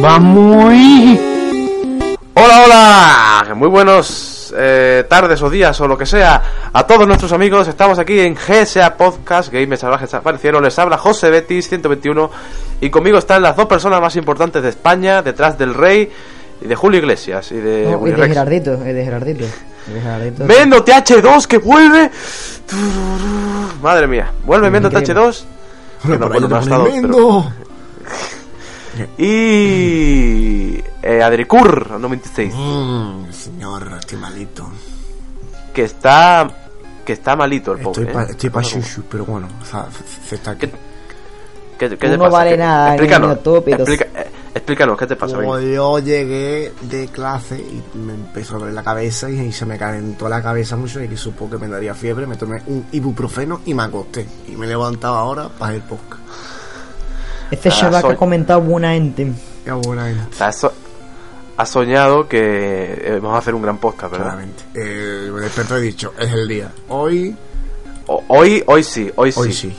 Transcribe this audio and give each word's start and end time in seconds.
Vamos. 0.00 0.72
Hola, 2.34 2.62
hola. 2.64 3.54
Muy 3.54 3.68
buenos 3.68 4.54
eh, 4.56 5.04
tardes 5.08 5.42
o 5.42 5.50
días 5.50 5.78
o 5.80 5.86
lo 5.88 5.98
que 5.98 6.06
sea 6.06 6.42
a 6.72 6.86
todos 6.86 7.06
nuestros 7.06 7.32
amigos. 7.32 7.68
Estamos 7.68 7.98
aquí 7.98 8.18
en 8.20 8.34
GSA 8.34 8.96
Podcast, 8.96 9.52
Gamers 9.52 9.80
Salvajes 9.80 10.12
Aparecieron. 10.14 10.62
Les 10.62 10.78
habla 10.78 10.96
José 10.96 11.30
Betis 11.30 11.68
121 11.68 12.30
y 12.80 12.90
conmigo 12.90 13.18
están 13.18 13.42
las 13.42 13.56
dos 13.56 13.66
personas 13.66 14.00
más 14.00 14.16
importantes 14.16 14.62
de 14.62 14.70
España, 14.70 15.22
detrás 15.22 15.58
del 15.58 15.74
rey 15.74 16.10
y 16.62 16.66
de 16.66 16.74
Julio 16.74 17.00
Iglesias 17.00 17.52
y 17.52 17.56
de, 17.56 17.88
No, 17.90 18.06
y 18.06 18.10
de. 18.12 18.28
Gerardito, 18.28 18.74
y 18.86 18.92
de 18.92 19.04
Gerardito. 19.04 19.44
y 19.88 19.92
de 19.92 20.00
Gerardito. 20.00 20.44
Mendo 20.44 20.84
TH2 20.84 21.46
que 21.46 21.58
vuelve. 21.58 22.10
Madre 23.82 24.06
mía, 24.06 24.30
vuelve 24.44 24.70
Mendo 24.70 24.88
Increíble. 24.88 25.14
TH2. 25.14 25.44
Que 26.02 26.16
no, 26.18 26.28
bueno, 26.28 26.48
no 26.48 26.56
ha 26.56 26.60
estado, 26.60 26.84
pero- 26.84 26.94
Mendo. 27.02 27.52
Y 29.18 30.82
eh, 31.02 31.22
Adricur 31.22 31.90
96 31.98 32.52
Mm, 32.54 33.30
señor, 33.32 33.92
estoy 34.00 34.18
malito. 34.18 34.68
que 35.72 35.84
está 35.84 36.48
que 37.04 37.12
está 37.14 37.34
malito 37.36 37.72
el 37.72 37.80
pobre. 37.80 38.02
Estoy 38.02 38.14
pa, 38.14 38.22
¿eh? 38.24 38.26
estoy 38.30 38.50
pa 38.50 38.60
No, 38.60 38.68
shushu, 38.68 39.02
pero 39.10 39.24
bueno, 39.24 39.48
o 39.60 39.64
sea, 39.64 39.86
se 40.28 40.34
está 40.36 40.52
aquí. 40.52 40.66
¿Qué- 40.66 41.88
¿Qué, 41.88 41.96
qué 41.96 42.08
te 42.10 42.16
no 42.18 42.24
pasa? 42.24 42.30
vale 42.36 42.50
¿Qué- 42.50 42.56
nada, 42.58 42.88
Explícanos. 42.94 43.28
niño 43.30 43.40
tópico. 43.40 43.76
explica- 43.78 44.06
eh, 44.20 44.30
explícanos, 44.54 44.98
¿qué 44.98 45.06
te 45.06 45.16
pasa? 45.16 45.36
Como 45.36 45.58
yo 45.60 45.98
llegué 45.98 46.72
de 46.82 47.08
clase 47.08 47.58
y 47.58 47.82
me 47.96 48.12
empezó 48.14 48.56
a 48.56 48.58
doler 48.58 48.74
la 48.74 48.82
cabeza 48.82 49.30
y, 49.30 49.50
se 49.50 49.64
me 49.64 49.78
calentó 49.78 50.28
la 50.28 50.42
cabeza 50.42 50.76
mucho 50.76 51.02
y 51.02 51.08
que 51.08 51.16
supo 51.16 51.48
que 51.48 51.56
me 51.56 51.68
daría 51.68 51.94
fiebre, 51.94 52.26
me 52.26 52.36
tomé 52.36 52.60
un 52.66 52.84
ibuprofeno 52.92 53.60
y 53.64 53.72
me 53.72 53.84
acosté. 53.84 54.26
Y 54.48 54.56
me 54.56 54.66
levantaba 54.66 55.20
ahora 55.20 55.48
para 55.48 55.74
el 55.74 55.80
podcast. 55.82 56.20
Este 57.50 57.68
Ah, 57.68 57.72
chaval 57.72 58.02
que 58.02 58.12
ha 58.12 58.16
comentado 58.16 58.60
buena 58.60 58.92
gente. 58.92 59.32
Qué 59.64 59.72
buena 59.72 60.06
gente. 60.06 60.22
Has 61.56 61.68
soñado 61.68 62.26
que 62.26 62.38
eh, 62.40 63.18
vamos 63.20 63.34
a 63.36 63.38
hacer 63.38 63.54
un 63.54 63.60
gran 63.62 63.76
podcast, 63.78 64.12
¿verdad? 64.12 64.26
Claramente. 64.28 64.62
Eh, 64.74 65.30
me 65.30 65.76
he 65.76 65.80
dicho, 65.80 66.14
es 66.18 66.32
el 66.32 66.48
día. 66.48 66.72
Hoy, 66.88 67.36
O- 68.06 68.24
hoy, 68.28 68.62
hoy 68.66 68.82
sí, 68.82 69.10
hoy 69.16 69.30
sí. 69.30 69.40
hoy 69.40 69.52
sí. 69.52 69.76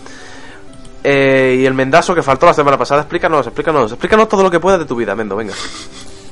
Eh, 1.04 1.58
y 1.60 1.66
el 1.66 1.74
mendazo 1.74 2.14
que 2.14 2.22
faltó 2.22 2.46
la 2.46 2.54
semana 2.54 2.78
pasada, 2.78 3.02
explícanos, 3.02 3.48
explícanos, 3.48 3.92
explícanos 3.92 4.30
todo 4.30 4.44
lo 4.44 4.52
que 4.52 4.60
puedas 4.60 4.80
de 4.80 4.86
tu 4.86 4.96
vida, 4.96 5.16
Mendo, 5.16 5.36
venga. 5.36 5.54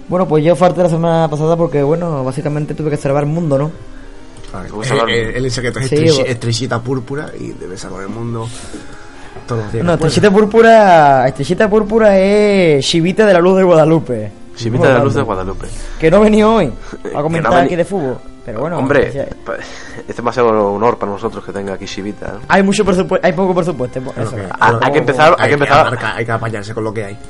Bueno, 0.08 0.28
pues 0.28 0.44
yo 0.44 0.56
falté 0.56 0.84
la 0.84 0.90
semana 0.90 1.28
pasada 1.28 1.58
porque, 1.58 1.82
bueno, 1.82 2.24
básicamente 2.24 2.76
tuve 2.76 2.92
que 2.92 2.98
salvar 2.98 3.24
el 3.24 3.30
mundo, 3.30 3.58
¿no? 3.58 3.72
Eh, 4.54 5.08
eh, 5.08 5.34
Él 5.36 5.44
dice 5.44 5.62
que 5.62 5.70
estrella- 5.70 6.14
bo- 6.24 6.26
estrellita 6.26 6.80
púrpura 6.82 7.32
y 7.40 7.50
debe 7.54 7.76
salvar 7.78 8.04
el 8.04 8.10
mundo 8.10 8.48
todos 9.50 9.64
los 9.64 9.74
días. 9.74 9.84
No, 9.86 9.94
estrellita 9.96 10.32
púrpura, 10.32 11.28
estrellita 11.28 11.70
púrpura 11.70 12.18
es 12.18 12.86
Chivita 12.86 13.26
de 13.26 13.34
la 13.34 13.40
Luz 13.40 13.58
de 13.58 13.64
Guadalupe. 13.64 14.32
Chivita 14.56 14.88
de 14.90 14.94
la 14.94 15.04
luz 15.04 15.14
de 15.16 15.22
Guadalupe. 15.22 15.68
Que 16.00 16.10
no 16.12 16.20
venía 16.22 16.48
hoy 16.50 16.66
a 17.06 17.08
no 17.18 17.24
comentar 17.24 17.52
veni- 17.54 17.66
aquí 17.66 17.76
de 17.76 17.86
fútbol. 17.86 18.18
Pero 18.46 18.62
bueno, 18.62 18.78
Hombre, 18.80 19.12
ya- 19.14 19.28
pa- 19.46 19.58
es 20.08 20.16
demasiado 20.16 20.50
honor 20.74 20.98
para 20.98 21.12
nosotros 21.12 21.44
que 21.46 21.52
tenga 21.52 21.74
aquí 21.74 21.86
Chivita. 21.86 22.28
¿no? 22.34 22.40
hay 22.48 22.64
mucho 22.64 22.84
presupuesto, 22.86 23.26
hay 23.26 23.34
poco 23.34 23.54
presupuesto. 23.56 24.00
Eso. 24.18 24.36
que- 24.36 24.48
Ah, 24.60 24.68
pero- 24.72 24.80
hay 24.86 24.92
que 24.92 25.00
empezar- 25.00 25.36
hay 25.38 25.48
que 25.50 25.54
empezar- 25.56 25.98
hay 26.16 26.26
que 26.26 26.32
apañarse 26.32 26.74
con 26.74 26.84
lo 26.84 26.94
que 26.94 27.06
hay. 27.06 27.18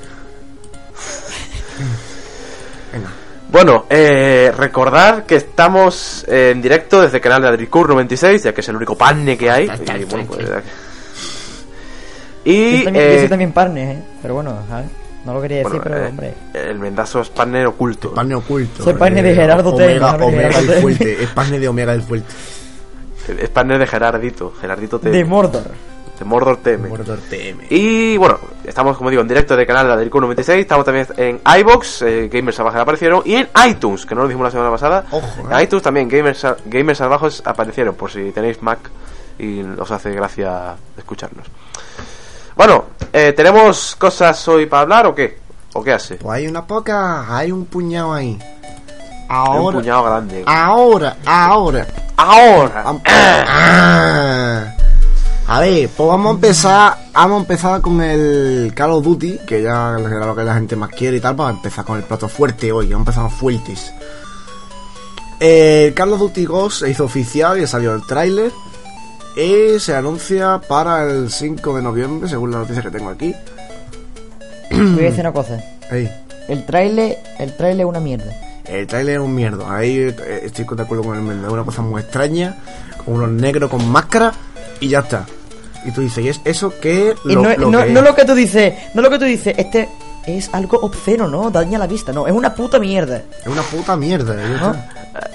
Venga. 2.93 3.09
Bueno, 3.51 3.85
eh, 3.89 4.51
recordar 4.55 5.25
que 5.25 5.35
estamos 5.35 6.23
eh, 6.27 6.51
en 6.51 6.61
directo 6.61 7.01
desde 7.01 7.17
el 7.17 7.23
canal 7.23 7.41
de 7.41 7.49
Adricur96, 7.67 8.43
ya 8.43 8.53
que 8.53 8.61
es 8.61 8.69
el 8.69 8.75
único 8.75 8.95
panne 8.95 9.37
que 9.37 9.49
hay. 9.49 9.63
Y, 9.65 10.03
bueno, 10.05 10.25
pues, 10.27 10.47
y, 12.45 12.79
Yo 12.79 12.83
también, 12.85 13.05
yo 13.05 13.11
eh, 13.11 13.19
soy 13.19 13.29
también 13.29 13.51
partner, 13.51 13.97
¿eh? 13.97 14.03
Pero 14.21 14.33
bueno, 14.35 14.57
¿sabes? 14.69 14.87
No 15.25 15.33
lo 15.33 15.41
quería 15.41 15.57
decir, 15.57 15.71
bueno, 15.71 15.83
pero 15.83 15.97
eh, 15.97 16.07
hombre. 16.09 16.33
el 16.53 16.79
mendazo 16.79 17.21
es 17.21 17.29
panne 17.29 17.65
oculto. 17.65 18.13
Oculto. 18.37 18.83
Soy 18.83 18.93
panne 18.93 19.21
de 19.21 19.35
Gerardo 19.35 19.71
Omega, 19.71 19.93
Tena, 19.93 20.11
no 20.13 20.17
de 20.17 20.23
Omega 20.25 20.47
Gerardo 20.47 20.59
el 20.59 20.67
Tena. 20.67 20.81
fuerte. 20.81 21.23
Es 21.23 21.29
panne 21.29 21.59
de 21.59 21.67
Omega 21.67 21.93
el 21.93 22.01
fuerte. 22.01 22.33
Es 23.37 23.49
panne 23.49 23.77
de 23.77 23.85
Gerardito. 23.85 24.53
Gerardito 24.59 24.99
te, 24.99 25.09
De 25.09 25.25
Mordor. 25.25 25.63
de 26.17 26.25
Mordor 26.25 26.57
TM. 26.57 26.87
Mordor 26.89 27.19
TM. 27.29 27.65
Y 27.69 28.17
bueno, 28.17 28.39
estamos 28.65 28.97
como 28.97 29.09
digo 29.09 29.21
en 29.21 29.27
directo 29.27 29.55
del 29.55 29.67
canal 29.67 29.87
de 29.87 30.09
Adricur96, 30.09 30.49
estamos 30.53 30.85
también 30.85 31.05
en 31.17 31.39
iBox, 31.59 32.01
eh, 32.03 32.29
Gamers 32.31 32.55
Salvajes 32.55 32.81
aparecieron, 32.81 33.21
y 33.25 33.35
en 33.35 33.47
iTunes, 33.67 34.05
que 34.05 34.15
no 34.15 34.21
lo 34.21 34.27
dijimos 34.27 34.45
la 34.45 34.51
semana 34.51 34.71
pasada. 34.71 35.05
Ojo, 35.11 35.47
En 35.49 35.57
eh. 35.59 35.63
iTunes 35.63 35.83
también 35.83 36.07
Gamers, 36.07 36.45
Gamers 36.65 36.97
Salvajes 36.97 37.41
aparecieron, 37.45 37.95
por 37.95 38.09
si 38.09 38.31
tenéis 38.31 38.61
Mac 38.61 38.79
y 39.37 39.61
os 39.61 39.91
hace 39.91 40.11
gracia 40.11 40.75
escucharnos. 40.97 41.45
Bueno, 42.59 42.87
eh, 43.13 43.31
¿tenemos 43.31 43.95
cosas 43.95 44.45
hoy 44.49 44.65
para 44.65 44.81
hablar 44.81 45.07
o 45.07 45.15
qué? 45.15 45.39
¿O 45.71 45.81
qué 45.81 45.93
hace? 45.93 46.15
Pues 46.15 46.39
hay 46.39 46.45
una 46.45 46.67
poca, 46.67 47.33
hay 47.33 47.53
un 47.53 47.63
puñado 47.63 48.13
ahí. 48.13 48.37
Hay 49.29 49.49
un 49.49 49.55
Ahora, 49.55 49.77
puñado 49.77 50.03
grande. 50.03 50.43
ahora, 50.45 51.15
ahora. 51.25 51.87
Ahora. 52.17 52.83
Ah. 53.05 54.75
A 55.47 55.59
ver, 55.61 55.87
pues 55.87 56.09
vamos 56.09 56.27
a 56.27 56.35
empezar, 56.35 56.97
vamos 57.13 57.37
a 57.37 57.39
empezar 57.43 57.79
con 57.79 58.01
el 58.01 58.73
Call 58.75 58.91
of 58.91 59.05
Duty, 59.05 59.39
que 59.47 59.61
ya 59.61 59.95
era 59.97 60.25
lo 60.25 60.35
que 60.35 60.43
la 60.43 60.55
gente 60.55 60.75
más 60.75 60.89
quiere 60.89 61.15
y 61.15 61.21
tal, 61.21 61.35
vamos 61.35 61.53
a 61.53 61.55
empezar 61.55 61.85
con 61.85 61.95
el 61.95 62.03
plato 62.03 62.27
fuerte 62.27 62.73
hoy, 62.73 62.89
vamos 62.89 63.07
a 63.07 63.21
empezar 63.21 63.39
fuertes. 63.39 63.93
El 65.39 65.93
Call 65.93 66.11
of 66.11 66.19
Duty 66.19 66.43
Ghost 66.43 66.81
se 66.81 66.89
hizo 66.89 67.05
oficial 67.05 67.57
y 67.57 67.65
salió 67.65 67.95
el 67.95 68.05
tráiler 68.05 68.51
y 69.37 69.79
se 69.79 69.95
anuncia 69.95 70.59
para 70.67 71.03
el 71.03 71.31
5 71.31 71.75
de 71.77 71.81
noviembre, 71.81 72.27
según 72.29 72.51
la 72.51 72.59
noticia 72.59 72.81
que 72.83 72.91
tengo 72.91 73.09
aquí. 73.09 73.33
Voy 74.71 74.99
a 74.99 75.09
decir 75.09 75.21
una 75.21 75.31
cosa. 75.33 75.61
Ahí. 75.91 76.09
El 76.47 76.65
trailer, 76.65 77.17
el 77.37 77.55
trailer 77.55 77.85
es 77.85 77.89
una 77.89 77.99
mierda. 77.99 78.31
El 78.65 78.85
tráiler 78.85 79.15
es 79.15 79.21
un 79.21 79.33
mierda, 79.33 79.75
ahí 79.75 79.97
eh, 79.97 80.41
estoy 80.43 80.63
de 80.75 80.83
acuerdo 80.83 81.03
con 81.03 81.15
el 81.17 81.23
Mendo, 81.23 81.47
es 81.47 81.53
una 81.53 81.63
cosa 81.63 81.81
muy 81.81 82.01
extraña, 82.01 82.55
con 83.03 83.15
unos 83.15 83.29
negros 83.31 83.67
con 83.67 83.87
máscara 83.89 84.31
y 84.79 84.89
ya 84.89 84.99
está. 84.99 85.25
Y 85.85 85.91
tú 85.91 86.01
dices, 86.01 86.23
¿y 86.23 86.29
es 86.29 86.39
eso 86.45 86.71
lo, 86.83 87.41
no, 87.41 87.49
lo 87.55 87.71
no, 87.71 87.83
que 87.83 87.89
no 87.91 87.99
es? 88.01 88.05
lo 88.05 88.13
que 88.15 88.25
tú 88.25 88.35
dices, 88.35 88.73
no 88.93 89.01
lo 89.01 89.09
que 89.09 89.17
tú 89.17 89.25
dices, 89.25 89.55
este 89.57 89.89
es 90.27 90.51
algo 90.53 90.77
obsceno, 90.81 91.27
¿no? 91.27 91.49
Daña 91.49 91.79
la 91.79 91.87
vista, 91.87 92.13
no, 92.13 92.27
es 92.27 92.33
una 92.33 92.53
puta 92.53 92.77
mierda. 92.77 93.23
Es 93.41 93.47
una 93.47 93.63
puta 93.63 93.95
mierda. 93.95 94.35
¿no? 94.35 94.73
Eh, 94.75 94.77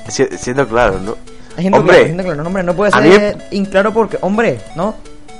si- 0.08 0.38
siendo 0.38 0.68
claro, 0.68 1.00
¿no? 1.00 1.16
Siendo 1.56 1.78
Hombre. 1.78 2.04
claro, 2.12 2.22
claro, 2.24 2.42
no, 2.42 2.48
hombre, 2.48 2.62
no 2.62 2.74
puede 2.74 2.90
A 2.94 3.00
ser 3.00 3.36
inclaro 3.52 3.92
porque, 3.92 4.18
hombre, 4.20 4.60
¿no? 4.76 4.94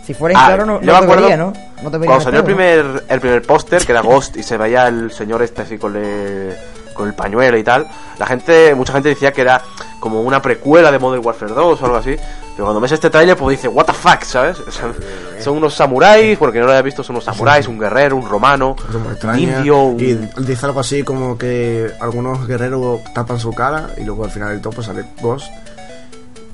Si 0.06 0.12
fuera 0.14 0.38
Ah, 0.38 0.42
inclaro 0.42 0.66
no, 0.66 0.80
yo 0.80 0.86
no 0.86 0.92
me 0.92 0.98
te 0.98 1.04
acuerdo 1.04 1.22
vería, 1.22 1.36
¿no? 1.36 1.52
No 1.82 1.91
te 1.91 1.98
vería 1.98 2.06
Cuando 2.06 2.25
salió 2.25 2.41
el 2.41 2.47
primer, 2.47 3.04
el 3.08 3.20
primer 3.20 3.42
póster, 3.42 3.84
que 3.84 3.92
era 3.92 4.00
Ghost, 4.02 4.36
y 4.36 4.42
se 4.42 4.56
veía 4.56 4.86
el 4.88 5.10
señor 5.12 5.42
este 5.42 5.62
así 5.62 5.78
con 5.78 5.97
el, 5.97 6.54
con 6.92 7.08
el 7.08 7.14
pañuelo 7.14 7.56
y 7.56 7.64
tal, 7.64 7.88
la 8.19 8.26
gente, 8.26 8.75
mucha 8.75 8.92
gente 8.92 9.08
decía 9.08 9.32
que 9.32 9.41
era 9.41 9.62
como 10.00 10.20
una 10.22 10.41
precuela 10.42 10.92
de 10.92 10.98
Modern 10.98 11.25
Warfare 11.25 11.52
2 11.54 11.80
o 11.80 11.84
algo 11.84 11.97
así. 11.97 12.14
Pero 12.52 12.66
cuando 12.66 12.81
ves 12.81 12.92
este 12.92 13.10
trailer, 13.10 13.36
pues 13.36 13.56
dice, 13.56 13.66
what 13.66 13.86
the 13.86 13.92
fuck, 13.92 14.22
¿sabes? 14.22 14.60
O 14.60 14.70
sea, 14.70 14.92
son 15.41 15.56
unos 15.56 15.75
samuráis, 15.75 16.38
porque 16.38 16.60
no 16.60 16.66
lo 16.66 16.72
haya 16.72 16.82
visto, 16.82 17.02
son 17.02 17.16
unos 17.16 17.25
samuráis, 17.25 17.66
un 17.66 17.81
guerrero, 17.81 18.14
un 18.16 18.28
romano, 18.28 18.76
un 19.25 19.38
indio, 19.38 19.82
un- 19.84 19.98
Y 20.00 20.14
dice 20.44 20.66
algo 20.66 20.78
así 20.78 21.02
como 21.02 21.36
que 21.36 21.91
algunos 22.00 22.46
guerreros 22.46 23.00
tapan 23.12 23.41
su 23.41 23.52
cara 23.52 23.88
y 23.96 24.04
luego 24.04 24.25
al 24.25 24.31
final 24.31 24.50
del 24.50 24.60
top 24.60 24.75
pues 24.76 24.86
sale 24.86 25.04
Ghost. 25.20 25.50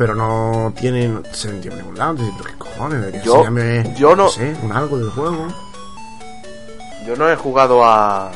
Pero 0.00 0.14
no 0.14 0.72
tienen 0.80 1.22
sentido 1.30 1.74
en 1.74 1.80
ningún 1.80 1.98
lado. 1.98 2.14
Dices, 2.14 2.32
¿pero 2.38 2.48
qué 2.48 2.56
cojones? 2.56 3.04
¿De 3.04 3.12
que 3.12 3.20
Yo- 3.20 3.34
se 3.36 3.42
llame, 3.44 3.94
yo 3.98 4.16
no- 4.16 4.30
sé, 4.30 4.56
un 4.62 4.72
algo 4.72 4.96
del 4.98 5.10
juego. 5.10 5.46
Yo 7.06 7.16
no 7.16 7.28
he 7.30 7.36
jugado 7.36 7.84
a... 7.84 8.30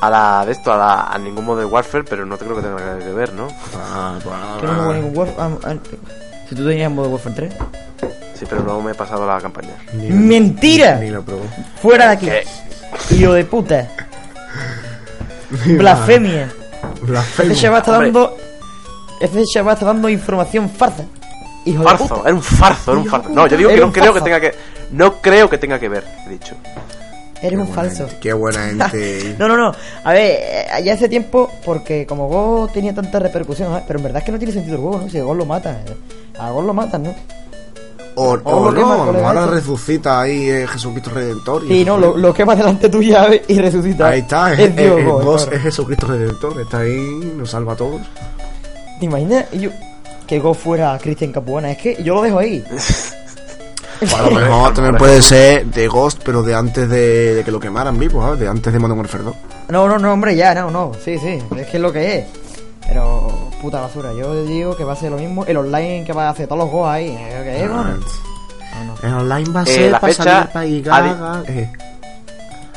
A 0.00 0.10
la 0.10 0.44
de 0.44 0.50
esto, 0.50 0.72
a, 0.72 0.76
la, 0.76 1.02
a 1.04 1.16
ningún 1.18 1.44
Modern 1.44 1.70
Warfare, 1.72 2.02
pero 2.02 2.26
no 2.26 2.36
te 2.36 2.44
creo 2.44 2.56
que 2.56 2.62
tenga 2.62 2.74
nada 2.80 2.98
que 2.98 3.12
ver, 3.12 3.32
¿no? 3.34 3.46
Ah, 3.76 4.18
pues, 4.24 4.34
no 4.72 4.92
ningún 4.94 5.28
Si 6.48 6.56
tú 6.56 6.66
tenías 6.66 6.90
modo 6.90 7.08
Warfare 7.10 7.34
3. 7.36 7.54
Sí, 8.34 8.46
pero 8.50 8.62
no 8.64 8.80
me 8.80 8.90
he 8.90 8.94
pasado 8.96 9.24
la 9.28 9.38
campaña. 9.40 9.74
ni- 9.92 10.08
¡Mentira! 10.10 10.96
Ni 10.96 11.10
lo 11.10 11.22
probé. 11.22 11.42
Fuera 11.80 12.06
de 12.06 12.12
aquí. 12.14 12.26
¿Qué? 12.26 13.14
Hijo 13.14 13.32
de 13.34 13.44
puta. 13.44 13.86
Blasfemia. 15.66 16.48
Blasfemo. 17.02 17.50
Este 17.52 17.62
chaval 17.62 17.78
está 17.80 17.92
dando. 17.92 18.36
Este 19.20 19.44
chaval 19.44 19.74
está 19.74 19.86
dando 19.86 20.08
información 20.08 20.68
farsa. 20.70 21.04
Hijo 21.66 21.80
de 21.82 21.84
Farzo, 21.88 22.08
puta. 22.08 22.20
era 22.28 22.34
un 22.34 22.42
farzo, 22.42 22.90
era 22.92 23.00
un 23.00 23.06
farzo. 23.06 23.28
No, 23.28 23.46
yo 23.46 23.56
digo 23.56 23.70
que 23.70 23.80
no 23.80 23.92
creo 23.92 24.14
que 24.14 24.20
tenga 24.22 24.40
que. 24.40 24.54
No 24.92 25.20
creo 25.20 25.48
que 25.50 25.58
tenga 25.58 25.78
que 25.78 25.88
ver, 25.90 26.04
he 26.26 26.30
dicho. 26.30 26.54
Eres 27.42 27.58
un 27.58 27.66
Qué 27.66 27.72
falso. 27.72 28.06
gente, 28.06 28.20
Qué 28.20 28.32
buena 28.32 28.60
gente. 28.88 29.36
No, 29.38 29.46
no, 29.48 29.56
no. 29.56 29.72
A 30.04 30.12
ver, 30.12 30.38
eh, 30.42 30.66
ya 30.84 30.94
hace 30.94 31.08
tiempo, 31.08 31.50
porque 31.64 32.06
como 32.06 32.28
Go 32.28 32.68
tenía 32.72 32.94
tanta 32.94 33.18
repercusión, 33.18 33.68
¿sabes? 33.70 33.84
pero 33.86 33.98
en 33.98 34.02
verdad 34.04 34.18
es 34.20 34.24
que 34.24 34.32
no 34.32 34.38
tiene 34.38 34.52
sentido 34.54 34.76
el 34.76 34.82
juego, 34.82 34.98
¿no? 35.02 35.08
Si 35.10 35.18
a 35.18 35.22
Go 35.22 35.34
lo 35.34 35.44
matan, 35.44 35.76
eh. 35.86 35.96
a 36.38 36.50
Go 36.50 36.62
lo 36.62 36.72
matan, 36.74 37.02
¿no? 37.04 37.14
O, 38.16 38.32
O 38.42 38.56
o 38.56 38.70
lo 38.70 38.74
quema, 38.74 38.96
no, 38.96 39.06
colega, 39.06 39.28
ahora 39.28 39.46
resucita 39.46 40.20
ahí 40.20 40.50
eh, 40.50 40.66
Jesucristo 40.66 41.10
Redentor. 41.10 41.64
y 41.64 41.68
Sí, 41.68 41.84
no, 41.84 41.96
lo, 41.96 42.16
lo 42.16 42.34
quema 42.34 42.56
delante 42.56 42.88
tuya 42.88 43.28
y 43.46 43.58
resucita. 43.58 44.08
Ahí 44.08 44.20
está, 44.20 44.52
es, 44.52 44.58
Es 44.60 44.76
Dios, 44.76 44.98
el 44.98 45.04
boss 45.06 45.48
es 45.52 45.62
Jesucristo 45.62 46.06
Redentor, 46.08 46.60
está 46.60 46.78
ahí, 46.80 47.32
nos 47.36 47.50
salva 47.50 47.74
a 47.74 47.76
todos. 47.76 48.00
¿Te 49.00 49.06
imaginas? 49.06 49.46
Y 49.52 49.58
yo, 49.60 49.70
que 50.26 50.38
Go 50.38 50.54
fuera 50.54 50.96
Cristian 51.02 51.32
Capuana. 51.32 51.72
Es 51.72 51.78
que 51.78 52.00
yo 52.04 52.14
lo 52.14 52.22
dejo 52.22 52.38
ahí. 52.38 52.62
A 54.16 54.22
lo 54.22 54.30
mejor 54.30 54.72
también 54.72 54.96
puede 54.96 55.20
ser 55.20 55.66
de 55.66 55.86
Ghost, 55.86 56.22
pero 56.24 56.42
de 56.42 56.54
antes 56.54 56.88
de, 56.88 57.34
de 57.34 57.44
que 57.44 57.50
lo 57.50 57.60
quemaran 57.60 57.98
vivo, 57.98 58.22
¿sabes? 58.22 58.40
De 58.40 58.48
antes 58.48 58.72
de 58.72 58.78
Modern 58.78 58.98
Warfare 58.98 59.24
2. 59.24 59.34
No, 59.68 59.88
no, 59.88 59.98
no, 59.98 60.12
hombre, 60.14 60.34
ya, 60.34 60.54
no, 60.54 60.70
no. 60.70 60.92
Sí, 61.04 61.18
sí, 61.18 61.38
es 61.58 61.66
que 61.66 61.76
es 61.76 61.82
lo 61.82 61.92
que 61.92 62.18
es. 62.18 62.24
Pero, 62.88 63.50
puta 63.60 63.80
basura, 63.82 64.10
yo 64.14 64.42
digo 64.46 64.74
que 64.74 64.84
va 64.84 64.94
a 64.94 64.96
ser 64.96 65.10
lo 65.10 65.18
mismo. 65.18 65.44
El 65.44 65.58
online 65.58 66.04
que 66.06 66.14
va 66.14 66.28
a 66.28 66.30
hacer 66.30 66.46
todos 66.46 66.60
los 66.60 66.70
juegos 66.70 66.88
ahí. 66.88 67.08
¿eh? 67.08 67.40
¿Qué 67.44 67.62
es, 67.64 67.68
No, 67.70 67.74
bueno? 67.76 67.90
no. 67.90 67.96
No, 67.98 68.84
no. 69.02 69.06
En 69.08 69.14
online 69.14 69.50
va 69.52 69.60
a 69.60 69.64
Eh, 69.64 69.66
ser 69.66 69.90
la 69.90 70.00
para 70.00 70.12
fecha 70.14 70.24
salir 70.24 70.48
para 70.50 70.66
ir 70.66 70.90
ha 70.90 71.02
di- 71.02 71.08
gaga, 71.10 71.42
eh. 71.46 71.72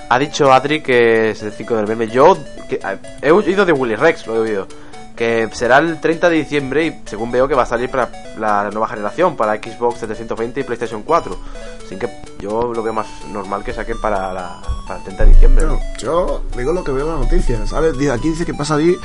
Ha 0.09 0.19
dicho 0.19 0.51
Adri 0.51 0.81
que 0.83 1.31
es 1.31 1.41
el 1.41 1.53
5 1.53 1.75
de 1.75 1.81
noviembre. 1.83 2.09
Yo 2.09 2.37
que, 2.67 2.75
eh, 2.75 2.97
he 3.21 3.31
oído 3.31 3.65
de 3.65 3.71
Willy 3.71 3.95
Rex, 3.95 4.27
lo 4.27 4.35
he 4.35 4.39
oído. 4.39 4.67
Que 5.15 5.47
será 5.53 5.77
el 5.77 5.99
30 6.01 6.29
de 6.29 6.35
diciembre 6.37 6.85
y 6.87 7.01
según 7.05 7.31
veo 7.31 7.47
que 7.47 7.53
va 7.53 7.63
a 7.63 7.65
salir 7.67 7.89
para 7.89 8.09
la 8.39 8.69
nueva 8.71 8.87
generación, 8.87 9.35
para 9.35 9.53
Xbox 9.55 9.99
720 9.99 10.59
y 10.61 10.63
PlayStation 10.63 11.03
4. 11.03 11.37
Así 11.85 11.95
que 11.97 12.09
yo 12.39 12.73
lo 12.73 12.81
veo 12.81 12.93
más 12.93 13.05
normal 13.31 13.63
que 13.63 13.73
saquen 13.73 14.01
para, 14.01 14.33
la- 14.33 14.61
para 14.87 14.97
el 14.99 15.03
30 15.05 15.23
de 15.25 15.29
diciembre. 15.31 15.65
¿no? 15.65 15.73
Bueno, 15.75 15.85
yo 15.99 16.41
digo 16.57 16.73
lo 16.73 16.83
que 16.83 16.91
veo 16.91 17.05
en 17.05 17.13
la 17.13 17.19
noticia, 17.19 17.65
¿sabes? 17.67 17.93
Aquí 18.09 18.29
dice 18.29 18.43
que 18.45 18.53
va 18.53 18.63
a 18.63 18.65
salir 18.65 18.97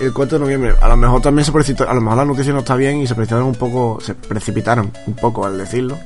el 0.00 0.12
4 0.14 0.38
de 0.38 0.44
noviembre. 0.44 0.74
A 0.80 0.88
lo 0.88 0.96
mejor 0.96 1.20
también 1.20 1.44
se 1.44 1.52
precipitó, 1.52 1.88
a 1.88 1.92
lo 1.92 2.00
mejor 2.00 2.16
la 2.18 2.24
noticia 2.24 2.52
no 2.54 2.60
está 2.60 2.74
bien 2.74 2.96
y 3.02 3.06
se 3.06 3.14
precipitaron 3.14 3.48
un 3.48 3.54
poco, 3.54 3.98
se 4.00 4.14
precipitaron 4.14 4.90
un 5.06 5.14
poco 5.14 5.44
al 5.44 5.58
decirlo. 5.58 5.98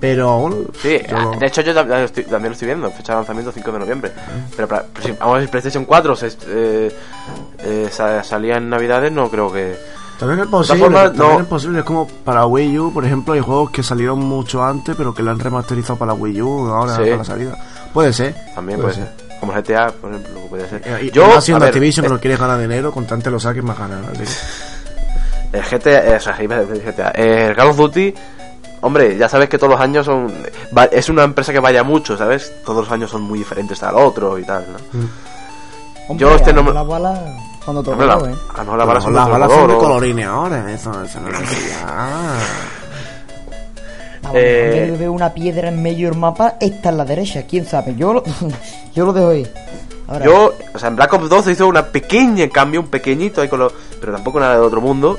Pero 0.00 0.38
bueno, 0.38 0.56
Sí, 0.80 1.00
yo 1.10 1.16
ah, 1.16 1.36
de 1.38 1.46
hecho 1.46 1.60
yo 1.60 1.72
estoy- 1.72 2.22
también 2.24 2.50
lo 2.50 2.52
estoy 2.52 2.66
viendo, 2.66 2.88
fecha 2.92 3.12
de 3.14 3.16
lanzamiento 3.18 3.50
5 3.52 3.72
de 3.72 3.78
noviembre. 3.80 4.12
Pero 4.54 4.68
para, 4.68 4.84
vamos 5.18 5.36
a 5.36 5.38
ver, 5.40 5.48
PlayStation 5.50 5.84
4 5.84 6.14
se, 6.14 6.30
eh, 6.46 6.92
eh, 7.58 7.88
sa- 7.90 8.22
salía 8.24 8.56
en 8.56 8.68
Navidades, 8.68 9.12
no 9.12 9.28
creo 9.30 9.52
que... 9.52 9.76
También 10.18 10.40
es 10.40 10.46
posible, 10.48 10.82
también 10.90 11.16
no. 11.16 11.40
es 11.40 11.46
posible, 11.46 11.78
es 11.78 11.84
como 11.84 12.08
para 12.08 12.44
Wii 12.44 12.78
U, 12.80 12.92
por 12.92 13.04
ejemplo, 13.04 13.34
hay 13.34 13.40
juegos 13.40 13.70
que 13.70 13.84
salieron 13.84 14.18
mucho 14.18 14.64
antes, 14.64 14.96
pero 14.96 15.14
que 15.14 15.22
lo 15.22 15.30
han 15.30 15.38
remasterizado 15.38 15.96
para 15.96 16.12
Wii 16.12 16.42
U 16.42 16.66
ahora 16.72 16.96
Sí. 16.96 17.02
para 17.02 17.16
la 17.18 17.24
salida. 17.24 17.56
Puede 17.94 18.12
ser. 18.12 18.34
También 18.54 18.80
puede 18.80 18.94
ser. 18.94 19.12
Como 19.38 19.52
GTA, 19.52 19.92
por 19.92 20.10
ejemplo, 20.10 20.40
puede 20.50 20.68
ser. 20.68 20.82
Eh, 20.84 21.10
Yo, 21.14 21.28
ver, 21.28 21.62
Activision, 21.68 22.04
eh, 22.04 22.08
pero 22.08 22.20
quieres 22.20 22.40
ganar 22.40 22.58
dinero, 22.58 22.90
con 22.90 23.06
tanto 23.06 23.30
lo 23.30 23.38
saques 23.38 23.62
más 23.62 23.78
ganas. 23.78 24.00
El 25.52 25.62
GTA, 25.62 26.04
eh, 26.12 26.16
o 26.16 26.20
sea, 26.20 26.34
GTA, 26.36 27.12
eh, 27.14 27.46
el 27.50 27.56
Call 27.56 27.68
of 27.68 27.76
Duty, 27.76 28.12
hombre, 28.82 29.16
ya 29.16 29.28
sabes 29.28 29.48
que 29.48 29.56
todos 29.56 29.70
los 29.72 29.80
años 29.80 30.04
son. 30.04 30.30
es 30.90 31.08
una 31.08 31.22
empresa 31.24 31.52
que 31.52 31.60
vaya 31.60 31.82
mucho, 31.84 32.18
¿sabes? 32.18 32.52
Todos 32.66 32.84
los 32.84 32.92
años 32.92 33.10
son 33.10 33.22
muy 33.22 33.38
diferentes 33.38 33.82
al 33.82 33.94
otro 33.96 34.38
y 34.38 34.44
tal, 34.44 34.64
¿no? 34.72 34.78
Hombre, 36.08 36.26
Yo 36.26 36.34
este 36.34 36.52
no 36.52 36.62
me- 36.62 36.72
mejor 36.72 36.74
la 36.74 36.82
bala 37.10 37.36
cuando 37.64 37.90
Hombre, 37.90 38.06
la- 38.06 38.14
¿eh? 38.14 38.34
a 38.54 38.58
lo 38.58 38.64
mejor 38.64 38.78
las 38.78 38.86
balas 38.86 39.02
son 39.04 39.12
de 39.12 39.18
las 39.18 39.28
balas 39.30 39.52
son 39.52 39.68
de 39.68 39.76
colorines 39.76 40.26
ahora, 40.26 40.72
eso, 40.72 41.02
eso 41.04 41.20
no 41.20 41.28
es 41.38 41.76
ah. 41.84 42.38
A 44.24 44.32
lo 44.32 44.38
Eh, 44.38 44.96
veo 44.98 45.12
una 45.12 45.32
piedra 45.32 45.68
en 45.68 45.82
medio 45.82 46.08
del 46.10 46.18
mapa, 46.18 46.56
esta 46.60 46.88
en 46.90 46.96
la 46.98 47.04
derecha, 47.04 47.42
quién 47.48 47.64
sabe. 47.66 47.94
Yo 47.94 48.12
lo, 48.12 48.22
yo 48.94 49.04
lo 49.06 49.12
dejo 49.12 49.28
ahí. 49.28 49.46
Ahora, 50.06 50.24
Yo, 50.24 50.54
o 50.74 50.78
sea, 50.78 50.88
en 50.88 50.96
Black 50.96 51.12
Ops 51.12 51.28
2 51.28 51.44
se 51.44 51.52
hizo 51.52 51.66
una 51.68 51.86
pequeña 51.86 52.48
cambio, 52.48 52.80
un 52.80 52.88
pequeñito 52.88 53.40
ahí 53.42 53.48
con 53.48 53.58
lo, 53.60 53.72
pero 54.00 54.12
tampoco 54.12 54.40
nada 54.40 54.54
de 54.54 54.60
otro 54.60 54.80
mundo. 54.80 55.18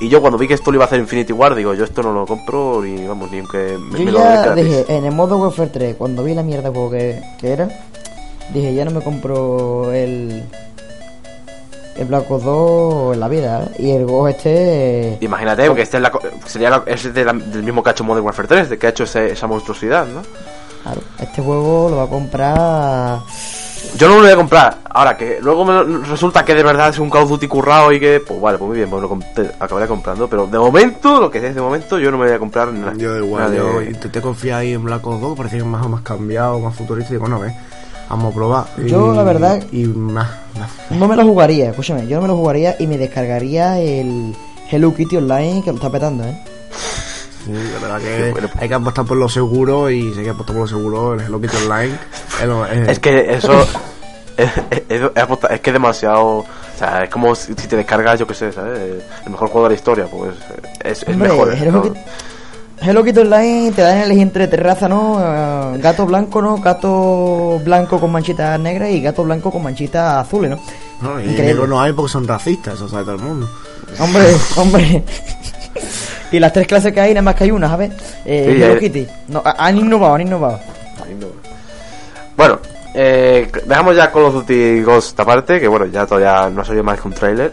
Y 0.00 0.08
yo 0.08 0.22
cuando 0.22 0.38
vi 0.38 0.48
que 0.48 0.54
esto 0.54 0.70
lo 0.70 0.76
iba 0.76 0.84
a 0.84 0.86
hacer 0.86 0.98
Infinity 0.98 1.34
War, 1.34 1.54
digo, 1.54 1.74
yo 1.74 1.84
esto 1.84 2.02
no 2.02 2.12
lo 2.14 2.24
compro 2.26 2.80
ni 2.82 3.06
vamos, 3.06 3.30
ni 3.30 3.38
aunque 3.40 3.76
me, 3.78 3.98
yo 3.98 4.04
me 4.06 4.12
lo 4.12 4.18
ya 4.18 4.54
dije, 4.54 4.86
en 4.88 5.04
el 5.04 5.12
modo 5.12 5.36
Warfare 5.36 5.68
3, 5.68 5.96
cuando 5.96 6.24
vi 6.24 6.32
la 6.34 6.42
mierda 6.42 6.70
de 6.70 6.74
juego 6.74 6.90
que, 6.90 7.22
que 7.38 7.52
era, 7.52 7.68
dije, 8.52 8.74
ya 8.74 8.84
no 8.84 8.90
me 8.90 9.00
compro 9.00 9.92
el. 9.92 10.44
El 11.96 12.06
Black 12.06 12.30
Ops 12.30 12.44
2 12.44 13.14
en 13.14 13.20
la 13.20 13.28
vida. 13.28 13.64
¿eh? 13.64 13.82
Y 13.82 13.90
el 13.90 14.06
Ghost 14.06 14.36
este. 14.36 15.18
Imagínate, 15.20 15.66
porque 15.66 15.82
este 15.82 15.98
es 15.98 16.02
la, 16.02 16.10
co- 16.10 16.20
sería 16.46 16.70
la- 16.70 16.82
es 16.86 17.12
de 17.12 17.24
la- 17.24 17.32
del 17.34 17.62
mismo 17.62 17.82
que 17.82 17.90
ha 17.90 17.92
hecho 17.92 18.04
Modern 18.04 18.24
Warfare 18.24 18.48
3, 18.48 18.70
de 18.70 18.78
que 18.78 18.86
ha 18.86 18.90
hecho 18.90 19.04
ese- 19.04 19.32
esa 19.32 19.46
monstruosidad, 19.46 20.06
¿no? 20.06 20.22
Claro, 20.82 21.00
este 21.18 21.42
juego 21.42 21.88
lo 21.90 21.96
va 21.96 22.04
a 22.04 22.06
comprar. 22.06 23.18
Yo 23.98 24.08
no 24.08 24.14
lo 24.16 24.22
voy 24.22 24.30
a 24.30 24.36
comprar. 24.36 24.78
Ahora 24.88 25.14
que 25.16 25.40
luego 25.42 25.64
me 25.64 25.72
lo- 25.74 25.98
resulta 26.04 26.42
que 26.44 26.54
de 26.54 26.62
verdad 26.62 26.88
es 26.88 26.98
un 26.98 27.10
Call 27.10 27.24
of 27.24 27.30
Duty 27.30 27.48
currado 27.48 27.92
y 27.92 28.00
que, 28.00 28.20
pues 28.20 28.40
vale, 28.40 28.56
pues 28.56 28.68
muy 28.68 28.76
bien, 28.78 28.88
pues 28.88 29.02
lo 29.02 29.18
acabaré 29.58 29.86
comprando. 29.86 30.26
Pero 30.28 30.46
de 30.46 30.58
momento, 30.58 31.20
lo 31.20 31.30
que 31.30 31.46
es 31.46 31.54
de 31.54 31.60
momento, 31.60 31.98
yo 31.98 32.10
no 32.10 32.16
me 32.16 32.26
voy 32.26 32.34
a 32.34 32.38
comprar 32.38 32.72
nada. 32.72 32.94
Yo 32.96 33.14
igual, 33.18 33.42
nada 33.42 33.50
de- 33.52 33.58
yo 33.58 33.82
intenté 33.82 34.22
confiar 34.22 34.60
ahí 34.60 34.72
en 34.72 34.84
Black 34.84 35.06
Ops 35.06 35.20
2, 35.20 35.36
parecía 35.36 35.62
más, 35.64 35.86
más 35.86 36.00
cambiado, 36.00 36.58
más 36.60 36.74
futurista, 36.74 37.10
y 37.12 37.16
digo, 37.16 37.28
no, 37.28 37.40
ve, 37.40 37.52
vamos 38.10 38.32
a 38.32 38.34
probar. 38.34 38.64
Yo, 38.86 39.12
Y- 39.12 39.16
la 39.16 39.22
verdad- 39.22 39.62
Y 39.72 39.84
más, 39.84 40.28
más. 40.58 40.70
No 40.90 41.08
me 41.08 41.16
lo 41.16 41.24
jugaría, 41.24 41.70
escúchame, 41.70 42.06
yo 42.06 42.16
no 42.16 42.22
me 42.22 42.28
lo 42.28 42.36
jugaría 42.36 42.76
y 42.78 42.86
me 42.86 42.98
descargaría 42.98 43.78
el 43.80 44.34
Hello 44.70 44.94
Kitty 44.94 45.16
Online 45.16 45.62
que 45.62 45.70
lo 45.70 45.76
está 45.76 45.90
petando, 45.90 46.24
¿eh? 46.24 46.38
Sí, 47.46 47.52
la 47.52 47.80
verdad 47.80 48.00
que 48.00 48.30
bueno. 48.32 48.48
hay 48.58 48.68
que 48.68 48.74
apostar 48.74 49.04
por 49.06 49.16
lo 49.16 49.28
seguro 49.28 49.88
y 49.90 50.12
si 50.12 50.18
hay 50.18 50.24
que 50.24 50.30
apostar 50.30 50.54
por 50.54 50.62
lo 50.64 50.68
seguro, 50.68 51.14
el 51.14 51.20
Hello 51.22 51.40
Kitty 51.40 51.56
Online 51.64 51.96
es, 52.42 52.46
lo- 52.46 52.66
es- 52.66 52.98
que 52.98 53.32
eso. 53.34 53.52
es, 54.36 54.50
es- 54.88 55.02
es- 55.50 55.60
que 55.60 55.70
es 55.70 55.74
demasiado. 55.74 56.26
O 56.26 56.46
sea, 56.78 57.04
es 57.04 57.10
como 57.10 57.34
si, 57.34 57.52
si 57.54 57.66
te 57.68 57.76
descargas, 57.76 58.18
yo 58.18 58.26
qué 58.26 58.34
sé, 58.34 58.52
¿sabes? 58.52 59.02
El 59.24 59.30
mejor 59.30 59.48
juego 59.48 59.68
de 59.68 59.74
la 59.74 59.78
historia, 59.78 60.06
pues 60.10 60.32
es, 60.82 61.02
es 61.02 61.08
Hombre, 61.08 61.28
mejor. 61.28 61.52
¿eh? 61.52 61.92
Hello 62.82 63.04
Kitty 63.04 63.20
Online 63.20 63.72
te 63.72 63.82
dan 63.82 63.98
a 63.98 64.04
elegir 64.04 64.22
entre 64.22 64.48
terraza, 64.48 64.88
¿no? 64.88 65.18
Eh, 65.20 65.78
gato 65.78 66.06
blanco, 66.06 66.40
¿no? 66.40 66.56
Gato 66.58 67.60
blanco 67.62 68.00
con 68.00 68.10
manchitas 68.10 68.58
negras 68.58 68.88
y 68.90 69.02
gato 69.02 69.22
blanco 69.22 69.50
con 69.50 69.62
manchitas 69.62 70.26
azules, 70.26 70.50
¿no? 70.50 70.56
no, 71.02 71.18
y 71.20 71.24
Increíble. 71.24 71.44
negro 71.44 71.66
no 71.66 71.80
hay 71.80 71.92
porque 71.92 72.10
son 72.12 72.26
racistas, 72.26 72.74
eso 72.74 72.88
sabe 72.88 73.04
todo 73.04 73.16
el 73.16 73.20
mundo. 73.22 73.48
Hombre, 73.98 74.24
hombre. 74.56 75.04
y 76.32 76.38
las 76.38 76.52
tres 76.54 76.66
clases 76.66 76.92
que 76.94 77.00
hay, 77.00 77.10
nada 77.12 77.22
más 77.22 77.34
que 77.34 77.44
hay 77.44 77.50
una, 77.50 77.68
¿sabes? 77.68 77.90
Eh, 78.24 78.44
Sí, 78.46 78.62
Hello 78.62 78.72
hay- 78.74 78.78
Kitty. 78.80 79.06
No, 79.28 79.42
han 79.44 79.76
innovado, 79.76 80.14
han 80.14 80.20
innovado. 80.22 80.60
No. 81.20 81.26
Bueno, 82.34 82.58
eh, 82.94 83.50
dejamos 83.66 83.94
ya 83.94 84.10
Call 84.10 84.24
of 84.24 84.34
Duty 84.34 84.82
Ghost 84.82 85.20
aparte, 85.20 85.60
que 85.60 85.68
bueno, 85.68 85.84
ya 85.84 86.06
todavía 86.06 86.48
no 86.48 86.62
ha 86.62 86.64
salido 86.64 86.82
más 86.84 86.98
que 86.98 87.08
un 87.08 87.14
trailer. 87.14 87.52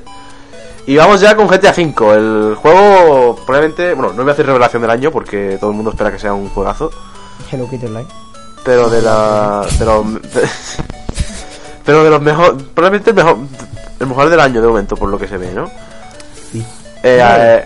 Y 0.88 0.96
vamos 0.96 1.20
ya 1.20 1.36
con 1.36 1.48
GTA 1.48 1.72
V, 1.72 2.16
el 2.16 2.56
juego 2.56 3.36
probablemente, 3.46 3.94
bueno, 3.94 4.14
no 4.14 4.24
voy 4.24 4.30
a 4.30 4.34
hacer 4.34 4.46
revelación 4.46 4.82
del 4.82 4.90
año 4.92 5.12
porque 5.12 5.58
todo 5.60 5.72
el 5.72 5.76
mundo 5.76 5.92
espera 5.92 6.14
que 6.14 6.18
sea 6.18 6.34
un 6.34 6.48
juegazo, 6.48 6.90
Hello 7.52 7.70
Kitty 7.70 7.88
Online. 7.88 8.08
pero 8.64 8.90
de 8.90 9.02
la... 9.02 9.68
De 9.78 9.86
los, 9.86 10.06
pero 11.86 12.06
de 12.06 12.10
los 12.10 12.22
mejores, 12.22 12.64
probablemente 12.74 13.10
el 13.10 13.16
mejor, 13.18 13.38
el 14.00 14.08
mejor 14.08 14.30
del 14.30 14.40
año 14.40 14.62
de 14.62 14.68
momento, 14.68 14.96
por 14.96 15.10
lo 15.10 15.20
que 15.20 15.28
se 15.28 15.38
ve, 15.38 15.52
¿no? 15.52 15.70
Sí. 16.54 16.66
Eh, 17.04 17.22
eh, 17.22 17.66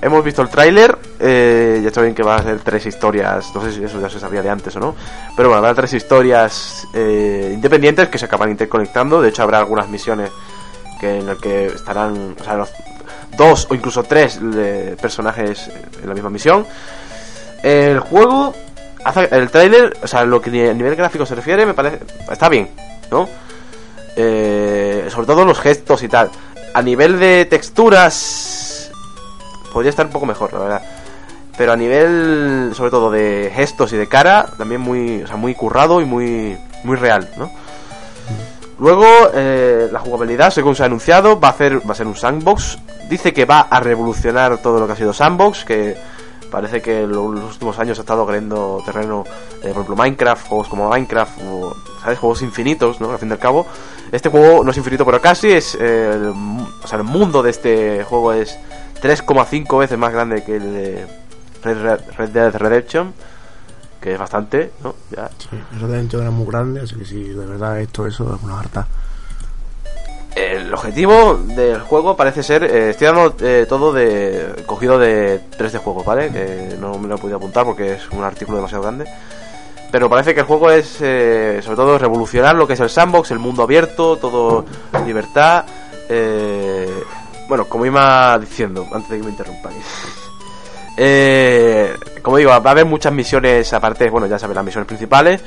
hemos 0.00 0.24
visto 0.24 0.40
el 0.40 0.48
tráiler, 0.48 0.98
eh, 1.20 1.80
ya 1.82 1.88
está 1.88 2.00
bien 2.00 2.14
que 2.14 2.22
va 2.22 2.36
a 2.36 2.42
ser 2.42 2.60
tres 2.60 2.86
historias, 2.86 3.54
no 3.54 3.62
sé 3.62 3.72
si 3.72 3.84
eso 3.84 4.00
ya 4.00 4.08
se 4.08 4.18
sabía 4.18 4.40
de 4.40 4.48
antes 4.48 4.74
o 4.76 4.80
no, 4.80 4.94
pero 5.36 5.50
bueno, 5.50 5.58
habrá 5.58 5.74
tres 5.74 5.92
historias 5.92 6.86
eh, 6.94 7.50
independientes 7.52 8.08
que 8.08 8.16
se 8.16 8.24
acaban 8.24 8.50
interconectando, 8.50 9.20
de 9.20 9.28
hecho 9.28 9.42
habrá 9.42 9.58
algunas 9.58 9.88
misiones 9.90 10.30
que 11.02 11.18
en 11.18 11.26
las 11.26 11.38
que 11.38 11.66
estarán, 11.66 12.36
o 12.40 12.44
sea, 12.44 12.54
los 12.54 12.70
dos 13.36 13.66
o 13.68 13.74
incluso 13.74 14.04
tres 14.04 14.38
personajes 15.00 15.68
en 16.00 16.08
la 16.08 16.14
misma 16.14 16.30
misión. 16.30 16.64
El 17.60 17.98
juego, 17.98 18.54
el 19.32 19.50
tráiler, 19.50 19.96
o 20.00 20.06
sea, 20.06 20.24
lo 20.24 20.40
que 20.40 20.70
a 20.70 20.72
nivel 20.72 20.94
gráfico 20.94 21.26
se 21.26 21.34
refiere, 21.34 21.66
me 21.66 21.74
parece, 21.74 21.98
está 22.30 22.48
bien, 22.48 22.70
¿no? 23.10 23.28
Eh, 24.14 25.08
sobre 25.10 25.26
todo 25.26 25.44
los 25.44 25.58
gestos 25.58 26.04
y 26.04 26.08
tal. 26.08 26.30
A 26.72 26.82
nivel 26.82 27.18
de 27.18 27.46
texturas, 27.46 28.92
podría 29.72 29.90
estar 29.90 30.06
un 30.06 30.12
poco 30.12 30.26
mejor, 30.26 30.52
la 30.52 30.58
verdad. 30.60 30.82
Pero 31.58 31.72
a 31.72 31.76
nivel, 31.76 32.70
sobre 32.74 32.90
todo 32.92 33.10
de 33.10 33.50
gestos 33.52 33.92
y 33.92 33.96
de 33.96 34.06
cara, 34.06 34.46
también 34.56 34.80
muy, 34.80 35.22
o 35.22 35.26
sea, 35.26 35.36
muy 35.36 35.54
currado 35.56 36.00
y 36.00 36.04
muy, 36.04 36.56
muy 36.84 36.96
real, 36.96 37.28
¿no? 37.36 37.50
Luego, 38.82 39.06
eh, 39.32 39.88
la 39.92 40.00
jugabilidad, 40.00 40.50
según 40.50 40.74
se 40.74 40.82
ha 40.82 40.86
anunciado, 40.86 41.38
va 41.38 41.46
a, 41.46 41.50
hacer, 41.52 41.88
va 41.88 41.92
a 41.92 41.94
ser 41.94 42.08
un 42.08 42.16
sandbox. 42.16 42.80
Dice 43.08 43.32
que 43.32 43.44
va 43.44 43.60
a 43.60 43.78
revolucionar 43.78 44.58
todo 44.58 44.80
lo 44.80 44.88
que 44.88 44.94
ha 44.94 44.96
sido 44.96 45.12
sandbox, 45.12 45.64
que 45.64 45.96
parece 46.50 46.82
que 46.82 47.02
en 47.02 47.12
los 47.12 47.52
últimos 47.52 47.78
años 47.78 47.98
ha 47.98 48.00
estado 48.00 48.26
creando 48.26 48.82
terreno, 48.84 49.22
eh, 49.58 49.68
por 49.68 49.70
ejemplo, 49.70 49.94
Minecraft, 49.94 50.48
juegos 50.48 50.66
como 50.66 50.88
Minecraft, 50.88 51.38
o. 51.46 51.76
Juegos 52.02 52.42
infinitos, 52.42 53.00
¿no? 53.00 53.12
Al 53.12 53.18
fin 53.20 53.28
y 53.28 53.32
al 53.32 53.38
cabo. 53.38 53.68
Este 54.10 54.28
juego 54.28 54.64
no 54.64 54.72
es 54.72 54.76
infinito, 54.76 55.06
pero 55.06 55.20
casi 55.20 55.52
es... 55.52 55.76
el, 55.76 56.30
o 56.82 56.86
sea, 56.88 56.98
el 56.98 57.04
mundo 57.04 57.44
de 57.44 57.50
este 57.50 58.02
juego 58.02 58.32
es 58.32 58.58
3,5 59.00 59.78
veces 59.78 59.96
más 59.96 60.12
grande 60.12 60.42
que 60.42 60.56
el 60.56 60.74
de 60.74 61.06
Red 61.62 62.30
Dead 62.30 62.52
Redemption, 62.56 63.14
que 64.02 64.12
es 64.12 64.18
bastante, 64.18 64.72
¿no? 64.82 64.94
Ya. 65.10 65.30
Sí, 65.38 65.48
eso 65.76 65.88
dentro 65.88 66.20
era 66.20 66.30
muy 66.30 66.46
grande, 66.46 66.80
así 66.80 66.96
que 66.96 67.04
si 67.04 67.22
de 67.28 67.46
verdad 67.46 67.80
esto, 67.80 68.06
eso 68.06 68.34
es 68.34 68.42
una 68.42 68.58
harta. 68.58 68.86
El 70.34 70.72
objetivo 70.72 71.34
del 71.34 71.80
juego 71.80 72.16
parece 72.16 72.42
ser, 72.42 72.64
eh, 72.64 72.90
estoy 72.90 73.06
dando 73.06 73.34
eh, 73.40 73.66
todo 73.68 73.92
de 73.92 74.64
cogido 74.66 74.98
de 74.98 75.40
3 75.56 75.72
de 75.72 75.78
juegos, 75.78 76.04
¿vale? 76.04 76.30
Que 76.30 76.76
no 76.80 76.98
me 76.98 77.06
lo 77.06 77.16
he 77.16 77.18
podido 77.18 77.36
apuntar 77.36 77.64
porque 77.64 77.94
es 77.94 78.10
un 78.10 78.24
artículo 78.24 78.56
demasiado 78.56 78.82
grande. 78.82 79.04
Pero 79.90 80.08
parece 80.08 80.32
que 80.32 80.40
el 80.40 80.46
juego 80.46 80.70
es, 80.70 80.96
eh, 81.00 81.60
sobre 81.62 81.76
todo, 81.76 81.98
revolucionar 81.98 82.56
lo 82.56 82.66
que 82.66 82.72
es 82.72 82.80
el 82.80 82.88
sandbox, 82.88 83.30
el 83.30 83.38
mundo 83.38 83.62
abierto, 83.62 84.16
todo 84.16 84.64
libertad. 85.04 85.66
eh, 86.08 87.02
bueno, 87.48 87.66
como 87.66 87.84
iba 87.84 88.38
diciendo, 88.38 88.86
antes 88.90 89.10
de 89.10 89.18
que 89.18 89.24
me 89.24 89.30
interrumpáis. 89.30 90.21
Eh, 90.96 91.94
como 92.20 92.36
digo, 92.36 92.50
va 92.50 92.56
a 92.56 92.70
haber 92.70 92.84
muchas 92.84 93.12
misiones 93.12 93.72
aparte, 93.72 94.08
bueno, 94.10 94.26
ya 94.26 94.38
sabes, 94.38 94.54
las 94.56 94.64
misiones 94.64 94.86
principales. 94.86 95.40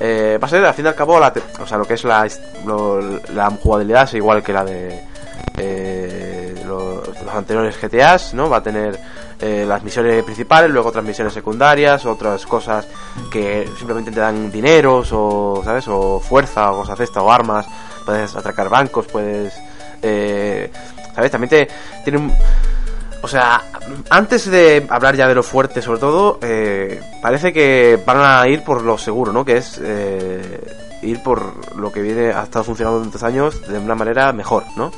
Eh, 0.00 0.38
va 0.42 0.46
a 0.46 0.50
ser, 0.50 0.64
al 0.64 0.74
fin 0.74 0.84
y 0.84 0.88
al 0.88 0.94
cabo, 0.94 1.18
la, 1.20 1.32
o 1.60 1.66
sea, 1.66 1.78
lo 1.78 1.84
que 1.84 1.94
es 1.94 2.04
la, 2.04 2.26
lo- 2.66 3.00
la 3.34 3.50
jugabilidad 3.50 4.04
es 4.04 4.14
igual 4.14 4.42
que 4.42 4.52
la 4.52 4.64
de 4.64 5.00
eh, 5.58 6.54
los, 6.66 7.00
anteriores 7.34 7.76
GTAs, 7.80 8.34
¿no? 8.34 8.48
Va 8.50 8.58
a 8.58 8.62
tener 8.62 8.98
eh, 9.40 9.64
las 9.66 9.82
misiones 9.82 10.22
principales, 10.24 10.70
luego 10.70 10.88
otras 10.90 11.04
misiones 11.04 11.32
secundarias, 11.32 12.04
otras 12.06 12.44
cosas 12.46 12.86
que 13.30 13.68
simplemente 13.78 14.10
te 14.10 14.20
dan 14.20 14.50
dineros 14.50 15.10
o, 15.12 15.62
¿sabes? 15.64 15.86
O 15.88 16.20
fuerza 16.20 16.72
o 16.72 16.78
cosas 16.82 16.98
de 16.98 17.08
o 17.20 17.32
armas. 17.32 17.66
Puedes 18.04 18.34
atracar 18.34 18.68
bancos, 18.68 19.06
puedes... 19.06 19.54
Eh, 20.02 20.70
¿Sabes? 21.14 21.30
También 21.30 21.50
te 21.50 21.68
tiene. 22.04 22.34
O 23.22 23.28
sea, 23.28 23.62
antes 24.10 24.50
de 24.50 24.84
hablar 24.90 25.14
ya 25.14 25.28
de 25.28 25.34
lo 25.34 25.44
fuerte, 25.44 25.80
sobre 25.80 26.00
todo, 26.00 26.38
eh, 26.42 27.00
parece 27.22 27.52
que 27.52 28.02
van 28.04 28.18
a 28.20 28.46
ir 28.48 28.64
por 28.64 28.82
lo 28.82 28.98
seguro, 28.98 29.32
¿no? 29.32 29.44
Que 29.44 29.58
es 29.58 29.80
eh, 29.82 30.98
ir 31.02 31.22
por 31.22 31.76
lo 31.76 31.92
que 31.92 32.02
viene, 32.02 32.32
ha 32.32 32.42
estado 32.42 32.64
funcionando 32.64 33.00
tantos 33.00 33.22
años 33.22 33.66
de 33.68 33.78
una 33.78 33.94
manera 33.94 34.32
mejor, 34.32 34.64
¿no? 34.76 34.90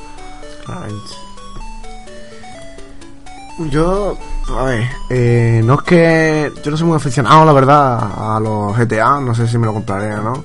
Yo, 3.71 4.19
a 4.49 4.65
ver, 4.65 4.89
eh, 5.11 5.61
no 5.63 5.75
es 5.75 5.83
que 5.83 6.53
yo 6.63 6.71
no 6.71 6.77
soy 6.77 6.87
muy 6.89 6.97
aficionado, 6.97 7.45
la 7.45 7.53
verdad, 7.53 8.11
a 8.17 8.41
los 8.41 8.77
GTA, 8.77 9.21
no 9.21 9.35
sé 9.35 9.47
si 9.47 9.59
me 9.59 9.67
lo 9.67 9.75
compraré 9.75 10.15
o 10.15 10.23
no. 10.23 10.45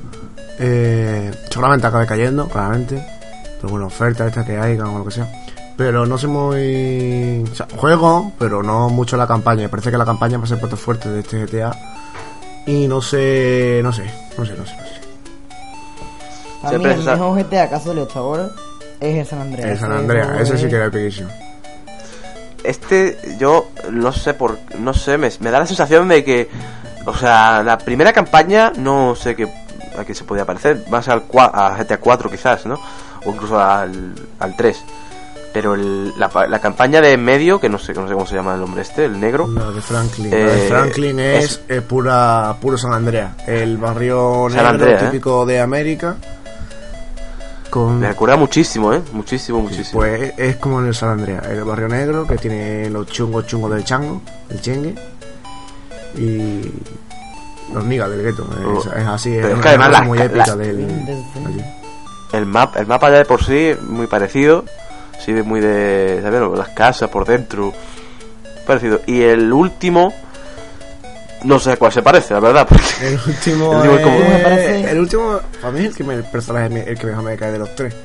Eh, 0.59 1.31
seguramente 1.49 1.87
acabe 1.87 2.05
cayendo, 2.05 2.47
claramente. 2.47 3.03
Pero 3.57 3.69
bueno, 3.69 3.87
ofertas 3.87 4.27
estas 4.27 4.45
que 4.45 4.57
hay, 4.57 4.77
o 4.77 4.97
lo 4.99 5.05
que 5.05 5.11
sea. 5.11 5.27
Pero 5.79 6.05
no 6.05 6.17
soy 6.17 6.29
muy... 6.29 7.49
O 7.49 7.55
sea, 7.55 7.65
juego, 7.77 8.33
pero 8.37 8.61
no 8.61 8.89
mucho 8.89 9.15
la 9.15 9.25
campaña. 9.25 9.61
Me 9.61 9.69
parece 9.69 9.89
que 9.91 9.97
la 9.97 10.03
campaña 10.03 10.37
va 10.37 10.43
a 10.43 10.47
ser 10.47 10.59
plato 10.59 10.75
fuerte 10.75 11.07
de 11.09 11.21
este 11.21 11.45
GTA. 11.45 11.71
Y 12.67 12.85
no 12.89 13.01
sé, 13.01 13.79
no 13.81 13.93
sé, 13.93 14.03
no 14.37 14.45
sé, 14.45 14.55
no 14.57 14.65
sé. 14.65 14.75
No 14.75 14.83
sé. 14.85 14.99
Para 16.61 16.69
Siempre 16.71 16.95
mí 16.95 16.99
el 16.99 17.05
mejor 17.05 17.37
GTA 17.43 17.69
que 17.69 17.75
ha 17.75 17.79
salido 17.79 18.05
hasta 18.07 18.19
ahora 18.19 18.49
es 18.99 19.15
el 19.19 19.25
San 19.25 19.39
Andreas. 19.39 19.69
El 19.69 19.79
San 19.79 19.91
Ese 19.93 19.99
Andreas, 20.01 20.41
ese 20.41 20.57
sí 20.57 20.67
que 20.67 20.75
era 20.75 20.85
epiquísimo. 20.87 21.29
Este, 22.65 23.17
yo 23.39 23.69
no 23.89 24.11
sé 24.11 24.33
por. 24.33 24.59
No 24.77 24.93
sé, 24.93 25.17
me, 25.17 25.29
me 25.39 25.49
da 25.49 25.59
la 25.59 25.65
sensación 25.65 26.09
de 26.09 26.25
que. 26.25 26.49
O 27.05 27.15
sea, 27.15 27.63
la 27.63 27.77
primera 27.77 28.11
campaña 28.11 28.73
no 28.75 29.15
sé 29.15 29.33
qué, 29.37 29.47
a 29.97 30.03
qué 30.03 30.13
se 30.13 30.25
podía 30.25 30.45
parecer. 30.45 30.83
Más 30.89 31.07
al 31.07 31.25
cua- 31.25 31.51
a 31.53 31.73
GTA 31.81 31.97
4 32.01 32.29
quizás, 32.29 32.65
¿no? 32.65 32.77
O 33.25 33.31
incluso 33.31 33.57
al, 33.57 34.13
al 34.39 34.55
3. 34.57 34.83
Pero 35.51 35.73
el- 35.73 36.13
la, 36.19 36.29
pa- 36.29 36.45
la 36.47 36.59
campaña 36.59 37.01
de 37.01 37.13
en 37.13 37.23
medio, 37.23 37.59
que 37.59 37.69
no 37.69 37.79
sé, 37.79 37.93
no 37.93 38.07
sé 38.07 38.13
cómo 38.13 38.25
se 38.27 38.35
llama 38.35 38.53
el 38.55 38.61
hombre 38.61 38.83
este, 38.83 39.05
el 39.05 39.19
negro. 39.19 39.47
La 39.47 39.71
de 39.71 39.81
Franklin. 39.81 40.29
la 40.29 40.37
de 40.37 40.65
Eh, 40.65 40.69
Franklin 40.69 41.19
es, 41.19 41.43
es- 41.45 41.61
eh, 41.69 41.81
pura, 41.81 42.55
puro 42.61 42.77
San 42.77 42.93
Andreas. 42.93 43.31
El 43.47 43.77
barrio 43.77 44.45
San 44.49 44.57
negro 44.57 44.69
Andreas, 44.69 45.01
¿eh? 45.03 45.05
típico 45.07 45.45
de 45.45 45.59
América. 45.59 46.17
Con, 47.69 47.99
Me 47.99 48.07
recuerda 48.07 48.35
muchísimo, 48.35 48.93
¿eh? 48.93 49.01
Muchísimo, 49.11 49.61
muchísimo. 49.61 49.99
pues 50.01 50.33
es 50.37 50.55
como 50.57 50.79
en 50.79 50.87
el 50.87 50.95
San 50.95 51.09
Andreas. 51.09 51.45
El 51.47 51.63
barrio 51.63 51.87
negro 51.87 52.25
que 52.25 52.35
tiene 52.37 52.89
los 52.89 53.05
chungos 53.07 53.45
chungos 53.45 53.71
del 53.71 53.83
chango, 53.83 54.21
el 54.49 54.59
chengue. 54.61 54.95
Y 56.17 56.61
los 57.73 57.83
nigas 57.85 58.09
del 58.09 58.23
gueto. 58.23 58.47
Es, 58.51 58.65
Oh. 58.87 58.93
es 58.95 59.07
así, 59.07 59.35
es 59.35 59.41
Pero 59.43 59.47
es 59.49 59.53
una 59.53 59.61
que 59.61 59.69
además 59.69 59.87
cosa 59.89 59.99
la- 59.99 60.05
muy 60.07 60.17
la- 60.17 60.25
épica 60.25 60.55
del. 60.55 60.87
Desde- 61.05 61.45
allí. 61.45 61.65
El, 62.33 62.45
map, 62.45 62.75
el 62.77 62.87
mapa 62.87 63.09
ya 63.11 63.17
de 63.17 63.25
por 63.25 63.43
sí, 63.43 63.73
muy 63.87 64.07
parecido. 64.07 64.65
Sí, 65.19 65.33
de 65.33 65.43
muy 65.43 65.59
de. 65.59 66.19
¿Sabes? 66.23 66.41
Las 66.57 66.69
casas 66.69 67.09
por 67.09 67.25
dentro. 67.25 67.73
Parecido. 68.65 69.01
Y 69.05 69.21
el 69.21 69.51
último. 69.51 70.13
No 71.43 71.57
sé 71.57 71.71
a 71.71 71.77
cuál 71.77 71.91
se 71.93 72.01
parece, 72.01 72.33
la 72.33 72.39
verdad. 72.41 72.67
porque- 72.69 72.83
El 73.07 73.19
último, 73.27 73.83
El 73.83 73.89
último 73.89 73.95
es 73.95 74.01
como- 74.31 74.43
parece- 74.43 74.91
El 74.91 74.99
último, 74.99 75.39
para 75.61 75.71
mí 75.73 75.79
es 75.79 75.85
el, 75.85 75.95
que 75.95 76.03
me, 76.03 76.13
el 76.15 76.23
personaje 76.25 76.89
el 76.89 76.97
que 76.99 77.07
mejor 77.07 77.23
me 77.23 77.37
cae 77.37 77.51
de 77.51 77.59
los 77.59 77.73
tres. 77.75 77.95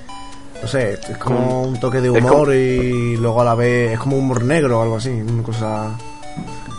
No 0.62 0.68
sé, 0.68 0.92
es 0.92 1.18
como 1.18 1.62
un 1.64 1.78
toque 1.80 2.00
de 2.00 2.10
humor 2.10 2.30
como- 2.32 2.52
y 2.52 3.16
luego 3.16 3.40
a 3.42 3.44
la 3.44 3.54
vez 3.54 3.92
es 3.92 3.98
como 3.98 4.16
humor 4.16 4.44
negro 4.44 4.78
o 4.78 4.82
algo 4.82 4.96
así, 4.96 5.10
una 5.10 5.42
cosa... 5.42 5.90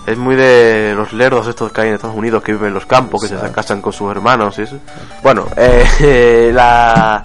Es 0.07 0.17
muy 0.17 0.35
de 0.35 0.93
los 0.95 1.13
lerdos 1.13 1.47
estos 1.47 1.71
que 1.71 1.81
hay 1.81 1.87
en 1.89 1.95
Estados 1.95 2.15
Unidos 2.15 2.41
que 2.43 2.51
viven 2.53 2.69
en 2.69 2.73
los 2.75 2.85
campos, 2.85 3.21
que 3.21 3.27
se 3.27 3.35
casan 3.51 3.81
con 3.81 3.91
sus 3.91 4.09
hermanos 4.11 4.57
y 4.59 4.61
eso. 4.63 4.77
Bueno, 5.23 5.47
eh, 5.57 6.51
la, 6.53 7.21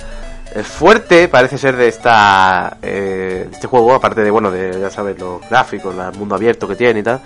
fuerte 0.64 1.28
parece 1.28 1.58
ser 1.58 1.76
de 1.76 1.88
esta 1.88 2.76
eh, 2.82 3.48
este 3.52 3.66
juego, 3.66 3.94
aparte 3.94 4.22
de, 4.22 4.30
bueno, 4.30 4.50
de, 4.50 4.78
ya 4.80 4.90
sabes, 4.90 5.18
los 5.18 5.40
gráficos, 5.48 5.94
el 5.94 6.18
mundo 6.18 6.34
abierto 6.34 6.66
que 6.66 6.76
tiene 6.76 7.00
y 7.00 7.02
tal, 7.02 7.20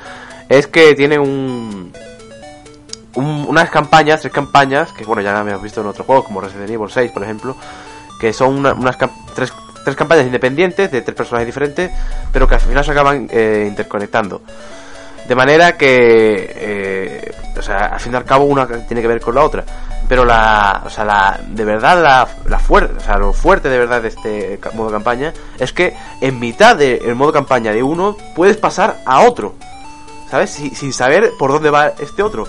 es 0.49 0.66
que 0.66 0.95
tiene 0.95 1.19
un, 1.19 1.93
un- 3.14 3.47
unas 3.49 3.71
campañas, 3.71 4.21
tres 4.21 4.33
campañas, 4.33 4.93
que 4.93 5.04
bueno, 5.04 5.23
ya 5.23 5.38
habíamos 5.38 5.62
visto 5.62 5.81
en 5.81 5.87
otros 5.87 6.07
juegos, 6.07 6.25
como 6.26 6.40
Resident 6.40 6.71
Evil 6.71 6.90
6, 6.90 7.12
por 7.12 7.23
ejemplo, 7.23 7.57
que 8.21 8.33
son 8.33 8.59
una- 8.59 8.73
unas 8.75 8.97
tres, 9.35 9.52
tres 9.85 9.97
campañas 9.97 10.26
independientes 10.26 10.90
de 10.90 11.02
tres 11.02 11.16
personajes 11.16 11.47
diferentes, 11.47 11.90
pero 12.33 12.47
que 12.49 12.54
al 12.54 12.61
final 12.61 12.85
se 12.85 12.90
acaban 12.90 13.28
eh, 13.31 13.64
interconectando. 13.69 14.43
De 15.28 15.35
manera 15.35 15.76
que, 15.78 16.52
eh, 16.57 17.33
o 17.57 17.62
sea, 17.62 17.87
al 17.87 18.00
fin 18.00 18.12
y 18.12 18.16
al 18.16 18.25
cabo 18.25 18.45
una 18.45 18.66
tiene 18.66 19.00
que 19.00 19.09
ver 19.09 19.21
con 19.21 19.35
la 19.35 19.43
otra. 19.43 19.64
Pero 20.08 20.25
la, 20.25 20.82
o 20.84 20.90
sea, 20.90 21.04
la, 21.04 21.40
de 21.49 21.64
verdad, 21.64 22.02
la, 22.02 22.28
la 22.46 22.58
fuerte, 22.58 22.94
o 22.99 23.00
sea, 23.00 23.16
lo 23.16 23.32
fuerte 23.32 23.68
de 23.70 23.78
verdad 23.78 24.02
de 24.02 24.08
este 24.08 24.61
modo 24.75 24.90
campaña 24.90 25.32
es 25.58 25.73
que 25.73 25.94
en 26.20 26.38
mitad 26.38 26.76
del 26.76 27.14
modo 27.14 27.32
campaña 27.32 27.73
de 27.73 27.82
uno 27.82 28.16
puedes 28.37 28.56
pasar 28.58 28.99
a 29.06 29.20
otro. 29.23 29.54
¿Sabes? 30.30 30.50
Si- 30.50 30.70
sin 30.75 30.92
saber 30.92 31.30
por 31.38 31.50
dónde 31.52 31.70
va 31.70 31.92
este 31.99 32.23
otro. 32.23 32.46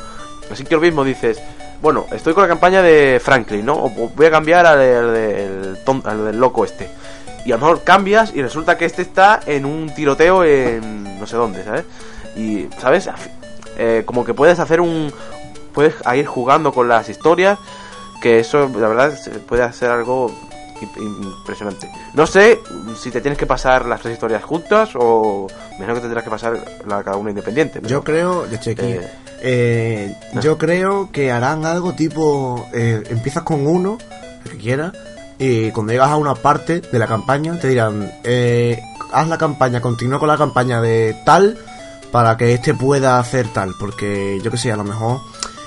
Así 0.52 0.64
que 0.64 0.76
lo 0.76 0.82
mismo 0.82 1.04
dices, 1.04 1.42
bueno, 1.82 2.06
estoy 2.12 2.34
con 2.34 2.44
la 2.44 2.50
campaña 2.50 2.82
de 2.82 3.22
Franklin, 3.24 3.66
¿no? 3.66 3.74
O 3.76 3.90
voy 3.90 4.26
a 4.26 4.32
cambiar 4.32 4.66
al, 4.66 4.80
del- 4.80 5.78
al 6.04 6.26
del 6.26 6.40
loco 6.40 6.66
este. 6.66 6.90
Y 7.46 7.52
a 7.52 7.56
lo 7.56 7.62
mejor 7.62 7.84
cambias 7.84 8.34
y 8.34 8.42
resulta 8.42 8.78
que 8.78 8.86
este 8.86 9.02
está 9.04 9.40
en 9.46 9.66
un 9.66 9.94
tiroteo 9.94 10.44
en 10.44 11.20
no 11.20 11.28
sé 11.28 11.38
dónde, 11.38 11.64
¿sabes? 11.64 11.86
Y, 12.36 12.68
¿sabes? 12.82 13.08
Eh, 13.78 14.02
como 14.06 14.26
que 14.26 14.34
puedes 14.34 14.58
hacer 14.60 14.82
un... 14.82 15.14
Puedes 15.76 15.94
a 16.06 16.16
ir 16.16 16.26
jugando 16.26 16.72
con 16.74 16.88
las 16.88 17.08
historias, 17.10 17.60
que 18.22 18.40
eso, 18.40 18.68
la 18.80 18.88
verdad, 18.88 19.14
puede 19.48 19.62
hacer 19.64 19.92
algo 19.92 20.32
im- 20.82 21.24
impresionante. 21.24 21.92
No 22.14 22.26
sé 22.26 22.60
si 23.00 23.12
te 23.12 23.22
tienes 23.22 23.38
que 23.38 23.46
pasar 23.46 23.86
las 23.86 24.02
tres 24.02 24.14
historias 24.14 24.44
juntas 24.44 24.90
o 24.96 25.48
mejor 25.80 25.96
que 25.96 26.02
tendrás 26.02 26.24
que 26.24 26.30
pasar 26.30 26.54
la, 26.88 27.04
cada 27.04 27.18
una 27.18 27.30
independiente. 27.30 27.82
Yo 27.84 28.04
creo, 28.04 28.46
estoy 28.46 28.74
aquí, 28.74 28.82
Eh, 28.84 29.12
eh, 29.42 30.16
yo 30.42 30.58
creo 30.58 31.12
que 31.12 31.32
harán 31.32 31.66
algo 31.66 31.94
tipo, 31.94 32.68
eh, 32.74 33.04
empiezas 33.10 33.44
con 33.44 33.68
uno, 33.68 33.98
el 34.46 34.52
que 34.52 34.58
quieras, 34.58 34.94
y 35.38 35.72
cuando 35.72 35.92
llegas 35.92 36.10
a 36.10 36.16
una 36.16 36.34
parte 36.36 36.80
de 36.82 36.98
la 37.00 37.06
campaña 37.08 37.60
te 37.60 37.68
dirán, 37.68 38.12
eh, 38.24 38.82
haz 39.12 39.28
la 39.28 39.38
campaña, 39.38 39.82
continúa 39.82 40.20
con 40.20 40.30
la 40.30 40.38
campaña 40.38 40.82
de 40.82 41.16
tal, 41.26 41.58
para 42.12 42.38
que 42.38 42.54
este 42.54 42.74
pueda 42.74 43.20
hacer 43.20 43.50
tal, 43.50 43.74
porque 43.78 44.40
yo 44.42 44.50
que 44.50 44.58
sé, 44.58 44.72
a 44.72 44.78
lo 44.78 44.86
mejor 44.86 45.20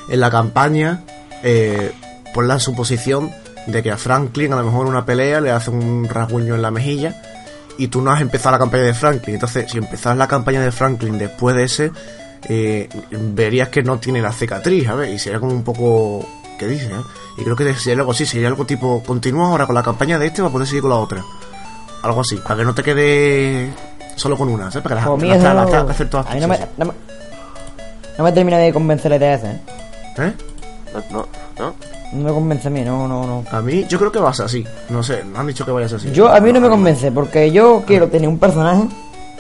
en 0.09 0.21
la 0.21 0.31
campaña 0.31 1.03
eh, 1.43 1.93
ponla 2.35 2.55
en 2.55 2.61
su 2.61 2.75
posición 2.75 3.31
de 3.67 3.83
que 3.83 3.91
a 3.91 3.97
Franklin 3.99 4.53
a 4.53 4.57
lo 4.57 4.65
mejor 4.65 4.87
en 4.87 4.93
una 4.93 5.05
pelea 5.05 5.41
le 5.41 5.51
hace 5.51 5.71
un 5.71 6.09
rasguño 6.09 6.55
en 6.55 6.63
la 6.63 6.71
mejilla 6.71 7.21
y 7.77 7.89
tú 7.89 8.01
no 8.01 8.11
has 8.11 8.21
empezado 8.21 8.53
la 8.53 8.59
campaña 8.59 8.83
de 8.85 8.95
Franklin. 8.95 9.35
Entonces, 9.37 9.71
si 9.71 9.79
empezás 9.79 10.17
la 10.17 10.27
campaña 10.27 10.61
de 10.61 10.73
Franklin 10.73 11.17
después 11.17 11.55
de 11.55 11.65
ese, 11.65 11.93
eh, 12.49 12.89
verías 13.11 13.69
que 13.69 13.83
no 13.83 13.99
tiene 13.99 14.21
la 14.21 14.33
cicatriz, 14.33 14.87
¿sabes? 14.87 15.15
Y 15.15 15.19
sería 15.19 15.39
como 15.39 15.53
un 15.53 15.63
poco... 15.63 16.27
¿Qué 16.59 16.67
dices? 16.67 16.89
eh? 16.91 17.03
Y 17.39 17.45
creo 17.45 17.55
que 17.55 17.73
sería 17.75 18.01
algo 18.01 18.11
así, 18.11 18.27
sería 18.27 18.49
algo 18.49 18.67
tipo, 18.67 19.01
continúa 19.07 19.49
ahora 19.49 19.65
con 19.67 19.77
la 19.77 19.83
campaña 19.85 20.19
de 20.19 20.27
este 20.27 20.43
para 20.43 20.51
poder 20.53 20.67
seguir 20.67 20.83
con 20.83 20.91
la 20.91 20.97
otra. 20.97 21.25
Algo 22.03 22.21
así, 22.21 22.37
para 22.37 22.57
que 22.57 22.65
no 22.65 22.75
te 22.75 22.83
quede 22.83 23.73
solo 24.17 24.37
con 24.37 24.49
una, 24.49 24.73
¿sabes? 24.73 24.83
Para 24.83 24.97
que 24.97 25.01
las, 25.01 25.09
Por 25.09 25.87
que 25.87 25.93
hacer 25.93 26.11
todas. 26.11 26.27
a 26.27 26.35
mí 26.35 26.41
no 26.41 26.49
me, 26.49 26.59
no, 26.77 26.85
me, 26.87 26.93
no 28.19 28.25
me 28.25 28.33
termina 28.33 28.59
de 28.59 28.73
convencer 28.73 29.11
la 29.13 29.19
idea 29.19 29.35
esa, 29.35 29.53
¿eh? 29.53 29.61
¿Eh? 30.19 30.33
no, 30.95 31.01
no, 31.11 31.29
no. 31.59 31.75
No 32.13 32.25
me 32.25 32.31
convence 32.33 32.69
a 32.69 32.71
mí, 32.71 32.81
no, 32.83 33.07
no, 33.07 33.27
no. 33.27 33.45
A 33.51 33.61
mí, 33.61 33.85
yo 33.89 33.99
creo 33.99 34.11
que 34.11 34.19
va 34.19 34.31
a 34.31 34.35
ser 34.35 34.47
así. 34.47 34.65
No 34.89 35.03
sé, 35.03 35.23
no 35.25 35.39
han 35.41 35.47
dicho 35.47 35.65
que 35.67 35.71
vaya 35.71 35.87
a 35.87 35.89
ser 35.91 35.99
así. 35.99 36.11
Yo, 36.13 36.29
a 36.33 36.41
mí 36.41 36.53
no 36.53 36.61
me 36.61 36.69
convence, 36.71 37.13
porque 37.13 37.51
yo 37.53 37.83
quiero 37.87 38.09
tener 38.09 38.29
un 38.29 38.39
personaje 38.39 38.89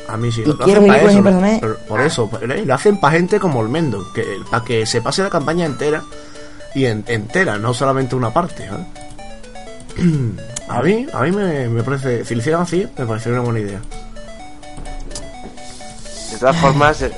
A 0.07 0.17
mí 0.19 0.31
sí. 0.31 0.43
¿Y 0.45 0.53
quieres 0.53 0.85
hacen 0.85 0.87
pa' 0.89 0.95
seguir 0.95 1.01
con 1.01 1.09
ese 1.09 1.15
eso, 1.15 1.23
personaje? 1.25 1.59
pero 1.63 1.79
Por 1.89 2.01
eso, 2.03 2.31
lo 2.67 2.75
hacen 2.75 3.01
para 3.01 3.17
gente 3.17 3.41
como 3.41 3.61
Olmendo, 3.61 4.05
que 4.13 4.23
para 4.51 4.63
que 4.65 4.85
se 4.85 5.01
pase 5.01 5.23
la 5.23 5.31
campaña 5.31 5.65
entera 5.65 6.03
y 6.75 6.85
en- 6.85 7.05
entera, 7.09 7.57
no 7.57 7.73
solamente 7.73 8.15
una 8.15 8.31
parte. 8.35 8.65
¿eh? 8.65 8.71
A 10.69 10.83
mí, 10.83 11.07
a 11.15 11.23
mí 11.23 11.31
me, 11.33 11.67
me 11.71 11.83
parece, 11.83 12.27
si 12.27 12.35
lo 12.35 12.41
hicieran 12.43 12.61
así, 12.61 12.87
me 12.99 13.07
parecería 13.07 13.41
una 13.41 13.51
buena 13.51 13.61
idea. 13.67 13.81
De 16.31 16.37
todas 16.39 16.57
formas, 16.59 17.01
eh, 17.01 17.11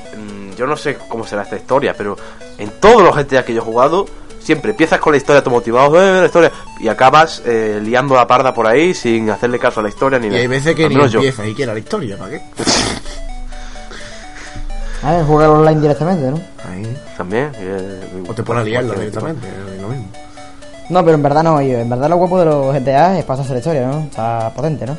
yo 0.60 0.66
no 0.66 0.76
sé 0.76 0.98
cómo 1.08 1.26
será 1.26 1.42
esta 1.42 1.56
historia, 1.56 1.94
pero 1.96 2.16
en 2.58 2.68
todos 2.80 3.02
los 3.02 3.16
GTA 3.16 3.42
que 3.46 3.54
yo 3.54 3.62
he 3.62 3.64
jugado, 3.64 4.04
siempre 4.38 4.72
empiezas 4.72 5.00
con 5.00 5.12
la 5.12 5.16
historia, 5.16 5.42
te 5.42 5.48
motivado, 5.48 5.98
eh, 5.98 6.20
la 6.20 6.26
historia, 6.26 6.52
y 6.78 6.88
acabas 6.88 7.42
eh, 7.46 7.80
liando 7.82 8.14
la 8.14 8.26
parda 8.26 8.52
por 8.52 8.66
ahí 8.66 8.92
sin 8.92 9.30
hacerle 9.30 9.58
caso 9.58 9.80
a 9.80 9.82
la 9.82 9.88
historia 9.88 10.18
ni 10.18 10.28
Y 10.28 10.34
hay 10.34 10.46
veces 10.46 10.74
que 10.76 10.86
ni 10.86 10.94
menos 10.96 11.10
yo. 11.12 11.20
empieza 11.20 11.46
y 11.46 11.54
quiera 11.54 11.72
la 11.72 11.78
historia, 11.78 12.18
¿para 12.18 12.30
qué? 12.32 12.42
A 15.02 15.12
ver, 15.16 15.24
jugar 15.24 15.48
online 15.48 15.80
directamente, 15.80 16.30
¿no? 16.30 16.40
Ahí. 16.70 16.96
También. 17.16 17.50
eh, 17.56 18.22
O 18.28 18.34
te 18.34 18.42
pones 18.42 18.60
a 18.60 18.64
liarlo 18.64 18.92
directamente, 18.92 19.48
es 19.76 19.80
lo 19.80 19.88
mismo. 19.88 20.08
No, 20.90 21.02
pero 21.04 21.14
en 21.14 21.22
verdad 21.22 21.42
no, 21.42 21.62
yo. 21.62 21.78
En 21.78 21.88
verdad 21.88 22.10
lo 22.10 22.16
guapo 22.16 22.38
de 22.40 22.44
los 22.44 22.74
GTA 22.74 23.18
es 23.18 23.24
pasarse 23.24 23.52
la 23.54 23.58
historia, 23.60 23.86
¿no? 23.86 24.00
Está 24.00 24.52
potente, 24.54 24.84
¿no? 24.84 24.96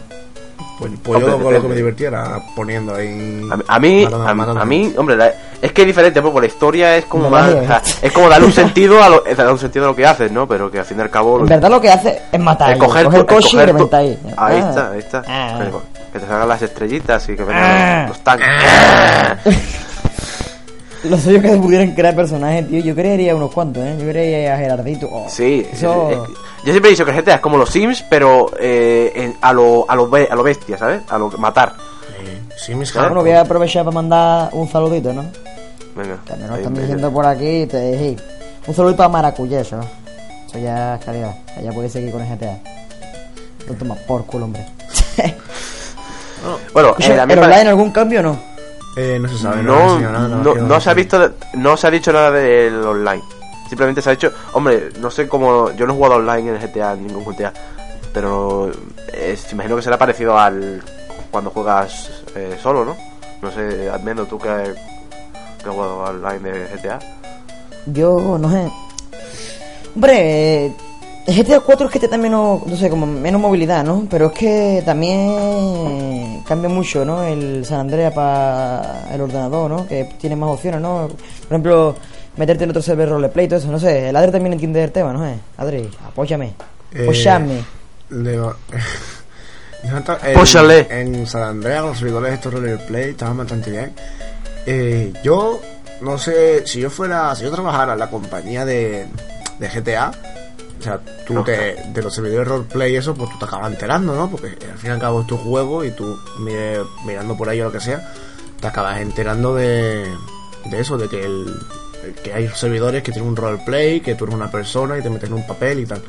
Pues, 0.81 0.93
pues 1.03 1.19
yo 1.21 1.27
Hombre, 1.35 1.43
con 1.43 1.53
lo 1.53 1.61
que 1.61 1.67
me 1.67 1.75
divertiera 1.75 2.41
poniendo 2.55 2.95
ahí. 2.95 3.47
A, 3.67 3.75
a 3.75 3.79
mí, 3.79 4.03
matando- 4.03 4.27
a, 4.27 4.33
matando 4.33 4.61
a 4.61 4.65
mí, 4.65 4.91
hombre, 4.97 5.15
la- 5.15 5.31
es 5.61 5.71
que 5.73 5.81
es 5.81 5.87
diferente, 5.87 6.23
porque 6.23 6.39
la 6.39 6.45
historia 6.47 6.97
es 6.97 7.05
como 7.05 7.25
No, 7.25 7.29
más, 7.29 7.49
o 7.53 7.61
sea, 7.67 7.81
es 8.01 8.11
como 8.11 8.27
darle 8.27 8.47
un 8.47 8.51
sentido 8.53 9.03
a 9.03 9.07
lo, 9.09 9.23
darle 9.23 9.51
un 9.51 9.59
sentido 9.59 9.85
a 9.85 9.89
lo 9.89 9.95
que 9.95 10.07
haces, 10.07 10.31
¿no? 10.31 10.47
Pero 10.47 10.71
que 10.71 10.79
al 10.79 10.85
fin 10.85 10.97
y 10.97 11.01
al 11.01 11.11
cabo, 11.11 11.39
En 11.39 11.45
verdad 11.45 11.69
lo 11.69 11.79
que 11.79 11.91
hace 11.91 12.19
es 12.31 12.39
matar. 12.39 12.71
es 12.71 12.79
coger, 12.79 13.05
coger 13.05 13.19
el 13.19 13.25
coche 13.27 13.57
y 13.57 13.59
reventar 13.59 13.99
ahí. 13.99 14.19
Ahí 14.37 14.59
Ah. 14.63 14.69
está, 14.69 14.91
ahí 14.91 14.99
está. 14.99 15.23
Ah. 15.27 15.59
Que- 16.11 16.19
te 16.19 16.25
salgan 16.25 16.49
las 16.49 16.61
estrellitas 16.63 17.29
y 17.29 17.35
que 17.35 17.43
vengan 17.43 17.63
Ah. 17.63 17.99
los, 18.07 18.17
los 18.17 18.23
tanques. 18.23 18.47
Lo 21.03 21.17
suyo 21.17 21.41
que 21.41 21.49
se 21.49 21.57
pudieran 21.57 21.91
crear 21.95 22.15
personajes, 22.15 22.67
tío. 22.67 22.79
Yo 22.83 22.93
crearía 22.95 23.35
unos 23.35 23.51
cuantos, 23.51 23.83
¿eh? 23.83 23.95
Yo 23.99 24.07
crearía 24.07 24.53
a 24.53 24.57
Gerardito. 24.57 25.09
Oh, 25.11 25.27
Sí, 25.29 25.65
Eso... 25.71 26.09
es- 26.11 26.17
es- 26.17 26.37
yo 26.63 26.71
siempre 26.71 26.89
he 26.89 26.91
dicho 26.91 27.05
que 27.05 27.11
el 27.11 27.17
GTA 27.17 27.35
es 27.35 27.41
como 27.41 27.57
los 27.57 27.69
Sims, 27.71 28.03
pero 28.09 28.51
eh, 28.59 29.11
en- 29.15 29.35
a 29.41 29.51
lo 29.51 29.89
a 29.89 29.95
lo, 29.95 30.07
be- 30.09 30.27
a 30.29 30.35
lo 30.35 30.43
bestia, 30.43 30.77
¿sabes? 30.77 31.01
A 31.09 31.17
lo 31.17 31.29
matar. 31.39 31.73
Eh, 32.23 32.39
sí, 32.55 32.75
mis 32.75 32.91
Claro, 32.91 33.07
Bueno, 33.09 33.21
voy 33.21 33.31
a 33.31 33.41
aprovechar 33.41 33.83
para 33.83 33.95
mandar 33.95 34.49
un 34.53 34.69
saludito, 34.69 35.11
¿no? 35.11 35.25
Venga. 35.95 36.17
Que 36.25 36.37
lo 36.37 36.53
ahí, 36.53 36.59
están 36.59 36.73
diciendo 36.75 37.11
por 37.11 37.25
aquí. 37.25 37.65
Te 37.65 37.91
dije. 37.91 38.15
Un 38.67 38.75
saludito 38.75 39.01
a 39.01 39.09
Maracuyé, 39.09 39.61
eso. 39.61 39.79
Eso 40.47 40.59
ya 40.59 40.95
es 40.95 41.03
calidad. 41.05 41.35
Ya 41.63 41.71
puedes 41.71 41.91
seguir 41.91 42.11
con 42.11 42.21
el 42.21 42.27
GTA. 42.37 42.59
No 43.67 43.73
toma 43.73 43.95
por 44.07 44.25
culo, 44.25 44.45
hombre. 44.45 44.63
Bueno, 46.73 46.95
eh, 46.99 47.19
a 47.19 47.25
mí 47.27 47.33
¿Pero 47.35 47.41
me- 47.41 47.47
online 47.53 47.69
algún 47.69 47.91
cambio 47.91 48.19
o 48.19 48.23
no? 48.23 48.39
Eh, 48.95 49.17
no 49.21 49.29
se 49.29 49.37
sabe, 49.37 49.63
no, 49.63 49.99
no, 49.99 50.27
no, 50.27 50.55
no 50.55 50.81
se 50.81 50.89
ha 50.89 50.93
visto, 50.93 51.33
no 51.53 51.77
se 51.77 51.87
ha 51.87 51.91
dicho 51.91 52.11
nada 52.11 52.31
del 52.31 52.85
online. 52.85 53.23
Simplemente 53.69 54.01
se 54.01 54.09
ha 54.09 54.13
dicho, 54.13 54.33
hombre, 54.53 54.89
no 54.99 55.09
sé 55.09 55.29
cómo, 55.29 55.71
yo 55.71 55.87
no 55.87 55.93
he 55.93 55.95
jugado 55.95 56.15
online 56.15 56.49
en 56.49 56.55
el 56.55 56.67
GTA, 56.67 56.93
en 56.93 57.07
ningún 57.07 57.23
GTA, 57.23 57.53
pero 58.13 58.69
es, 59.13 59.51
imagino 59.53 59.77
que 59.77 59.81
será 59.81 59.97
parecido 59.97 60.37
al 60.37 60.83
cuando 61.31 61.51
juegas 61.51 62.23
eh, 62.35 62.57
solo, 62.61 62.83
¿no? 62.83 62.97
No 63.41 63.49
sé, 63.49 63.89
Admendo, 63.89 64.25
tú 64.25 64.37
que, 64.37 64.49
que 64.49 65.69
has 65.69 65.73
jugado 65.73 65.99
online 65.99 66.51
de 66.51 66.67
GTA. 66.75 66.99
Yo 67.85 68.37
no 68.37 68.51
sé. 68.51 68.69
Hombre, 69.95 70.65
eh, 70.65 70.75
el 71.27 71.35
GTA 71.43 71.59
4 71.59 71.85
es 71.87 71.91
que 71.93 71.99
te 71.99 72.07
da 72.07 72.17
menos, 72.17 72.65
no 72.65 72.75
sé, 72.75 72.89
como 72.89 73.05
menos 73.05 73.39
movilidad, 73.41 73.83
¿no? 73.83 74.05
Pero 74.09 74.27
es 74.27 74.31
que 74.33 74.81
también 74.85 76.41
cambia 76.47 76.69
mucho, 76.69 77.05
¿no? 77.05 77.23
El 77.23 77.65
San 77.65 77.81
Andreas 77.81 78.13
para 78.13 79.07
el 79.13 79.21
ordenador, 79.21 79.69
¿no? 79.71 79.87
Que 79.87 80.05
tiene 80.19 80.35
más 80.35 80.49
opciones, 80.49 80.81
¿no? 80.81 81.07
Por 81.07 81.47
ejemplo, 81.49 81.95
meterte 82.37 82.63
en 82.63 82.69
otro 82.71 82.81
server 82.81 83.09
roleplay 83.09 83.45
y 83.45 83.49
todo 83.49 83.59
eso, 83.59 83.71
no 83.71 83.79
sé. 83.79 84.09
El 84.09 84.15
Adri 84.15 84.31
también 84.31 84.53
entiende 84.53 84.83
el 84.83 84.91
tema, 84.91 85.13
¿no? 85.13 85.25
Eh, 85.27 85.35
Adri, 85.57 85.89
apóyame. 86.07 86.53
Eh, 86.93 87.03
Apóyame. 87.03 87.63
Le- 88.09 88.37
Jonathan, 89.83 90.17
en- 90.89 91.27
San 91.27 91.43
Andreas, 91.43 91.83
los 91.83 91.97
servidores 91.97 92.29
de 92.29 92.35
estos 92.35 92.53
roleplay 92.53 93.09
estaban 93.11 93.37
bastante 93.37 93.71
bien. 93.71 93.93
Eh, 94.65 95.13
yo, 95.23 95.59
no 96.01 96.17
sé, 96.17 96.65
si 96.67 96.79
yo 96.81 96.89
fuera, 96.89 97.33
si 97.35 97.43
yo 97.43 97.51
trabajara 97.51 97.93
en 97.93 97.99
la 97.99 98.09
compañía 98.09 98.65
de, 98.65 99.07
de 99.59 99.67
GTA, 99.69 100.11
o 100.81 100.83
sea, 100.83 100.99
tú 101.27 101.43
te, 101.43 101.75
de 101.93 102.01
los 102.01 102.13
servidores 102.13 102.47
roleplay 102.47 102.93
y 102.93 102.95
eso, 102.97 103.13
pues 103.13 103.29
tú 103.31 103.37
te 103.39 103.45
acabas 103.45 103.71
enterando, 103.71 104.15
¿no? 104.15 104.29
Porque 104.29 104.47
al 104.71 104.77
fin 104.77 104.89
y 104.89 104.93
al 104.93 104.99
cabo 104.99 105.21
es 105.21 105.27
tu 105.27 105.37
juego 105.37 105.83
y 105.85 105.91
tú 105.91 106.17
mire- 106.39 106.81
mirando 107.05 107.37
por 107.37 107.47
ahí 107.49 107.61
o 107.61 107.65
lo 107.65 107.71
que 107.71 107.79
sea, 107.79 108.11
te 108.59 108.67
acabas 108.67 108.99
enterando 108.99 109.55
de, 109.55 110.05
de 110.65 110.79
eso, 110.79 110.97
de 110.97 111.07
que 111.07 111.23
el, 111.23 111.55
que 112.23 112.33
hay 112.33 112.47
servidores 112.49 113.03
que 113.03 113.11
tienen 113.11 113.29
un 113.29 113.35
roleplay, 113.35 114.01
que 114.01 114.15
tú 114.15 114.23
eres 114.25 114.35
una 114.35 114.49
persona 114.49 114.97
y 114.97 115.01
te 115.03 115.09
metes 115.09 115.29
en 115.29 115.35
un 115.35 115.45
papel 115.45 115.79
y 115.81 115.85
tal. 115.85 116.01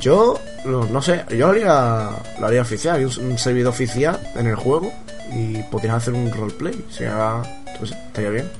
Yo, 0.00 0.38
no, 0.64 1.02
sé, 1.02 1.24
yo 1.30 1.46
lo 1.46 1.48
haría, 1.50 2.10
lo 2.40 2.46
haría 2.46 2.62
oficial, 2.62 2.94
haría 2.96 3.06
un, 3.06 3.38
servidor 3.38 3.70
oficial 3.70 4.18
en 4.34 4.46
el 4.46 4.56
juego 4.56 4.92
y 5.32 5.62
podrías 5.64 5.96
hacer 5.96 6.14
un 6.14 6.32
roleplay. 6.32 6.84
Sea, 6.90 7.42
pues, 7.78 7.92
estaría 7.92 8.30
bien. 8.30 8.50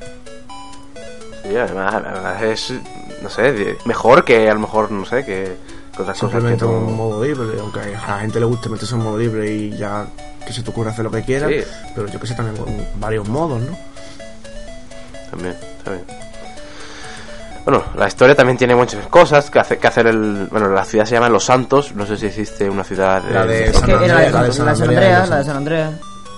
Sí, 1.43 1.57
además 1.57 2.43
es, 2.43 2.73
no 3.23 3.29
sé, 3.31 3.53
de- 3.53 3.79
mejor 3.85 4.25
que 4.25 4.49
a 4.51 4.55
lo 4.55 4.61
mejor, 4.61 4.91
no 4.91 5.05
sé, 5.07 5.25
que, 5.25 5.57
que 5.95 6.03
otras 6.03 6.19
cosas 6.19 6.43
que 6.43 6.49
Simplemente 6.51 6.65
no- 6.65 6.71
un 6.73 6.97
modo 6.97 7.25
libre, 7.25 7.59
aunque 7.61 7.81
a 7.81 7.87
la 7.87 8.19
gente 8.21 8.41
le 8.41 8.47
guste 8.47 8.69
meterse 8.69 8.95
en 8.95 9.03
modo 9.03 9.19
libre 9.19 9.51
y 9.51 9.77
ya 9.77 10.07
que 10.47 10.53
se 10.53 10.63
te 10.63 10.71
ocurra 10.71 10.91
hacer 10.91 11.05
lo 11.05 11.11
que 11.11 11.23
quieras. 11.23 11.51
Sí. 11.51 11.63
Pero 11.95 12.09
yo 12.09 12.19
que 12.21 12.27
sé, 12.27 12.35
también 12.35 12.57
con 12.63 12.75
varios 13.01 13.29
modos, 13.29 13.61
¿no? 13.63 13.77
También, 15.31 15.55
está 15.79 15.93
bien. 15.93 16.05
Bueno, 17.65 17.85
la 17.97 18.09
historia 18.09 18.35
también 18.35 18.59
tiene 18.59 18.75
muchas 18.75 19.07
cosas 19.07 19.49
que, 19.49 19.61
hace, 19.61 19.79
que 19.79 19.87
hacer 19.87 20.09
el... 20.09 20.49
Bueno, 20.51 20.69
la 20.71 20.85
ciudad 20.85 21.05
se 21.05 21.15
llama 21.15 21.29
Los 21.29 21.45
Santos, 21.45 21.95
no 21.95 22.05
sé 22.07 22.17
si 22.17 22.27
existe 22.27 22.69
una 22.69 22.83
ciudad... 22.83 23.23
La 23.31 23.47
de 23.47 23.73
San 23.73 23.89
Andreas, 23.91 24.33
la 24.33 24.43
de 25.39 25.45
San 25.45 25.57
Andreas, 25.57 25.95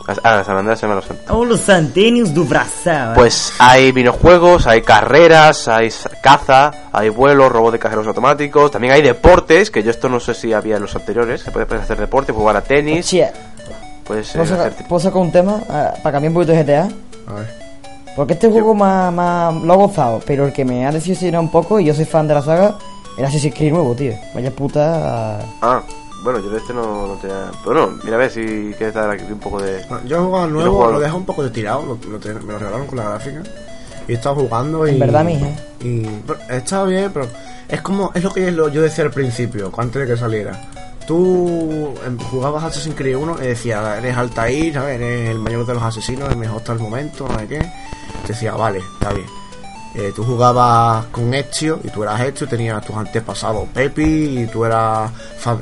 Ah, 0.06 0.42
San 0.44 0.56
Andrés 0.56 0.78
se 0.78 0.86
llama 0.86 0.96
Los 0.96 1.06
Santos. 1.06 1.26
Oh, 1.30 1.44
los 1.44 1.60
centenios 1.60 2.34
do 2.34 2.44
Brasil. 2.44 3.14
Pues 3.14 3.54
hay 3.58 3.90
videojuegos, 3.92 4.66
hay 4.66 4.82
carreras, 4.82 5.66
hay 5.68 5.88
caza, 6.22 6.88
hay 6.92 7.08
vuelos, 7.08 7.50
robos 7.50 7.72
de 7.72 7.78
cajeros 7.78 8.06
automáticos, 8.06 8.70
también 8.70 8.92
hay 8.92 9.02
deportes, 9.02 9.70
que 9.70 9.82
yo 9.82 9.90
esto 9.90 10.08
no 10.08 10.20
sé 10.20 10.34
si 10.34 10.52
había 10.52 10.76
en 10.76 10.82
los 10.82 10.94
anteriores, 10.94 11.40
se 11.40 11.50
puede 11.50 11.64
puedes 11.64 11.84
hacer 11.84 11.98
deporte, 11.98 12.32
jugar 12.32 12.56
a 12.56 12.60
tenis, 12.60 13.06
Hostia, 13.06 13.32
puedes 14.04 14.28
eh, 14.30 14.38
¿puedo 14.38 14.46
sacar, 14.46 14.72
hacer... 14.72 14.86
puedo 14.86 15.00
sacar 15.00 15.22
un 15.22 15.32
tema 15.32 15.60
ah, 15.70 15.94
para 16.02 16.12
cambiar 16.12 16.30
un 16.30 16.34
poquito 16.34 16.52
de 16.52 16.62
GTA? 16.62 16.88
A 17.26 17.34
ver. 17.34 17.64
Porque 18.14 18.34
este 18.34 18.48
juego 18.48 18.74
más, 18.74 19.12
más 19.12 19.54
lo 19.54 19.74
he 19.74 19.76
gozado, 19.76 20.20
pero 20.24 20.46
el 20.46 20.52
que 20.52 20.64
me 20.64 20.86
ha 20.86 20.92
decepcionado 20.92 21.42
un 21.42 21.50
poco, 21.50 21.80
y 21.80 21.86
yo 21.86 21.94
soy 21.94 22.04
fan 22.04 22.28
de 22.28 22.34
la 22.34 22.42
saga, 22.42 22.76
el 23.16 23.24
Assassin's 23.24 23.54
Creed 23.54 23.72
nuevo, 23.72 23.94
tío. 23.94 24.12
Vaya 24.34 24.50
puta. 24.50 25.40
Ah, 25.62 25.82
bueno, 26.24 26.40
yo 26.40 26.50
de 26.50 26.56
este 26.58 26.72
no, 26.74 27.06
no 27.06 27.14
tenía... 27.14 27.52
Bueno, 27.64 27.92
mira 28.02 28.16
a 28.16 28.18
ver 28.18 28.30
si 28.30 28.74
quieres 28.76 28.94
dar 28.94 29.10
aquí 29.10 29.24
un 29.30 29.38
poco 29.38 29.60
de... 29.62 29.84
Bueno, 29.88 30.04
yo 30.06 30.16
he 30.16 30.20
jugado 30.20 30.44
al 30.46 30.52
nuevo, 30.52 30.76
juego- 30.78 30.92
lo 30.92 31.00
dejo 31.00 31.16
un 31.16 31.24
poco 31.26 31.42
de 31.44 31.50
tirado, 31.50 31.82
lo, 31.84 32.10
lo 32.10 32.18
ten- 32.18 32.44
me 32.46 32.52
lo 32.54 32.58
regalaron 32.58 32.86
con 32.86 32.96
la 32.98 33.04
gráfica. 33.10 33.42
Y 34.08 34.12
he 34.12 34.14
estado 34.16 34.34
jugando 34.36 34.86
y. 34.86 34.90
En 34.90 34.98
verdad, 34.98 35.24
mija. 35.24 35.46
Y. 35.80 36.02
pero 36.26 36.38
Está 36.50 36.84
bien, 36.84 37.10
pero. 37.14 37.26
Es 37.68 37.80
como. 37.80 38.10
Es 38.14 38.22
lo 38.22 38.32
que 38.34 38.50
lo- 38.50 38.68
yo 38.68 38.82
decía 38.82 39.04
al 39.04 39.10
principio, 39.10 39.72
antes 39.78 40.02
de 40.06 40.14
que 40.14 40.18
saliera. 40.20 40.60
Tú 41.06 41.94
em, 42.06 42.18
jugabas 42.18 42.64
Assassin's 42.64 42.96
Creed 42.96 43.16
1 43.16 43.36
y 43.42 43.46
decía, 43.46 43.96
eres 43.98 44.16
Altair, 44.16 44.74
¿sabes? 44.74 44.96
Eres 45.00 45.30
el 45.30 45.38
mayor 45.38 45.64
de 45.66 45.74
los 45.74 45.82
asesinos, 45.82 46.28
el 46.30 46.36
mejor 46.36 46.58
hasta 46.58 46.72
el 46.72 46.78
momento, 46.80 47.26
no 47.28 47.38
sé 47.38 47.46
qué. 47.46 47.58
Te 48.26 48.28
decía, 48.32 48.52
vale, 48.54 48.80
está 49.00 49.12
bien. 49.12 49.26
Eh, 49.94 50.12
tú 50.14 50.24
jugabas 50.24 51.06
con 51.06 51.32
Ezio 51.32 51.78
y 51.84 51.88
tú 51.88 52.02
eras 52.02 52.20
Ezio, 52.20 52.48
tenías 52.48 52.84
tus 52.84 52.96
antepasados 52.96 53.68
Pepi 53.72 54.40
y 54.40 54.46
tú 54.48 54.64
eras 54.64 55.12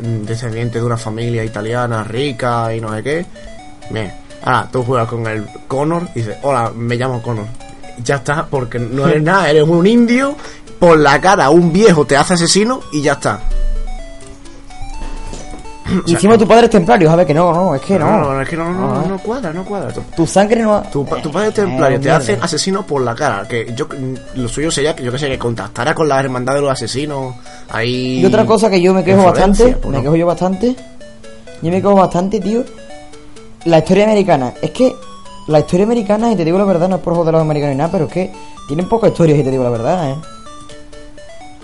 descendiente 0.00 0.78
de 0.78 0.86
una 0.86 0.96
familia 0.96 1.44
italiana 1.44 2.02
rica 2.02 2.74
y 2.74 2.80
no 2.80 2.94
sé 2.94 3.02
qué. 3.02 3.26
Bien. 3.90 4.12
Ahora 4.42 4.68
tú 4.72 4.82
juegas 4.82 5.08
con 5.08 5.26
el 5.26 5.46
Connor 5.68 6.08
y 6.14 6.20
dices, 6.20 6.38
hola, 6.42 6.72
me 6.74 6.96
llamo 6.96 7.20
Connor. 7.20 7.46
Ya 8.02 8.16
está, 8.16 8.46
porque 8.46 8.78
no 8.78 9.06
eres 9.06 9.22
nada, 9.22 9.50
eres 9.50 9.64
un 9.64 9.86
indio, 9.86 10.34
por 10.78 10.98
la 10.98 11.20
cara 11.20 11.50
un 11.50 11.72
viejo 11.72 12.06
te 12.06 12.16
hace 12.16 12.34
asesino 12.34 12.80
y 12.92 13.02
ya 13.02 13.12
está. 13.12 13.40
Y 16.06 16.12
encima 16.14 16.36
tu 16.38 16.46
padre 16.46 16.64
es 16.66 16.70
templario, 16.70 17.08
¿sabes? 17.08 17.26
Que 17.26 17.34
no, 17.34 17.52
no, 17.52 17.74
es 17.74 17.80
que 17.82 17.98
no. 17.98 18.06
No, 18.10 18.34
no, 18.34 18.40
es 18.42 18.48
que 18.48 18.56
no, 18.56 18.70
no, 18.72 18.78
no, 18.80 18.94
No, 19.02 19.06
no 19.08 19.18
cuadra, 19.18 19.52
no 19.52 19.64
cuadra. 19.64 19.92
Tu, 19.92 20.00
Tu 20.16 20.26
sangre 20.26 20.62
no. 20.62 20.82
tu, 20.92 21.04
pa- 21.04 21.20
tu 21.22 21.30
padre 21.30 21.48
Eh, 21.48 21.52
templario 21.52 21.98
te 21.98 22.04
mierda. 22.04 22.18
hace 22.18 22.38
asesino 22.40 22.86
por 22.86 23.02
la 23.02 23.14
cara. 23.14 23.46
Que 23.48 23.72
yo 23.76 23.86
lo 24.34 24.48
suyo 24.48 24.70
sería 24.70 24.94
que 24.96 25.02
yo 25.04 25.12
que 25.12 25.18
sé, 25.18 25.28
que 25.28 25.38
contactara 25.38 25.94
con 25.94 26.08
la 26.08 26.18
hermandad 26.20 26.54
de 26.54 26.60
los 26.62 26.70
asesinos. 26.70 27.34
Ahí. 27.70 28.20
Y 28.20 28.24
otra 28.26 28.44
cosa 28.46 28.70
que 28.70 28.80
yo 28.80 28.92
me 28.94 29.04
quejo 29.04 29.24
bastante, 29.24 29.76
me 29.88 30.00
quejo 30.02 30.16
yo 30.16 30.26
bastante, 30.26 30.74
yo 31.62 31.70
me 31.70 31.76
quejo 31.82 31.94
bastante, 31.94 32.40
tío. 32.40 32.64
La 33.64 33.78
historia 33.78 34.04
americana, 34.04 34.52
es 34.60 34.70
que 34.72 34.94
la 35.48 35.60
historia 35.60 35.84
americana, 35.86 36.32
y 36.32 36.36
te 36.36 36.44
digo 36.44 36.58
la 36.58 36.64
verdad, 36.64 36.88
no 36.88 36.96
es 36.96 37.02
por 37.02 37.14
joder 37.14 37.34
a 37.34 37.38
los 37.38 37.42
americanos 37.42 37.74
ni 37.74 37.78
nada, 37.78 37.90
pero 37.92 38.06
es 38.06 38.12
que 38.12 38.32
tienen 38.66 38.88
poca 38.88 39.08
historia, 39.08 39.36
si 39.36 39.42
te 39.44 39.50
digo 39.50 39.62
la 39.64 39.70
verdad, 39.70 40.10
¿eh? 40.10 40.14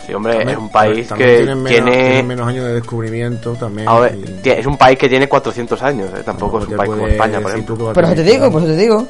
Sí, 0.09 0.15
hombre, 0.15 0.33
También- 0.37 0.49
es 0.57 0.63
un 0.63 0.71
país 0.71 1.07
que 1.13 1.37
tienen 1.37 1.63
menos, 1.63 1.69
tiene... 1.69 1.91
tienen 1.91 2.27
menos 2.27 2.49
años 2.49 2.65
de 2.65 2.75
descubrimiento 2.77 3.53
también. 3.53 3.87
A 3.87 4.01
ver, 4.01 4.15
y 4.15 4.23
tie- 4.43 4.57
es 4.59 4.65
un 4.65 4.79
país 4.79 4.99
que 4.99 5.07
tiene 5.07 5.29
400 5.29 5.83
años, 5.83 6.09
eh, 6.19 6.23
tampoco 6.25 6.61
es 6.61 6.67
un 6.69 6.77
país 6.77 6.91
como 6.91 7.07
España, 7.07 7.41
por 7.43 7.51
ejemplo. 7.51 7.93
eso 8.05 8.15
te 8.15 8.23
digo, 8.23 8.47
eso 8.47 8.67
te 8.67 8.77
digo. 8.77 9.07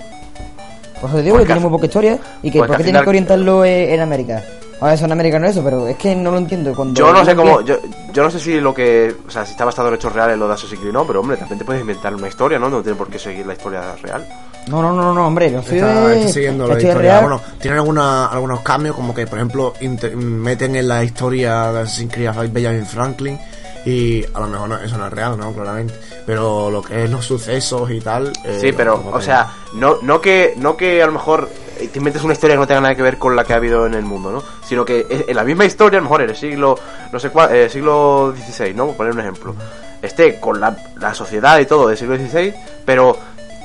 Por 1.00 1.10
eso 1.10 1.18
te 1.18 1.22
digo 1.22 1.38
que 1.38 1.44
tiene 1.44 1.60
muy 1.60 1.70
poca 1.70 1.86
historia 1.86 2.18
y 2.42 2.50
que 2.50 2.58
porque 2.58 2.68
por 2.72 2.76
qué 2.78 2.82
tienen 2.82 3.02
que 3.04 3.08
orientarlo 3.08 3.64
en, 3.64 3.90
en 3.90 4.00
América. 4.00 4.42
A 4.80 4.86
ver, 4.86 4.98
son 4.98 5.12
americanos 5.12 5.50
eso, 5.50 5.62
pero 5.62 5.86
es 5.86 5.96
que 5.96 6.16
no 6.16 6.32
lo 6.32 6.38
entiendo. 6.38 6.74
Cuando 6.74 6.94
Yo 6.98 7.12
no 7.12 7.24
sé 7.24 7.36
cómo, 7.36 7.60
yo, 7.60 7.76
yo 8.12 8.22
no 8.24 8.30
sé 8.30 8.40
si 8.40 8.60
lo 8.60 8.74
que, 8.74 9.14
o 9.26 9.30
sea, 9.30 9.44
si 9.44 9.52
está 9.52 9.64
basado 9.64 9.88
en 9.88 9.94
hechos 9.94 10.12
reales 10.12 10.36
lo 10.36 10.48
de 10.48 10.54
Assassin's 10.54 10.80
Creed 10.80 10.92
no, 10.92 11.04
pero 11.06 11.20
hombre, 11.20 11.36
también 11.36 11.58
te 11.60 11.64
puedes 11.64 11.80
inventar 11.80 12.12
una 12.14 12.26
historia, 12.26 12.58
¿no? 12.58 12.68
No 12.68 12.82
tiene 12.82 12.98
por 12.98 13.08
qué 13.08 13.18
seguir 13.20 13.46
la 13.46 13.52
historia 13.54 13.82
real. 14.02 14.26
No, 14.66 14.82
no, 14.82 14.92
no, 14.92 15.02
no, 15.02 15.14
no, 15.14 15.26
hombre, 15.26 15.50
lo 15.50 15.62
suyo 15.62 15.86
Está, 15.88 16.12
es 16.12 16.18
está 16.18 16.32
siguiendo 16.32 16.66
la 16.66 16.74
historia 16.74 16.94
real. 16.94 17.20
Bueno, 17.22 17.40
tienen 17.60 17.78
alguna, 17.78 18.26
algunos 18.26 18.60
cambios, 18.60 18.94
como 18.94 19.14
que, 19.14 19.26
por 19.26 19.38
ejemplo, 19.38 19.72
inter- 19.80 20.14
meten 20.16 20.76
en 20.76 20.88
la 20.88 21.02
historia 21.04 21.72
de 21.72 21.80
Assassin's 21.82 22.12
Creed 22.12 22.26
a 22.28 22.32
Benjamin 22.32 22.84
Franklin. 22.86 23.38
Y 23.86 24.24
a 24.34 24.40
lo 24.40 24.48
mejor 24.48 24.68
no- 24.68 24.78
eso 24.78 24.98
no 24.98 25.06
es 25.06 25.12
real, 25.12 25.38
¿no? 25.38 25.52
Claramente. 25.52 25.94
Pero 26.26 26.70
lo 26.70 26.82
que 26.82 27.04
es 27.04 27.10
los 27.10 27.24
sucesos 27.24 27.90
y 27.90 28.00
tal. 28.00 28.32
eh, 28.44 28.58
Sí, 28.60 28.72
pero, 28.72 29.02
o 29.10 29.20
sea, 29.22 29.50
no, 29.74 29.96
no 30.02 30.20
que, 30.20 30.52
no 30.58 30.76
que 30.76 31.02
a 31.02 31.06
lo 31.06 31.12
mejor 31.12 31.48
te 31.78 31.96
inventes 31.98 32.22
una 32.24 32.34
historia 32.34 32.56
que 32.56 32.60
no 32.60 32.66
tenga 32.66 32.80
nada 32.82 32.94
que 32.94 33.02
ver 33.02 33.16
con 33.18 33.34
la 33.36 33.44
que 33.44 33.54
ha 33.54 33.56
habido 33.56 33.86
en 33.86 33.94
el 33.94 34.02
mundo, 34.04 34.30
¿no? 34.32 34.42
Sino 34.66 34.84
que 34.84 35.06
es- 35.08 35.24
en 35.28 35.36
la 35.36 35.44
misma 35.44 35.64
historia, 35.64 35.98
a 35.98 36.02
lo 36.02 36.06
mejor 36.08 36.22
en 36.22 36.30
el 36.30 36.36
siglo, 36.36 36.78
no 37.10 37.18
sé 37.18 37.30
cuál, 37.30 37.54
eh, 37.54 37.70
siglo 37.70 38.34
XVI, 38.36 38.74
¿no? 38.74 38.86
Por 38.88 38.96
poner 38.96 39.12
un 39.14 39.20
ejemplo. 39.20 39.54
Esté 40.02 40.38
con 40.38 40.60
la, 40.60 40.76
la 41.00 41.14
sociedad 41.14 41.58
y 41.58 41.64
todo 41.66 41.88
del 41.88 41.96
siglo 41.96 42.16
XVI, 42.16 42.52
pero 42.84 43.16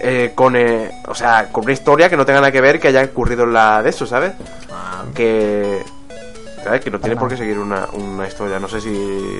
eh, 0.03 0.31
con, 0.35 0.55
eh, 0.55 0.91
o 1.07 1.15
sea, 1.15 1.47
con 1.51 1.63
una 1.63 1.73
historia 1.73 2.09
que 2.09 2.17
no 2.17 2.25
tenga 2.25 2.39
nada 2.41 2.51
que 2.51 2.61
ver 2.61 2.79
que 2.79 2.89
haya 2.89 3.03
ocurrido 3.03 3.43
en 3.45 3.53
la 3.53 3.81
de 3.81 3.89
eso, 3.89 4.05
¿sabes? 4.05 4.33
Que... 5.13 5.81
¿Sabes? 6.63 6.79
Que 6.79 6.89
no 6.91 6.99
tiene 6.99 7.17
por 7.17 7.27
qué 7.27 7.35
seguir 7.35 7.59
una, 7.59 7.87
una 7.93 8.25
historia. 8.25 8.57
No 8.57 8.69
sé 8.69 8.79
si 8.79 8.89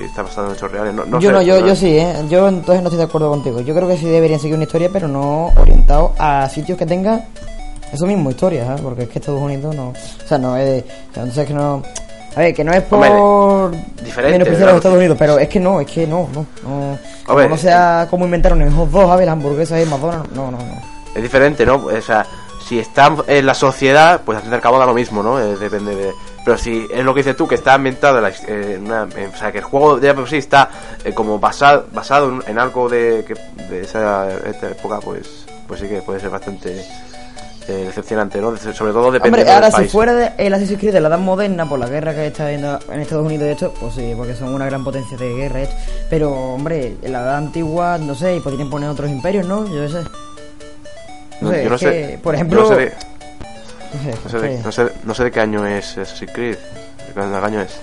está 0.04 0.22
basado 0.22 0.48
en 0.48 0.54
hechos 0.54 0.70
reales. 0.70 0.92
No, 0.92 1.06
no 1.06 1.20
yo 1.20 1.30
sé, 1.30 1.32
no, 1.34 1.40
yo, 1.42 1.54
pero- 1.54 1.66
yo 1.68 1.74
sí, 1.76 1.96
¿eh? 1.96 2.14
Yo 2.28 2.48
entonces 2.48 2.82
no 2.82 2.88
estoy 2.88 2.98
de 2.98 3.04
acuerdo 3.04 3.30
contigo. 3.30 3.60
Yo 3.62 3.74
creo 3.74 3.88
que 3.88 3.96
sí 3.96 4.04
deberían 4.04 4.38
seguir 4.40 4.56
una 4.56 4.64
historia, 4.64 4.90
pero 4.92 5.08
no 5.08 5.50
orientado 5.56 6.12
a 6.18 6.46
sitios 6.50 6.76
que 6.78 6.84
tengan 6.84 7.24
eso 7.90 8.04
mismo, 8.06 8.28
historias, 8.30 8.78
¿eh? 8.78 8.82
Porque 8.82 9.04
es 9.04 9.08
que 9.08 9.20
Estados 9.20 9.40
Unidos 9.40 9.74
no... 9.74 9.88
O 9.90 10.28
sea, 10.28 10.36
no 10.36 10.54
es 10.56 10.64
de... 10.66 10.84
entonces 11.14 11.46
que 11.46 11.54
no... 11.54 11.82
A 12.36 12.40
ver, 12.40 12.54
que 12.54 12.64
no 12.64 12.72
es 12.72 12.82
por... 12.82 13.00
Menospreciar 13.00 14.68
a 14.68 14.72
los 14.72 14.76
Estados 14.76 14.98
Unidos, 14.98 15.16
pero 15.18 15.38
es 15.38 15.48
que 15.48 15.60
no, 15.60 15.80
es 15.80 15.90
que 15.90 16.06
no, 16.06 16.28
no. 16.32 16.46
no 16.62 16.98
como 17.24 17.38
ver, 17.38 17.50
no 17.50 17.56
sea 17.56 18.06
como 18.10 18.24
inventaron 18.24 18.60
en 18.62 18.74
hot 18.74 18.90
dogs, 18.90 19.08
¿sabes? 19.08 19.26
Las 19.26 19.32
hamburguesas 19.32 19.82
y 19.82 19.88
McDonald's, 19.88 20.32
no, 20.32 20.50
no, 20.50 20.58
no. 20.58 20.82
Es 21.14 21.22
diferente, 21.22 21.64
¿no? 21.64 21.76
O 21.76 22.00
sea, 22.00 22.26
si 22.66 22.78
está 22.78 23.14
en 23.26 23.46
la 23.46 23.54
sociedad, 23.54 24.20
pues 24.24 24.36
al 24.36 24.42
fin 24.42 24.52
y 24.52 24.54
al 24.54 24.60
cabo 24.60 24.78
da 24.78 24.86
lo 24.86 24.94
mismo, 24.94 25.22
¿no? 25.22 25.40
Eh, 25.40 25.56
depende 25.56 25.94
de... 25.94 26.12
Pero 26.44 26.58
si 26.58 26.86
es 26.92 27.04
lo 27.04 27.14
que 27.14 27.20
dices 27.20 27.36
tú, 27.36 27.48
que 27.48 27.54
está 27.54 27.74
ambientado 27.74 28.18
en, 28.18 28.22
la, 28.24 28.30
eh, 28.30 28.78
una... 28.80 29.04
o 29.04 29.36
sea, 29.36 29.50
que 29.50 29.58
el 29.58 29.64
juego 29.64 29.98
de 29.98 30.12
por 30.12 30.28
sí 30.28 30.36
está 30.36 30.68
eh, 31.04 31.12
como 31.12 31.38
basado, 31.38 31.86
basado 31.92 32.28
en, 32.28 32.42
en 32.48 32.58
algo 32.58 32.88
de, 32.88 33.24
que, 33.26 33.34
de 33.64 33.82
esa 33.82 34.28
esta 34.44 34.68
época, 34.68 35.00
pues 35.00 35.44
pues 35.66 35.80
sí 35.80 35.88
que 35.88 36.02
puede 36.02 36.20
ser 36.20 36.30
bastante 36.30 36.84
eh, 37.68 37.72
decepcionante, 37.86 38.40
¿no? 38.40 38.54
Sobre 38.56 38.92
todo 38.92 39.10
depende 39.10 39.28
Hombre, 39.28 39.44
del 39.44 39.54
ahora 39.54 39.70
si 39.70 39.76
país. 39.76 39.92
fuera 39.92 40.12
de- 40.14 40.32
el 40.38 40.52
Assassin's 40.52 40.78
Creed 40.80 40.92
de 40.92 41.00
la 41.00 41.08
edad 41.08 41.18
moderna 41.18 41.66
por 41.68 41.78
la 41.78 41.88
guerra 41.88 42.14
que 42.14 42.26
está 42.26 42.44
habiendo 42.46 42.78
en 42.92 43.00
Estados 43.00 43.24
Unidos 43.24 43.46
y 43.48 43.50
esto, 43.52 43.72
pues 43.80 43.94
sí, 43.94 44.12
porque 44.16 44.34
son 44.34 44.52
una 44.54 44.66
gran 44.66 44.84
potencia 44.84 45.16
de 45.16 45.34
guerra 45.34 45.62
esto. 45.62 45.74
Pero, 46.10 46.32
hombre, 46.32 46.96
en 47.02 47.12
la 47.12 47.20
edad 47.22 47.36
antigua, 47.36 47.96
no 47.98 48.14
sé, 48.14 48.36
y 48.36 48.40
podrían 48.40 48.68
poner 48.70 48.90
otros 48.90 49.08
imperios, 49.10 49.46
¿no? 49.46 49.66
Yo 49.66 49.88
sé. 49.88 50.02
No 51.40 51.48
No, 51.48 51.50
sé, 51.50 51.64
yo 51.64 51.68
no 51.70 51.74
es 51.76 51.80
sé, 51.80 51.90
que, 51.90 52.18
por 52.22 52.34
yo 52.34 52.36
ejemplo... 52.36 52.60
no 52.62 52.68
sé, 52.68 52.74
de, 52.76 52.92
no 54.24 54.30
sé, 54.30 54.38
de- 54.40 54.52
es 54.54 54.58
que- 54.58 54.64
no 54.64 54.72
sé- 54.72 54.92
no 55.04 55.14
sé 55.14 55.24
de 55.24 55.30
qué 55.30 55.40
año 55.40 55.66
es 55.66 55.98
Assassin's 55.98 56.32
Creed. 56.32 56.56
¿De 57.08 57.12
qué 57.14 57.20
año 57.20 57.60
es? 57.62 57.80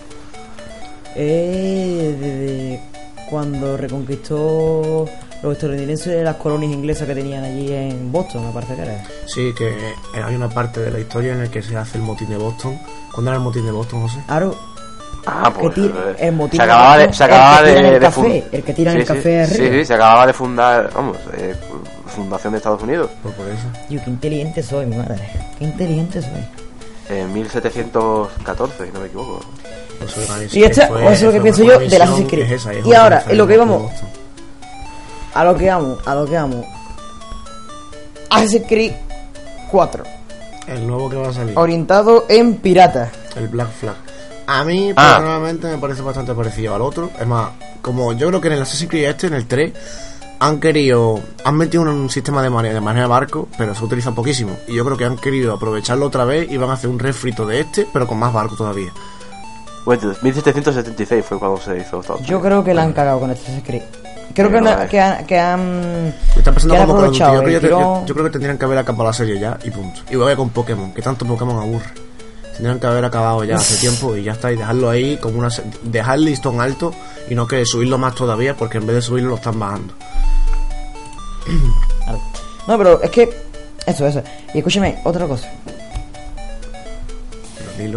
Eh, 1.15 2.15
desde 2.19 2.81
cuando 3.29 3.75
reconquistó 3.77 5.05
los 5.43 5.53
estadounidenses 5.53 6.23
las 6.23 6.35
colonias 6.35 6.71
inglesas 6.71 7.07
que 7.07 7.15
tenían 7.15 7.43
allí 7.43 7.71
en 7.73 8.11
Boston, 8.11 8.45
me 8.47 8.53
parece 8.53 8.75
que 8.75 8.81
era. 8.83 9.03
Sí, 9.25 9.53
que 9.57 9.73
hay 10.23 10.35
una 10.35 10.49
parte 10.49 10.79
de 10.81 10.91
la 10.91 10.99
historia 10.99 11.31
en 11.33 11.43
la 11.43 11.49
que 11.49 11.61
se 11.61 11.75
hace 11.75 11.97
el 11.97 12.03
motín 12.03 12.29
de 12.29 12.37
Boston. 12.37 12.77
¿Cuándo 13.13 13.31
era 13.31 13.37
el 13.37 13.43
motín 13.43 13.65
de 13.65 13.71
Boston, 13.71 14.01
José? 14.03 14.19
Aro, 14.27 14.55
Ah, 15.25 15.51
que 15.55 15.59
pues 15.61 15.75
tira- 15.75 15.93
eh, 16.11 16.15
el 16.19 16.31
motín 16.35 16.59
se 16.59 16.65
de 16.65 16.71
acababa 16.71 16.97
de, 16.97 17.05
Boston, 17.07 17.17
se 17.17 17.23
el 17.23 17.29
que 17.29 17.35
acababa 17.35 17.57
tiran 17.63 17.73
de, 17.83 17.87
el 17.87 17.93
de 17.93 17.99
café, 17.99 18.43
el 18.51 18.63
que 18.63 18.73
tiran 18.73 18.95
el 18.95 19.01
sí, 19.01 19.07
café 19.07 19.21
sí, 19.45 19.53
arriba. 19.53 19.71
Sí, 19.73 19.79
sí, 19.79 19.85
se 19.85 19.93
acababa 19.93 20.27
de 20.27 20.33
fundar, 20.33 20.89
vamos, 20.95 21.17
eh, 21.37 21.55
fundación 22.07 22.53
de 22.53 22.57
Estados 22.57 22.81
Unidos 22.83 23.09
Pues 23.21 23.35
por 23.35 23.47
eso. 23.47 23.63
Tío, 23.87 24.01
qué 24.03 24.09
inteligente 24.09 24.63
soy, 24.63 24.85
mi 24.87 24.95
madre. 24.97 25.17
Qué 25.59 25.65
inteligente 25.65 26.21
soy. 26.21 27.17
en 27.17 27.33
1714, 27.33 28.85
si 28.87 28.91
no 28.91 28.99
me 28.99 29.07
equivoco. 29.07 29.41
Pues 29.99 30.55
Y 30.55 30.63
esta- 30.63 30.85
eso 30.87 31.09
es 31.11 31.21
lo 31.23 31.31
que 31.33 31.41
pienso 31.41 31.63
yo 31.63 31.77
de 31.77 31.99
la 31.99 32.05
Assassin's 32.05 32.29
Creed. 32.29 32.45
es 32.45 32.51
esa, 32.53 32.73
es 32.73 32.85
Y 32.85 32.93
ahora, 32.93 33.23
lo 33.27 33.31
el 33.43 33.47
que 33.47 33.53
de 33.53 33.57
vamos. 33.59 33.91
A 35.33 35.43
lo 35.43 35.55
que 35.55 35.69
amo, 35.69 35.97
a 36.05 36.15
lo 36.15 36.25
que 36.25 36.37
amo. 36.37 36.65
Assassin's 38.29 38.67
Creed 38.67 38.93
4. 39.71 40.03
El 40.67 40.87
nuevo 40.87 41.09
que 41.09 41.15
va 41.17 41.29
a 41.29 41.33
salir. 41.33 41.57
Orientado 41.57 42.25
en 42.29 42.55
piratas. 42.57 43.09
El 43.35 43.47
Black 43.47 43.71
Flag. 43.71 43.95
A 44.47 44.63
mí, 44.63 44.91
Ah. 44.95 45.15
personalmente, 45.17 45.67
me 45.67 45.77
parece 45.77 46.01
bastante 46.01 46.33
parecido 46.33 46.75
al 46.75 46.81
otro. 46.81 47.09
Es 47.19 47.27
más, 47.27 47.49
como 47.81 48.13
yo 48.13 48.27
creo 48.27 48.41
que 48.41 48.47
en 48.47 48.55
el 48.55 48.61
Assassin's 48.61 48.89
Creed 48.89 49.09
este, 49.09 49.27
en 49.27 49.33
el 49.33 49.47
3, 49.47 49.73
han 50.39 50.59
querido. 50.59 51.19
Han 51.45 51.55
metido 51.55 51.83
un, 51.83 51.89
un 51.89 52.09
sistema 52.09 52.41
de 52.41 52.49
manera, 52.49 52.73
de 52.73 52.81
manera 52.81 53.07
barco, 53.07 53.47
pero 53.57 53.73
se 53.75 53.83
utiliza 53.83 54.11
poquísimo. 54.11 54.57
Y 54.67 54.75
yo 54.75 54.83
creo 54.85 54.97
que 54.97 55.05
han 55.05 55.17
querido 55.17 55.53
aprovecharlo 55.53 56.07
otra 56.07 56.25
vez 56.25 56.49
y 56.51 56.57
van 56.57 56.69
a 56.69 56.73
hacer 56.73 56.89
un 56.89 56.99
refrito 56.99 57.45
de 57.45 57.61
este, 57.61 57.87
pero 57.93 58.07
con 58.07 58.17
más 58.19 58.33
barco 58.33 58.55
todavía. 58.55 58.91
Bueno, 59.85 60.13
1776 60.21 61.25
fue 61.25 61.39
cuando 61.39 61.59
se 61.59 61.77
hizo 61.79 62.01
todo. 62.01 62.19
Yo 62.21 62.39
creo 62.41 62.63
que 62.63 62.73
la 62.73 62.83
han 62.83 62.93
cagado 62.93 63.19
con 63.19 63.31
este 63.31 63.43
Assassin's 63.43 63.65
Creed. 63.67 63.81
Creo 64.33 64.51
que, 64.51 64.87
que, 64.89 64.99
han, 64.99 65.25
que 65.25 65.39
han. 65.39 65.81
Me 66.03 66.13
está 66.37 66.51
pasando 66.53 66.73
que 66.75 66.79
han 66.81 66.89
aprovechado 66.89 67.33
Yo, 67.35 67.39
creo 67.59 67.99
el 68.01 68.05
yo- 68.07 68.13
creo 68.13 68.25
que 68.25 68.31
tendrían 68.31 68.57
que 68.57 68.65
haber 68.65 68.77
acabado 68.77 69.05
la 69.05 69.13
serie 69.13 69.39
ya 69.39 69.57
y 69.63 69.71
punto. 69.71 70.01
Igual 70.09 70.29
que 70.29 70.35
con 70.37 70.49
Pokémon, 70.49 70.93
que 70.93 71.01
tanto 71.01 71.25
Pokémon 71.25 71.57
aburre. 71.59 71.87
Tendrían 72.53 72.79
que 72.79 72.87
haber 72.87 73.05
acabado 73.05 73.43
ya 73.43 73.55
hace 73.55 73.75
tiempo 73.79 74.15
y 74.15 74.23
ya 74.23 74.33
está, 74.33 74.51
y 74.51 74.57
dejarlo 74.57 74.89
ahí 74.89 75.17
como 75.17 75.39
una. 75.39 75.49
Dejar 75.83 76.15
el 76.17 76.25
listón 76.25 76.61
alto 76.61 76.93
y 77.29 77.35
no 77.35 77.47
que 77.47 77.65
subirlo 77.65 77.97
más 77.97 78.13
todavía, 78.15 78.55
porque 78.55 78.77
en 78.77 78.85
vez 78.87 78.95
de 78.97 79.01
subirlo 79.01 79.29
lo 79.29 79.35
están 79.35 79.59
bajando. 79.59 79.93
No, 82.67 82.77
pero 82.77 83.01
es 83.01 83.09
que. 83.09 83.27
Eso, 83.87 84.05
eso. 84.05 84.21
Y 84.53 84.59
escúchame, 84.59 84.99
otra 85.03 85.25
cosa. 85.25 85.49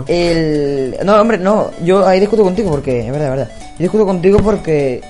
El. 0.07 0.97
No, 1.05 1.21
hombre, 1.21 1.37
no. 1.39 1.71
Yo 1.83 2.07
ahí 2.07 2.19
discuto 2.21 2.43
contigo 2.43 2.71
porque. 2.71 3.01
Es 3.07 3.13
verdad, 3.13 3.29
es 3.29 3.31
verdad. 3.37 3.51
Yo 3.73 3.83
discuto 3.83 4.07
contigo 4.07 4.39
porque. 4.39 5.03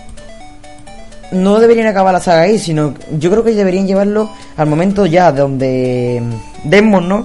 No 1.33 1.59
deberían 1.59 1.87
acabar 1.89 2.13
la 2.13 2.21
saga 2.21 2.43
ahí, 2.43 2.59
sino. 2.59 2.95
Yo 3.19 3.31
creo 3.31 3.43
que 3.45 3.53
deberían 3.53 3.87
llevarlo 3.87 4.31
al 4.57 4.67
momento 4.69 5.07
ya 5.07 5.33
donde. 5.33 6.23
Desmond, 6.65 7.09
¿no? 7.09 7.25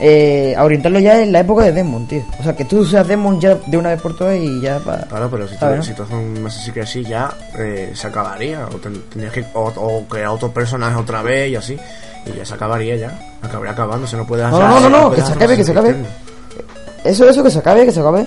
Eh, 0.00 0.54
a 0.56 0.64
orientarlo 0.64 0.98
ya 0.98 1.22
en 1.22 1.30
la 1.30 1.40
época 1.40 1.62
de 1.64 1.72
Desmond, 1.72 2.08
tío. 2.08 2.22
O 2.40 2.42
sea, 2.42 2.54
que 2.56 2.64
tú 2.64 2.84
seas 2.84 3.06
Desmond 3.06 3.40
ya 3.40 3.54
de 3.66 3.76
una 3.76 3.90
vez 3.90 4.00
por 4.00 4.16
todas 4.16 4.36
y 4.36 4.60
ya 4.60 4.78
para. 4.80 5.02
Claro, 5.06 5.30
pero 5.30 5.46
si 5.46 5.54
tú, 5.54 5.60
¿sabes, 5.60 5.76
no? 5.78 5.82
si 5.84 5.92
tú 5.94 6.02
haces 6.02 6.14
un 6.14 6.46
Assassin's 6.46 6.72
Creed 6.72 6.84
así 6.84 7.04
ya 7.04 7.32
eh, 7.58 7.92
se 7.94 8.06
acabaría. 8.08 8.66
O 8.66 8.76
ten- 8.78 9.02
tendrías 9.08 9.32
que 9.32 9.44
o, 9.54 9.62
o 9.76 10.04
crear 10.06 10.28
otro 10.28 10.52
personaje 10.52 10.96
otra 10.96 11.22
vez 11.22 11.50
y 11.50 11.56
así. 11.56 11.78
Y 12.26 12.36
ya 12.36 12.44
se 12.44 12.54
acabaría 12.54 12.96
ya. 12.96 13.36
Acabaría 13.42 13.72
acabando. 13.72 14.06
Se 14.06 14.16
no 14.16 14.26
puede 14.26 14.42
No, 14.42 14.48
hacer. 14.56 14.68
no, 14.68 14.80
no, 14.80 14.88
no, 14.88 15.08
puedes 15.08 15.14
que 15.14 15.20
se 15.20 15.22
hacer 15.32 15.36
acabe, 15.42 15.56
que 15.56 15.64
se 15.64 15.70
acabe. 15.72 15.96
Eso, 17.04 17.28
eso, 17.28 17.42
que 17.44 17.50
se 17.50 17.58
acabe, 17.58 17.84
que 17.86 17.92
se 17.92 18.00
acabe. 18.00 18.26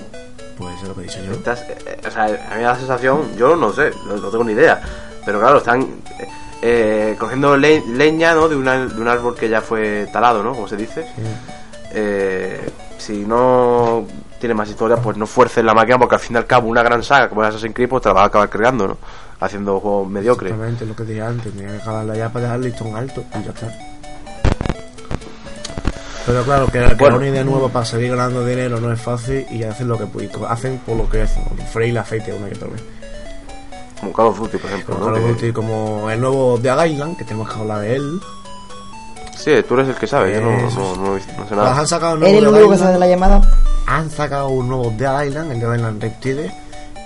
Pues 0.56 0.74
eso 0.74 0.82
es 0.82 0.88
lo 0.88 0.94
que 0.94 1.00
he 1.00 1.04
dicho 1.04 1.18
yo. 1.24 1.32
Estás- 1.32 1.62
eh, 1.68 1.87
sea, 2.26 2.52
a 2.52 2.56
mí 2.56 2.62
la 2.62 2.76
sensación, 2.76 3.36
yo 3.36 3.56
no 3.56 3.72
sé, 3.72 3.90
no, 4.06 4.16
no 4.16 4.28
tengo 4.30 4.44
ni 4.44 4.52
idea. 4.52 4.80
Pero 5.24 5.40
claro, 5.40 5.58
están 5.58 5.86
eh, 6.62 7.16
cogiendo 7.18 7.56
le- 7.56 7.84
leña 7.86 8.34
¿no? 8.34 8.48
de, 8.48 8.56
una- 8.56 8.86
de 8.86 9.00
un 9.00 9.08
árbol 9.08 9.34
que 9.34 9.48
ya 9.48 9.60
fue 9.60 10.08
talado, 10.12 10.42
¿no? 10.42 10.52
Como 10.54 10.66
se 10.68 10.76
dice. 10.76 11.06
Eh, 11.92 12.60
si 12.98 13.24
no 13.24 14.06
tiene 14.40 14.54
más 14.54 14.68
historia, 14.68 14.96
pues 14.96 15.16
no 15.16 15.26
fuerces 15.26 15.64
la 15.64 15.74
máquina, 15.74 15.98
porque 15.98 16.14
al 16.16 16.20
fin 16.20 16.34
y 16.36 16.38
al 16.38 16.46
cabo, 16.46 16.68
una 16.68 16.82
gran 16.82 17.02
saga 17.02 17.28
como 17.28 17.42
es 17.42 17.48
Assassin's 17.50 17.74
Creed, 17.74 17.88
pues 17.88 18.02
te 18.02 18.08
la 18.08 18.12
vas 18.14 18.24
a 18.24 18.26
acabar 18.26 18.48
cargando, 18.48 18.88
¿no? 18.88 18.96
Haciendo 19.40 19.78
juegos 19.80 20.08
mediocres. 20.08 20.52
Exactamente 20.52 20.86
lo 20.86 20.96
que 20.96 21.04
dije 21.04 21.22
antes. 21.22 21.44
Tendría 21.52 21.72
que 21.76 21.82
acabarla 21.82 22.16
ya 22.16 22.28
para 22.28 22.44
dejar 22.44 22.56
el 22.58 22.64
listón 22.66 22.96
alto 22.96 23.24
y 23.40 23.44
ya 23.44 23.50
está. 23.50 23.68
Pero 26.28 26.44
claro, 26.44 26.66
que, 26.66 26.78
que 26.80 26.94
Bueno. 26.94 27.16
una 27.16 27.26
idea 27.28 27.42
nueva 27.42 27.68
para 27.70 27.84
seguir 27.84 28.10
ganando 28.10 28.44
dinero 28.44 28.78
no 28.80 28.92
es 28.92 29.00
fácil 29.00 29.46
y 29.50 29.62
hacen 29.64 29.88
lo 29.88 29.96
que 29.98 30.04
pu- 30.04 30.46
hacen 30.48 30.78
por 30.86 30.96
lo 30.96 31.08
que 31.08 31.22
hacen. 31.22 31.42
Freír 31.72 31.90
el 31.90 31.96
aceite 31.98 32.32
una 32.32 32.48
y 32.48 32.52
otra 32.52 32.68
vez. 32.68 32.82
Como 33.98 34.12
Call 34.12 34.26
of 34.26 34.38
Duty, 34.38 34.58
por 34.58 34.70
ejemplo. 34.70 34.94
Como, 34.94 35.06
¿no? 35.08 35.14
Call 35.14 35.22
of 35.24 35.26
Que- 35.28 35.32
Duty, 35.46 35.52
como 35.52 36.10
el 36.10 36.20
nuevo 36.20 36.58
Dead 36.58 36.84
Island, 36.84 37.16
que 37.16 37.24
tenemos 37.24 37.48
que 37.52 37.58
hablar 37.58 37.80
de 37.80 37.96
él. 37.96 38.20
sí, 39.36 39.52
tú 39.66 39.74
eres 39.74 39.88
el 39.88 39.94
que 39.96 40.06
sabe, 40.06 40.34
yo 40.34 40.40
no, 40.42 40.50
Eso 40.68 40.78
no, 40.80 40.96
no, 40.96 41.12
no 41.14 41.18
sé 41.18 41.26
Pues 41.36 41.50
nada. 41.52 41.78
han 41.78 41.86
sacado 41.86 42.14
un 42.14 42.20
nuevo 42.20 42.36
¿Eres 42.36 42.44
el 42.46 42.52
Dead 42.52 42.60
único 42.62 42.68
que 42.70 42.74
Island. 42.76 42.80
sabe 42.80 42.92
de 42.92 42.98
la 42.98 43.06
llamada? 43.08 43.40
Han 43.86 44.10
sacado 44.10 44.48
un 44.50 44.68
nuevo 44.68 44.92
Dead 44.96 45.22
Island, 45.24 45.52
el 45.52 45.60
Dead 45.60 45.74
Island 45.76 46.02
Reptile, 46.02 46.54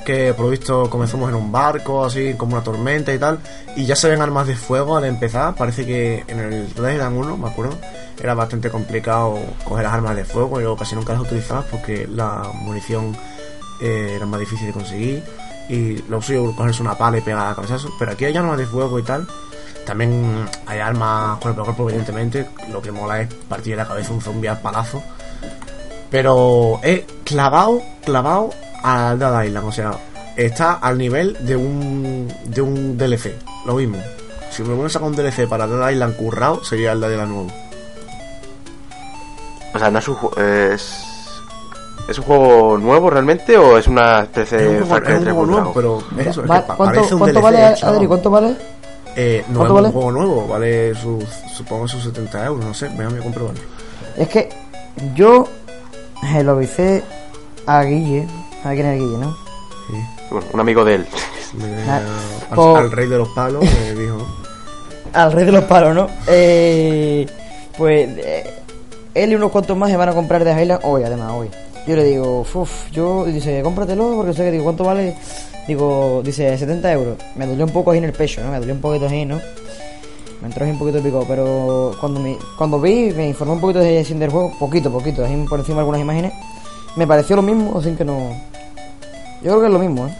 que 0.04 0.34
por 0.34 0.46
lo 0.46 0.50
visto 0.50 0.90
comenzamos 0.90 1.28
en 1.28 1.36
un 1.36 1.52
barco, 1.52 2.04
así 2.04 2.34
como 2.34 2.54
una 2.56 2.64
tormenta 2.64 3.14
y 3.14 3.18
tal, 3.18 3.38
y 3.76 3.86
ya 3.86 3.94
se 3.94 4.08
ven 4.08 4.20
armas 4.20 4.48
de 4.48 4.56
fuego 4.56 4.96
al 4.96 5.04
empezar. 5.04 5.54
Parece 5.54 5.86
que 5.86 6.24
en 6.26 6.40
el 6.40 6.74
Dead 6.74 6.92
Island 6.94 7.16
1, 7.16 7.36
me 7.36 7.48
acuerdo, 7.48 7.78
era 8.22 8.34
bastante 8.34 8.70
complicado 8.70 9.38
coger 9.64 9.84
las 9.84 9.94
armas 9.94 10.14
de 10.14 10.24
fuego 10.24 10.60
y 10.60 10.62
luego 10.62 10.76
casi 10.76 10.94
nunca 10.94 11.12
las 11.12 11.22
utilizabas 11.22 11.64
porque 11.70 12.06
la 12.06 12.48
munición 12.54 13.16
eh, 13.80 14.14
era 14.16 14.26
más 14.26 14.38
difícil 14.38 14.68
de 14.68 14.72
conseguir 14.72 15.24
y 15.68 15.98
lo 16.08 16.22
suyo 16.22 16.44
era 16.44 16.56
cogerse 16.56 16.82
una 16.82 16.96
pala 16.96 17.18
y 17.18 17.20
pegar 17.20 17.50
a 17.50 17.54
cabezazos, 17.54 17.90
pero 17.98 18.12
aquí 18.12 18.24
hay 18.24 18.36
armas 18.36 18.58
de 18.58 18.66
fuego 18.66 18.98
y 18.98 19.02
tal. 19.02 19.26
También 19.84 20.48
hay 20.66 20.78
armas 20.78 21.38
cuerpo 21.38 21.62
a 21.62 21.64
cuerpo, 21.64 21.88
evidentemente. 21.88 22.46
Lo 22.70 22.80
que 22.80 22.92
mola 22.92 23.20
es 23.20 23.34
partir 23.48 23.76
la 23.76 23.86
cabeza 23.86 24.12
un 24.12 24.20
zombie 24.20 24.48
al 24.48 24.60
palazo. 24.60 25.02
Pero 26.10 26.78
es 26.82 27.04
clavado, 27.24 27.82
clavado 28.04 28.50
al 28.82 29.18
Dead 29.18 29.44
Island. 29.44 29.66
O 29.66 29.72
sea, 29.72 29.92
está 30.36 30.74
al 30.74 30.98
nivel 30.98 31.36
de 31.44 31.56
un, 31.56 32.32
de 32.44 32.60
un 32.60 32.96
DLC. 32.96 33.34
Lo 33.66 33.74
mismo. 33.74 33.98
Si 34.50 34.62
me 34.62 34.74
vuelven 34.74 35.02
a 35.02 35.06
un 35.06 35.16
DLC 35.16 35.48
para 35.48 35.66
Dead 35.66 35.90
Island 35.90 36.16
currado, 36.16 36.62
sería 36.62 36.92
el 36.92 37.00
Dead 37.00 37.10
Island 37.10 37.32
nuevo. 37.32 37.61
O 39.74 39.78
sea, 39.78 39.90
no 39.90 39.98
es 39.98 40.08
un 40.08 40.16
es... 40.64 41.06
¿Es 42.08 42.18
un 42.18 42.24
juego 42.24 42.76
nuevo 42.78 43.08
realmente 43.10 43.56
o 43.56 43.78
es 43.78 43.86
una 43.86 44.22
especie 44.22 44.58
Es 44.58 44.62
de 44.64 44.68
un 44.70 44.74
juego, 44.88 44.96
es 44.96 45.00
un 45.00 45.04
3 45.22 45.22
juego 45.34 45.46
nuevo, 45.46 45.72
pero 45.72 46.02
es 46.18 46.26
eso, 46.26 46.42
es 46.44 46.50
Va- 46.50 46.66
que 46.66 46.72
¿Cuánto, 46.74 47.00
un 47.02 47.18
cuánto 47.20 47.26
DLC 47.40 47.42
vale, 47.42 47.64
Adri? 47.80 48.06
¿Cuánto 48.08 48.30
vale? 48.30 48.56
Eh, 49.14 49.44
no 49.48 49.58
¿Cuánto 49.58 49.66
es 49.66 49.74
vale? 49.74 49.86
un 49.86 49.92
juego 49.92 50.10
nuevo, 50.12 50.48
vale 50.48 50.94
sus, 50.96 51.24
supongo 51.56 51.86
sus 51.86 52.02
70 52.02 52.44
euros, 52.46 52.64
no 52.64 52.74
sé, 52.74 52.88
déjame 52.88 53.18
comprobarlo. 53.20 53.60
Es 54.16 54.28
que 54.28 54.48
yo 55.14 55.46
eh, 56.34 56.42
lo 56.42 56.52
avisé 56.52 57.04
a 57.66 57.82
Guille, 57.84 58.26
a 58.64 58.70
quién 58.72 58.86
es 58.86 58.98
Guille, 58.98 59.18
¿no? 59.18 59.36
Bueno, 60.30 60.46
un 60.54 60.60
amigo 60.60 60.84
de 60.84 60.94
él. 60.96 61.06
Me- 61.54 61.84
Ah, 62.50 62.78
al 62.78 62.90
rey 62.90 63.08
de 63.08 63.18
los 63.18 63.28
palos 63.28 63.62
me 63.64 63.94
dijo. 63.94 64.26
Al 65.14 65.30
rey 65.32 65.44
de 65.44 65.52
los 65.52 65.64
palos, 65.64 65.94
¿no? 65.94 66.08
Eh, 66.26 67.26
pues 67.78 68.08
eh, 68.18 68.61
él 69.14 69.32
y 69.32 69.34
unos 69.34 69.50
cuantos 69.50 69.76
más 69.76 69.90
se 69.90 69.96
van 69.96 70.08
a 70.08 70.14
comprar 70.14 70.44
de 70.44 70.52
Highland 70.52 70.80
hoy, 70.84 71.02
además, 71.04 71.32
hoy. 71.32 71.48
Yo 71.86 71.96
le 71.96 72.04
digo, 72.04 72.40
uff, 72.40 72.90
yo, 72.92 73.24
dice, 73.24 73.60
cómpratelo 73.62 74.14
porque 74.16 74.32
sé 74.32 74.44
que 74.44 74.52
digo, 74.52 74.64
¿cuánto 74.64 74.84
vale? 74.84 75.16
Digo, 75.66 76.22
dice, 76.24 76.56
70 76.56 76.92
euros. 76.92 77.16
Me 77.36 77.46
dolió 77.46 77.64
un 77.64 77.72
poco 77.72 77.90
ahí 77.90 77.98
en 77.98 78.04
el 78.04 78.12
pecho, 78.12 78.42
¿no? 78.42 78.50
Me 78.50 78.58
dolió 78.58 78.74
un 78.74 78.80
poquito 78.80 79.08
ahí, 79.08 79.24
¿no? 79.24 79.40
Me 80.40 80.48
entró 80.48 80.64
así 80.64 80.72
un 80.72 80.78
poquito 80.78 80.98
de 80.98 81.04
pico, 81.04 81.24
pero 81.28 81.94
cuando 82.00 82.20
me, 82.20 82.36
cuando 82.58 82.80
vi, 82.80 83.12
me 83.12 83.28
informé 83.28 83.54
un 83.54 83.60
poquito 83.60 83.78
de 83.78 84.02
del 84.02 84.30
juego, 84.30 84.52
poquito, 84.58 84.90
poquito, 84.90 85.24
así 85.24 85.34
por 85.48 85.60
encima 85.60 85.76
de 85.76 85.80
algunas 85.80 86.00
imágenes, 86.00 86.32
me 86.96 87.06
pareció 87.06 87.36
lo 87.36 87.42
mismo, 87.42 87.78
así 87.78 87.92
que 87.92 88.04
no... 88.04 88.30
Yo 89.42 89.50
creo 89.50 89.60
que 89.60 89.66
es 89.66 89.72
lo 89.72 89.78
mismo, 89.78 90.06
¿eh? 90.06 90.16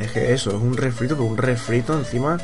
Es 0.00 0.10
que 0.10 0.32
eso, 0.32 0.50
es 0.50 0.56
un 0.56 0.76
refrito, 0.76 1.14
pero 1.14 1.28
un 1.28 1.36
refrito 1.36 1.96
encima 1.96 2.38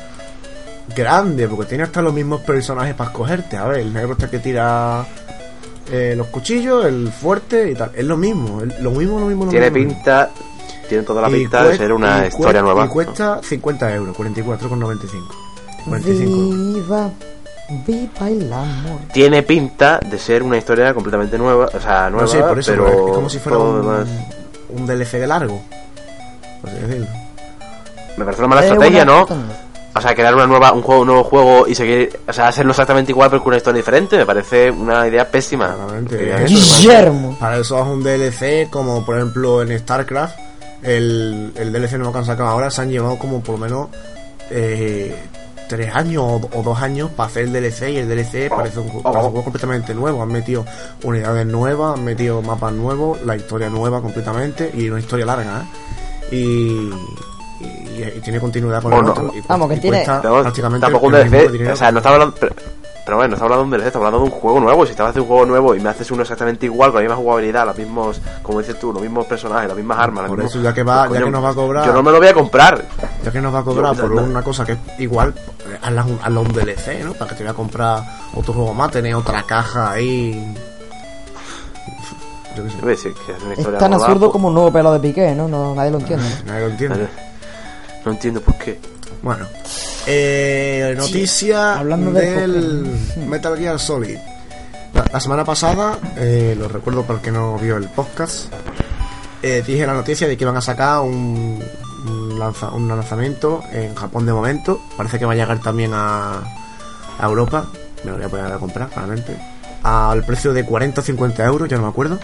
grande, 0.95 1.47
porque 1.47 1.65
tiene 1.67 1.83
hasta 1.83 2.01
los 2.01 2.13
mismos 2.13 2.41
personajes 2.41 2.95
para 2.95 3.09
escogerte. 3.09 3.57
A 3.57 3.65
ver, 3.65 3.81
el 3.81 3.93
negro 3.93 4.13
este 4.13 4.29
que 4.29 4.39
tira 4.39 5.05
eh, 5.89 6.13
los 6.17 6.27
cuchillos, 6.27 6.85
el 6.85 7.09
fuerte 7.11 7.71
y 7.71 7.75
tal. 7.75 7.91
Es 7.95 8.05
lo 8.05 8.17
mismo, 8.17 8.61
es 8.61 8.79
lo 8.81 8.91
mismo, 8.91 9.19
lo 9.19 9.25
mismo, 9.27 9.45
lo 9.45 9.51
Tiene 9.51 9.71
mismo. 9.71 9.93
pinta, 9.93 10.29
tiene 10.89 11.03
toda 11.03 11.21
la 11.23 11.29
Y 11.29 11.33
pinta 11.41 11.63
de 11.63 11.77
ser 11.77 11.93
una 11.93 12.27
historia 12.27 12.61
nueva. 12.61 12.85
Y 12.85 12.89
cuesta 12.89 13.39
50 13.43 13.95
euros, 13.95 14.15
44,95. 14.17 15.23
45. 15.87 16.31
Viva, 16.75 17.09
viva 17.87 18.29
el 18.29 18.53
amor. 18.53 18.99
Tiene 19.13 19.43
pinta 19.43 19.99
de 19.99 20.19
ser 20.19 20.43
una 20.43 20.57
historia 20.57 20.93
completamente 20.93 21.37
nueva, 21.37 21.65
o 21.73 21.79
sea, 21.79 22.09
nueva, 22.09 22.25
No 22.25 22.27
sé, 22.27 22.39
por 22.43 22.59
eso, 22.59 22.71
pero 22.71 22.87
es 22.87 23.13
como 23.15 23.29
si 23.29 23.39
fuera 23.39 23.57
un, 23.57 23.81
demás- 23.81 24.07
un 24.69 24.85
DLC 24.85 25.13
de 25.19 25.27
largo. 25.27 25.61
Por 26.61 26.69
así 26.69 26.79
decirlo. 26.79 27.07
Me 28.17 28.25
parece 28.25 28.41
una 28.41 28.47
mala 28.49 28.61
Es 28.65 28.71
estrategia, 28.71 29.03
una- 29.03 29.11
¿no? 29.13 29.27
O 29.93 29.99
sea, 29.99 30.15
crear 30.15 30.33
una 30.33 30.47
nueva, 30.47 30.71
un 30.71 30.81
juego, 30.81 31.01
un 31.01 31.07
nuevo 31.07 31.23
juego 31.25 31.67
y 31.67 31.75
seguir, 31.75 32.17
o 32.27 32.31
sea, 32.31 32.47
hacerlo 32.47 32.71
exactamente 32.71 33.11
igual 33.11 33.29
pero 33.29 33.41
con 33.43 33.49
una 33.49 33.57
historia 33.57 33.77
diferente, 33.77 34.17
me 34.17 34.25
parece 34.25 34.71
una 34.71 35.05
idea 35.07 35.29
pésima. 35.29 35.75
Guillermo. 36.47 37.37
Para 37.39 37.57
eso 37.57 37.77
es 37.79 37.87
un 37.87 38.01
DLC, 38.03 38.69
como 38.69 39.05
por 39.05 39.17
ejemplo 39.17 39.61
en 39.61 39.77
StarCraft, 39.77 40.35
el, 40.83 41.51
el 41.55 41.73
DLC 41.73 41.93
nuevo 41.97 42.13
que 42.13 42.19
han 42.19 42.25
sacado 42.25 42.49
ahora, 42.49 42.71
se 42.71 42.81
han 42.83 42.89
llevado 42.89 43.17
como 43.19 43.41
por 43.41 43.55
lo 43.55 43.65
menos 43.65 43.89
eh, 44.49 45.13
tres 45.67 45.93
años 45.95 46.23
o, 46.25 46.49
o 46.53 46.63
dos 46.63 46.81
años 46.81 47.09
para 47.11 47.27
hacer 47.27 47.43
el 47.43 47.53
DLC 47.53 47.89
y 47.91 47.97
el 47.97 48.07
DLC 48.09 48.49
parece 48.49 48.79
un, 48.79 48.89
ju- 48.89 49.01
parece 49.01 49.25
un 49.25 49.31
juego 49.31 49.43
completamente 49.43 49.93
nuevo. 49.93 50.21
Han 50.23 50.29
metido 50.31 50.65
unidades 51.03 51.45
nuevas, 51.45 51.97
han 51.97 52.05
metido 52.05 52.41
mapas 52.41 52.73
nuevos, 52.73 53.21
la 53.25 53.35
historia 53.35 53.69
nueva 53.69 54.01
completamente 54.01 54.71
y 54.73 54.89
una 54.89 54.99
historia 54.99 55.25
larga, 55.25 55.61
¿eh? 55.63 56.35
Y, 56.35 56.89
y, 57.61 58.17
y 58.17 58.21
tiene 58.21 58.39
continuidad 58.39 58.81
con 58.81 58.93
O 58.93 58.97
el 58.99 59.05
no. 59.05 59.11
otro. 59.11 59.31
y 59.35 59.41
Vamos, 59.47 59.69
que 59.69 59.75
y 59.75 59.79
tiene- 59.79 60.03
prácticamente 60.05 60.85
tampoco 60.85 61.07
un 61.07 61.13
DLC, 61.13 61.71
o 61.71 61.75
sea, 61.75 61.91
no 61.91 61.99
estaba 61.99 62.15
hablando, 62.15 62.35
pero, 62.39 62.55
pero 63.05 63.17
bueno, 63.17 63.29
no 63.29 63.35
estaba 63.35 63.55
hablando 63.55 63.63
de 63.63 63.65
un 63.65 63.71
DLC, 63.71 63.87
estaba 63.87 64.07
hablando 64.07 64.25
de 64.27 64.33
un 64.33 64.39
juego 64.41 64.59
nuevo, 64.59 64.83
y 64.83 64.87
si 64.87 64.91
estaba 64.91 65.09
haciendo 65.09 65.23
un 65.23 65.27
juego 65.29 65.45
nuevo 65.45 65.75
y 65.75 65.79
me 65.79 65.89
haces 65.89 66.09
uno 66.11 66.21
exactamente 66.21 66.65
igual, 66.65 66.91
con 66.91 67.01
la 67.03 67.09
misma 67.09 67.15
jugabilidad, 67.21 67.65
los 67.65 67.77
mismos, 67.77 68.21
como 68.41 68.59
dices 68.59 68.79
tú, 68.79 68.91
los 68.93 69.01
mismos 69.01 69.25
personajes, 69.25 69.67
las 69.67 69.77
mismas 69.77 69.99
armas, 69.99 70.27
Por 70.27 70.41
eso, 70.41 70.61
ya 70.61 70.73
que 70.73 70.83
va- 70.83 71.07
pues, 71.07 71.19
ya 71.19 71.25
que 71.25 71.31
nos 71.31 71.43
va 71.43 71.49
a 71.49 71.53
cobrar- 71.55 71.85
Yo 71.85 71.93
no 71.93 72.03
me 72.03 72.11
lo 72.11 72.17
voy 72.19 72.27
a 72.27 72.33
comprar. 72.33 72.85
Ya 73.23 73.31
que 73.31 73.41
nos 73.41 73.53
va 73.53 73.59
a 73.59 73.63
cobrar 73.63 73.95
Yo, 73.95 74.01
por 74.03 74.11
no. 74.15 74.21
una 74.23 74.41
cosa 74.43 74.65
que 74.65 74.73
es 74.73 74.79
igual, 74.99 75.33
eh, 75.37 75.77
hazla 75.81 76.03
un, 76.05 76.19
hazla 76.23 76.39
un 76.39 76.47
DLC, 76.53 77.03
¿no? 77.03 77.13
Para 77.13 77.29
que 77.29 77.35
te 77.37 77.43
voy 77.43 77.51
a 77.51 77.55
comprar 77.55 78.03
otro 78.35 78.53
juego 78.53 78.73
más, 78.73 78.91
tener 78.91 79.13
otra 79.15 79.43
caja 79.43 79.91
ahí. 79.91 80.55
Yo 82.55 82.63
qué 82.63 82.69
sé. 82.97 83.09
Es 83.09 83.43
una 83.43 83.53
Es 83.53 83.59
historia 83.59 83.79
tan 83.79 83.93
absurdo 83.93 84.19
pues, 84.19 84.31
como 84.33 84.49
un 84.49 84.53
nuevo 84.53 84.71
pelo 84.73 84.91
de 84.91 84.99
Piqué, 84.99 85.33
¿no? 85.33 85.47
no 85.47 85.73
nadie 85.73 85.89
lo 85.91 85.99
entiende. 85.99 86.25
Nadie 86.45 86.59
lo 86.61 86.67
entiende. 86.67 87.07
No 88.05 88.11
entiendo 88.11 88.41
por 88.41 88.55
qué. 88.57 88.79
Bueno, 89.21 89.45
eh, 90.07 90.93
noticia 90.97 91.77
hablando 91.79 92.11
de 92.11 92.35
del 92.41 92.85
Metal 93.27 93.57
Gear 93.57 93.79
Solid. 93.79 94.17
La, 94.93 95.05
la 95.13 95.19
semana 95.19 95.45
pasada, 95.45 95.97
eh, 96.17 96.55
lo 96.57 96.67
recuerdo 96.67 97.03
para 97.03 97.19
el 97.19 97.23
que 97.25 97.31
no 97.31 97.57
vio 97.59 97.77
el 97.77 97.85
podcast, 97.89 98.51
eh, 99.43 99.63
dije 99.65 99.85
la 99.85 99.93
noticia 99.93 100.27
de 100.27 100.35
que 100.37 100.43
iban 100.43 100.57
a 100.57 100.61
sacar 100.61 101.01
un, 101.01 101.63
un, 102.07 102.39
lanza- 102.39 102.71
un 102.73 102.87
lanzamiento 102.87 103.63
en 103.71 103.93
Japón 103.95 104.25
de 104.25 104.33
momento. 104.33 104.81
Parece 104.97 105.19
que 105.19 105.25
va 105.25 105.33
a 105.33 105.35
llegar 105.35 105.59
también 105.61 105.91
a, 105.93 106.39
a 107.19 107.25
Europa. 107.25 107.67
Me 108.03 108.11
lo 108.11 108.17
voy 108.17 108.25
a 108.25 108.29
poder 108.29 108.51
comprar, 108.57 108.89
claramente. 108.89 109.37
Al 109.83 110.23
precio 110.25 110.51
de 110.53 110.65
40 110.65 111.01
o 111.01 111.03
50 111.03 111.45
euros, 111.45 111.69
ya 111.69 111.77
no 111.77 111.83
me 111.83 111.89
acuerdo. 111.89 112.19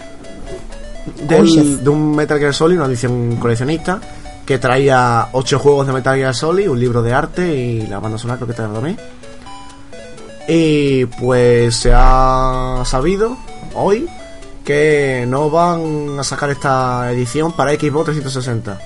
Del- 1.28 1.82
de 1.82 1.88
un 1.90 2.14
Metal 2.14 2.38
Gear 2.38 2.52
Solid, 2.54 2.76
una 2.76 2.86
edición 2.86 3.36
coleccionista, 3.36 3.98
que 4.48 4.58
traía 4.58 5.28
8 5.32 5.58
juegos 5.58 5.86
de 5.86 5.92
Metal 5.92 6.16
Gear 6.16 6.34
Solid, 6.34 6.70
un 6.70 6.80
libro 6.80 7.02
de 7.02 7.12
arte 7.12 7.54
y 7.54 7.86
la 7.86 7.98
banda 7.98 8.16
sonora 8.16 8.38
creo 8.38 8.48
que 8.48 8.54
traía 8.54 8.72
también. 8.72 8.98
Y 10.48 11.04
pues 11.04 11.76
se 11.76 11.92
ha 11.94 12.82
sabido 12.86 13.36
hoy 13.74 14.08
que 14.64 15.26
no 15.28 15.50
van 15.50 16.18
a 16.18 16.24
sacar 16.24 16.48
esta 16.48 17.12
edición 17.12 17.52
para 17.52 17.72
Xbox 17.72 18.06
360. 18.06 18.80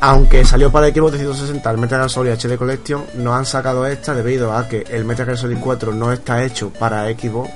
Aunque 0.00 0.44
salió 0.44 0.72
para 0.72 0.88
Xbox 0.88 1.12
360 1.12 1.70
el 1.70 1.78
Metal 1.78 1.98
Gear 2.00 2.10
Solid 2.10 2.32
HD 2.32 2.58
Collection, 2.58 3.04
no 3.14 3.36
han 3.36 3.46
sacado 3.46 3.86
esta 3.86 4.14
debido 4.14 4.52
a 4.52 4.66
que 4.66 4.84
el 4.90 5.04
Metal 5.04 5.26
Gear 5.26 5.38
Solid 5.38 5.58
4 5.60 5.92
no 5.92 6.10
está 6.10 6.42
hecho 6.42 6.70
para 6.70 7.04
Xbox 7.04 7.50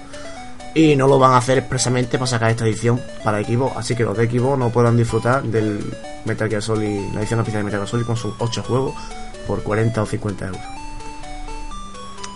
y 0.74 0.96
no 0.96 1.06
lo 1.06 1.18
van 1.18 1.32
a 1.32 1.38
hacer 1.38 1.58
expresamente 1.58 2.18
para 2.18 2.26
sacar 2.26 2.50
esta 2.50 2.64
edición 2.64 3.00
para 3.24 3.42
Xbox. 3.42 3.76
Así 3.76 3.94
que 3.94 4.04
los 4.04 4.16
de 4.16 4.28
Xbox 4.28 4.58
no 4.58 4.70
podrán 4.70 4.96
disfrutar 4.96 5.42
del 5.42 5.84
Metal 6.24 6.48
Gear 6.48 6.62
Solid, 6.62 7.12
la 7.12 7.20
edición 7.20 7.40
oficial 7.40 7.60
de 7.60 7.64
Metal 7.64 7.80
Gear 7.80 7.88
Solid 7.88 8.06
con 8.06 8.16
sus 8.16 8.34
8 8.38 8.62
juegos 8.62 8.94
por 9.46 9.62
40 9.62 10.02
o 10.02 10.06
50 10.06 10.46
euros. 10.46 10.62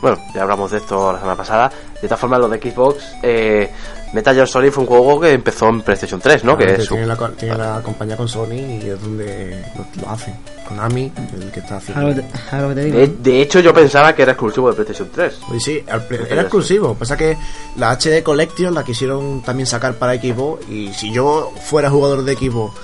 Bueno, 0.03 0.18
ya 0.35 0.42
hablamos 0.42 0.70
de 0.70 0.79
esto 0.79 1.12
la 1.12 1.18
semana 1.18 1.37
pasada. 1.37 1.72
De 2.01 2.09
todas 2.09 2.21
formas, 2.21 2.39
lo 2.41 2.49
de 2.49 2.59
Xbox, 2.59 3.03
eh, 3.23 3.71
Metal 4.13 4.35
Gear 4.35 4.47
Solid 4.47 4.71
fue 4.71 4.83
un 4.85 4.89
juego 4.89 5.21
que 5.21 5.33
empezó 5.33 5.69
en 5.69 5.81
PlayStation 5.83 6.21
3, 6.21 6.45
¿no? 6.45 6.57
Que 6.57 6.65
es 6.75 6.81
un- 6.91 6.99
tiene, 6.99 7.07
la, 7.07 7.17
co- 7.17 7.29
tiene 7.31 7.57
la 7.57 7.81
compañía 7.83 8.17
con 8.17 8.29
Sony 8.29 8.53
y 8.83 8.89
es 8.91 9.01
donde 9.01 9.65
lo, 9.77 10.03
lo 10.03 10.11
hacen. 10.11 10.35
Konami, 10.69 11.13
el 11.41 11.51
que 11.53 11.61
está 11.61 11.77
haciendo. 11.77 12.07
Algo, 12.09 12.21
te- 12.21 12.57
algo 12.57 12.69
que 12.71 12.75
te 12.75 12.85
digo. 12.85 12.99
de, 12.99 13.07
de 13.07 13.41
hecho, 13.43 13.61
yo 13.61 13.73
pensaba 13.73 14.15
que 14.15 14.23
era 14.23 14.33
exclusivo 14.33 14.69
de 14.69 14.75
PlayStation 14.75 15.09
3. 15.15 15.39
Pues 15.49 15.63
sí, 15.63 15.81
era 16.29 16.43
exclusivo. 16.43 16.95
Pasa 16.95 17.17
que 17.17 17.37
la 17.77 17.93
HD 17.97 18.23
Collection 18.23 18.75
la 18.75 18.83
quisieron 18.85 19.43
también 19.43 19.67
sacar 19.67 19.95
para 19.95 20.15
Xbox. 20.15 20.69
Y 20.69 20.93
si 20.93 21.13
yo 21.13 21.53
fuera 21.63 21.89
jugador 21.89 22.25
de 22.25 22.35
Xbox 22.35 22.75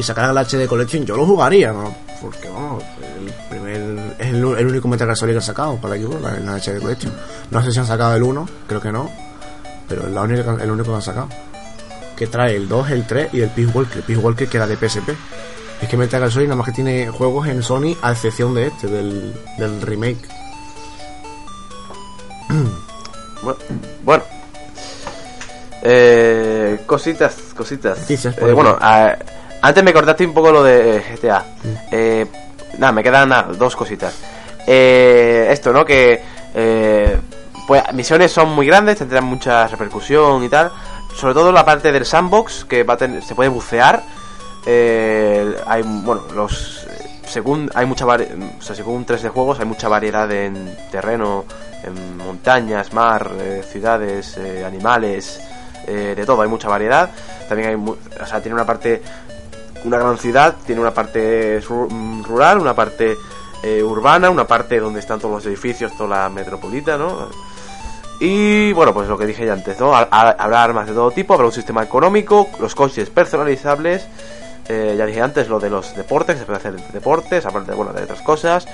y 0.00 0.02
sacaran 0.02 0.34
la 0.34 0.42
HD 0.44 0.66
Collection, 0.66 1.04
yo 1.04 1.14
lo 1.16 1.26
jugaría, 1.26 1.72
¿no? 1.72 1.94
Porque 2.22 2.48
vamos, 2.48 2.82
el 3.18 3.32
primer, 3.50 4.14
es 4.18 4.28
el, 4.28 4.36
el 4.36 4.66
único 4.66 4.88
Metal 4.88 5.06
Gear 5.06 5.16
Solid 5.16 5.32
que 5.34 5.38
han 5.38 5.42
sacado 5.42 5.76
para 5.76 5.96
Xbox, 5.96 6.20
la, 6.22 6.32
la 6.40 6.56
HD 6.58 6.80
Collection. 6.80 7.12
No 7.50 7.62
sé 7.62 7.70
si 7.72 7.78
han 7.78 7.86
sacado 7.86 8.14
el 8.16 8.22
1, 8.22 8.48
creo 8.66 8.80
que 8.80 8.90
no. 8.92 9.10
Pero 9.88 10.06
es 10.06 10.12
la 10.12 10.22
única, 10.22 10.56
el 10.60 10.70
único 10.70 10.88
que 10.90 10.96
han 10.96 11.02
sacado. 11.02 11.28
Que 12.16 12.26
trae 12.26 12.56
el 12.56 12.68
2, 12.68 12.90
el 12.90 13.06
3 13.06 13.34
y 13.34 13.40
el 13.40 13.50
Peace 13.50 13.70
Walker. 13.72 13.96
El 13.98 14.02
Peace 14.04 14.20
Walker 14.20 14.48
que 14.48 14.56
era 14.56 14.66
de 14.66 14.76
PSP. 14.76 15.10
Es 15.82 15.88
que 15.88 15.96
Metal 15.96 16.20
Gear 16.20 16.30
Solid 16.32 16.46
nada 16.46 16.56
más 16.56 16.66
que 16.66 16.72
tiene 16.72 17.08
juegos 17.08 17.46
en 17.48 17.62
Sony 17.62 17.94
a 18.02 18.12
excepción 18.12 18.54
de 18.54 18.66
este, 18.68 18.86
del, 18.86 19.34
del 19.58 19.80
remake. 19.82 20.18
Bueno, 23.42 23.58
bueno. 24.04 24.24
Eh, 25.82 26.80
cositas, 26.84 27.34
cositas. 27.56 28.10
Eh, 28.10 28.52
bueno, 28.52 28.76
a- 28.78 29.16
antes 29.62 29.84
me 29.84 29.92
cortaste 29.92 30.26
un 30.26 30.34
poco 30.34 30.50
lo 30.52 30.62
de 30.62 30.96
eh, 30.96 31.04
GTA. 31.16 31.44
Eh, 31.90 32.26
nada, 32.78 32.92
me 32.92 33.02
quedan 33.02 33.28
nada, 33.28 33.48
dos 33.56 33.76
cositas. 33.76 34.14
Eh, 34.66 35.48
esto, 35.50 35.72
¿no? 35.72 35.84
Que 35.84 36.22
eh, 36.54 37.18
pues 37.66 37.82
misiones 37.92 38.32
son 38.32 38.50
muy 38.50 38.66
grandes, 38.66 38.98
tendrán 38.98 39.24
mucha 39.24 39.66
repercusión 39.66 40.42
y 40.44 40.48
tal. 40.48 40.70
Sobre 41.14 41.34
todo 41.34 41.50
la 41.52 41.64
parte 41.64 41.90
del 41.92 42.06
sandbox, 42.06 42.64
que 42.66 42.82
va 42.84 42.94
a 42.94 42.96
tener, 42.96 43.22
se 43.22 43.34
puede 43.34 43.48
bucear. 43.50 44.02
Eh, 44.66 45.54
hay, 45.66 45.82
bueno, 45.82 46.22
los 46.34 46.86
según 47.26 47.70
hay 47.74 47.86
mucha 47.86 48.04
vari- 48.04 48.28
o 48.58 48.62
sea, 48.62 48.74
según 48.74 49.04
3 49.04 49.22
de 49.22 49.28
juegos 49.28 49.60
hay 49.60 49.64
mucha 49.64 49.88
variedad 49.88 50.30
en 50.32 50.76
terreno, 50.90 51.44
en 51.84 52.16
montañas, 52.18 52.92
mar, 52.92 53.30
eh, 53.40 53.62
ciudades, 53.70 54.36
eh, 54.36 54.64
animales, 54.66 55.40
eh, 55.86 56.14
de 56.16 56.26
todo, 56.26 56.42
hay 56.42 56.48
mucha 56.48 56.68
variedad. 56.68 57.08
También 57.48 57.70
hay, 57.70 57.76
mu- 57.76 57.94
o 58.20 58.26
sea, 58.26 58.40
tiene 58.40 58.54
una 58.54 58.66
parte, 58.66 59.00
una 59.84 59.98
gran 59.98 60.18
ciudad, 60.18 60.54
tiene 60.66 60.80
una 60.80 60.92
parte 60.92 61.60
ru- 61.62 62.22
rural, 62.24 62.58
una 62.58 62.74
parte 62.74 63.16
eh, 63.62 63.82
urbana, 63.82 64.30
una 64.30 64.46
parte 64.46 64.78
donde 64.80 65.00
están 65.00 65.18
todos 65.20 65.34
los 65.34 65.46
edificios, 65.46 65.96
toda 65.96 66.22
la 66.22 66.28
metropolita, 66.28 66.96
¿no? 66.96 67.28
Y 68.20 68.72
bueno, 68.74 68.92
pues 68.92 69.08
lo 69.08 69.16
que 69.16 69.24
dije 69.26 69.46
ya 69.46 69.54
antes, 69.54 69.80
¿no? 69.80 69.94
Ha- 69.96 70.08
ha- 70.10 70.30
Habrá 70.38 70.62
armas 70.62 70.86
de 70.86 70.92
todo 70.92 71.10
tipo, 71.10 71.32
habrá 71.34 71.46
un 71.46 71.52
sistema 71.52 71.82
económico, 71.82 72.48
los 72.60 72.74
coches 72.74 73.08
personalizables. 73.10 74.06
eh, 74.68 74.94
ya 74.96 75.04
dije 75.06 75.20
antes 75.20 75.48
lo 75.48 75.58
de 75.58 75.68
los 75.68 75.96
deportes, 75.96 76.34
que 76.36 76.40
se 76.40 76.46
puede 76.46 76.58
hacer 76.58 76.76
deportes, 76.92 77.44
aparte 77.44 77.72
bueno, 77.72 77.92
de 77.92 78.04
otras 78.04 78.20
cosas. 78.22 78.66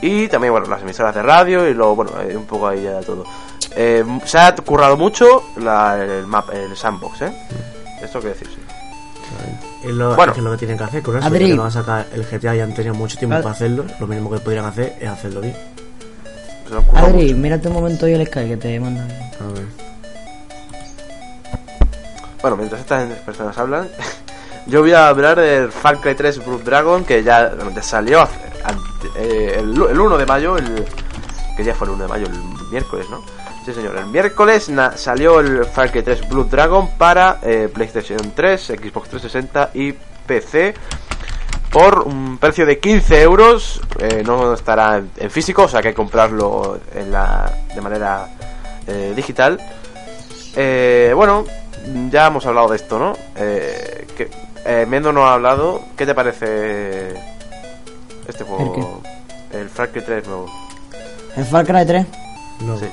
Y 0.00 0.28
también, 0.28 0.52
bueno, 0.52 0.66
las 0.68 0.82
emisoras 0.82 1.14
de 1.14 1.22
radio 1.22 1.66
y 1.68 1.74
luego, 1.74 1.96
bueno, 1.96 2.12
un 2.36 2.44
poco 2.46 2.68
ahí 2.68 2.82
ya 2.84 3.00
todo. 3.00 3.24
Eh, 3.74 4.04
se 4.24 4.38
ha 4.38 4.54
currado 4.54 4.96
mucho 4.96 5.44
la- 5.56 5.96
el, 6.02 6.26
map, 6.26 6.50
el 6.52 6.76
sandbox, 6.76 7.22
¿eh? 7.22 7.32
Esto 8.02 8.20
que 8.20 8.28
decir, 8.28 8.48
sí. 8.48 8.60
Es 9.84 9.90
lo, 9.92 10.14
Bueno. 10.14 10.32
es 10.32 10.38
lo 10.38 10.50
que 10.52 10.56
tienen 10.58 10.78
que 10.78 10.84
hacer 10.84 11.02
con 11.02 11.16
eso. 11.18 11.26
Adri. 11.26 11.46
Que 11.46 11.54
van 11.54 11.66
a 11.66 11.70
sacar 11.70 12.06
el 12.14 12.24
GTA 12.24 12.54
y 12.56 12.60
han 12.60 12.74
tenido 12.74 12.94
mucho 12.94 13.16
tiempo 13.18 13.36
Ad- 13.36 13.42
para 13.42 13.54
hacerlo. 13.54 13.84
Lo 13.98 14.06
mínimo 14.06 14.30
que 14.30 14.38
podrían 14.38 14.64
hacer 14.64 14.96
es 15.00 15.08
hacerlo 15.08 15.40
bien. 15.40 15.56
Adri, 16.94 17.24
mucho. 17.24 17.36
mírate 17.36 17.68
un 17.68 17.74
momento 17.74 18.06
hoy 18.06 18.14
el 18.14 18.26
Sky 18.26 18.48
que 18.48 18.56
te 18.56 18.78
manda. 18.80 19.02
A 19.02 19.52
ver. 19.52 19.64
Bueno, 22.40 22.56
mientras 22.56 22.80
estas 22.80 23.08
personas 23.20 23.56
hablan, 23.58 23.88
yo 24.66 24.80
voy 24.80 24.92
a 24.92 25.08
hablar 25.08 25.38
del 25.40 25.70
Far 25.70 25.98
Cry 26.00 26.14
3 26.14 26.44
Blood 26.44 26.62
Dragon 26.62 27.04
que 27.04 27.22
ya, 27.22 27.52
salió 27.82 28.20
ante- 28.64 29.08
eh, 29.16 29.56
el, 29.58 29.70
el 29.90 30.00
1 30.00 30.18
de 30.18 30.26
mayo, 30.26 30.56
el, 30.56 30.84
que 31.56 31.64
ya 31.64 31.74
fue 31.74 31.86
el 31.88 31.94
1 31.94 32.02
de 32.04 32.08
mayo, 32.08 32.26
el 32.26 32.68
miércoles, 32.70 33.06
¿no? 33.10 33.22
Sí, 33.64 33.72
señor, 33.72 33.96
el 33.96 34.06
miércoles 34.06 34.68
na- 34.70 34.96
salió 34.96 35.38
el 35.40 35.64
Far 35.64 35.90
Cry 35.92 36.02
3 36.02 36.28
Blood 36.28 36.46
Dragon 36.46 36.88
para 36.98 37.38
eh, 37.42 37.68
PlayStation 37.72 38.32
3, 38.34 38.60
Xbox 38.60 39.08
360 39.08 39.70
y 39.74 39.92
PC 39.92 40.74
por 41.70 42.00
un 42.00 42.38
precio 42.38 42.66
de 42.66 42.78
15 42.80 43.22
euros. 43.22 43.80
eh, 44.00 44.22
no 44.26 44.52
estará 44.52 44.98
en, 44.98 45.10
en 45.16 45.30
físico, 45.30 45.62
o 45.64 45.68
sea 45.68 45.80
que 45.80 45.88
hay 45.88 45.94
que 45.94 45.96
comprarlo 45.96 46.80
en 46.94 47.12
la, 47.12 47.52
de 47.74 47.80
manera 47.80 48.28
eh, 48.88 49.12
digital. 49.14 49.60
Eh, 50.56 51.12
bueno, 51.14 51.44
ya 52.10 52.26
hemos 52.26 52.44
hablado 52.46 52.68
de 52.68 52.76
esto, 52.76 52.98
¿no? 52.98 53.12
Eh, 53.36 54.06
que, 54.16 54.28
eh, 54.64 54.86
Mendo 54.88 55.12
no 55.12 55.24
ha 55.26 55.34
hablado. 55.34 55.82
¿Qué 55.96 56.04
te 56.04 56.14
parece 56.14 57.14
este 58.26 58.42
juego? 58.44 59.00
El 59.52 59.68
Far 59.70 59.90
Cry 59.90 60.02
3 60.02 60.26
nuevo. 60.26 60.46
El 61.36 61.44
Far 61.44 61.64
Cry 61.64 61.86
3. 61.86 62.06
No. 62.60 62.76
Sí. 62.78 62.86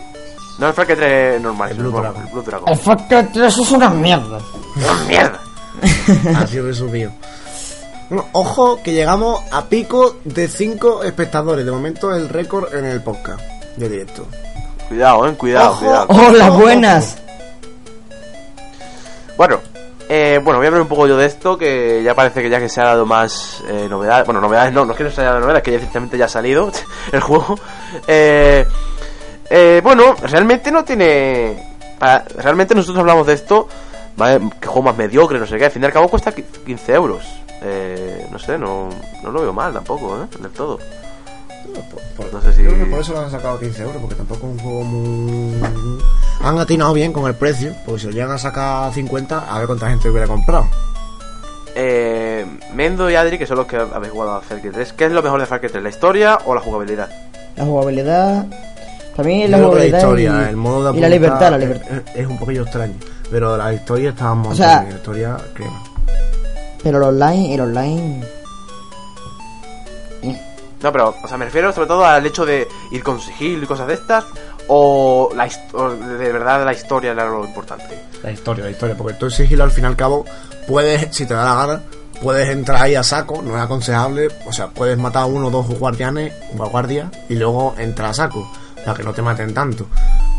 No, 0.60 0.68
el 0.68 0.74
Far 0.74 0.86
Cry 0.86 0.96
3 0.96 1.42
normal, 1.42 1.70
El 1.72 1.78
es 1.78 1.84
Blue 1.84 1.92
Dragon. 1.92 2.22
el 2.26 2.32
Blue 2.32 2.42
Dragon. 2.44 2.70
El 2.70 2.78
Far 2.78 3.08
Cry 3.08 3.24
3 3.34 3.58
es 3.58 3.72
una 3.72 3.90
mierda. 3.90 4.40
¡Oh, 4.40 5.08
¡Mierda! 5.08 5.40
Así 6.38 6.60
resumido. 6.60 7.12
Bueno, 8.10 8.26
ojo 8.34 8.82
que 8.84 8.92
llegamos 8.94 9.42
a 9.52 9.66
pico 9.66 10.18
de 10.26 10.48
5 10.48 11.04
espectadores. 11.04 11.66
De 11.66 11.72
momento 11.72 12.14
el 12.14 12.28
récord 12.28 12.74
en 12.74 12.86
el 12.86 13.02
podcast 13.02 13.40
de 13.78 13.88
directo. 13.88 14.26
Cuidado, 14.90 15.28
eh, 15.28 15.34
cuidado, 15.36 15.70
Ojo. 15.72 15.80
cuidado. 15.80 16.08
¡Hola, 16.10 16.50
buenas! 16.50 17.18
Bueno, 19.38 19.60
eh, 20.10 20.40
bueno, 20.44 20.58
voy 20.60 20.66
a 20.66 20.68
hablar 20.70 20.82
un 20.82 20.88
poco 20.88 21.08
yo 21.08 21.16
de 21.16 21.28
esto, 21.28 21.58
que 21.58 22.02
ya 22.04 22.14
parece 22.16 22.42
que 22.42 22.50
ya 22.50 22.60
que 22.60 22.68
se 22.68 22.82
ha 22.82 22.86
dado 22.86 23.06
más 23.06 23.64
eh, 23.68 23.88
novedades. 23.90 24.26
Bueno, 24.26 24.42
novedades 24.42 24.74
no, 24.74 24.84
no 24.86 24.92
es 24.92 24.98
que 24.98 25.04
no 25.06 25.12
se 25.12 25.22
haya 25.22 25.30
dado 25.30 25.42
novedades, 25.42 25.64
que 25.64 25.72
ya 25.72 25.78
directamente 25.78 26.18
ya 26.18 26.26
ha 26.26 26.30
salido 26.30 26.72
el 27.12 27.20
juego. 27.22 27.58
Eh, 28.08 28.66
eh, 29.50 29.82
bueno, 29.84 30.16
realmente 30.22 30.72
no 30.72 30.84
tiene... 30.84 31.58
para- 32.00 32.24
realmente 32.38 32.76
nosotros 32.76 33.00
hablamos 33.00 33.28
de 33.28 33.34
esto, 33.34 33.68
¿vale? 34.18 34.40
Que 34.60 34.68
juego 34.68 34.84
más 34.84 34.98
mediocre, 34.98 35.40
no 35.40 35.46
sé 35.48 35.58
qué. 35.58 35.66
Al 35.66 35.72
fin 35.72 35.82
y 35.82 35.86
al 35.86 35.94
cabo 35.94 36.08
cuesta 36.10 36.34
qui- 36.34 36.44
15 36.66 36.94
euros. 36.94 37.24
Eh, 37.62 38.26
no 38.32 38.40
sé, 38.40 38.58
no, 38.58 38.90
no 39.24 39.32
lo 39.32 39.42
veo 39.42 39.54
mal 39.54 39.74
tampoco, 39.74 40.18
¿eh? 40.24 40.28
Del 40.42 40.52
todo. 40.52 40.80
No 42.32 42.42
sé 42.42 42.54
si- 42.54 42.64
Creo 42.64 42.78
que 42.78 42.86
por 42.86 43.00
eso 43.02 43.14
lo 43.14 43.20
han 43.22 43.32
sacado 43.32 43.60
15 43.60 43.82
euros, 43.84 43.98
porque 44.02 44.16
tampoco 44.16 44.48
es 44.48 44.54
un 44.54 44.60
juego 44.60 44.84
muy... 44.84 46.00
Han 46.42 46.58
atinado 46.58 46.94
bien 46.94 47.12
con 47.14 47.26
el 47.28 47.36
precio, 47.36 47.74
porque 47.86 48.02
si 48.02 48.08
lo 48.08 48.14
llegan 48.14 48.32
a 48.32 48.38
sacar 48.38 48.94
50, 48.94 49.40
a 49.54 49.58
ver 49.58 49.68
cuánta 49.68 49.90
gente 49.90 50.10
hubiera 50.10 50.26
comprado. 50.28 50.68
Eh, 51.76 52.46
Mendo 52.74 53.10
y 53.10 53.16
Adri, 53.16 53.38
que 53.38 53.46
son 53.46 53.58
los 53.58 53.68
que 53.68 53.76
habéis 53.78 54.12
jugado 54.12 54.36
a 54.38 54.42
Far 54.42 54.60
Cry 54.62 54.72
3, 54.72 54.94
¿qué 54.94 55.06
es 55.06 55.12
lo 55.12 55.22
mejor 55.22 55.40
de 55.40 55.46
Far 55.46 55.60
Cry 55.60 55.70
3? 55.70 55.84
¿La 55.84 55.90
historia 55.90 56.40
o 56.46 56.56
la 56.56 56.62
jugabilidad? 56.62 57.10
La 57.56 57.66
jugabilidad. 57.66 58.46
Yo 59.24 59.76
la 59.76 59.86
historia, 59.86 60.44
y, 60.46 60.50
el 60.50 60.56
modo 60.58 60.76
de 60.92 60.98
y 60.98 61.02
la 61.02 61.08
apuntar 61.08 61.12
libertad, 61.12 61.50
la 61.52 61.58
es- 61.58 61.64
libertad. 61.64 61.98
Es, 62.14 62.16
es 62.22 62.28
un 62.28 62.38
poquillo 62.40 62.62
extraño, 62.64 62.96
pero 63.30 63.58
la 63.58 63.74
historia 63.74 64.10
está 64.12 64.34
muy 64.34 64.54
O 64.54 64.56
sea- 64.56 64.80
bien, 64.80 64.92
la 64.92 64.98
historia 64.98 65.38
crema. 65.54 65.84
Pero 66.84 66.98
el 66.98 67.04
online, 67.04 67.54
el 67.56 67.62
online. 67.62 68.24
No, 70.82 70.94
pero, 70.94 71.14
o 71.22 71.28
sea, 71.28 71.38
me 71.38 71.44
refiero 71.46 71.74
sobre 71.74 71.88
todo 71.88 72.06
al 72.06 72.26
hecho 72.26 72.46
de 72.46 72.66
ir 72.92 73.04
con 73.04 73.20
sigilo 73.20 73.64
y 73.64 73.68
cosas 73.68 73.86
de 73.88 73.96
estas, 73.96 74.24
o, 74.70 75.30
la 75.36 75.50
o 75.74 75.90
de 75.90 76.32
verdad 76.32 76.64
la 76.64 76.72
historia 76.72 77.12
era 77.12 77.28
lo 77.28 77.44
importante. 77.44 78.00
La 78.24 78.32
historia, 78.32 78.64
la 78.64 78.72
historia, 78.72 78.96
porque 78.96 79.16
tú 79.16 79.26
el 79.26 79.32
sigilo 79.34 79.66
al 79.66 79.72
fin 79.72 79.84
y 79.84 79.88
al 79.88 79.98
cabo 79.98 80.24
puedes, 80.70 81.14
si 81.14 81.26
te 81.26 81.34
da 81.34 81.44
la 81.44 81.66
gana, 81.66 81.82
puedes 82.22 82.48
entrar 82.48 82.82
ahí 82.82 82.96
a 82.96 83.04
saco, 83.04 83.42
no 83.42 83.58
es 83.58 83.62
aconsejable, 83.62 84.30
o 84.48 84.54
sea, 84.54 84.68
puedes 84.68 84.98
matar 84.98 85.24
a 85.24 85.26
uno 85.26 85.48
o 85.48 85.52
dos 85.52 85.68
guardianes, 85.68 86.32
guardias, 86.54 87.10
y 87.28 87.36
luego 87.36 87.76
entrar 87.78 88.12
a 88.12 88.14
saco, 88.14 88.50
para 88.90 88.98
que 88.98 89.04
no 89.04 89.14
te 89.14 89.22
maten 89.22 89.54
tanto. 89.54 89.86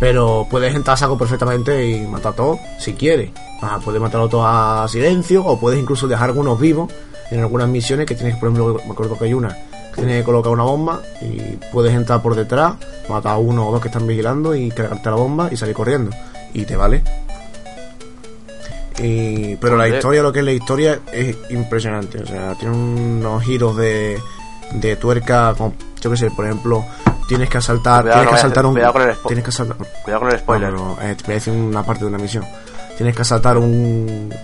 Pero 0.00 0.46
puedes 0.50 0.74
entrar 0.74 0.94
a 0.94 0.96
saco 0.96 1.16
perfectamente 1.16 1.88
y 1.88 2.06
matar 2.06 2.32
a 2.32 2.36
todos, 2.36 2.58
si 2.78 2.94
quieres. 2.94 3.30
Ah, 3.62 3.78
puedes 3.84 4.00
matarlo 4.00 4.28
todo 4.28 4.46
a 4.46 4.86
silencio, 4.88 5.44
o 5.44 5.58
puedes 5.58 5.78
incluso 5.78 6.08
dejar 6.08 6.30
algunos 6.30 6.58
vivos 6.58 6.92
en 7.30 7.40
algunas 7.40 7.68
misiones 7.68 8.06
que 8.06 8.14
tienes, 8.14 8.36
por 8.36 8.48
ejemplo, 8.48 8.80
me 8.84 8.92
acuerdo 8.92 9.16
que 9.16 9.26
hay 9.26 9.34
una 9.34 9.56
que 9.94 10.02
tienes 10.02 10.18
que 10.18 10.24
colocar 10.24 10.52
una 10.52 10.62
bomba 10.62 11.02
y 11.20 11.56
puedes 11.72 11.92
entrar 11.92 12.22
por 12.22 12.34
detrás, 12.34 12.74
matar 13.08 13.32
a 13.32 13.38
uno 13.38 13.68
o 13.68 13.72
dos 13.72 13.80
que 13.80 13.88
están 13.88 14.06
vigilando 14.06 14.54
y 14.54 14.70
cargarte 14.70 15.10
la 15.10 15.16
bomba 15.16 15.48
y 15.50 15.56
salir 15.56 15.74
corriendo. 15.74 16.10
Y 16.52 16.64
te 16.64 16.76
vale. 16.76 17.02
Y, 18.98 19.56
pero 19.56 19.76
la 19.76 19.88
historia, 19.88 20.22
lo 20.22 20.32
que 20.32 20.40
es 20.40 20.44
la 20.44 20.52
historia, 20.52 21.00
es 21.12 21.36
impresionante. 21.50 22.22
O 22.22 22.26
sea, 22.26 22.54
tiene 22.54 22.74
unos 22.74 23.42
giros 23.42 23.76
de, 23.76 24.18
de 24.74 24.96
tuerca, 24.96 25.54
como, 25.56 25.74
yo 26.00 26.10
qué 26.10 26.16
sé, 26.16 26.30
por 26.30 26.44
ejemplo, 26.44 26.84
tienes 27.30 27.48
que 27.48 27.58
asaltar, 27.58 28.02
Cuidado 28.02 28.20
tienes 28.22 28.28
que 28.28 28.34
el- 28.34 28.38
asaltar 28.38 28.66
un, 28.66 28.72
cuidado 28.72 28.92
con 28.92 29.02
el 29.02 29.16
tienes 29.28 29.44
que 29.44 29.50
asaltar, 29.50 29.76
Cuidado 30.02 30.20
con 30.20 30.32
el 30.32 30.38
spoiler. 30.40 30.72
no, 30.72 30.96
no, 30.96 31.02
eh, 31.02 31.14
te 31.14 31.22
voy 31.24 31.32
a 31.32 31.34
decir 31.34 31.52
una 31.52 31.82
parte 31.84 32.00
de 32.04 32.08
una 32.08 32.18
misión. 32.18 32.44
Tienes 32.96 33.14
que 33.16 33.22
asaltar 33.22 33.56
un 33.56 34.34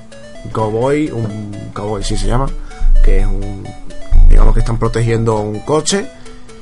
cowboy, 0.53 1.11
un 1.11 1.70
cowboy, 1.75 2.03
sí 2.05 2.16
se 2.16 2.29
llama, 2.29 2.46
que 3.05 3.18
es 3.20 3.27
un, 3.27 3.66
digamos 4.29 4.55
que 4.55 4.61
están 4.61 4.79
protegiendo 4.79 5.40
un 5.40 5.59
coche, 5.61 6.07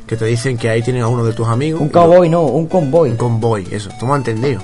que 0.06 0.16
te 0.16 0.24
dicen 0.24 0.56
que 0.56 0.70
ahí 0.70 0.82
tienen 0.82 1.02
a 1.02 1.08
uno 1.08 1.24
de 1.24 1.32
tus 1.34 1.46
amigos. 1.46 1.80
Un 1.82 1.88
lo- 1.88 1.92
cowboy, 1.92 2.28
no, 2.30 2.40
un 2.42 2.66
convoy. 2.68 3.10
un 3.10 3.16
convoy, 3.16 3.68
eso, 3.70 3.90
tú 4.00 4.06
me 4.06 4.12
has 4.12 4.18
entendido. 4.18 4.60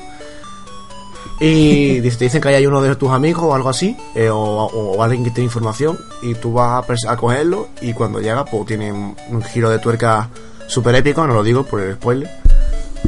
Y 1.41 2.01
te 2.03 2.25
dicen 2.25 2.41
que 2.41 2.49
hay 2.49 2.67
uno 2.67 2.81
de 2.83 2.97
tus 2.97 3.11
amigos 3.11 3.45
o 3.45 3.55
algo 3.55 3.69
así, 3.69 3.97
eh, 4.15 4.29
o, 4.31 4.37
o- 4.39 4.97
o 4.97 5.03
alguien 5.03 5.25
que 5.25 5.31
tiene 5.31 5.45
información, 5.47 5.99
y 6.23 6.35
tú 6.35 6.53
vas 6.55 6.85
a, 7.07 7.17
cogerlo, 7.17 7.69
y 7.81 7.93
cuando 7.93 8.21
llega, 8.21 8.45
pues 8.45 8.67
tiene 8.67 8.93
un 8.93 9.43
giro 9.53 9.71
de 9.71 9.79
tuerca 9.79 10.29
super 10.71 10.95
épico, 10.95 11.27
no 11.27 11.35
lo 11.35 11.43
digo 11.43 11.65
por 11.65 11.81
el 11.81 11.95
spoiler, 11.95 12.31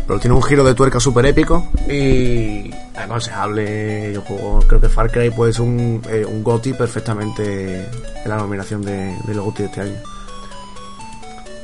pero 0.06 0.18
tiene 0.18 0.34
un 0.36 0.42
giro 0.42 0.64
de 0.64 0.74
tuerca 0.74 0.98
super 1.00 1.24
épico, 1.26 1.68
y 1.88 2.70
aconsejable. 2.96 4.12
Yo 4.14 4.20
juego, 4.22 4.58
creo 4.66 4.80
que 4.80 4.88
Far 4.88 5.10
Cry 5.10 5.30
puede 5.30 5.52
ser 5.52 5.62
un, 5.62 6.02
eh, 6.08 6.24
un 6.26 6.42
GOTY 6.42 6.72
perfectamente 6.74 7.86
en 8.24 8.28
la 8.28 8.36
nominación 8.36 8.82
de, 8.82 9.16
de 9.24 9.34
los 9.34 9.44
GOTY 9.46 9.62
de 9.62 9.68
este 9.68 9.80
año. 9.80 9.96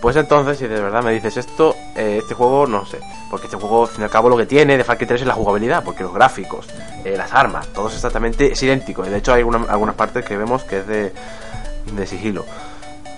Pues 0.00 0.14
entonces, 0.14 0.58
si 0.58 0.66
de 0.68 0.80
verdad 0.80 1.02
me 1.02 1.12
dices 1.12 1.37
esto, 1.38 1.74
eh, 1.96 2.18
este 2.22 2.32
juego 2.34 2.66
no 2.68 2.87
sé. 2.87 3.00
Porque 3.30 3.46
este 3.46 3.56
juego, 3.56 3.82
al 3.82 3.88
fin 3.88 4.02
y 4.02 4.04
al 4.04 4.11
cabo, 4.11 4.28
lo 4.28 4.37
que 4.37 4.46
tiene 4.46 4.76
de 4.76 4.84
Far 4.84 4.96
Cry 4.96 5.08
3 5.08 5.22
es 5.22 5.26
la 5.26 5.34
jugabilidad. 5.34 5.82
Porque 5.82 6.04
los 6.04 6.14
gráficos, 6.14 6.66
eh, 7.04 7.14
las 7.16 7.32
armas, 7.32 7.66
todo 7.72 7.88
es 7.88 7.94
exactamente 7.96 8.52
es 8.52 8.62
idéntico. 8.62 9.02
De 9.02 9.16
hecho, 9.18 9.32
hay 9.32 9.40
alguna- 9.40 9.66
algunas 9.68 9.96
partes 9.96 10.24
que 10.24 10.37
vemos 10.37 10.62
que 10.62 10.78
es 10.78 10.87
de, 10.87 11.12
de 11.96 12.06
sigilo. 12.06 12.44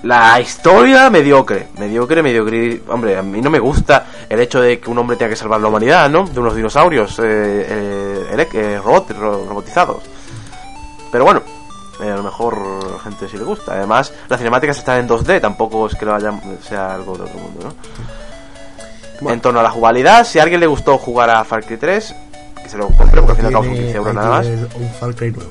La 0.03 0.41
historia, 0.41 1.11
mediocre. 1.11 1.69
Mediocre, 1.79 2.23
mediocre. 2.23 2.81
Hombre, 2.89 3.19
a 3.19 3.23
mí 3.23 3.41
no 3.43 3.51
me 3.51 3.59
gusta 3.59 4.07
el 4.29 4.41
hecho 4.41 4.61
de 4.61 4.81
que 4.81 4.89
un 4.91 4.97
hombre 4.99 5.17
tenga 5.17 5.31
que 5.31 5.37
salvar 5.37 5.61
la 5.61 5.69
humanidad, 5.69 6.09
¿no? 6.09 6.25
De 6.27 6.41
unos 6.41 6.55
dinosaurios 6.57 7.19
eh, 7.19 7.23
eh, 7.69 8.47
eh, 8.55 8.81
robot- 8.83 9.11
ro- 9.11 9.45
robotizados. 9.47 10.03
Pero 11.13 11.25
bueno, 11.25 11.43
eh, 12.03 12.11
a 12.11 12.17
lo 12.17 12.23
mejor 12.23 12.55
a 12.55 12.93
la 12.95 12.99
gente 13.01 13.29
sí 13.29 13.37
le 13.37 13.45
gusta. 13.45 13.73
Además, 13.75 14.13
las 14.29 14.39
cinemáticas 14.41 14.79
están 14.79 15.01
en 15.01 15.09
2D, 15.09 15.39
tampoco 15.41 15.87
es 15.87 15.95
que 15.97 16.07
lo 16.07 16.15
haya, 16.15 16.33
sea 16.67 16.95
algo 16.95 17.17
de 17.19 17.25
otro 17.25 17.39
mundo, 17.39 17.61
¿no? 17.65 17.75
Bueno. 19.21 19.35
En 19.35 19.41
torno 19.43 19.61
a 19.61 19.63
la 19.63 19.71
jugabilidad, 19.71 20.25
si 20.27 20.39
a 20.39 20.45
alguien 20.45 20.61
le 20.61 20.67
gustó 20.67 20.97
jugar 20.97 21.29
a 21.29 21.45
Far 21.45 21.63
Cry 21.63 21.77
3, 21.77 22.15
que 22.63 22.69
se 22.71 22.79
lo 22.79 22.87
compre, 22.89 23.21
porque 23.21 23.33
al 23.33 23.37
fin 23.37 23.45
y 23.45 23.47
al 23.49 23.53
cabo 23.53 23.65
son 23.65 23.73
Tiene- 23.75 23.85
15 23.93 23.97
euros 23.99 24.15
nada 24.15 24.29
más. 24.31 24.47
Un 24.47 24.91
Far 24.99 25.15
Cry 25.15 25.31
nuevo. 25.31 25.51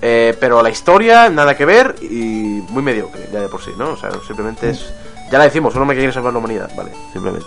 Eh, 0.00 0.36
pero 0.38 0.62
la 0.62 0.70
historia, 0.70 1.28
nada 1.28 1.56
que 1.56 1.64
ver 1.64 1.96
y 2.00 2.62
muy 2.68 2.82
mediocre, 2.82 3.28
ya 3.32 3.40
de 3.40 3.48
por 3.48 3.62
sí, 3.62 3.70
¿no? 3.76 3.90
O 3.90 3.96
sea, 3.96 4.10
simplemente 4.26 4.70
es. 4.70 4.86
Ya 5.30 5.38
la 5.38 5.44
decimos, 5.44 5.74
hombre 5.76 5.96
que 5.96 6.00
quiere 6.02 6.12
salvar 6.14 6.32
la 6.32 6.38
humanidad, 6.38 6.70
vale, 6.76 6.92
simplemente. 7.12 7.46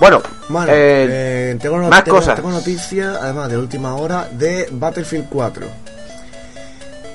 Bueno, 0.00 0.22
Bueno, 0.48 0.72
eh, 0.72 1.06
eh, 1.52 1.58
tengo, 1.60 1.76
más 1.78 2.02
tengo- 2.04 2.18
cosas. 2.18 2.36
tengo 2.36 2.50
noticias, 2.50 3.16
además 3.20 3.48
de 3.50 3.58
última 3.58 3.94
hora, 3.96 4.28
de 4.32 4.68
Battlefield 4.72 5.26
4. 5.28 5.66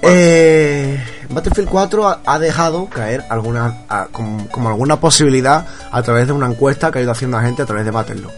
Eh, 0.01 0.97
Battlefield 1.30 1.67
4 1.70 2.20
ha, 2.26 2.39
dejado 2.39 2.86
caer 2.88 3.26
alguna, 3.30 3.80
a- 3.89 4.07
como, 4.11 4.47
como 4.49 4.70
alguna 4.70 4.99
posibilidad 4.99 5.65
a 5.91 6.01
través 6.03 6.28
de 6.28 6.34
una 6.34 6.47
encuesta 6.47 6.91
que 6.91 6.99
ha 6.99 7.01
ido 7.01 7.11
haciendo 7.11 7.38
la 7.38 7.43
gente 7.43 7.61
a 7.63 7.65
través 7.65 7.86
de 7.86 7.91
Battlelog. 7.91 8.32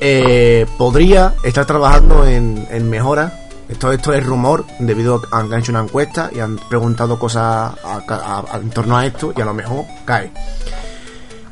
Eh, 0.00 0.66
podría 0.76 1.34
estar 1.44 1.64
trabajando 1.64 2.26
en, 2.26 2.66
en 2.70 2.88
mejoras. 2.90 3.32
Esto, 3.68 3.92
esto 3.92 4.12
es 4.14 4.24
rumor 4.24 4.64
debido 4.78 5.16
a 5.16 5.20
que 5.20 5.28
han 5.30 5.52
hecho 5.52 5.72
una 5.72 5.82
encuesta 5.82 6.30
y 6.34 6.40
han 6.40 6.56
preguntado 6.68 7.18
cosas 7.18 7.74
en 8.54 8.70
torno 8.70 8.96
a 8.96 9.04
esto 9.04 9.32
y 9.36 9.40
a 9.40 9.44
lo 9.44 9.52
mejor 9.54 9.84
cae. 10.04 10.32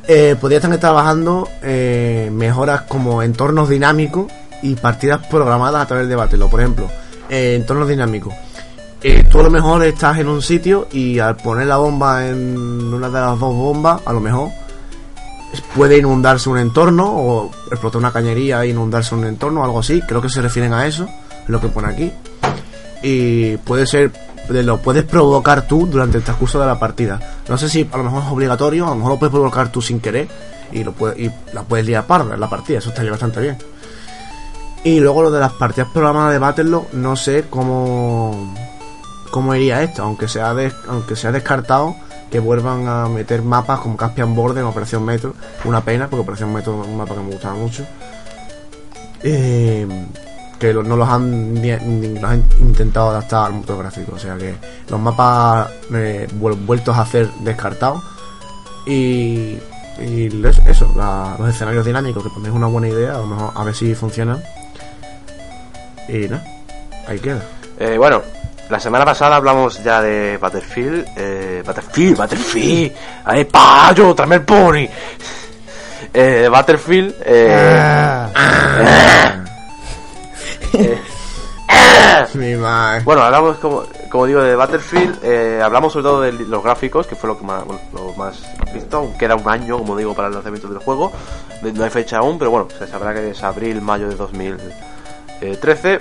eh, 0.07 0.35
podría 0.39 0.57
estar 0.57 0.75
trabajando 0.77 1.47
eh, 1.61 2.29
mejoras 2.31 2.81
como 2.83 3.21
entornos 3.21 3.69
dinámicos 3.69 4.31
y 4.63 4.75
partidas 4.75 5.27
programadas 5.27 5.83
a 5.83 5.85
través 5.85 6.07
de 6.07 6.15
Battle. 6.15 6.45
Por 6.47 6.59
ejemplo, 6.59 6.89
eh, 7.29 7.55
entornos 7.55 7.87
dinámicos. 7.87 8.33
Eh, 9.03 9.23
tú 9.29 9.39
a 9.39 9.43
lo 9.43 9.51
mejor 9.51 9.83
estás 9.83 10.17
en 10.17 10.27
un 10.27 10.41
sitio 10.41 10.87
y 10.91 11.19
al 11.19 11.37
poner 11.37 11.67
la 11.67 11.77
bomba 11.77 12.27
en 12.27 12.57
una 12.57 13.07
de 13.09 13.19
las 13.19 13.39
dos 13.39 13.53
bombas, 13.53 14.01
a 14.05 14.11
lo 14.11 14.19
mejor 14.19 14.49
puede 15.75 15.97
inundarse 15.97 16.49
un 16.49 16.57
entorno 16.57 17.05
o 17.05 17.51
explotar 17.69 17.99
una 17.99 18.11
cañería 18.11 18.63
e 18.63 18.69
inundarse 18.69 19.13
un 19.13 19.25
entorno 19.25 19.61
o 19.61 19.63
algo 19.63 19.79
así. 19.79 20.01
Creo 20.07 20.19
que 20.19 20.29
se 20.29 20.41
refieren 20.41 20.73
a 20.73 20.87
eso, 20.87 21.03
es 21.03 21.09
lo 21.47 21.59
que 21.61 21.67
pone 21.67 21.87
aquí. 21.89 22.11
Y 23.03 23.57
puede 23.57 23.85
ser, 23.85 24.11
lo 24.49 24.77
puedes 24.79 25.03
provocar 25.03 25.67
tú 25.67 25.85
durante 25.87 26.17
el 26.17 26.23
transcurso 26.23 26.59
de 26.59 26.65
la 26.65 26.79
partida. 26.79 27.19
No 27.47 27.57
sé 27.57 27.69
si 27.69 27.87
a 27.91 27.97
lo 27.97 28.03
mejor 28.03 28.23
es 28.23 28.29
obligatorio, 28.29 28.85
a 28.87 28.89
lo 28.89 28.95
mejor 28.95 29.11
lo 29.13 29.19
puedes 29.19 29.31
provocar 29.33 29.71
tú 29.71 29.81
sin 29.81 29.99
querer 29.99 30.27
y, 30.71 30.83
lo 30.83 30.91
puedes, 30.93 31.17
y 31.19 31.31
la 31.53 31.63
puedes 31.63 31.85
liar 31.85 32.05
parda 32.05 32.33
en 32.33 32.39
la 32.39 32.49
partida, 32.49 32.79
eso 32.79 32.89
estaría 32.89 33.11
bastante 33.11 33.39
bien. 33.41 33.57
Y 34.83 34.99
luego 34.99 35.23
lo 35.23 35.31
de 35.31 35.39
las 35.39 35.53
partidas 35.53 35.89
programadas 35.93 36.31
de 36.33 36.39
Battlelog, 36.39 36.93
no 36.93 37.15
sé 37.15 37.45
cómo 37.49 38.53
cómo 39.31 39.53
iría 39.53 39.83
esto, 39.83 40.03
aunque 40.03 40.27
sea 40.27 40.53
des- 40.53 40.73
aunque 40.87 41.15
sea 41.15 41.31
descartado 41.33 41.95
que 42.31 42.39
vuelvan 42.39 42.87
a 42.87 43.07
meter 43.09 43.41
mapas 43.41 43.79
como 43.81 43.97
Caspian 43.97 44.33
Border 44.35 44.59
en 44.63 44.69
Operación 44.69 45.03
Metro, 45.03 45.33
una 45.65 45.81
pena 45.81 46.07
porque 46.07 46.21
Operación 46.21 46.53
Metro 46.53 46.81
es 46.81 46.87
un 46.87 46.97
mapa 46.97 47.13
que 47.15 47.21
me 47.21 47.31
gustaba 47.31 47.55
mucho. 47.55 47.85
Eh, 49.23 49.87
que 50.59 50.73
lo- 50.73 50.83
no 50.83 50.95
los 50.95 51.07
han, 51.07 51.53
ni, 51.53 51.71
ni 51.71 52.19
los 52.19 52.23
han 52.31 52.43
intentado 52.59 53.09
adaptar 53.09 53.45
al 53.47 53.53
motor 53.53 53.77
gráfico, 53.79 54.13
o 54.15 54.19
sea 54.19 54.35
que 54.37 54.55
los 54.89 54.99
mapas 54.99 55.69
eh, 55.93 56.27
vuel- 56.39 56.65
vueltos 56.65 56.97
a 56.97 57.01
hacer 57.01 57.29
descartados 57.41 58.01
y, 58.85 59.57
y 59.99 60.45
eso, 60.47 60.61
eso, 60.67 60.93
la- 60.95 61.35
los 61.37 61.49
escenarios 61.49 61.85
dinámicos 61.85 62.23
que 62.23 62.29
también 62.29 62.53
es 62.53 62.57
una 62.57 62.67
buena 62.67 62.87
idea, 62.87 63.11
a 63.15 63.17
lo 63.19 63.27
mejor 63.27 63.51
a 63.55 63.63
ver 63.63 63.75
si 63.75 63.93
funcionan 63.95 64.41
y 66.07 66.27
nada, 66.27 66.43
ahí 67.07 67.19
queda. 67.19 67.41
Eh, 67.79 67.95
bueno, 67.97 68.21
la 68.69 68.79
semana 68.79 69.05
pasada 69.05 69.35
hablamos 69.35 69.83
ya 69.83 70.01
de 70.01 70.37
Battlefield. 70.37 71.05
Eh, 71.15 71.63
Battlefield, 71.65 72.17
Battlefield. 72.17 72.91
¡Ay, 73.25 73.45
payo! 73.45 74.15
¡Tráeme 74.15 74.35
el 74.35 74.41
pony! 74.43 74.87
Eh, 76.13 76.47
Battlefield. 76.51 77.13
Eh, 77.25 78.27
eh, 80.73 80.99
Mi 82.33 82.55
madre. 82.55 83.03
bueno, 83.03 83.21
hablamos, 83.23 83.57
como, 83.57 83.83
como 84.09 84.25
digo, 84.25 84.41
de 84.41 84.55
Battlefield. 84.55 85.19
eh, 85.23 85.61
hablamos 85.63 85.93
sobre 85.93 86.03
todo 86.03 86.21
de 86.21 86.31
los 86.31 86.63
gráficos, 86.63 87.07
que 87.07 87.15
fue 87.15 87.27
lo 87.27 87.37
que 87.37 87.45
más, 87.45 87.65
bueno, 87.65 87.81
lo 87.93 88.13
más 88.13 88.41
visto. 88.73 88.97
Aún 88.97 89.17
queda 89.17 89.35
un 89.35 89.47
año, 89.47 89.77
como 89.77 89.95
digo, 89.95 90.13
para 90.13 90.27
el 90.27 90.33
lanzamiento 90.33 90.67
del 90.67 90.79
juego. 90.79 91.11
No 91.61 91.83
hay 91.83 91.89
fecha 91.89 92.17
aún, 92.19 92.37
pero 92.37 92.51
bueno, 92.51 92.67
se 92.77 92.87
sabrá 92.87 93.13
que 93.13 93.31
es 93.31 93.43
abril, 93.43 93.81
mayo 93.81 94.07
de 94.09 94.15
2013. 94.15 95.99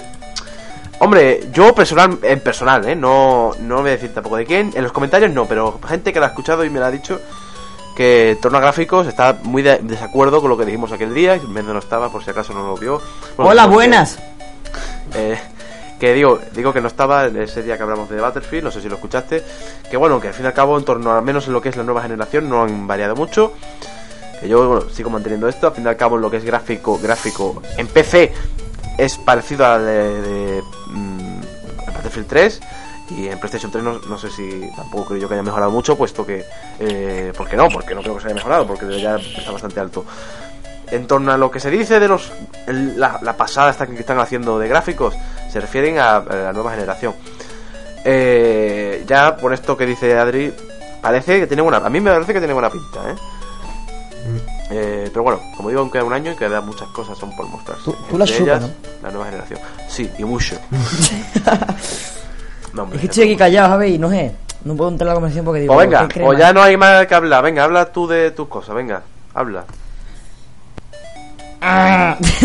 Hombre, 0.99 1.49
yo 1.53 1.75
personal, 1.75 2.19
en 2.23 2.41
personal, 2.41 2.89
¿eh? 2.89 2.97
No, 2.97 3.53
no 3.61 3.81
voy 3.83 3.89
a 3.89 3.93
decir 3.93 4.14
tampoco 4.14 4.37
de 4.37 4.47
quién. 4.47 4.73
En 4.75 4.83
los 4.83 4.93
comentarios 4.93 5.31
no, 5.31 5.45
pero 5.47 5.79
gente 5.87 6.12
que 6.12 6.19
lo 6.21 6.25
ha 6.25 6.29
escuchado 6.29 6.64
y 6.64 6.71
me 6.71 6.79
lo 6.79 6.87
ha 6.87 6.91
dicho 6.91 7.21
que 7.95 8.33
en 8.33 8.41
torno 8.41 8.59
a 8.59 8.61
gráficos 8.61 9.07
está 9.07 9.39
muy 9.43 9.62
de 9.62 9.79
desacuerdo 9.79 10.41
con 10.41 10.51
lo 10.51 10.57
que 10.57 10.64
dijimos 10.64 10.93
aquel 10.93 11.12
día. 11.14 11.39
Mendo 11.49 11.73
no 11.73 11.79
estaba, 11.81 12.11
por 12.11 12.23
si 12.25 12.31
acaso 12.31 12.53
no 12.55 12.67
lo 12.67 12.77
vio. 12.77 13.01
Bueno, 13.37 13.51
Hola, 13.51 13.67
buenas. 13.67 14.19
Eh, 15.14 15.39
que 15.99 16.12
digo, 16.12 16.39
digo 16.53 16.73
que 16.73 16.81
no 16.81 16.89
estaba 16.89 17.27
ese 17.27 17.62
día 17.62 17.77
que 17.77 17.83
hablamos 17.83 18.11
de 18.11 18.21
Battlefield, 18.21 18.64
no 18.64 18.71
sé 18.71 18.83
si 18.83 18.89
lo 18.89 18.97
escuchaste. 18.97 19.43
Que 19.91 19.97
bueno, 19.97 20.21
que 20.21 20.29
al 20.29 20.35
fin 20.35 20.45
y 20.45 20.49
al 20.49 20.55
cabo, 20.55 20.77
en 20.77 20.85
torno 20.85 21.12
al 21.12 21.23
menos 21.23 21.47
en 21.47 21.55
lo 21.55 21.61
que 21.61 21.71
es 21.71 21.77
la 21.77 21.85
nueva 21.85 22.03
generación, 22.03 22.49
no 22.49 22.62
han 22.62 22.87
variado 22.87 23.17
mucho. 23.17 23.53
Que 24.41 24.49
yo 24.49 24.83
sigo 24.91 25.09
manteniendo 25.09 25.49
esto, 25.49 25.69
al 25.69 25.73
fin 25.73 25.85
y 25.85 25.89
al 25.89 25.97
cabo, 25.97 26.17
en 26.17 26.23
lo 26.23 26.31
que 26.31 26.37
es 26.37 26.45
gráfico, 26.45 26.99
gráfico 26.99 27.62
en 27.79 27.87
PC 27.87 28.33
es 28.99 29.19
parecido 29.19 29.67
al 29.67 29.85
de, 29.85 30.23
de, 30.23 30.62
mm, 30.89 31.41
Battlefield 31.95 32.27
3. 32.27 32.61
Y 33.09 33.29
en 33.29 33.39
PlayStation 33.39 33.71
3 33.71 33.85
no, 33.85 34.01
no 34.01 34.19
sé 34.19 34.31
si 34.31 34.69
tampoco 34.75 35.07
creo 35.07 35.21
yo 35.21 35.29
que 35.29 35.35
haya 35.35 35.43
mejorado 35.43 35.71
mucho, 35.71 35.97
puesto 35.97 36.27
que. 36.27 36.45
Eh, 36.81 37.33
¿Por 37.37 37.49
qué 37.49 37.57
no? 37.57 37.69
Porque 37.69 37.95
no 37.95 38.03
creo 38.03 38.17
que 38.17 38.21
se 38.21 38.27
haya 38.27 38.35
mejorado, 38.35 38.67
porque 38.67 39.01
ya 39.01 39.17
está 39.17 39.53
bastante 39.53 39.81
alto 39.81 40.05
en 40.91 41.07
torno 41.07 41.32
a 41.32 41.37
lo 41.37 41.51
que 41.51 41.61
se 41.61 41.70
dice 41.70 41.99
de 42.01 42.09
los 42.09 42.32
el- 42.66 42.99
la, 42.99 43.18
la 43.22 43.37
pasada 43.37 43.70
esta 43.70 43.87
que 43.87 43.99
están 43.99 44.18
haciendo 44.20 44.59
de 44.59 44.68
gráficos 44.68 45.14
se 45.51 45.61
refieren 45.61 45.99
a, 45.99 46.16
a 46.16 46.34
la 46.34 46.53
nueva 46.53 46.70
generación 46.72 47.14
Eh, 48.05 49.05
ya 49.07 49.37
por 49.37 49.53
esto 49.53 49.76
que 49.76 49.84
dice 49.87 50.16
Adri 50.16 50.53
parece 51.03 51.41
que 51.41 51.47
tiene 51.49 51.62
buena 51.62 51.78
a 51.78 51.91
mí 51.91 52.01
me 52.01 52.12
parece 52.12 52.32
que 52.32 52.39
tiene 52.39 52.55
buena 52.55 52.70
pinta 52.70 53.11
¿eh? 53.11 53.14
Eh, 54.70 55.11
pero 55.12 55.22
bueno 55.24 55.41
como 55.57 55.68
digo 55.70 55.80
aún 55.80 55.91
queda 55.91 56.05
un 56.05 56.12
año 56.12 56.32
y 56.32 56.37
quedan 56.37 56.64
muchas 56.66 56.89
cosas 56.89 57.16
son 57.18 57.34
por 57.37 57.47
mostrarse 57.49 57.84
Tú- 57.84 57.97
tú 58.11 58.18
la 58.18 58.24
Entre 58.24 58.39
chupas, 58.39 58.62
ellas, 58.62 58.70
la 59.03 59.11
nueva 59.11 59.26
generación 59.26 59.59
sí 59.89 60.11
y 60.18 60.24
mucho 60.24 60.57
no, 62.72 62.82
hombre, 62.82 62.97
Es 62.97 63.01
que 63.03 63.07
estoy 63.09 63.24
aquí 63.24 63.37
callado. 63.37 63.82
Y 63.84 63.99
no 63.99 64.11
sé. 64.11 64.34
No 64.64 64.74
puedo 64.76 64.91
entrar 64.91 65.07
en 65.07 65.09
la 65.11 65.14
conversación 65.14 65.45
porque 65.45 65.61
digo. 65.61 65.74
pues 65.74 65.87
venga 65.89 66.03
¿qué 66.09 66.14
crees, 66.14 66.26
pues 66.26 66.39
ya 66.39 66.53
no 66.53 66.62
hay 66.62 66.76
más 66.76 67.07
que 67.07 67.14
hablar 67.14 67.43
venga 67.45 67.62
habla 67.64 67.93
tú 67.93 68.07
de 68.09 68.32
tus 68.32 68.49
cosas 68.49 68.74
venga 68.74 69.03
habla 69.34 69.64
Ah. 71.61 72.17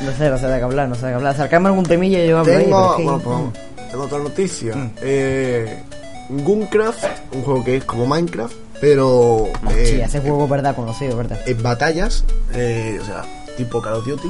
no 0.00 0.12
sé, 0.16 0.30
no 0.30 0.38
sé 0.38 0.46
de 0.46 0.58
qué 0.58 0.64
hablar, 0.64 0.88
no 0.88 0.94
sé 0.94 1.06
de 1.06 1.12
qué 1.12 1.16
hablar. 1.16 1.34
Acercarme 1.34 1.68
algún 1.68 1.84
temilla 1.84 2.24
y 2.24 2.28
yo 2.28 2.38
hablo 2.38 2.52
ahí, 2.56 2.64
Tengo, 2.64 2.96
que- 2.96 3.02
bueno, 3.04 3.18
pues, 3.20 3.90
tengo 3.90 4.04
otra 4.04 4.18
noticia. 4.18 4.74
Mm. 4.76 4.90
Eh, 5.02 5.82
Gunecraft, 6.30 7.04
un 7.32 7.42
juego 7.42 7.64
que 7.64 7.76
es 7.76 7.84
como 7.84 8.06
Minecraft, 8.06 8.54
pero 8.80 9.46
eh, 9.70 9.86
Sí, 9.86 10.00
ese 10.00 10.20
juego, 10.20 10.48
verdad, 10.48 10.74
conocido, 10.74 11.16
verdad. 11.16 11.38
en 11.46 11.62
batallas, 11.62 12.24
eh, 12.54 12.98
o 13.00 13.04
sea, 13.04 13.22
tipo 13.56 13.80
Call 13.82 13.94
of 13.94 14.06
Duty, 14.06 14.28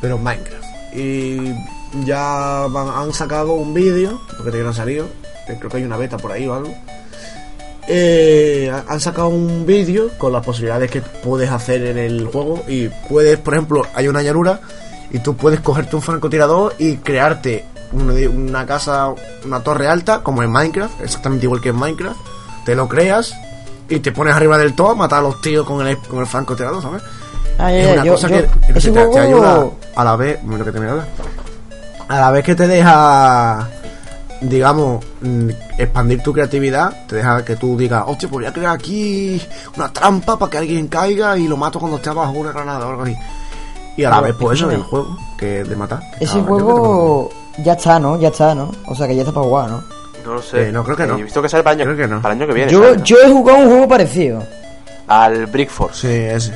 pero 0.00 0.16
en 0.16 0.22
Minecraft. 0.22 0.64
Y 0.94 1.54
ya 2.04 2.66
van- 2.70 2.88
han 2.88 3.12
sacado 3.12 3.52
un 3.52 3.72
vídeo, 3.74 4.20
porque 4.28 4.44
todavía 4.44 4.64
no 4.64 4.70
ha 4.70 4.74
salido, 4.74 5.06
creo 5.46 5.70
que 5.70 5.76
hay 5.78 5.84
una 5.84 5.96
beta 5.96 6.16
por 6.16 6.32
ahí 6.32 6.46
o 6.46 6.54
algo. 6.54 6.74
Eh, 7.90 8.70
ha- 8.72 8.92
han 8.92 9.00
sacado 9.00 9.28
un 9.28 9.64
vídeo 9.64 10.10
con 10.18 10.32
las 10.32 10.44
posibilidades 10.44 10.90
que 10.90 11.00
puedes 11.00 11.50
hacer 11.50 11.82
en 11.86 11.96
el 11.98 12.26
juego 12.26 12.62
y 12.68 12.88
puedes, 13.08 13.38
por 13.38 13.54
ejemplo, 13.54 13.82
hay 13.94 14.08
una 14.08 14.20
llanura 14.22 14.60
y 15.10 15.20
tú 15.20 15.34
puedes 15.36 15.60
cogerte 15.60 15.96
un 15.96 16.02
francotirador 16.02 16.74
y 16.78 16.96
crearte 16.98 17.64
una, 17.92 18.12
una 18.28 18.66
casa, 18.66 19.08
una 19.46 19.60
torre 19.60 19.88
alta, 19.88 20.20
como 20.22 20.42
en 20.42 20.50
Minecraft, 20.50 21.00
exactamente 21.00 21.46
igual 21.46 21.62
que 21.62 21.70
en 21.70 21.76
Minecraft. 21.76 22.18
Te 22.66 22.74
lo 22.74 22.86
creas 22.88 23.34
y 23.88 24.00
te 24.00 24.12
pones 24.12 24.34
arriba 24.34 24.58
del 24.58 24.74
todo 24.74 24.90
a 24.90 24.94
matar 24.94 25.20
a 25.20 25.22
los 25.22 25.40
tíos 25.40 25.66
con 25.66 25.86
el, 25.86 25.96
con 25.96 26.18
el 26.18 26.26
francotirador, 26.26 26.82
¿sabes? 26.82 27.02
Ah, 27.58 27.72
es 27.72 27.90
una 27.94 28.04
yo- 28.04 28.12
cosa 28.12 28.28
yo- 28.28 28.36
que, 28.36 28.72
te, 28.74 29.18
ayuda 29.18 29.66
a 29.96 30.04
la 30.04 30.14
vez, 30.16 30.38
lo 30.44 30.62
que 30.62 30.70
a 32.08 32.20
la 32.20 32.30
vez 32.30 32.44
que 32.44 32.54
te 32.54 32.66
deja, 32.68 33.66
digamos, 34.40 35.04
mm, 35.20 35.48
expandir 35.78 36.22
tu 36.22 36.32
creatividad, 36.32 37.06
te 37.06 37.16
deja 37.16 37.44
que 37.44 37.56
tú 37.56 37.76
digas, 37.76 38.04
hostia, 38.06 38.28
pues 38.28 38.42
voy 38.44 38.46
a 38.46 38.52
crear 38.52 38.74
aquí 38.74 39.40
una 39.76 39.92
trampa 39.92 40.38
para 40.38 40.50
que 40.50 40.58
alguien 40.58 40.88
caiga 40.88 41.36
y 41.36 41.48
lo 41.48 41.56
mato 41.56 41.78
cuando 41.80 41.96
esté 41.96 42.10
abajo 42.10 42.32
una 42.32 42.52
granada 42.52 42.86
o 42.86 42.90
algo 42.90 43.02
así. 43.02 43.16
Y 43.96 44.04
a 44.04 44.10
la 44.10 44.16
Pero, 44.20 44.26
vez, 44.28 44.36
pues 44.40 44.58
eso, 44.58 44.70
el 44.70 44.76
escúchame. 44.80 44.90
juego, 45.04 45.18
que 45.36 45.60
es 45.62 45.68
de 45.68 45.76
matar. 45.76 46.00
que 46.18 46.24
Ese 46.24 46.40
juego 46.40 47.30
ya 47.58 47.72
está, 47.72 47.98
¿no? 47.98 48.18
Ya 48.20 48.28
está, 48.28 48.54
¿no? 48.54 48.70
O 48.86 48.94
sea 48.94 49.08
que 49.08 49.16
ya 49.16 49.22
está 49.22 49.32
para 49.32 49.46
jugar, 49.46 49.70
¿no? 49.70 49.82
no 50.24 50.34
lo 50.34 50.42
sé 50.42 50.68
Eh, 50.68 50.72
no, 50.72 50.84
creo 50.84 50.96
que 50.96 51.06
no. 51.06 51.16
he 51.18 51.22
visto 51.22 51.40
que 51.42 51.48
sale 51.48 51.62
para 51.64 51.74
el 51.74 51.80
año, 51.80 51.94
Creo 51.94 52.06
que 52.08 52.14
no. 52.14 52.20
para 52.22 52.34
el 52.34 52.40
año 52.40 52.46
que 52.48 52.54
viene 52.54 52.70
Yo, 52.70 52.82
sale, 52.84 52.96
¿no? 52.98 53.04
yo 53.04 53.16
he 53.24 53.28
jugado 53.30 53.58
un 53.60 53.68
juego 53.68 53.88
parecido. 53.88 54.42
al 55.08 55.46
Brick 55.46 55.70
Force 55.70 56.06
Sí, 56.06 56.14
ese. 56.48 56.54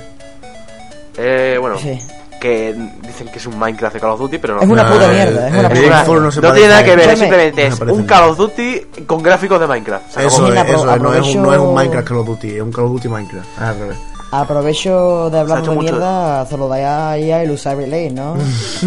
Eh, 1.17 1.59
bueno, 1.61 1.79
Sí. 1.79 1.99
Que 2.43 2.75
dicen 3.03 3.29
que 3.29 3.39
es 3.39 3.47
un 3.47 3.59
Minecraft 3.59 3.95
de 3.95 4.01
Call 4.01 4.11
of 4.11 4.21
Duty, 4.21 4.39
pero 4.39 4.57
no. 4.57 4.63
Es 4.63 4.69
una 4.69 4.83
No, 4.83 4.93
puta 4.93 5.07
el- 5.07 5.13
mierda, 5.15 5.49
es 5.49 5.55
el 5.55 5.59
una 5.61 5.69
Big 5.69 5.83
puta 5.85 5.97
mierda. 6.03 6.21
no 6.21 6.31
se 6.33 6.41
No 6.41 6.53
tiene 6.53 6.69
nada 6.69 6.81
a 6.81 6.85
que 6.85 6.97
ver, 6.97 7.17
simplemente 7.17 7.67
es 7.69 7.75
se 7.77 7.85
un 7.85 8.01
a 8.03 8.07
Call 8.07 8.29
of 8.31 8.37
Duty 8.37 8.81
con 9.07 9.23
gráficos 9.23 9.61
de 9.61 9.67
Minecraft. 9.69 10.11
Se. 10.11 10.27
Eso, 10.27 10.43
es, 10.45 10.51
Mira, 10.51 10.63
eso 10.63 10.73
es, 10.95 11.01
no, 11.01 11.15
es 11.15 11.35
un, 11.35 11.43
no 11.43 11.53
es 11.55 11.59
un 11.61 11.75
Minecraft 11.75 12.09
Call 12.09 12.19
of 12.19 12.27
Duty, 12.27 12.57
es 12.57 12.63
un 12.63 12.73
Call 12.73 12.85
of 12.85 12.91
Duty 12.93 13.09
Minecraft. 13.09 13.49
Es 13.57 13.63
al 13.63 13.79
revés. 13.79 13.97
Aprovecho 14.33 15.31
de 15.31 15.39
hablar 15.39 15.59
Se 15.59 15.65
ha 15.67 15.69
de 15.71 15.75
mucho- 15.77 15.93
mierda, 15.93 16.47
solo 16.47 16.69
da 16.69 17.11
ahí 17.13 17.31
a 17.31 17.43
el 17.43 17.51
Usable 17.53 17.87
Lane, 17.87 18.11
¿no? 18.11 18.35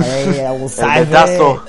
Ahí, 0.04 0.40
a 0.40 0.52
ventazo. 1.00 1.64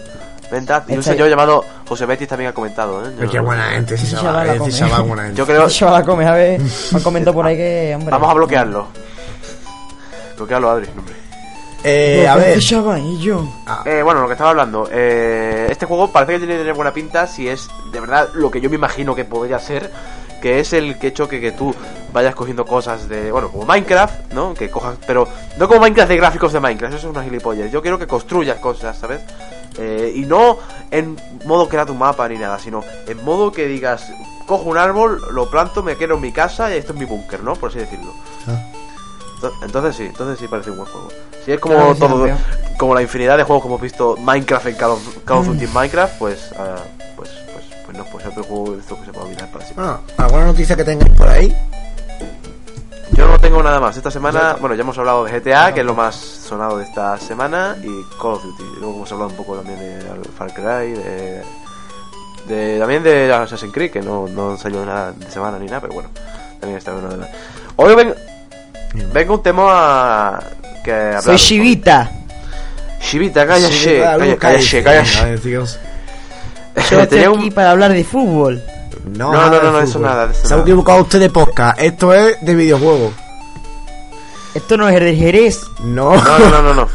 Ventazo. 0.51 0.85
Y 0.89 0.93
un 0.93 0.99
Este- 1.01 1.13
señor 1.13 1.29
llamado 1.29 1.65
José 1.89 2.07
Betis 2.07 2.29
también 2.29 2.51
ha 2.51 2.55
comentado, 2.55 3.05
¿eh? 3.05 3.11
Pero 3.19 3.31
qué 3.31 3.41
buena 3.41 3.65
gente, 3.71 3.95
ese 3.97 4.07
Ese 4.07 4.15
chaval, 4.17 4.33
chaval 4.33 4.47
la 4.47 4.53
ese 4.53 4.61
come. 4.61 4.73
chaval 4.73 5.03
buena 5.03 5.23
gente. 5.25 5.39
Yo 5.39 5.47
creo. 5.47 5.69
Chaval, 5.69 6.05
come, 6.05 6.27
a 6.27 6.33
ver. 6.33 6.61
Me 6.61 6.97
han 6.99 7.03
comentado 7.03 7.35
por 7.35 7.47
ahí 7.47 7.57
que, 7.57 7.93
hombre. 7.97 8.11
Vamos 8.13 8.31
a 8.31 8.35
bloquearlo. 8.35 8.87
Bloquearlo, 10.37 10.71
Adri, 10.71 10.89
hombre. 10.97 11.15
Eh, 11.89 12.27
a 12.29 12.35
ver, 12.37 12.59
yo. 13.19 13.49
Eh, 13.85 14.03
bueno, 14.03 14.21
lo 14.21 14.27
que 14.27 14.33
estaba 14.33 14.51
hablando. 14.51 14.89
Eh, 14.91 15.69
este 15.71 15.87
juego 15.87 16.11
parece 16.11 16.33
que 16.33 16.39
tiene 16.39 16.55
que 16.55 16.59
tener 16.61 16.75
buena 16.75 16.93
pinta 16.93 17.27
si 17.27 17.49
es 17.49 17.69
de 17.93 18.01
verdad 18.01 18.29
lo 18.35 18.51
que 18.51 18.61
yo 18.61 18.69
me 18.69 18.77
imagino 18.77 19.15
que 19.15 19.25
podría 19.25 19.59
ser. 19.61 19.91
Que 20.43 20.61
es 20.61 20.73
el 20.75 20.99
que 20.99 21.07
hecho 21.09 21.29
que, 21.29 21.41
que 21.41 21.53
tú 21.53 21.75
vayas 22.13 22.35
cogiendo 22.35 22.67
cosas 22.67 23.09
de. 23.09 23.31
Bueno, 23.33 23.51
como 23.51 23.65
Minecraft, 23.65 24.33
¿no? 24.33 24.53
Que 24.53 24.69
cojas. 24.69 24.97
Pero 25.07 25.27
no 25.59 25.67
como 25.69 25.81
Minecraft 25.81 26.09
de 26.11 26.17
gráficos 26.17 26.53
de 26.53 26.61
Minecraft, 26.61 26.95
eso 26.95 27.07
es 27.09 27.15
una 27.15 27.25
gilipollas. 27.25 27.71
Yo 27.73 27.81
quiero 27.81 27.99
que 27.99 28.07
construyas 28.07 28.59
cosas, 28.59 28.99
¿sabes? 28.99 29.21
Eh, 29.79 30.13
y 30.15 30.21
no 30.27 30.59
en 30.91 31.17
modo 31.45 31.69
crear 31.69 31.87
tu 31.87 31.95
mapa 31.95 32.29
ni 32.29 32.37
nada, 32.39 32.59
sino 32.59 32.83
en 33.07 33.25
modo 33.25 33.51
que 33.53 33.67
digas. 33.67 34.13
Cojo 34.47 34.69
un 34.71 34.77
árbol, 34.79 35.21
lo 35.33 35.51
planto, 35.51 35.83
me 35.83 35.97
quedo 35.97 36.15
en 36.15 36.21
mi 36.21 36.31
casa 36.33 36.73
y 36.73 36.79
esto 36.79 36.93
es 36.93 36.99
mi 36.99 37.05
búnker, 37.05 37.43
¿no? 37.43 37.55
Por 37.57 37.71
así 37.71 37.79
decirlo. 37.81 38.13
ento- 38.47 38.76
entonces 39.63 39.97
sí, 39.97 40.05
entonces 40.05 40.39
sí 40.39 40.49
parece 40.49 40.71
un 40.71 40.79
buen 40.79 40.89
juego. 40.89 41.09
Si 41.45 41.53
es 41.53 41.61
como 41.61 41.75
Claro 41.75 41.89
que 41.91 41.95
sí, 41.95 42.01
todo, 42.01 42.29
como 42.79 42.95
la 42.95 43.03
infinidad 43.03 43.37
de 43.37 43.45
juegos 43.45 43.63
que 43.63 43.69
hemos 43.69 43.81
visto 43.81 44.17
Minecraft 44.17 44.67
en 44.67 44.75
Call 44.75 44.91
of, 44.91 45.25
Call 45.25 45.39
of 45.39 45.47
Duty 45.47 45.67
Minecraft, 45.69 46.19
pues, 46.19 46.51
ah, 46.59 46.77
pues, 47.17 47.31
pues, 47.53 47.65
pues 47.85 47.97
no, 47.97 48.05
pues 48.05 48.27
otro 48.27 48.43
juego 48.45 48.73
de 48.73 48.81
estos 48.81 48.99
que 48.99 49.07
se 49.07 49.13
puede 49.13 49.27
olvidar 49.27 49.51
para 49.51 49.65
siempre. 49.65 49.85
Bueno, 49.85 50.01
¿alguna 50.19 50.47
noticia 50.47 50.77
que 50.77 50.85
tengáis 50.85 51.13
por 51.15 51.29
ahí? 51.29 51.57
Yo 53.13 53.27
no 53.27 53.39
tengo 53.39 53.63
nada 53.63 53.81
más. 53.81 53.97
Esta 53.97 54.11
semana, 54.11 54.57
bueno, 54.61 54.75
ya 54.75 54.83
hemos 54.83 54.99
hablado 54.99 55.25
de 55.25 55.39
GTA, 55.39 55.73
que 55.73 55.81
es 55.81 55.87
lo 55.87 55.95
más 55.95 56.15
sonado 56.17 56.79
de 56.79 56.85
esta 56.85 57.19
semana, 57.19 57.77
y 57.83 58.03
Call 58.21 58.33
of 58.33 58.43
Duty. 58.43 58.65
Luego 58.79 58.97
hemos 58.97 59.13
hablado 59.13 59.31
un 59.31 59.37
poco 59.37 59.57
también 59.57 59.79
de 59.79 60.29
Far 60.37 60.53
Cry, 60.53 60.93
de, 60.93 61.43
de 62.47 62.79
también 62.79 63.03
de 63.03 63.33
Assassin's 63.33 63.73
Creed, 63.73 63.91
que 63.91 64.03
no, 64.03 64.27
no 64.29 64.57
salió 64.59 64.85
nada 64.85 65.13
de 65.13 65.31
semana 65.31 65.59
ni 65.59 65.67
nada, 65.67 65.81
pero 65.81 65.95
bueno, 65.95 66.11
también 66.61 66.77
está 66.77 66.93
bueno 66.93 67.09
de 67.09 67.17
nada. 67.17 67.33
Hoy 67.77 67.95
vengo, 67.95 68.15
vengo 69.13 69.35
un 69.35 69.43
tema 69.43 70.41
que 70.85 70.93
hablar. 70.93 71.23
Soy 71.23 71.37
Shivita. 71.37 72.11
Shivita, 73.01 73.47
cállate, 73.47 74.37
cállate, 74.39 74.83
cállate. 74.83 75.37
Venga. 75.45 75.65
Yo 76.91 77.01
estoy 77.01 77.19
aquí 77.21 77.29
un- 77.29 77.53
para 77.53 77.71
hablar 77.71 77.93
de 77.93 78.05
fútbol. 78.05 78.63
No, 79.05 79.33
No, 79.33 79.47
no, 79.47 79.51
de 79.51 79.63
no, 79.63 79.73
no, 79.73 79.81
eso 79.81 79.99
nada, 80.01 80.27
de 80.27 80.33
eso 80.33 80.43
Se 80.43 80.49
ha 80.49 80.51
nada. 80.57 80.63
equivocado 80.63 81.03
usted 81.03 81.21
de 81.21 81.31
podcast. 81.31 81.79
Esto 81.81 82.13
es 82.13 82.37
de 82.41 82.55
videojuegos. 82.55 83.13
Esto 84.55 84.77
no 84.77 84.89
es 84.89 84.97
el 85.01 85.17
Jerez. 85.17 85.61
No, 85.85 86.15
No, 86.17 86.39
no, 86.39 86.51
no, 86.51 86.63
no, 86.63 86.75
no. 86.75 86.89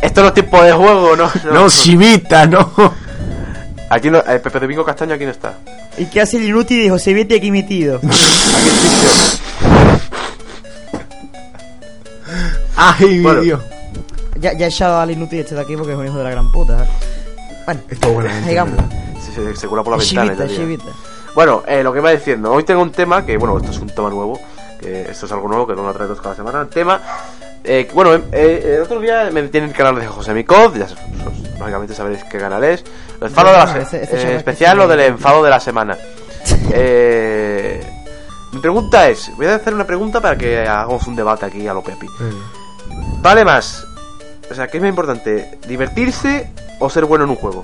Esto 0.00 0.22
no 0.22 0.28
es 0.28 0.34
tiempo 0.34 0.62
de 0.62 0.72
juego, 0.72 1.16
no. 1.16 1.30
no, 1.44 1.50
no. 1.52 1.68
Chivita, 1.70 2.46
no. 2.46 2.70
Aquí 3.90 4.10
no, 4.10 4.18
eh, 4.18 4.38
Pepe 4.38 4.60
Domingo 4.60 4.84
Castaño 4.84 5.14
aquí 5.14 5.24
no 5.24 5.30
está. 5.30 5.54
¿Y 5.98 6.06
qué 6.06 6.20
hace 6.20 6.36
el 6.36 6.44
inútil 6.44 6.82
de 6.82 6.90
José 6.90 7.12
Vete 7.14 7.36
aquí 7.36 7.50
metido? 7.50 8.00
Ay, 12.82 13.20
Bueno. 13.20 13.40
Dios. 13.42 13.60
ya, 14.38 14.52
ya 14.54 14.66
he 14.66 14.68
echado 14.68 14.98
al 15.00 15.10
inútil 15.10 15.40
este 15.40 15.54
de 15.54 15.60
aquí 15.60 15.76
porque 15.76 15.92
es 15.92 15.98
un 15.98 16.06
hijo 16.06 16.16
de 16.18 16.24
la 16.24 16.30
gran 16.30 16.50
puta. 16.50 16.84
¿eh? 16.84 16.88
Bueno, 17.66 17.80
Esto. 17.88 18.08
Sí, 19.20 19.32
se, 19.34 19.54
se 19.56 19.68
cura 19.68 19.82
por 19.82 19.96
la 19.96 20.02
Es 20.02 20.14
ventana. 20.14 20.46
Shivita. 20.46 20.84
Bueno, 21.34 21.62
eh, 21.66 21.82
lo 21.82 21.92
que 21.92 21.98
iba 22.00 22.10
diciendo, 22.10 22.52
hoy 22.52 22.64
tengo 22.64 22.82
un 22.82 22.90
tema 22.90 23.24
que, 23.24 23.36
bueno, 23.36 23.56
esto 23.58 23.70
es 23.70 23.78
un 23.78 23.88
tema 23.90 24.08
nuevo, 24.10 24.40
que 24.80 25.02
esto 25.10 25.26
es 25.26 25.32
algo 25.32 25.46
nuevo 25.46 25.66
que 25.66 25.74
no 25.76 25.82
lo 25.84 25.92
traigo 25.92 26.16
cada 26.16 26.34
semana. 26.34 26.62
El 26.62 26.68
tema, 26.68 27.00
eh, 27.62 27.88
bueno, 27.94 28.14
eh, 28.32 28.76
el 28.76 28.82
otro 28.82 28.98
día 28.98 29.28
me 29.32 29.40
en 29.40 29.50
el 29.64 29.72
canal 29.72 29.94
de 29.96 30.06
José 30.06 30.32
Micod, 30.34 30.74
ya 30.76 30.86
lógicamente 31.58 31.94
sabréis 31.94 32.24
qué 32.24 32.38
canal 32.38 32.64
es. 32.64 32.82
El 33.20 33.28
enfado 33.28 33.52
de 33.52 33.58
la 33.58 33.84
se- 33.84 34.02
ese- 34.02 34.36
especial 34.36 34.78
lo 34.78 34.88
del 34.88 35.00
enfado 35.00 35.42
de 35.44 35.50
la 35.50 35.60
semana. 35.60 35.96
Eh, 36.72 37.80
mi 38.52 38.60
pregunta 38.60 39.08
es, 39.08 39.30
voy 39.36 39.46
a 39.46 39.56
hacer 39.56 39.74
una 39.74 39.86
pregunta 39.86 40.20
para 40.20 40.36
que 40.38 40.60
hagamos 40.60 41.06
un 41.06 41.14
debate 41.14 41.46
aquí 41.46 41.66
a 41.68 41.74
lo 41.74 41.82
Pepi. 41.82 42.06
¿Vale 43.22 43.44
más? 43.44 43.86
O 44.50 44.54
sea, 44.54 44.68
¿qué 44.68 44.78
es 44.78 44.82
más 44.82 44.88
importante? 44.90 45.58
¿Divertirse 45.68 46.50
o 46.78 46.88
ser 46.90 47.04
bueno 47.04 47.24
en 47.24 47.30
un 47.30 47.36
juego? 47.36 47.62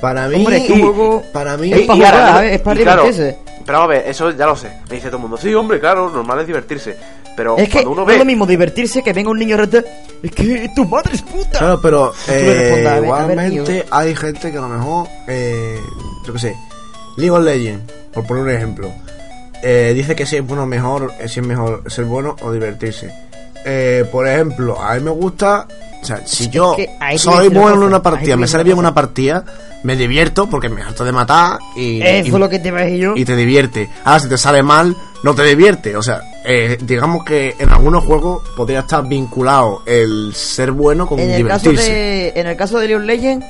Para 0.00 0.28
mí, 0.28 0.36
Hombre, 0.36 0.58
es 0.58 0.64
que 0.64 0.72
un 0.74 0.80
juego 0.82 1.22
para 1.32 1.56
mí, 1.56 1.72
es 1.72 1.86
pa' 1.86 1.96
Y 1.96 2.04
ahora, 2.04 2.18
jugar, 2.18 2.32
no- 2.34 2.40
¿eh? 2.42 2.54
es 2.54 2.60
para 2.60 2.80
y 2.80 2.82
claro, 2.82 3.02
divertirse. 3.02 3.38
Pero 3.64 3.78
vamos 3.78 3.94
a 3.96 3.98
ver, 3.98 4.08
eso 4.08 4.30
ya 4.30 4.46
lo 4.46 4.54
sé. 4.56 4.68
Me 4.88 4.96
dice 4.96 5.06
todo 5.08 5.16
el 5.16 5.22
mundo, 5.22 5.36
sí, 5.38 5.52
hombre, 5.54 5.80
claro, 5.80 6.10
normal 6.10 6.40
es 6.40 6.46
divertirse. 6.46 6.96
Pero 7.36 7.56
Es 7.58 7.64
que 7.68 7.72
cuando 7.82 7.90
uno 7.92 8.00
no 8.02 8.06
ve. 8.06 8.12
es 8.14 8.18
lo 8.20 8.24
mismo 8.24 8.46
divertirse 8.46 9.02
que 9.02 9.12
venga 9.12 9.30
un 9.30 9.38
niño 9.38 9.56
rete. 9.56 9.84
Es 10.22 10.30
que 10.30 10.70
tu 10.74 10.84
madre 10.86 11.14
es 11.14 11.22
puta. 11.22 11.58
Claro, 11.58 11.80
pero 11.82 12.12
Tú 12.26 12.32
le 12.32 12.54
respondas, 12.54 12.72
eh, 12.72 12.76
a 12.76 12.80
ver, 12.80 12.88
a 12.88 12.94
ver, 12.94 13.04
igualmente 13.52 13.86
hay 13.90 14.14
gente 14.14 14.52
que 14.52 14.58
a 14.58 14.60
lo 14.60 14.68
mejor, 14.68 15.08
eh, 15.26 15.80
yo 16.26 16.32
qué 16.34 16.38
sé, 16.38 16.56
League 17.16 17.30
of 17.30 17.42
Legends, 17.44 17.92
por 18.12 18.26
poner 18.26 18.42
un 18.44 18.50
ejemplo, 18.50 18.90
eh, 19.62 19.92
dice 19.94 20.14
que 20.14 20.24
si 20.26 20.36
es 20.36 20.46
bueno 20.46 20.66
mejor, 20.66 21.12
eh, 21.18 21.28
si 21.28 21.40
es 21.40 21.46
mejor 21.46 21.82
ser 21.90 22.04
bueno 22.04 22.36
o 22.42 22.52
divertirse. 22.52 23.12
Eh, 23.68 24.04
por 24.12 24.28
ejemplo, 24.28 24.80
a 24.80 24.94
mí 24.94 25.00
me 25.02 25.10
gusta, 25.10 25.66
o 26.00 26.04
sea, 26.06 26.24
si 26.24 26.48
yo 26.48 26.76
que 26.76 26.88
soy 27.18 27.48
bueno 27.48 27.74
en 27.74 27.82
una 27.82 28.00
partida, 28.00 28.36
me 28.36 28.46
sale 28.46 28.62
bien 28.62 28.78
una 28.78 28.94
partida, 28.94 29.44
me 29.82 29.96
divierto 29.96 30.48
porque 30.48 30.68
me 30.68 30.82
harto 30.82 31.04
de 31.04 31.10
matar 31.12 31.58
y, 31.76 32.00
Eso 32.00 32.36
y- 32.36 32.38
lo 32.40 32.48
que 32.48 32.58
te 32.60 32.70
decir 32.70 32.98
yo. 33.00 33.16
y 33.16 33.24
te 33.24 33.34
divierte. 33.34 33.88
Ahora, 34.04 34.20
si 34.20 34.28
te 34.28 34.38
sale 34.38 34.62
mal, 34.62 34.96
no 35.24 35.34
te 35.34 35.42
divierte. 35.42 35.96
O 35.96 36.02
sea, 36.02 36.22
eh, 36.44 36.78
digamos 36.80 37.24
que 37.24 37.54
en 37.58 37.70
algunos 37.70 38.04
juegos 38.04 38.42
podría 38.56 38.80
estar 38.80 39.04
vinculado 39.06 39.82
el 39.84 40.32
ser 40.34 40.70
bueno 40.70 41.06
con 41.08 41.18
En 41.18 41.30
el 41.32 41.46
caso 41.46 41.70
divertirse. 41.70 41.92
de 41.92 42.32
en 42.36 42.46
el 42.46 42.56
caso 42.56 42.78
de 42.78 42.86
League 42.86 43.00
of 43.02 43.06
Legends 43.06 43.44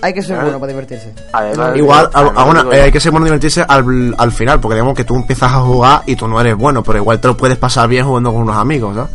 hay 0.00 0.12
que 0.14 0.22
ser 0.22 0.40
bueno 0.40 0.58
para 0.60 0.70
divertirse. 0.72 1.12
Además, 1.32 1.76
Igual, 1.76 2.06
a- 2.12 2.18
además 2.20 2.36
a 2.36 2.44
una- 2.44 2.60
digo 2.62 2.72
eh, 2.74 2.82
hay 2.82 2.92
que 2.92 3.00
ser 3.00 3.10
bueno 3.12 3.24
divertirse 3.26 3.64
al, 3.66 4.14
al 4.16 4.32
final, 4.32 4.60
porque 4.60 4.74
digamos 4.76 4.94
que 4.94 5.04
tú 5.04 5.14
empiezas 5.16 5.52
a 5.52 5.60
jugar 5.60 6.02
y 6.06 6.16
tú 6.16 6.28
no 6.28 6.40
eres 6.40 6.56
bueno, 6.56 6.82
pero 6.82 6.98
igual 6.98 7.20
te 7.20 7.28
lo 7.28 7.36
puedes 7.36 7.58
pasar 7.58 7.88
bien 7.88 8.06
jugando 8.06 8.32
con 8.32 8.42
unos 8.42 8.56
amigos, 8.56 8.94
¿sabes? 8.96 9.10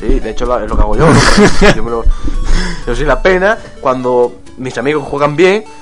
Sí, 0.00 0.20
de 0.20 0.30
hecho 0.30 0.44
es 0.58 0.68
lo 0.70 0.76
que 0.76 0.82
hago 0.82 0.96
yo. 0.96 1.06
¿no? 1.08 1.14
yo, 1.76 1.82
me 1.82 1.90
lo- 1.90 2.04
yo 2.86 2.94
soy 2.94 3.04
la 3.06 3.20
pena 3.22 3.58
cuando 3.80 4.40
mis 4.58 4.76
amigos 4.78 5.04
juegan 5.08 5.34
bien. 5.36 5.64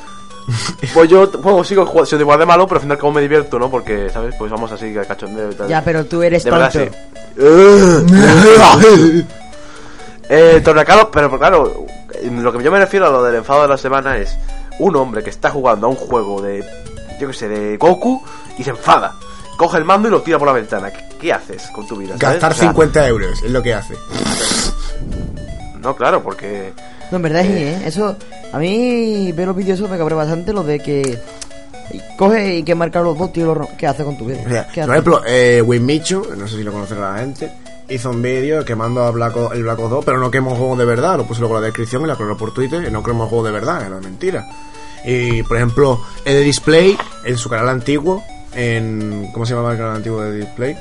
Pues 0.93 1.09
yo 1.09 1.31
bueno, 1.41 1.63
sigo 1.63 1.87
jugando, 1.87 2.21
igual 2.21 2.39
de 2.41 2.47
malo, 2.47 2.67
pero 2.67 2.79
al 2.79 2.83
final 2.83 2.99
como 2.99 3.13
me 3.13 3.21
divierto, 3.23 3.59
¿no? 3.61 3.71
Porque, 3.71 4.11
¿sabes? 4.11 4.35
Pues 4.37 4.51
vamos 4.51 4.73
así, 4.73 4.93
que 4.93 5.01
cachondeo 5.07 5.53
y 5.53 5.55
tal. 5.55 5.69
Ya, 5.69 5.83
pero 5.85 6.05
tú 6.05 6.21
eres 6.21 6.43
De 6.43 6.51
verdad, 6.51 6.71
sí. 6.73 6.89
Eh, 10.35 10.61
Tornacalo, 10.65 11.11
pero 11.11 11.29
pero 11.29 11.39
claro, 11.39 11.87
lo 12.31 12.53
que 12.53 12.63
yo 12.65 12.73
me 12.73 12.79
refiero 12.79 13.07
a 13.07 13.11
lo 13.11 13.23
del 13.23 13.35
enfado 13.37 13.63
de 13.63 13.69
la 13.69 13.77
semana 13.77 14.17
es 14.17 14.35
un 14.79 14.97
hombre 14.97 15.23
que 15.23 15.29
está 15.31 15.51
jugando 15.51 15.87
a 15.87 15.91
un 15.91 15.97
juego 15.97 16.41
de, 16.41 16.65
yo 17.21 17.29
que 17.29 17.35
sé, 17.35 17.49
de 17.49 17.77
Goku 17.77 18.23
y 18.57 18.65
se 18.65 18.71
enfada. 18.71 19.13
Coge 19.59 19.77
el 19.79 19.85
mando 19.85 20.09
y 20.09 20.11
lo 20.11 20.23
tira 20.23 20.39
por 20.39 20.49
la 20.49 20.55
ventana. 20.55 20.91
¿Qué, 20.91 21.05
qué 21.21 21.33
haces 21.35 21.65
con 21.75 21.87
tu 21.87 21.97
vida? 21.97 22.17
¿sabes? 22.19 22.41
Gastar 22.41 22.53
O 22.53 22.55
sea, 22.55 22.69
50 22.71 23.09
euros 23.09 23.43
es 23.43 23.51
lo 23.51 23.63
que 23.63 23.75
hace. 23.75 23.95
No, 25.81 25.95
claro, 25.97 26.23
porque... 26.23 26.73
No, 27.11 27.17
en 27.17 27.23
verdad 27.23 27.43
es 27.43 27.47
sí, 27.49 27.53
¿eh? 27.63 27.83
Eso, 27.87 28.17
a 28.53 28.59
mí 28.59 29.33
ver 29.33 29.47
los 29.49 29.57
vídeos 29.57 29.79
eso 29.79 29.89
me 29.89 29.99
cabrea 29.99 30.17
bastante 30.17 30.53
lo 30.55 30.63
de 30.63 30.79
que 30.81 31.19
coge 32.17 32.57
y 32.57 32.63
que 32.63 32.75
marca 32.75 33.01
los 33.03 33.19
dos 33.19 33.33
tíos 33.33 33.57
los- 33.57 33.69
¿Qué 33.71 33.87
hace 33.87 34.03
con 34.05 34.17
tu 34.17 34.25
vida? 34.25 34.41
O 34.47 34.49
sea, 34.49 34.67
¿Qué 34.69 34.81
por 34.83 34.91
ejemplo, 34.93 35.21
eh, 35.27 35.61
Winmichu, 35.61 36.27
no 36.37 36.49
sé 36.49 36.57
si 36.57 36.63
lo 36.63 36.73
conocerá 36.73 37.13
la 37.13 37.19
gente, 37.19 37.53
hizo 37.89 38.11
un 38.11 38.23
vídeo 38.23 38.65
quemando 38.65 39.03
a 39.05 39.11
Black 39.11 39.37
O- 39.37 39.53
el 39.53 39.63
Black 39.63 39.79
Ops 39.79 39.91
2, 39.91 40.05
pero 40.05 40.19
no 40.19 40.31
quemó 40.31 40.53
un 40.53 40.57
juego 40.59 40.77
de 40.77 40.85
verdad, 40.85 41.17
lo 41.17 41.27
puse 41.27 41.41
luego 41.41 41.57
en 41.57 41.63
la 41.63 41.67
descripción 41.67 42.03
y 42.03 42.07
la 42.07 42.17
colgó 42.17 42.37
por 42.37 42.53
Twitter, 42.55 42.85
y 42.87 42.91
no 42.91 43.03
quemó 43.03 43.25
un 43.25 43.29
juego 43.31 43.45
de 43.45 43.53
verdad, 43.53 43.87
era 43.87 44.01
mentira. 44.01 44.47
Y, 45.05 45.43
por 45.43 45.57
ejemplo, 45.57 46.01
el 46.25 46.45
Display, 46.45 46.97
en 47.25 47.37
su 47.37 47.49
canal 47.51 47.69
antiguo, 47.69 48.23
en... 48.55 49.31
¿Cómo 49.33 49.45
se 49.47 49.55
llamaba 49.55 49.73
el 49.73 49.79
canal 49.79 49.97
antiguo 49.97 50.21
de 50.23 50.39
Display? 50.39 50.77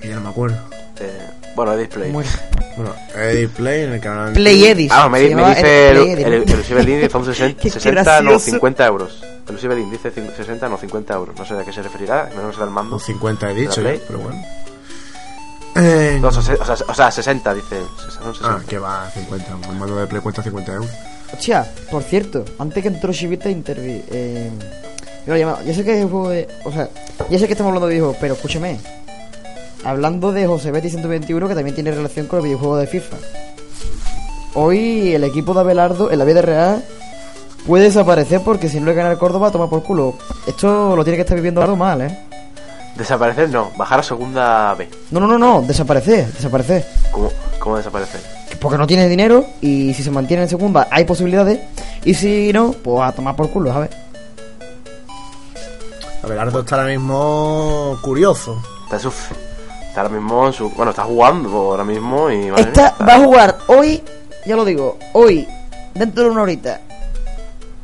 Que 0.00 0.08
ya 0.08 0.14
no 0.16 0.22
me 0.22 0.28
acuerdo. 0.30 0.56
eh, 1.00 1.18
bueno, 1.56 1.72
el 1.72 1.80
display. 1.80 2.10
Bueno, 2.12 2.94
el 3.16 3.36
Display 3.40 3.82
en 3.82 3.92
el 3.94 4.00
canal 4.00 4.32
Play 4.32 4.64
Edis. 4.64 4.90
Ah, 4.92 5.08
me, 5.08 5.18
me 5.34 5.44
dice 5.48 5.90
el, 5.90 5.96
el, 5.98 6.20
¿no? 6.22 6.26
el 6.28 6.34
Elusive 6.50 6.84
Link 6.84 6.96
dice 7.00 7.10
son 7.10 7.24
60, 7.34 7.60
Qué 7.60 7.70
60 7.70 8.02
no, 8.22 8.30
gracioso. 8.30 8.44
50 8.52 8.86
euros. 8.86 9.22
El 9.48 9.76
Link 9.76 9.90
dice 9.90 10.12
cin- 10.14 10.32
60 10.34 10.68
no 10.68 10.78
50 10.78 11.12
euros. 11.14 11.36
No 11.36 11.44
sé 11.44 11.54
de 11.54 11.64
qué 11.64 11.72
se 11.72 11.82
referirá, 11.82 12.30
menos 12.36 12.56
el 12.58 12.70
mando. 12.70 12.96
O 12.96 13.00
50 13.00 13.50
he 13.50 13.54
¿De 13.54 13.54
la 13.64 13.68
dicho, 13.68 13.82
yo, 13.82 13.90
pero 14.06 14.18
bueno. 14.20 14.40
Eh, 15.76 16.18
No, 16.20 16.28
o, 16.28 16.32
sea, 16.32 16.54
o, 16.60 16.64
sea, 16.64 16.76
o 16.88 16.94
sea, 16.94 17.10
60 17.10 17.54
dice. 17.54 17.80
Son 18.22 18.34
60. 18.34 18.48
ah, 18.56 18.60
que 18.68 18.78
va, 18.78 19.08
50. 19.14 19.56
Un 19.68 19.78
mando 19.78 19.96
de 19.96 20.06
Play 20.06 20.20
cuesta 20.20 20.42
50 20.42 20.72
euros. 20.72 20.90
Hostia, 21.32 21.70
por 21.90 22.02
cierto, 22.02 22.44
antes 22.58 22.82
que 22.82 22.88
entró 22.88 23.12
Shibita 23.12 23.48
intervi 23.48 24.02
eh, 24.10 24.50
yo 25.26 25.32
lo 25.34 25.38
llamaba- 25.38 25.62
ya 25.62 25.72
sé 25.74 25.84
que 25.84 25.98
es 26.02 26.10
juego 26.10 26.28
de. 26.30 26.48
O 26.64 26.72
sea, 26.72 26.88
ya 27.30 27.38
sé 27.38 27.46
que 27.46 27.52
estamos 27.52 27.70
hablando 27.70 27.86
de 27.86 27.94
videojuegos, 27.94 28.18
pero 28.20 28.34
escúchame. 28.34 28.80
Hablando 29.84 30.32
de 30.32 30.46
José 30.46 30.72
Betty 30.72 30.90
121, 30.90 31.48
que 31.48 31.54
también 31.54 31.74
tiene 31.74 31.92
relación 31.92 32.26
con 32.26 32.40
el 32.40 32.44
videojuego 32.46 32.76
de 32.76 32.86
FIFA. 32.86 33.16
Hoy 34.54 35.14
el 35.14 35.24
equipo 35.24 35.54
de 35.54 35.60
Abelardo, 35.60 36.10
en 36.10 36.18
la 36.18 36.24
vida 36.24 36.42
real, 36.42 36.84
puede 37.66 37.84
desaparecer 37.84 38.40
porque 38.44 38.68
si 38.68 38.80
no 38.80 38.86
le 38.86 38.94
gana 38.94 39.12
el 39.12 39.18
Córdoba, 39.18 39.50
toma 39.52 39.70
por 39.70 39.82
culo. 39.84 40.14
Esto 40.46 40.96
lo 40.96 41.04
tiene 41.04 41.16
que 41.16 41.22
estar 41.22 41.36
viviendo 41.36 41.62
algo 41.62 41.76
mal, 41.76 42.00
¿eh? 42.02 42.18
Desaparecer 42.96 43.48
no, 43.50 43.70
bajar 43.76 44.00
a 44.00 44.02
segunda 44.02 44.74
B. 44.74 44.88
No, 45.10 45.20
no, 45.20 45.26
no, 45.26 45.38
no, 45.38 45.62
desaparecer, 45.62 46.26
desaparecer. 46.32 46.86
¿Cómo, 47.12 47.30
cómo 47.58 47.76
desaparecer? 47.76 48.20
Porque 48.60 48.76
no 48.76 48.86
tiene 48.86 49.08
dinero 49.08 49.44
y 49.60 49.94
si 49.94 50.02
se 50.02 50.10
mantiene 50.10 50.42
en 50.42 50.48
segunda 50.48 50.86
hay 50.90 51.04
posibilidades. 51.04 51.60
Y 52.04 52.14
si 52.14 52.52
no, 52.52 52.72
pues 52.72 53.02
a 53.02 53.12
tomar 53.12 53.36
por 53.36 53.48
culo, 53.50 53.72
¿sabes? 53.72 53.90
Abelardo 56.22 56.60
está 56.60 56.76
ahora 56.76 56.88
mismo 56.88 57.98
curioso. 58.02 58.62
Está, 58.84 58.96
en 58.96 59.02
su- 59.02 59.08
está 59.88 60.02
ahora 60.02 60.12
mismo 60.14 60.46
en 60.46 60.52
su. 60.52 60.70
Bueno, 60.70 60.90
está 60.90 61.04
jugando 61.04 61.48
ahora 61.56 61.84
mismo 61.84 62.30
y. 62.30 62.50
madre 62.50 62.64
está- 62.64 62.94
va 63.06 63.14
a 63.14 63.20
jugar 63.20 63.58
hoy, 63.68 64.02
ya 64.44 64.56
lo 64.56 64.64
digo, 64.64 64.98
hoy, 65.14 65.48
dentro 65.94 66.24
de 66.24 66.30
una 66.30 66.42
horita, 66.42 66.80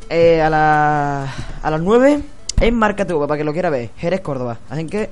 eh, 0.09 0.41
a, 0.41 0.49
la, 0.49 1.33
a 1.63 1.71
las 1.71 1.81
9 1.81 2.19
en 2.59 2.75
Marca 2.75 3.05
TV, 3.05 3.27
para 3.27 3.37
que 3.37 3.43
lo 3.43 3.53
quiera 3.53 3.69
ver, 3.69 3.91
Jerez 3.97 4.21
Córdoba. 4.21 4.57
Así 4.69 4.85
que 4.85 5.09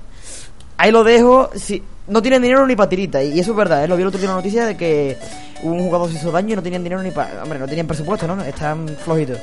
ahí 0.77 0.91
lo 0.91 1.03
dejo. 1.03 1.49
Si, 1.55 1.83
no 2.07 2.21
tienen 2.21 2.41
dinero 2.41 2.65
ni 2.67 2.75
para 2.75 2.89
tirita, 2.89 3.23
y 3.23 3.39
eso 3.39 3.51
es 3.51 3.57
verdad, 3.57 3.83
¿eh? 3.83 3.87
lo 3.87 3.95
vi 3.95 4.03
el 4.03 4.07
otro 4.07 4.19
día 4.19 4.29
en 4.29 4.35
la 4.35 4.41
noticia 4.41 4.65
de 4.65 4.77
que 4.77 5.17
un 5.63 5.79
jugador 5.79 6.09
se 6.09 6.17
hizo 6.17 6.31
daño 6.31 6.53
y 6.53 6.55
no 6.55 6.63
tenían 6.63 6.83
dinero 6.83 7.01
ni 7.01 7.11
para. 7.11 7.41
Hombre, 7.43 7.57
no 7.57 7.67
tenían 7.67 7.87
presupuesto, 7.87 8.27
¿no? 8.27 8.41
Están 8.43 8.87
flojitos. 8.87 9.39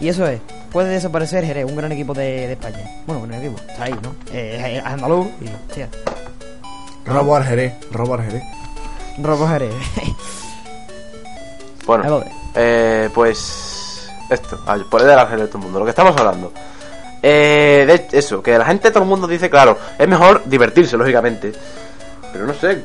Y 0.00 0.08
eso 0.08 0.26
es, 0.26 0.40
puede 0.72 0.88
desaparecer 0.88 1.44
Jerez, 1.44 1.64
un 1.64 1.76
gran 1.76 1.92
equipo 1.92 2.12
de, 2.12 2.46
de 2.48 2.52
España. 2.52 2.78
Bueno, 3.06 3.22
un 3.22 3.28
gran 3.28 3.40
equipo, 3.40 3.60
está 3.68 3.84
ahí, 3.84 3.94
¿no? 4.02 4.14
Eh, 4.32 4.78
es 4.78 4.84
andaluz 4.84 5.28
y, 5.40 5.46
hostia. 5.46 5.88
Robo 7.06 7.36
al 7.36 7.44
Jerez, 7.44 7.74
robo 7.92 8.14
al 8.14 8.24
Jerez. 8.24 8.42
Robo 9.18 9.46
Jerez. 9.46 9.74
Bueno, 11.84 12.22
eh, 12.54 13.10
pues 13.12 14.08
esto, 14.30 14.60
al 14.66 14.84
poder 14.84 15.08
del 15.08 15.18
ángel 15.18 15.40
de 15.40 15.46
todo 15.48 15.58
el 15.58 15.64
mundo, 15.64 15.78
lo 15.80 15.84
que 15.84 15.90
estamos 15.90 16.16
hablando. 16.16 16.52
Eh, 17.22 17.84
de 18.10 18.18
eso, 18.18 18.42
que 18.42 18.58
la 18.58 18.64
gente, 18.64 18.90
todo 18.90 19.04
el 19.04 19.08
mundo 19.08 19.26
dice, 19.28 19.48
claro, 19.48 19.78
es 19.98 20.08
mejor 20.08 20.42
divertirse, 20.44 20.96
lógicamente. 20.96 21.52
Pero 22.32 22.46
no 22.46 22.54
sé, 22.54 22.82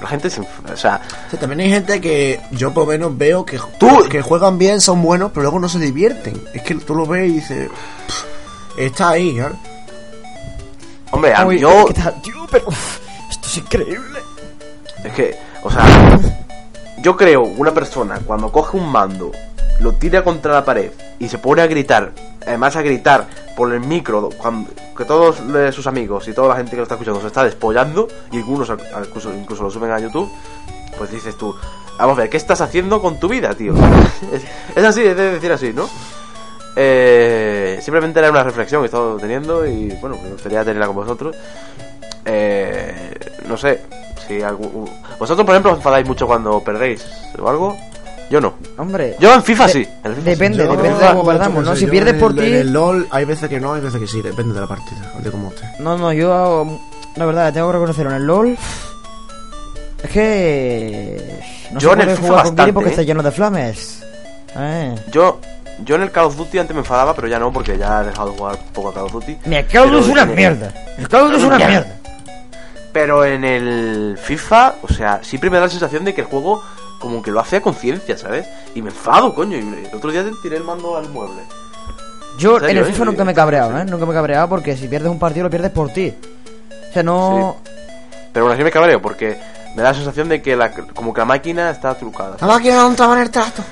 la 0.00 0.08
gente 0.08 0.30
se... 0.30 0.40
O 0.40 0.76
sea, 0.76 1.00
Sí, 1.30 1.36
también 1.36 1.60
hay 1.60 1.70
gente 1.70 2.00
que 2.00 2.40
yo 2.52 2.72
por 2.72 2.84
lo 2.86 2.92
menos 2.92 3.16
veo 3.16 3.44
que, 3.44 3.58
Tú- 3.78 4.08
que 4.08 4.22
juegan 4.22 4.56
bien, 4.58 4.80
son 4.80 5.02
buenos, 5.02 5.30
pero 5.32 5.42
luego 5.42 5.58
no 5.60 5.68
se 5.68 5.78
divierten. 5.78 6.42
Es 6.54 6.62
que 6.62 6.74
tú 6.76 6.94
lo 6.94 7.06
ves 7.06 7.28
y 7.28 7.34
dices, 7.34 7.68
"Pff, 7.68 8.78
está 8.78 9.10
ahí, 9.10 9.36
¿sabes? 9.38 9.56
hombre, 11.10 11.34
a- 11.34 11.44
Uy, 11.46 11.58
yo... 11.58 11.86
esto 11.88 13.46
es 13.46 13.56
increíble. 13.58 14.20
Es 15.04 15.12
que, 15.12 15.36
o 15.62 15.70
sea, 15.70 15.84
yo 16.98 17.16
creo 17.16 17.42
una 17.42 17.72
persona 17.72 18.18
cuando 18.26 18.50
coge 18.50 18.76
un 18.76 18.88
mando, 18.90 19.30
lo 19.80 19.92
tira 19.92 20.22
contra 20.24 20.52
la 20.54 20.64
pared 20.64 20.90
y 21.18 21.28
se 21.28 21.38
pone 21.38 21.60
a 21.62 21.66
gritar, 21.66 22.12
además 22.46 22.76
a 22.76 22.82
gritar 22.82 23.26
por 23.56 23.72
el 23.72 23.80
micro, 23.80 24.30
que 24.96 25.04
todos 25.04 25.42
sus 25.74 25.86
amigos 25.86 26.28
y 26.28 26.32
toda 26.32 26.48
la 26.48 26.56
gente 26.56 26.72
que 26.72 26.78
lo 26.78 26.82
está 26.84 26.94
escuchando 26.94 27.20
se 27.20 27.26
está 27.26 27.44
despollando, 27.44 28.08
y 28.30 28.38
algunos 28.38 28.70
incluso, 28.70 29.32
incluso 29.32 29.62
lo 29.62 29.70
suben 29.70 29.90
a 29.90 29.98
YouTube, 29.98 30.30
pues 30.96 31.10
dices 31.10 31.36
tú, 31.36 31.54
vamos 31.98 32.18
a 32.18 32.22
ver, 32.22 32.30
¿qué 32.30 32.36
estás 32.36 32.60
haciendo 32.60 33.00
con 33.00 33.18
tu 33.18 33.28
vida, 33.28 33.54
tío? 33.54 33.74
es, 34.76 34.84
así, 34.84 35.02
es 35.02 35.16
de 35.16 35.32
decir 35.32 35.52
así, 35.52 35.72
¿no? 35.72 35.88
Eh, 36.74 37.80
simplemente 37.82 38.18
era 38.18 38.30
una 38.30 38.42
reflexión 38.42 38.80
que 38.80 38.84
he 38.84 38.86
estado 38.86 39.16
teniendo 39.18 39.66
y 39.66 39.90
bueno, 40.00 40.16
me 40.22 40.30
gustaría 40.30 40.64
tenerla 40.64 40.86
con 40.86 40.96
vosotros. 40.96 41.36
Eh, 42.24 43.14
no 43.46 43.56
sé, 43.56 43.82
si 44.26 44.42
algún... 44.42 44.88
Vosotros, 45.18 45.44
por 45.44 45.54
ejemplo, 45.54 45.72
os 45.72 45.78
enfadáis 45.78 46.06
mucho 46.06 46.26
cuando 46.26 46.60
perdéis 46.60 47.06
o 47.38 47.48
algo. 47.48 47.76
Yo 48.32 48.40
no. 48.40 48.54
Hombre. 48.78 49.14
Yo 49.20 49.34
en 49.34 49.42
FIFA 49.42 49.66
de- 49.66 49.72
sí. 49.74 49.88
En 50.02 50.10
el 50.10 50.16
FIFA 50.16 50.30
depende, 50.30 50.58
sí. 50.62 50.64
Yo- 50.64 50.76
depende 50.76 50.98
de 51.04 51.10
cómo 51.10 51.26
perdamos, 51.26 51.64
¿no? 51.64 51.76
Si 51.76 51.86
pierdes 51.86 52.14
por 52.14 52.32
ti- 52.34 52.40
En 52.46 52.54
el 52.54 52.72
LOL 52.72 53.06
hay 53.10 53.24
veces 53.26 53.46
que 53.50 53.60
no, 53.60 53.74
hay 53.74 53.82
veces 53.82 54.00
que 54.00 54.06
sí, 54.06 54.22
depende 54.22 54.54
de 54.54 54.60
la 54.62 54.66
partida, 54.66 55.12
de 55.18 55.30
cómo 55.30 55.48
esté. 55.48 55.68
No, 55.80 55.98
no, 55.98 56.12
yo, 56.14 56.80
la 57.16 57.26
verdad, 57.26 57.52
tengo 57.52 57.66
que 57.68 57.72
reconocerlo. 57.74 58.10
En 58.12 58.16
el 58.16 58.26
LOL, 58.26 58.56
es 60.02 60.10
que. 60.10 61.40
No 61.72 61.78
Yo 61.80 61.88
se 61.90 61.94
en 61.94 62.00
el 62.00 62.16
FIFA 62.16 62.20
jugar 62.28 62.42
con 62.44 62.50
bastante, 62.56 62.72
porque 62.72 62.88
¿eh? 62.88 62.92
está 62.92 63.02
lleno 63.02 63.22
de 63.22 63.30
flames. 63.32 64.02
Eh. 64.56 64.94
Yo, 65.10 65.38
yo 65.84 65.94
en 65.96 66.02
el 66.02 66.10
Call 66.10 66.24
of 66.26 66.36
Duty 66.36 66.58
antes 66.58 66.74
me 66.74 66.80
enfadaba, 66.80 67.14
pero 67.14 67.28
ya 67.28 67.38
no, 67.38 67.52
porque 67.52 67.76
ya 67.76 68.00
he 68.02 68.06
dejado 68.06 68.30
de 68.30 68.38
jugar 68.38 68.58
poco 68.72 68.88
a 68.88 68.94
Call 68.94 69.04
of 69.04 69.12
Duty. 69.12 69.38
Mira, 69.44 69.66
Call 69.66 69.84
of 69.84 69.90
Duty 69.92 70.04
es 70.04 70.08
una 70.10 70.22
el- 70.22 70.28
mierda. 70.30 70.72
El 70.98 71.08
Call 71.08 71.20
of 71.24 71.26
Duty 71.32 71.40
es 71.42 71.46
una 71.46 71.58
mierda. 71.58 71.98
Pero 72.92 73.24
en 73.24 73.44
el 73.44 74.18
FIFA, 74.22 74.74
o 74.82 74.88
sea, 74.92 75.20
siempre 75.22 75.48
me 75.50 75.56
da 75.56 75.64
la 75.64 75.70
sensación 75.70 76.04
de 76.04 76.14
que 76.14 76.22
el 76.22 76.26
juego 76.26 76.62
como 77.02 77.20
que 77.22 77.30
lo 77.30 77.40
hace 77.40 77.56
a 77.56 77.60
conciencia, 77.60 78.16
¿sabes? 78.16 78.46
Y 78.74 78.80
me 78.80 78.88
enfado, 78.88 79.34
coño. 79.34 79.58
Y 79.58 79.60
el 79.60 79.94
otro 79.94 80.10
día 80.10 80.22
te 80.24 80.30
tiré 80.42 80.56
el 80.56 80.64
mando 80.64 80.96
al 80.96 81.08
mueble. 81.10 81.42
Yo 82.38 82.54
¿En 82.54 82.60
serio, 82.60 82.68
en 82.70 82.76
el 82.78 82.82
eh? 82.84 82.92
FIFA 82.92 83.04
nunca 83.04 83.24
me 83.24 83.32
he 83.32 83.34
cabreado, 83.34 83.76
¿eh? 83.78 83.84
Nunca 83.84 84.06
me 84.06 84.12
he 84.12 84.14
cabreado 84.14 84.48
porque 84.48 84.76
si 84.76 84.88
pierdes 84.88 85.10
un 85.10 85.18
partido 85.18 85.44
lo 85.44 85.50
pierdes 85.50 85.72
por 85.72 85.90
ti. 85.92 86.14
O 86.88 86.92
sea, 86.92 87.02
no. 87.02 87.56
Pero 88.32 88.46
aún 88.46 88.54
así 88.54 88.64
me 88.64 88.70
cabreo, 88.70 89.02
porque 89.02 89.36
me 89.76 89.82
da 89.82 89.90
la 89.90 89.94
sensación 89.94 90.28
de 90.30 90.40
que 90.40 90.56
la, 90.56 90.70
como 90.70 91.12
que 91.12 91.20
la 91.20 91.24
máquina 91.26 91.70
está 91.70 91.94
trucada. 91.94 92.36
La 92.40 92.46
máquina 92.46 92.76
no 92.76 92.90
estaba 92.92 93.16
en 93.16 93.22
el 93.22 93.30
trato. 93.30 93.62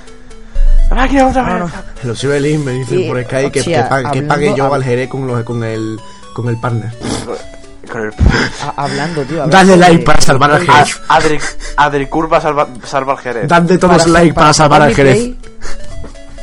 La 0.90 0.96
máquina 0.96 1.22
No, 1.22 1.32
vez. 1.32 1.58
no. 1.60 1.70
Lo 2.02 2.14
sube 2.16 2.40
Lin, 2.40 2.64
me 2.64 2.72
dicen 2.72 3.00
Y, 3.00 3.08
por 3.08 3.22
Skype 3.22 3.52
que, 3.52 3.62
que 3.62 3.70
pague, 3.80 4.02
que 4.02 4.08
hablando- 4.08 4.28
pague 4.28 4.54
yo 4.56 4.74
al 4.74 4.84
Jerez 4.84 5.08
con, 5.08 5.26
los, 5.26 5.42
con, 5.44 5.62
el, 5.64 5.98
con 6.34 6.48
el 6.48 6.58
partner. 6.60 6.90
A- 7.96 8.84
hablando, 8.84 9.22
tío. 9.24 9.46
Dale 9.46 9.72
de- 9.72 9.76
like 9.78 10.04
para 10.04 10.20
salvar 10.20 10.50
al 10.52 10.62
A- 10.62 10.64
Jerez. 10.84 11.00
Adri, 11.08 11.38
Adri 11.76 12.06
Curva 12.06 12.40
salva, 12.40 12.68
salva 12.84 13.12
al 13.12 13.18
Jerez. 13.18 13.48
Dadle 13.48 13.78
todos 13.78 14.06
like 14.06 14.32
para 14.34 14.52
salvar 14.52 14.82
al 14.82 14.94
Jerez. 14.94 15.16
Play- 15.16 15.38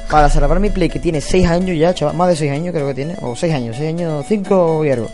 para 0.10 0.30
salvar 0.30 0.60
mi 0.62 0.70
play, 0.70 0.88
que 0.90 1.00
tiene 1.00 1.20
6 1.20 1.46
años 1.50 1.78
ya, 1.78 1.94
chaval, 1.94 2.16
más 2.16 2.30
de 2.30 2.36
6 2.38 2.52
años 2.52 2.74
creo 2.74 2.88
que 2.88 2.94
tiene, 2.94 3.16
o 3.22 3.36
6 3.36 3.54
años, 3.54 3.76
6 3.78 3.90
años, 3.90 4.26
5 4.28 4.86
y 4.86 4.92
algo. 4.92 5.10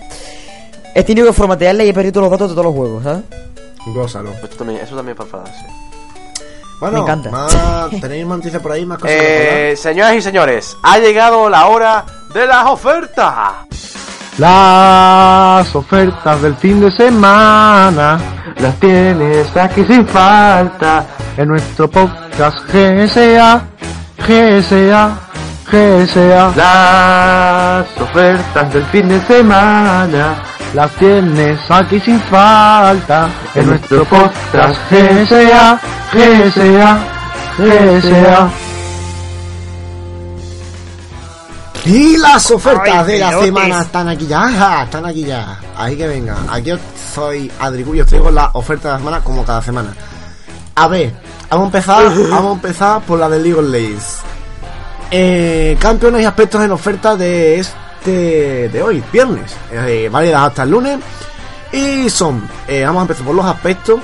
He 0.93 1.03
tenido 1.03 1.25
que 1.25 1.33
formatearle 1.33 1.85
y 1.85 1.89
he 1.89 1.93
perdido 1.95 2.13
todos 2.13 2.25
los 2.29 2.31
datos 2.31 2.49
de 2.49 2.53
todos 2.55 2.65
los 2.65 2.75
juegos, 2.75 3.03
¿sabes? 3.03 3.23
Gózalo. 3.87 4.29
Pues 4.33 4.43
Esto 4.43 4.57
también, 4.57 4.79
eso 4.81 4.95
también 4.95 5.17
es 5.19 5.25
para 5.25 5.39
enfadarse. 5.41 5.65
Bueno, 6.79 6.97
Me 6.97 7.03
encanta. 7.03 7.31
más- 7.31 7.89
¿tenéis 8.01 8.25
más 8.27 8.37
noticias 8.37 8.61
por 8.61 8.71
ahí? 8.71 8.85
Más 8.85 8.99
cosas 8.99 9.15
que 9.17 9.71
Eh, 9.71 9.75
señoras 9.77 10.13
y 10.15 10.21
señores, 10.21 10.77
ha 10.83 10.99
llegado 10.99 11.49
la 11.49 11.65
hora 11.67 12.05
de 12.33 12.45
las 12.45 12.65
ofertas. 12.67 13.31
Las 14.37 15.75
ofertas 15.75 16.41
del 16.41 16.55
fin 16.55 16.81
de 16.81 16.89
semana 16.89 18.17
las 18.59 18.75
tienes 18.79 19.55
aquí 19.55 19.83
sin 19.85 20.07
falta 20.07 21.05
en 21.37 21.49
nuestro 21.49 21.87
podcast 21.87 22.57
GSA, 22.73 23.61
GSA, 24.17 25.11
GSA. 25.71 26.51
Las 26.55 28.01
ofertas 28.01 28.73
del 28.73 28.85
fin 28.85 29.07
de 29.07 29.21
semana 29.21 30.35
las 30.73 30.91
tienes 30.93 31.59
aquí 31.69 31.99
sin 31.99 32.19
falta 32.21 33.29
en 33.53 33.67
nuestro 33.67 34.03
podcast 34.05 34.79
GSA, 34.89 35.79
GSA, 36.11 36.97
GSA. 37.59 38.62
Y 41.85 42.15
las 42.15 42.49
ofertas 42.49 43.05
Ay, 43.05 43.13
de 43.13 43.19
la 43.19 43.41
semana 43.41 43.81
están 43.81 44.07
aquí 44.07 44.25
ya, 44.25 44.83
están 44.83 45.05
aquí 45.05 45.25
ya. 45.25 45.59
Ahí 45.75 45.97
que 45.97 46.07
venga. 46.07 46.37
Aquí 46.49 46.71
os 46.71 46.79
soy 47.13 47.51
Adricu 47.59 47.93
y 47.93 48.01
os 48.01 48.07
traigo 48.07 48.31
la 48.31 48.51
oferta 48.53 48.87
de 48.87 48.93
la 48.93 48.99
semana 48.99 49.19
como 49.23 49.43
cada 49.43 49.61
semana. 49.61 49.93
A 50.75 50.87
ver, 50.87 51.13
vamos 51.49 51.65
a 51.65 51.67
empezar, 51.67 52.29
vamos 52.29 52.51
a 52.51 52.53
empezar 52.53 53.01
por 53.01 53.19
la 53.19 53.27
de 53.27 53.39
League 53.39 53.59
of 53.59 53.69
Legends. 53.69 54.19
Eh, 55.11 55.77
campeones 55.79 56.21
y 56.21 56.25
aspectos 56.25 56.63
en 56.63 56.71
oferta 56.71 57.17
de 57.17 57.59
este 57.59 58.69
de 58.69 58.81
hoy, 58.81 59.03
viernes. 59.11 59.53
Eh, 59.71 60.09
válidas 60.09 60.41
hasta 60.41 60.63
el 60.63 60.69
lunes. 60.69 60.99
Y 61.73 62.09
son, 62.09 62.47
eh, 62.65 62.83
vamos 62.85 63.01
a 63.01 63.03
empezar 63.03 63.25
por 63.25 63.35
los 63.35 63.45
aspectos. 63.45 63.99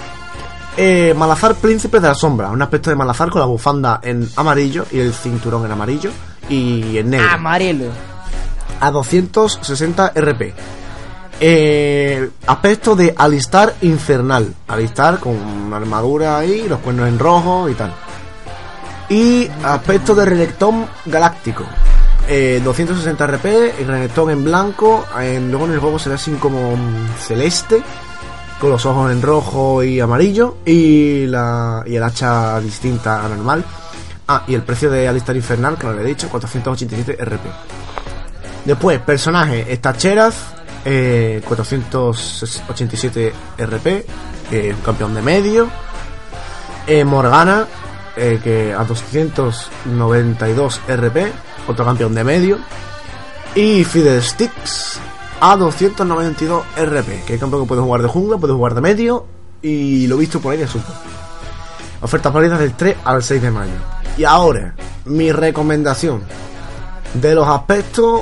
Eh, 0.76 1.14
Malazar 1.18 1.56
Príncipe 1.56 2.00
de 2.00 2.10
la 2.10 2.16
Sombra, 2.16 2.50
un 2.50 2.62
aspecto 2.62 2.90
de 2.90 2.98
Malazar 2.98 3.30
con 3.30 3.40
la 3.40 3.48
bufanda 3.48 4.02
en 4.04 4.30
amarillo 4.36 4.86
y 4.92 5.00
el 5.00 5.14
cinturón 5.14 5.66
en 5.66 5.72
amarillo 5.72 6.12
y 6.50 6.98
en 6.98 7.12
negro 7.12 7.28
Amarillo. 7.32 7.90
a 8.80 8.92
260 8.92 10.12
RP. 10.16 10.54
Eh, 11.42 12.30
aspecto 12.48 12.96
de 12.96 13.14
Alistar 13.18 13.74
Infernal. 13.82 14.54
Alistar 14.68 15.20
con 15.20 15.36
una 15.38 15.78
armadura 15.78 16.38
ahí, 16.38 16.68
los 16.68 16.80
cuernos 16.80 17.08
en 17.08 17.18
rojo 17.20 17.70
y 17.70 17.76
tal. 17.76 17.94
Y 19.10 19.48
aspecto 19.64 20.14
de 20.14 20.26
Renekton 20.26 20.86
Galáctico. 21.06 21.64
Eh, 22.28 22.62
260 22.64 23.24
RP, 23.26 23.74
el 23.82 23.88
Renekton 23.88 24.30
en 24.32 24.44
blanco. 24.44 25.06
en- 25.20 25.50
luego 25.50 25.66
en 25.66 25.74
el 25.74 25.80
juego 25.80 25.98
será 25.98 26.16
así 26.16 26.32
como 26.34 26.76
celeste. 27.20 27.82
Con 28.60 28.72
los 28.72 28.86
ojos 28.86 29.10
en 29.12 29.22
rojo 29.22 29.82
y 29.84 30.02
amarillo. 30.02 30.58
Y, 30.66 31.26
la, 31.28 31.82
y 31.88 31.96
el 31.96 32.04
hacha 32.04 32.60
distinta 32.60 33.24
a 33.26 33.30
normal. 33.30 33.64
Ah, 34.32 34.44
y 34.46 34.54
el 34.54 34.62
precio 34.62 34.92
de 34.92 35.08
Alistar 35.08 35.36
Infernal, 35.36 35.76
que 35.76 35.88
no 35.88 35.94
le 35.94 36.04
he 36.04 36.06
dicho, 36.06 36.30
487 36.30 37.18
RP. 37.26 37.48
Después, 38.64 39.00
personaje, 39.00 39.76
Stacheraz, 39.76 40.36
eh, 40.86 41.42
487 41.48 43.34
RP, 43.58 44.06
eh, 44.52 44.76
campeón 44.86 45.16
de 45.16 45.24
medio. 45.24 45.68
Eh, 46.86 47.04
Morgana, 47.04 47.66
eh, 48.16 48.40
que 48.44 48.72
a 48.72 48.84
292 48.84 50.82
RP, 50.88 51.34
otro 51.68 51.84
campeón 51.84 52.14
de 52.14 52.24
medio. 52.24 52.60
Y 53.56 53.84
Fiddlesticks 53.84 55.00
a 55.42 55.56
292 55.56 56.66
RP, 56.78 57.24
que 57.26 57.34
es 57.34 57.40
campeón 57.40 57.64
que 57.64 57.68
puede 57.68 57.82
jugar 57.82 58.04
de 58.04 58.08
jungla, 58.10 58.38
puede 58.38 58.54
jugar 58.54 58.76
de 58.76 58.82
medio. 58.82 59.26
Y 59.64 60.06
lo 60.06 60.18
visto 60.18 60.40
por 60.40 60.52
ahí 60.54 60.60
de 60.60 60.68
super. 60.68 60.94
Ofertas 62.02 62.32
válidas 62.32 62.60
del 62.60 62.76
3 62.76 62.96
al 63.04 63.24
6 63.24 63.42
de 63.42 63.50
mayo. 63.50 63.99
Y 64.18 64.24
ahora, 64.24 64.76
mi 65.06 65.32
recomendación. 65.32 66.24
De 67.14 67.34
los 67.34 67.48
aspectos, 67.48 68.22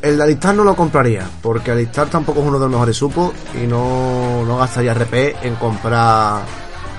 el 0.00 0.16
de 0.16 0.22
Alistar 0.22 0.54
no 0.54 0.64
lo 0.64 0.74
compraría, 0.76 1.28
porque 1.42 1.70
Alistar 1.70 2.08
tampoco 2.08 2.40
es 2.40 2.46
uno 2.46 2.58
de 2.58 2.64
los 2.64 2.70
mejores 2.70 2.96
supos 2.96 3.32
y 3.54 3.66
no, 3.66 4.44
no 4.44 4.58
gastaría 4.58 4.94
RP 4.94 5.36
en 5.42 5.56
comprar 5.56 6.42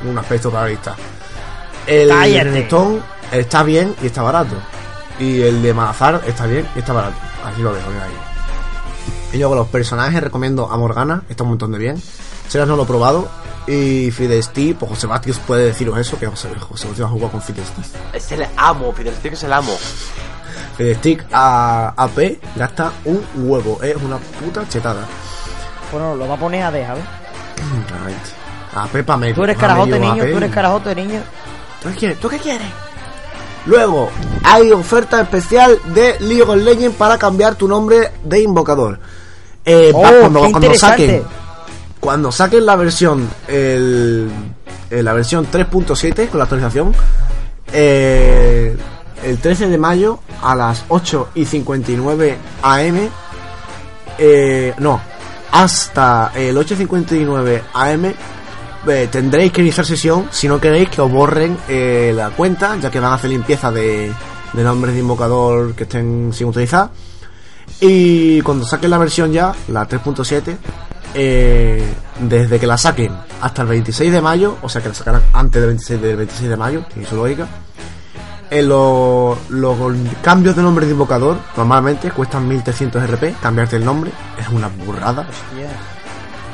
un 0.07 0.17
aspecto 0.17 0.51
para 0.51 0.65
Alistar. 0.65 0.95
El 1.87 2.09
Cállate. 2.09 2.43
Renekton 2.43 3.01
está 3.31 3.63
bien 3.63 3.95
y 4.01 4.07
está 4.07 4.21
barato. 4.21 4.55
Y 5.19 5.41
el 5.41 5.61
de 5.61 5.73
Malazar 5.73 6.21
está 6.27 6.45
bien 6.45 6.67
y 6.75 6.79
está 6.79 6.93
barato. 6.93 7.17
Así 7.45 7.61
lo 7.61 7.73
dejo 7.73 7.89
ahí. 7.89 9.33
Y 9.33 9.37
luego 9.37 9.55
los 9.55 9.67
personajes 9.67 10.21
recomiendo 10.21 10.71
a 10.71 10.77
Morgana, 10.77 11.23
está 11.29 11.43
un 11.43 11.49
montón 11.49 11.71
de 11.71 11.77
bien. 11.77 12.01
Seras 12.47 12.67
no 12.67 12.75
lo 12.75 12.83
he 12.83 12.85
probado. 12.85 13.27
Y 13.67 14.11
Fidesti, 14.11 14.73
pues 14.75 14.91
José 14.91 15.07
Vázquez 15.07 15.39
puede 15.39 15.65
deciros 15.65 15.97
eso, 15.97 16.19
que 16.19 16.27
José, 16.27 16.49
José 16.59 16.87
Vázquez 16.87 17.05
ha 17.05 17.09
jugado 17.09 17.31
con 17.31 17.41
Fidesti. 17.41 17.81
Es 18.13 18.31
el 18.31 18.45
amo, 18.57 18.93
Fiddlestick 18.93 19.33
es 19.33 19.43
el 19.43 19.53
amo. 19.53 19.75
Fidestick 20.77 21.25
a 21.31 21.93
AP 21.97 22.37
gasta 22.55 22.91
un 23.05 23.25
huevo, 23.35 23.79
es 23.81 23.95
una 23.95 24.17
puta 24.17 24.67
chetada. 24.67 25.05
Bueno, 25.91 26.15
lo 26.15 26.27
va 26.27 26.35
a 26.35 26.37
poner 26.37 26.63
a 26.63 26.71
D, 26.71 26.85
¿sabes? 26.85 27.03
Exactamente. 27.57 28.29
A 28.75 28.87
Pepa 28.87 29.17
medio. 29.17 29.35
Tú 29.35 29.43
eres 29.43 29.57
carajote, 29.57 29.99
niño, 29.99 30.23
AP. 30.23 30.31
tú 30.31 30.37
eres 30.37 30.51
carajote, 30.51 30.95
niño. 30.95 31.21
¿Tú 31.81 31.89
qué 31.89 31.95
quieres? 31.95 32.19
¿Tú 32.19 32.29
qué 32.29 32.37
quieres? 32.39 32.67
Luego, 33.65 34.09
hay 34.43 34.71
oferta 34.71 35.21
especial 35.21 35.79
de 35.85 36.17
League 36.19 36.43
of 36.43 36.55
Legends 36.55 36.95
para 36.97 37.17
cambiar 37.17 37.55
tu 37.55 37.67
nombre 37.67 38.11
de 38.23 38.41
invocador. 38.41 38.99
Eh, 39.63 39.91
Oh, 39.93 40.01
cuando, 40.01 40.41
qué 40.43 40.51
cuando 40.51 40.73
saquen 40.75 41.09
interesante. 41.09 41.44
Cuando 42.05 42.31
saquen 42.31 42.67
la 42.67 42.75
versión 42.75 43.27
el, 43.47 44.29
eh, 44.91 45.01
la 45.01 45.11
versión 45.13 45.47
3.7 45.51 46.29
con 46.29 46.37
la 46.37 46.43
actualización 46.43 46.93
eh, 47.73 48.77
el 49.23 49.39
13 49.39 49.69
de 49.69 49.77
mayo 49.79 50.19
a 50.43 50.55
las 50.55 50.85
8 50.89 51.29
y 51.33 51.45
59 51.45 52.37
am 52.61 53.09
eh, 54.19 54.75
no 54.77 55.01
hasta 55.51 56.31
el 56.35 56.55
8.59 56.55 57.61
am 57.73 58.13
tendréis 59.11 59.51
que 59.51 59.61
iniciar 59.61 59.87
sesión 59.87 60.27
si 60.29 60.47
no 60.47 60.61
queréis 60.61 60.89
que 60.89 61.01
os 61.01 61.11
borren 61.11 61.57
la 61.67 62.29
cuenta 62.29 62.77
ya 62.79 62.91
que 62.91 62.99
van 62.99 63.13
a 63.13 63.15
hacer 63.15 63.31
limpieza 63.31 63.71
de, 63.71 64.11
de 64.53 64.63
nombres 64.63 64.93
de 64.93 64.99
invocador 64.99 65.73
que 65.73 65.85
estén 65.85 66.31
sin 66.31 66.49
utilizar. 66.49 66.91
Y 67.81 68.41
cuando 68.41 68.63
saquen 68.63 68.91
la 68.91 68.97
versión 68.97 69.33
ya, 69.33 69.53
la 69.67 69.87
3.7, 69.87 70.55
eh, 71.15 71.83
desde 72.19 72.59
que 72.59 72.67
la 72.67 72.77
saquen 72.77 73.11
hasta 73.41 73.61
el 73.63 73.67
26 73.69 74.11
de 74.11 74.21
mayo, 74.21 74.57
o 74.61 74.69
sea 74.69 74.81
que 74.81 74.89
la 74.89 74.93
sacarán 74.95 75.21
antes 75.33 75.61
del 75.61 75.69
26, 75.69 76.01
del 76.01 76.17
26 76.17 76.49
de 76.49 76.57
mayo, 76.57 76.83
tiene 76.93 77.07
su 77.07 77.15
lógica, 77.15 77.47
eh, 78.51 78.61
lo- 78.61 79.37
los 79.49 79.75
cambios 80.21 80.55
de 80.55 80.61
nombre 80.61 80.85
de 80.85 80.91
invocador 80.91 81.37
normalmente 81.57 82.11
cuestan 82.11 82.47
1300 82.47 83.01
RP, 83.03 83.35
cambiarte 83.41 83.75
el 83.77 83.85
nombre, 83.85 84.11
es 84.39 84.47
una 84.49 84.67
burrada. 84.67 85.25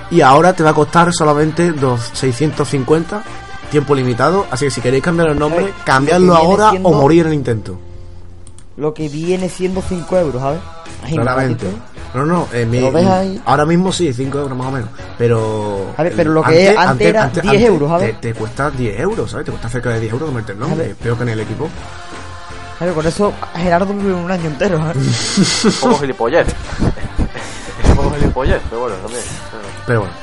Y 0.09 0.21
ahora 0.21 0.53
te 0.53 0.63
va 0.63 0.71
a 0.71 0.73
costar 0.73 1.11
solamente 1.13 1.71
dos 1.71 2.09
650, 2.13 3.23
tiempo 3.71 3.95
limitado, 3.95 4.45
así 4.51 4.65
que 4.65 4.71
si 4.71 4.81
queréis 4.81 5.03
cambiar 5.03 5.29
el 5.29 5.39
nombre, 5.39 5.65
Ay, 5.67 5.73
cambiadlo 5.85 6.35
ahora 6.35 6.71
o 6.83 6.93
morir 6.93 7.21
en 7.25 7.27
el 7.31 7.33
intento. 7.35 7.79
Lo 8.77 8.93
que 8.93 9.07
viene 9.09 9.47
siendo 9.49 9.81
5 9.81 10.17
euros, 10.17 10.41
¿sabes? 10.41 10.59
Claramente. 11.13 11.67
No, 12.13 12.25
no, 12.25 12.47
eh, 12.51 12.65
mi- 12.65 12.79
¿Lo 12.81 12.91
ves 12.91 13.07
ahí? 13.07 13.41
ahora 13.45 13.65
mismo 13.65 13.91
sí, 13.91 14.11
5 14.13 14.39
euros 14.39 14.57
más 14.57 14.67
o 14.67 14.71
menos. 14.71 14.89
Pero. 15.17 15.93
A 15.95 16.03
ver, 16.03 16.13
pero 16.15 16.31
lo 16.31 16.43
que 16.43 16.69
es- 16.71 16.77
antes 16.77 17.07
era 17.07 17.27
10 17.29 17.61
euros, 17.63 17.89
Te, 17.89 17.99
¿sabes? 17.99 18.21
te 18.21 18.33
cuesta 18.33 18.69
10 18.69 18.99
euros, 18.99 19.31
¿sabes? 19.31 19.45
Te 19.45 19.51
cuesta 19.51 19.69
cerca 19.69 19.89
de 19.91 19.99
10 20.01 20.11
euros 20.13 20.27
convertir 20.27 20.55
el 20.55 20.63
A 20.63 20.67
nombre. 20.67 20.87
ver. 20.87 20.95
Peor 20.97 21.17
que 21.17 21.23
en 21.23 21.29
el 21.29 21.39
equipo. 21.39 21.69
Claro, 22.77 22.95
con 22.95 23.05
eso 23.07 23.33
Gerardo 23.55 23.93
vive 23.93 24.13
un 24.13 24.29
año 24.31 24.47
entero, 24.47 24.77
¿sabes? 24.79 25.63
Un 25.65 25.71
poco 25.89 25.99
gilipollez. 26.01 26.47
Es 26.47 27.89
un 27.89 27.95
poco 27.95 28.15
gilipollez, 28.15 28.61
pero 28.69 28.81
bueno, 28.81 28.95
también. 28.97 29.23
Pero 29.85 29.99
bueno. 30.01 30.13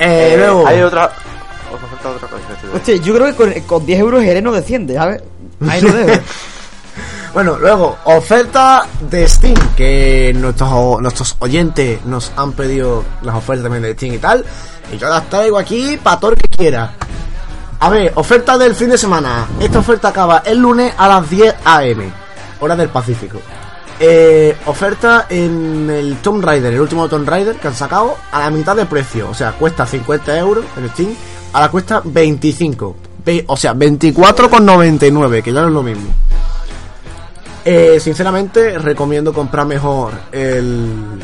Eh, 0.00 0.30
Eh, 0.32 0.36
luego. 0.36 0.66
Hay 0.66 0.80
otra. 0.82 1.12
Os 1.72 1.80
falta 1.90 2.08
otra 2.10 2.28
cosa. 2.28 2.42
este, 2.54 2.76
Hostia, 2.76 2.96
yo 2.96 3.14
creo 3.14 3.26
que 3.26 3.34
con, 3.34 3.52
con 3.66 3.86
10 3.86 4.00
euros 4.00 4.22
Jerez 4.22 4.42
no 4.42 4.52
desciende, 4.52 4.94
¿sabes? 4.94 5.22
Ahí 5.68 5.80
lo 5.80 5.92
dejo. 5.94 6.20
Bueno, 7.34 7.56
luego, 7.58 7.96
oferta 8.04 8.86
de 9.00 9.28
Steam, 9.28 9.54
que 9.76 10.32
nuestros, 10.34 11.00
nuestros 11.00 11.36
oyentes 11.40 12.04
nos 12.04 12.32
han 12.36 12.52
pedido 12.52 13.04
las 13.22 13.34
ofertas 13.36 13.64
también 13.64 13.82
de 13.82 13.92
Steam 13.94 14.14
y 14.14 14.18
tal. 14.18 14.44
Y 14.92 14.96
yo 14.96 15.08
las 15.08 15.28
traigo 15.28 15.58
aquí 15.58 15.98
para 16.02 16.18
todo 16.18 16.30
el 16.32 16.36
que 16.38 16.48
quiera. 16.48 16.92
A 17.80 17.90
ver, 17.90 18.12
oferta 18.16 18.56
del 18.58 18.74
fin 18.74 18.90
de 18.90 18.98
semana. 18.98 19.46
Esta 19.60 19.78
oferta 19.78 20.08
acaba 20.08 20.38
el 20.44 20.58
lunes 20.58 20.92
a 20.96 21.06
las 21.06 21.28
10 21.30 21.54
am, 21.64 22.10
hora 22.60 22.74
del 22.74 22.88
Pacífico. 22.88 23.38
Eh, 24.00 24.56
oferta 24.66 25.26
en 25.28 25.90
el 25.90 26.16
Tomb 26.16 26.42
Raider, 26.44 26.72
el 26.72 26.80
último 26.80 27.08
Tomb 27.08 27.28
Raider 27.28 27.56
que 27.56 27.68
han 27.68 27.74
sacado 27.74 28.16
a 28.32 28.40
la 28.40 28.50
mitad 28.50 28.74
de 28.74 28.86
precio. 28.86 29.28
O 29.30 29.34
sea, 29.34 29.52
cuesta 29.52 29.86
50 29.86 30.36
euros 30.38 30.64
en 30.76 30.88
Steam, 30.90 31.14
ahora 31.52 31.68
cuesta 31.68 32.00
25. 32.04 32.96
Ve- 33.24 33.44
O 33.48 33.56
sea, 33.56 33.74
24,99, 33.74 35.42
que 35.42 35.52
ya 35.52 35.60
no 35.60 35.68
es 35.68 35.74
lo 35.74 35.82
mismo. 35.82 36.10
Eh, 37.70 38.00
sinceramente, 38.00 38.78
recomiendo 38.78 39.34
comprar 39.34 39.66
mejor 39.66 40.14
el, 40.32 41.20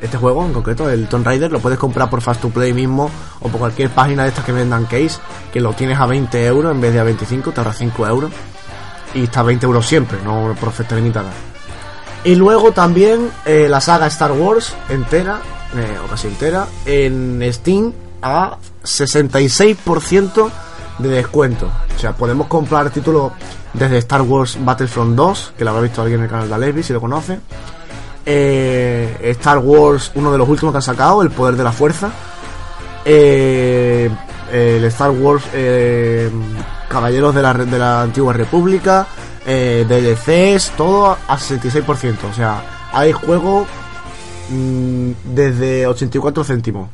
este 0.00 0.16
juego 0.16 0.46
en 0.46 0.52
concreto, 0.52 0.88
el 0.88 1.08
Tomb 1.08 1.26
Raider. 1.26 1.50
Lo 1.50 1.58
puedes 1.58 1.76
comprar 1.76 2.08
por 2.08 2.20
Fast 2.20 2.40
to 2.40 2.50
Play 2.50 2.72
mismo 2.72 3.10
o 3.40 3.48
por 3.48 3.58
cualquier 3.58 3.90
página 3.90 4.22
de 4.22 4.28
estas 4.28 4.44
que 4.44 4.52
vendan 4.52 4.84
case, 4.84 5.18
que 5.52 5.60
lo 5.60 5.72
tienes 5.72 5.98
a 5.98 6.06
20 6.06 6.46
euros 6.46 6.72
en 6.72 6.80
vez 6.80 6.92
de 6.92 7.00
a 7.00 7.02
25, 7.02 7.50
te 7.50 7.60
ahorras 7.60 7.78
5 7.78 8.06
euros. 8.06 8.30
Y 9.14 9.24
está 9.24 9.40
a 9.40 9.42
20 9.42 9.66
euros 9.66 9.84
siempre, 9.84 10.18
no 10.22 10.54
por 10.60 10.68
oferta. 10.68 10.94
Y 12.22 12.36
luego 12.36 12.70
también 12.70 13.28
eh, 13.44 13.66
la 13.68 13.80
saga 13.80 14.06
Star 14.06 14.30
Wars 14.30 14.72
entera, 14.88 15.40
eh, 15.74 15.98
o 16.04 16.08
casi 16.08 16.28
entera, 16.28 16.68
en 16.86 17.42
Steam 17.52 17.92
a 18.22 18.56
66% 18.84 20.50
de 20.98 21.08
descuento. 21.08 21.68
O 21.96 21.98
sea, 21.98 22.12
podemos 22.12 22.46
comprar 22.46 22.88
títulos 22.90 23.32
desde 23.74 23.98
Star 23.98 24.22
Wars 24.22 24.58
Battlefront 24.60 25.16
2, 25.16 25.54
que 25.56 25.64
lo 25.64 25.70
habrá 25.70 25.82
visto 25.82 26.02
alguien 26.02 26.20
en 26.20 26.24
el 26.24 26.30
canal 26.30 26.48
de 26.48 26.54
Alevi, 26.54 26.82
si 26.82 26.92
lo 26.92 27.00
conoce. 27.00 27.40
Eh, 28.24 29.18
Star 29.36 29.58
Wars, 29.58 30.12
uno 30.14 30.30
de 30.30 30.38
los 30.38 30.48
últimos 30.48 30.72
que 30.72 30.78
han 30.78 30.82
sacado, 30.82 31.22
El 31.22 31.30
Poder 31.30 31.56
de 31.56 31.64
la 31.64 31.72
Fuerza. 31.72 32.10
Eh, 33.04 34.10
el 34.52 34.84
Star 34.84 35.10
Wars 35.10 35.44
eh, 35.54 36.30
Caballeros 36.88 37.34
de 37.34 37.42
la, 37.42 37.54
de 37.54 37.78
la 37.78 38.02
Antigua 38.02 38.32
República. 38.32 39.06
DLCs, 39.44 40.72
todo 40.76 41.16
a 41.26 41.36
66%. 41.36 42.16
O 42.30 42.34
sea, 42.34 42.62
hay 42.92 43.10
juego 43.10 43.66
mm, 44.50 45.10
desde 45.34 45.86
84 45.86 46.44
céntimos. 46.44 46.88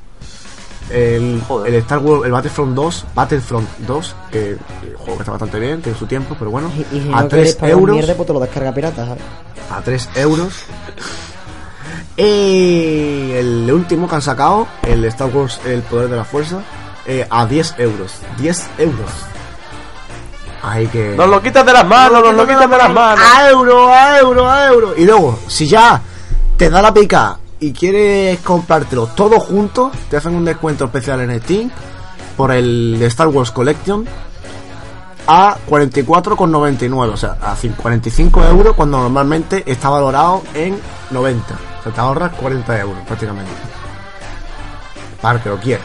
El, 0.90 1.42
el 1.66 1.74
Star 1.74 1.98
Wars, 1.98 2.24
el 2.24 2.32
Battlefront 2.32 2.74
2, 2.74 3.04
Battlefront 3.14 3.68
2, 3.86 4.16
que 4.32 4.50
el 4.50 4.96
juego 4.96 5.16
que 5.16 5.22
está 5.22 5.32
bastante 5.32 5.58
bien, 5.58 5.82
tiene 5.82 5.98
su 5.98 6.06
tiempo, 6.06 6.34
pero 6.38 6.50
bueno, 6.50 6.70
Y, 6.76 6.96
y 6.96 7.00
si 7.02 7.12
a 7.12 7.22
no 7.22 7.28
quieres 7.28 7.28
3 7.28 7.56
pagar 7.56 7.70
euros, 7.72 7.96
mierda, 7.96 8.14
pues 8.14 8.26
te 8.26 8.32
lo 8.32 8.40
descarga 8.40 8.72
pirata, 8.72 9.06
¿sabes? 9.06 9.22
a 9.70 9.80
3 9.82 10.08
euros. 10.16 10.52
Y 12.16 13.30
el 13.32 13.70
último 13.72 14.08
que 14.08 14.16
han 14.16 14.22
sacado, 14.22 14.66
el 14.82 15.04
Star 15.04 15.28
Wars 15.32 15.60
El 15.64 15.82
Poder 15.82 16.08
de 16.08 16.16
la 16.16 16.24
Fuerza, 16.24 16.60
eh, 17.06 17.26
a 17.30 17.46
10 17.46 17.74
euros. 17.78 18.12
10 18.38 18.66
euros. 18.78 19.10
Hay 20.62 20.88
que... 20.88 21.14
Nos 21.16 21.28
lo 21.28 21.40
quitas 21.40 21.64
de 21.64 21.72
las 21.72 21.86
manos, 21.86 22.22
nos 22.22 22.34
lo 22.34 22.46
quitas 22.46 22.68
de 22.68 22.76
las 22.76 22.90
manos. 22.92 23.24
A 23.24 23.48
euro, 23.50 23.92
a 23.92 24.18
euro, 24.18 24.50
a 24.50 24.66
euro. 24.66 24.94
Y 24.96 25.04
luego, 25.04 25.38
si 25.46 25.68
ya 25.68 26.00
te 26.56 26.68
da 26.68 26.82
la 26.82 26.92
pica 26.92 27.38
y 27.60 27.72
quieres 27.72 28.38
comprártelo 28.40 29.06
todo 29.08 29.40
junto, 29.40 29.90
te 30.10 30.16
hacen 30.16 30.34
un 30.34 30.44
descuento 30.44 30.84
especial 30.84 31.20
en 31.20 31.40
Steam 31.42 31.70
por 32.36 32.52
el 32.52 32.96
de 32.98 33.06
Star 33.06 33.28
Wars 33.28 33.50
Collection 33.50 34.06
a 35.26 35.56
44,99. 35.68 37.12
O 37.12 37.16
sea, 37.16 37.36
a 37.42 37.54
cin- 37.56 37.74
45 37.76 38.44
euros 38.44 38.74
cuando 38.76 38.98
normalmente 38.98 39.64
está 39.66 39.88
valorado 39.90 40.42
en 40.54 40.78
90. 41.10 41.54
O 41.80 41.82
sea, 41.82 41.92
te 41.92 42.00
ahorras 42.00 42.32
40 42.34 42.78
euros 42.80 42.98
prácticamente. 43.06 43.50
Para 45.20 45.42
que 45.42 45.48
lo 45.48 45.58
quiera. 45.58 45.82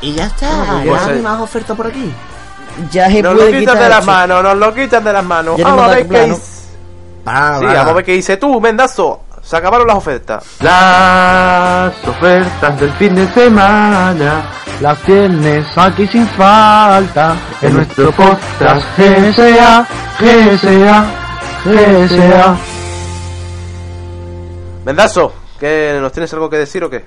Y 0.00 0.14
ya 0.14 0.26
está. 0.26 0.80
pues, 0.84 1.00
¿Ya 1.02 1.10
eh. 1.10 1.14
hay 1.16 1.22
más 1.22 1.40
oferta 1.40 1.74
por 1.74 1.86
aquí? 1.88 2.12
Ya 2.92 3.10
se 3.10 3.22
Nos 3.22 3.32
lo 3.34 3.38
puede 3.40 3.58
quitas 3.58 3.74
quitar. 3.74 3.82
de 3.82 3.88
las 3.88 4.04
sí. 4.04 4.06
manos, 4.10 4.42
nos 4.42 4.56
lo 4.56 4.74
quitas 4.74 5.02
de 5.04 5.12
las 5.12 5.24
manos. 5.24 5.58
No 5.58 5.64
Vamos 5.64 5.84
a 5.84 5.88
ver 5.88 6.06
qué 6.08 6.20
dice. 6.26 6.42
Vamos 7.24 7.64
a 7.76 7.92
ver 7.92 8.04
qué 8.04 8.12
dice 8.12 8.36
tú, 8.36 8.60
Mendazo. 8.60 9.20
Se 9.46 9.56
acabaron 9.56 9.86
las 9.86 9.96
ofertas. 9.98 10.44
Las 10.60 11.94
ofertas 12.04 12.80
del 12.80 12.90
fin 12.94 13.14
de 13.14 13.28
semana 13.28 14.50
las 14.80 15.00
tienes 15.02 15.66
aquí 15.78 16.04
sin 16.08 16.26
falta 16.26 17.36
en 17.62 17.74
nuestro 17.74 18.10
podcast 18.10 18.84
GSA, 18.98 19.86
GSA, 20.18 21.06
GSA. 21.64 22.58
Mendazo, 24.84 25.32
¿qué, 25.60 25.96
¿nos 26.00 26.10
tienes 26.10 26.32
algo 26.32 26.50
que 26.50 26.56
decir 26.56 26.82
o 26.82 26.90
qué? 26.90 27.04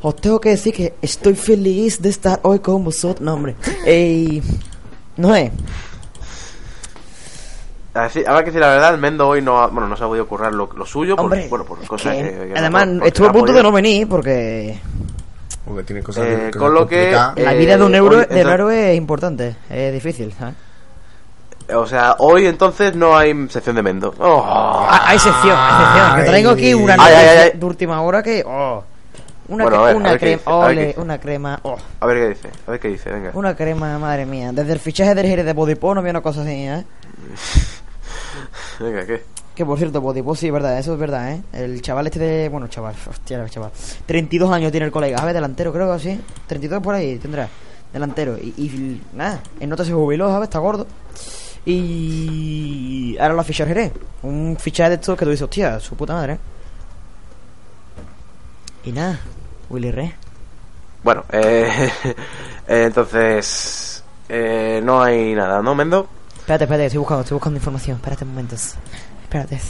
Os 0.00 0.16
tengo 0.16 0.40
que 0.40 0.48
decir 0.48 0.72
que 0.72 0.94
estoy 1.02 1.34
feliz 1.34 2.00
de 2.00 2.08
estar 2.08 2.40
hoy 2.44 2.60
con 2.60 2.82
vosotros. 2.82 3.20
No, 3.20 3.34
hombre. 3.34 3.56
Ey, 3.84 4.42
no 5.18 5.36
es. 5.36 5.52
A 8.00 8.04
decir, 8.04 8.24
habrá 8.28 8.40
que 8.40 8.46
decir 8.46 8.60
la 8.60 8.68
verdad, 8.68 8.94
el 8.94 9.00
Mendo 9.00 9.28
hoy 9.28 9.42
no 9.42 9.60
ha, 9.60 9.66
bueno, 9.66 9.88
no 9.88 9.96
se 9.96 10.04
ha 10.04 10.06
podido 10.06 10.26
currar 10.26 10.52
lo, 10.54 10.70
lo 10.74 10.86
suyo 10.86 11.16
por, 11.16 11.24
Hombre, 11.26 11.46
bueno, 11.48 11.64
por 11.64 11.84
cosas 11.86 12.14
que- 12.16 12.22
que, 12.22 12.30
que 12.30 12.46
no- 12.48 12.58
además, 12.58 12.82
por- 12.84 12.90
a 12.90 13.10
no 13.24 13.28
ha 13.28 13.32
punto 13.32 13.52
de 13.52 13.62
no 13.62 13.72
venir 13.72 14.08
porque 14.08 14.80
Porque 15.66 15.82
tiene 15.84 16.02
cosas 16.02 16.26
Eh, 16.26 16.48
que- 16.52 16.58
con 16.58 16.72
lo 16.74 16.86
que- 16.86 17.12
la 17.12 17.32
Eh, 17.36 17.56
vida 17.58 17.76
de 17.76 17.84
un, 17.84 17.94
euro, 17.94 18.16
hoy, 18.16 18.22
de 18.22 18.26
un 18.26 18.36
entonces- 18.38 18.54
héroe 18.54 18.90
es 18.92 18.96
importante, 18.96 19.56
es 19.68 19.92
difícil. 19.92 20.32
¿sabes? 20.38 20.54
O 21.74 21.86
sea, 21.86 22.16
hoy 22.18 22.46
entonces 22.46 22.96
no 22.96 23.16
hay 23.16 23.32
sección 23.48 23.76
de 23.76 23.82
Mendo. 23.82 24.12
Oh. 24.18 24.44
Ah, 24.44 25.04
hay 25.06 25.18
sección, 25.18 25.56
hay 25.56 25.84
sección. 25.84 26.24
Traigo 26.26 26.50
aquí 26.50 26.74
una 26.74 26.94
Ay, 26.94 26.98
noticia 26.98 27.30
ay, 27.30 27.50
ay. 27.52 27.58
de 27.58 27.66
última 27.66 28.02
hora 28.02 28.22
que. 28.24 28.42
Oh, 28.44 28.82
una, 29.48 29.64
Bueno, 29.64 29.76
cre- 29.76 29.80
a 29.80 29.84
ver, 29.84 29.94
a 29.94 29.98
una 29.98 30.18
crema, 30.18 30.36
dice, 30.36 30.50
a 30.50 30.58
ver 30.58 30.64
ole, 30.66 30.80
qué 30.80 30.86
dice. 30.88 31.00
una 31.00 31.18
crema, 31.20 31.60
oh, 31.62 31.76
A 32.00 32.06
ver 32.06 32.16
qué 32.18 32.28
dice, 32.30 32.48
a 32.66 32.70
ver 32.72 32.80
qué 32.80 32.88
dice, 32.88 33.10
venga. 33.10 33.30
una 33.34 33.54
crema, 33.54 33.98
madre 33.98 34.26
mía. 34.26 34.50
Desde 34.52 34.72
el 34.72 34.78
fichaje 34.80 35.14
del 35.14 35.26
Jerez 35.26 35.44
de 35.44 35.52
Bodypo 35.52 35.94
no 35.94 36.00
había 36.00 36.10
una 36.10 36.20
cosa 36.22 36.40
así, 36.42 36.50
¿eh? 36.66 36.84
Venga, 38.80 39.06
¿qué? 39.06 39.22
Que 39.54 39.66
por 39.66 39.78
cierto, 39.78 40.00
Bodybot 40.00 40.36
sí, 40.36 40.46
es 40.46 40.52
verdad, 40.52 40.78
eso 40.78 40.94
es 40.94 40.98
verdad, 40.98 41.32
¿eh? 41.32 41.42
El 41.52 41.82
chaval 41.82 42.06
este 42.06 42.18
de. 42.18 42.48
Bueno, 42.48 42.68
chaval, 42.68 42.94
hostia, 43.08 43.42
el 43.42 43.50
chaval. 43.50 43.70
32 44.06 44.50
años 44.50 44.70
tiene 44.70 44.86
el 44.86 44.92
colega, 44.92 45.18
¿sabes? 45.18 45.34
Delantero, 45.34 45.72
creo 45.72 45.86
que 45.86 45.92
así. 45.92 46.20
32 46.46 46.82
por 46.82 46.94
ahí 46.94 47.18
tendrá. 47.18 47.48
Delantero. 47.92 48.38
Y, 48.38 48.54
y 48.56 49.02
nada, 49.12 49.42
en 49.58 49.68
nota 49.68 49.84
se 49.84 49.92
jubiló, 49.92 50.28
¿sabes? 50.28 50.48
Está 50.48 50.60
gordo. 50.60 50.86
Y. 51.64 53.16
Ahora 53.20 53.34
lo 53.34 53.44
Jerez. 53.44 53.92
Un 54.22 54.56
fichaje 54.58 54.90
de 54.90 54.94
estos 54.96 55.18
que 55.18 55.24
tú 55.24 55.30
dices, 55.30 55.42
hostia, 55.42 55.80
su 55.80 55.96
puta 55.96 56.14
madre. 56.14 56.38
Y 58.84 58.92
nada, 58.92 59.20
Willy 59.68 59.90
Re. 59.90 60.14
Bueno, 61.02 61.24
eh, 61.30 61.90
eh, 62.68 62.84
entonces 62.86 64.02
eh, 64.28 64.80
no 64.82 65.02
hay 65.02 65.34
nada, 65.34 65.62
¿no, 65.62 65.74
Mendo? 65.74 66.08
Espérate, 66.50 66.64
espérate, 66.64 66.86
estoy 66.86 66.98
buscando, 66.98 67.20
estoy 67.22 67.34
buscando 67.36 67.58
información. 67.58 67.96
Espérate 67.98 68.24
un 68.24 68.30
momento. 68.30 68.56
Espérate. 68.56 69.60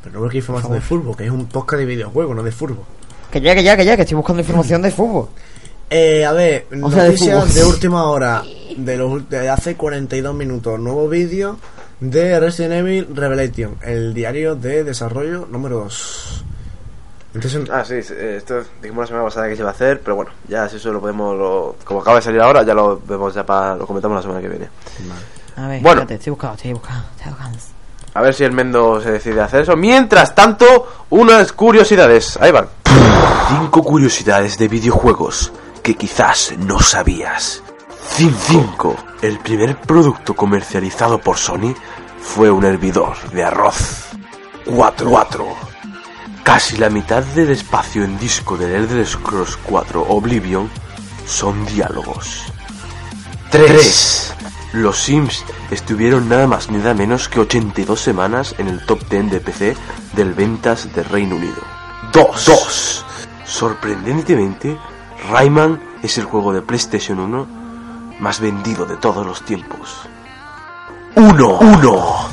Pero 0.00 0.14
no 0.14 0.20
porque 0.20 0.36
información 0.38 0.72
de 0.72 0.80
fútbol, 0.80 1.16
que 1.16 1.24
es 1.24 1.30
un 1.32 1.46
podcast 1.46 1.80
de 1.80 1.86
videojuegos, 1.86 2.36
no 2.36 2.44
de 2.44 2.52
fútbol. 2.52 2.84
Que 3.32 3.40
ya, 3.40 3.52
que 3.52 3.64
ya, 3.64 3.76
que 3.76 3.84
ya, 3.84 3.96
que 3.96 4.02
estoy 4.02 4.14
buscando 4.16 4.42
información 4.42 4.80
de 4.82 4.92
fútbol. 4.92 5.28
Eh, 5.90 6.24
a 6.24 6.30
ver, 6.30 6.68
O 6.80 6.88
sea, 6.88 7.02
de 7.02 7.08
noticias 7.08 7.40
fútbol. 7.40 7.54
de, 7.54 7.64
última 7.64 8.04
hora, 8.04 8.44
de, 8.76 8.96
los, 8.96 9.28
de 9.28 9.48
hace 9.50 9.74
42 9.74 10.36
minutos, 10.36 10.78
nuevo 10.78 11.08
vídeo 11.08 11.58
de 11.98 12.38
Resident 12.38 12.74
Evil 12.74 13.08
Revelation, 13.12 13.76
el 13.82 14.14
diario 14.14 14.54
de 14.54 14.84
desarrollo 14.84 15.48
número 15.50 15.80
2. 15.80 16.44
Entonces, 17.34 17.68
Ah, 17.72 17.84
sí, 17.84 17.94
eh, 17.94 18.34
esto 18.38 18.62
dijimos 18.80 19.02
la 19.02 19.06
semana 19.08 19.24
pasada 19.24 19.48
que 19.48 19.56
se 19.56 19.62
iba 19.62 19.70
a 19.70 19.74
hacer, 19.74 20.00
pero 20.00 20.14
bueno, 20.14 20.30
ya 20.48 20.68
si 20.68 20.76
eso 20.76 20.92
lo 20.92 21.00
podemos, 21.00 21.36
lo- 21.36 21.74
como 21.84 22.02
acaba 22.02 22.16
de 22.18 22.22
salir 22.22 22.40
ahora, 22.40 22.62
ya 22.62 22.72
lo 22.72 23.00
vemos 23.04 23.34
ya 23.34 23.44
para, 23.44 23.74
lo 23.74 23.84
comentamos 23.84 24.14
la 24.14 24.22
semana 24.22 24.40
que 24.40 24.48
viene. 24.48 24.68
A 25.56 25.68
ver, 25.68 25.80
Bueno. 25.82 26.02
espérate, 26.02 26.14
estoy 26.14 26.30
buscando, 26.32 26.56
estoy 26.56 26.72
buscando, 26.74 27.04
estoy 27.16 27.32
buscando. 27.32 27.58
A 28.14 28.20
ver 28.22 28.34
si 28.34 28.44
el 28.44 28.52
Mendo 28.52 29.00
se 29.00 29.12
decide 29.12 29.40
a 29.40 29.44
hacer 29.44 29.62
eso. 29.62 29.76
Mientras 29.76 30.34
tanto, 30.34 31.04
unas 31.10 31.52
curiosidades. 31.52 32.38
Ahí 32.40 32.50
van. 32.50 32.66
Cinco 33.48 33.82
curiosidades 33.82 34.56
de 34.58 34.68
videojuegos 34.68 35.52
que 35.82 35.94
quizás 35.94 36.54
no 36.58 36.80
sabías. 36.80 37.62
5. 38.16 38.96
El 39.22 39.38
primer 39.40 39.76
producto 39.80 40.34
comercializado 40.34 41.18
por 41.18 41.36
Sony 41.36 41.74
fue 42.20 42.50
un 42.50 42.64
hervidor 42.64 43.16
de 43.32 43.44
arroz. 43.44 44.06
4. 44.64 45.46
Casi 46.42 46.76
la 46.78 46.88
mitad 46.88 47.22
del 47.22 47.50
espacio 47.50 48.02
en 48.04 48.18
disco 48.18 48.56
del 48.56 48.72
Elder 48.72 49.06
Scrolls 49.06 49.58
4 49.64 50.00
Oblivion 50.08 50.70
son 51.26 51.66
diálogos. 51.66 52.44
3. 53.50 54.34
Los 54.72 54.98
Sims 54.98 55.44
estuvieron 55.70 56.28
nada 56.28 56.46
más 56.46 56.70
ni 56.70 56.78
nada 56.78 56.94
menos 56.94 57.28
que 57.28 57.40
82 57.40 58.00
semanas 58.00 58.54
en 58.58 58.68
el 58.68 58.84
top 58.84 59.00
10 59.08 59.30
de 59.30 59.40
PC 59.40 59.76
del 60.14 60.34
ventas 60.34 60.92
de 60.94 61.02
Reino 61.02 61.36
Unido. 61.36 61.62
2. 62.12 63.04
Sorprendentemente, 63.44 64.76
Rayman 65.30 65.80
es 66.02 66.18
el 66.18 66.24
juego 66.24 66.52
de 66.52 66.62
PlayStation 66.62 67.18
1 67.20 67.46
más 68.20 68.40
vendido 68.40 68.86
de 68.86 68.96
todos 68.96 69.26
los 69.26 69.42
tiempos. 69.44 70.00
1. 71.14 71.58
1. 71.58 72.28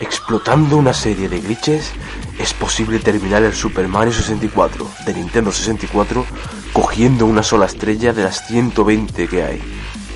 Explotando 0.00 0.76
una 0.76 0.92
serie 0.92 1.28
de 1.28 1.40
glitches, 1.40 1.92
es 2.38 2.52
posible 2.52 2.98
terminar 2.98 3.42
el 3.42 3.54
Super 3.54 3.88
Mario 3.88 4.12
64 4.12 4.86
de 5.06 5.14
Nintendo 5.14 5.50
64 5.50 6.26
cogiendo 6.72 7.24
una 7.24 7.42
sola 7.42 7.64
estrella 7.66 8.12
de 8.12 8.24
las 8.24 8.46
120 8.46 9.28
que 9.28 9.42
hay. 9.42 9.62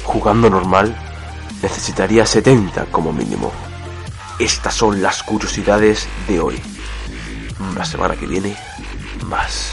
Jugando 0.04 0.50
normal, 0.50 0.94
necesitaría 1.62 2.26
70 2.26 2.86
como 2.86 3.12
mínimo. 3.12 3.52
Estas 4.38 4.74
son 4.74 5.02
las 5.02 5.22
curiosidades 5.22 6.08
de 6.26 6.40
hoy. 6.40 6.60
La 7.76 7.84
semana 7.84 8.16
que 8.16 8.26
viene, 8.26 8.56
más. 9.26 9.72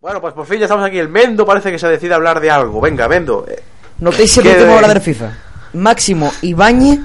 Bueno, 0.00 0.20
pues 0.20 0.34
por 0.34 0.46
fin 0.46 0.58
ya 0.58 0.64
estamos 0.66 0.84
aquí. 0.84 0.98
El 0.98 1.08
Mendo 1.08 1.46
parece 1.46 1.70
que 1.70 1.78
se 1.78 1.88
decide 1.88 2.12
a 2.12 2.16
hablar 2.16 2.40
de 2.40 2.50
algo. 2.50 2.80
Venga, 2.80 3.08
Mendo. 3.08 3.46
eh, 3.48 3.62
Noticia 3.98 4.42
¿Qué 4.42 4.48
de 4.50 4.54
última 4.56 4.72
de- 4.72 4.78
hora 4.78 4.88
del 4.88 5.00
FIFA. 5.00 5.32
Máximo 5.74 6.30
Ibáñez. 6.42 6.98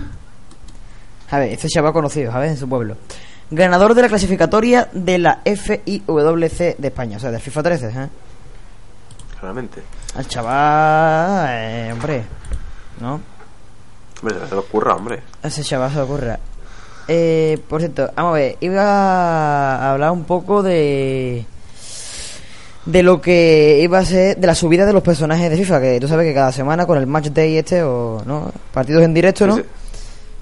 A 1.30 1.40
ver, 1.40 1.52
este 1.54 1.68
chaval 1.70 1.94
conocido, 1.94 2.32
¿sabes? 2.32 2.52
En 2.52 2.58
su 2.58 2.68
pueblo. 2.68 2.98
Ganador 3.50 3.94
de 3.94 4.02
la 4.02 4.10
clasificatoria 4.10 4.90
de 4.92 5.18
la 5.20 5.40
FIWC 5.46 6.76
de 6.78 6.88
España, 6.88 7.18
o 7.18 7.20
sea, 7.20 7.32
del 7.32 7.40
FIFA 7.42 7.64
13, 7.64 7.88
¿eh? 7.88 8.10
Al 10.16 10.28
chaval. 10.28 11.48
eh, 11.50 11.90
hombre. 11.94 12.24
¿No? 13.00 13.22
Hombre, 14.22 14.36
se 14.48 14.54
le 14.56 14.60
ocurra, 14.60 14.96
hombre. 14.96 15.22
A 15.44 15.48
ese 15.48 15.64
chaval 15.64 15.90
se 15.92 15.98
le 15.98 16.02
ocurra. 16.02 16.40
Eh, 17.08 17.60
por 17.70 17.80
cierto, 17.80 18.12
vamos 18.16 18.32
a 18.32 18.34
ver, 18.34 18.58
iba 18.62 18.82
a 18.84 19.92
hablar 19.92 20.12
un 20.12 20.24
poco 20.26 20.64
de. 20.64 21.46
De 22.86 23.04
lo 23.04 23.22
que 23.22 23.80
iba 23.82 24.00
a 24.00 24.06
ser. 24.06 24.38
De 24.38 24.48
la 24.48 24.56
subida 24.56 24.86
de 24.86 24.94
los 24.94 25.04
personajes 25.04 25.50
de 25.50 25.58
FIFA, 25.58 25.82
que 25.82 26.00
tú 26.00 26.08
sabes 26.08 26.26
que 26.28 26.34
cada 26.34 26.52
semana 26.52 26.86
con 26.86 26.98
el 26.98 27.06
match 27.08 27.28
day 27.28 27.58
este, 27.58 27.84
o. 27.84 28.22
¿No? 28.26 28.52
Partidos 28.74 29.04
en 29.04 29.14
directo, 29.14 29.46
¿no? 29.46 29.56
Sí, 29.58 29.62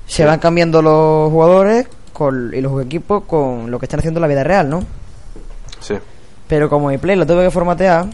sí. 0.08 0.14
Se 0.16 0.26
van 0.26 0.40
cambiando 0.40 0.82
los 0.82 1.32
jugadores 1.32 1.88
con, 2.14 2.54
y 2.54 2.62
los 2.62 2.84
equipos 2.84 3.24
con 3.26 3.70
lo 3.70 3.78
que 3.80 3.86
están 3.88 4.00
haciendo 4.00 4.20
en 4.20 4.22
la 4.22 4.28
vida 4.28 4.44
real, 4.44 4.70
¿no? 4.70 4.84
Sí. 5.82 5.96
Pero 6.48 6.70
como 6.70 6.88
mi 6.90 6.98
play 6.98 7.16
lo 7.16 7.26
tengo 7.26 7.42
que 7.42 7.52
formatear, 7.52 8.06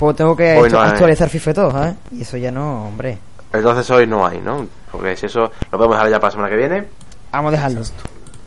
pues 0.00 0.16
tengo 0.16 0.34
que 0.36 0.56
Hoy 0.56 0.68
actu- 0.68 0.72
no 0.72 0.80
hay. 0.82 0.88
actualizar 0.90 1.28
FIFA 1.28 1.50
y 1.50 1.54
todo, 1.54 1.70
¿sabes? 1.70 1.94
Y 2.10 2.22
eso 2.22 2.36
ya 2.36 2.50
no, 2.50 2.86
hombre. 2.86 3.18
Entonces 3.52 3.88
hoy 3.90 4.06
no 4.06 4.26
hay, 4.26 4.38
¿no? 4.40 4.66
Porque 4.90 5.16
si 5.16 5.26
eso 5.26 5.50
lo 5.70 5.78
podemos 5.78 5.96
dejar 5.96 6.10
ya 6.10 6.18
para 6.18 6.28
la 6.28 6.30
semana 6.32 6.48
que 6.50 6.56
viene. 6.56 6.84
Vamos 7.30 7.48
a 7.50 7.52
dejarlo. 7.56 7.82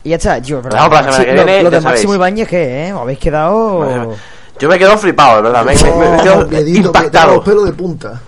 Y 0.02 0.10
ya 0.10 0.16
está, 0.16 0.38
yo, 0.38 0.60
para 0.60 0.76
la 0.76 0.84
semana 1.02 1.24
que 1.24 1.32
lo, 1.32 1.44
viene, 1.44 1.62
lo 1.62 1.70
ya 1.70 1.78
de 1.78 1.84
Máximo. 1.84 2.14
Ibáñez, 2.14 2.48
¿qué, 2.48 2.88
eh? 2.88 2.92
¿Os 2.92 3.00
habéis 3.00 3.18
quedado...? 3.18 4.14
Yo 4.58 4.68
me 4.68 4.78
quedo 4.78 4.96
flipado, 4.98 5.42
verdad. 5.42 5.64
Me, 5.64 5.74
me- 5.74 5.90
me- 6.10 6.16
me 6.16 6.22
quedo 6.22 6.40
Oh, 6.40 6.48
que 6.48 6.60
impactado. 6.60 7.34
los 7.36 7.44
pelos 7.44 7.64
de 7.64 7.72
punta. 7.72 8.20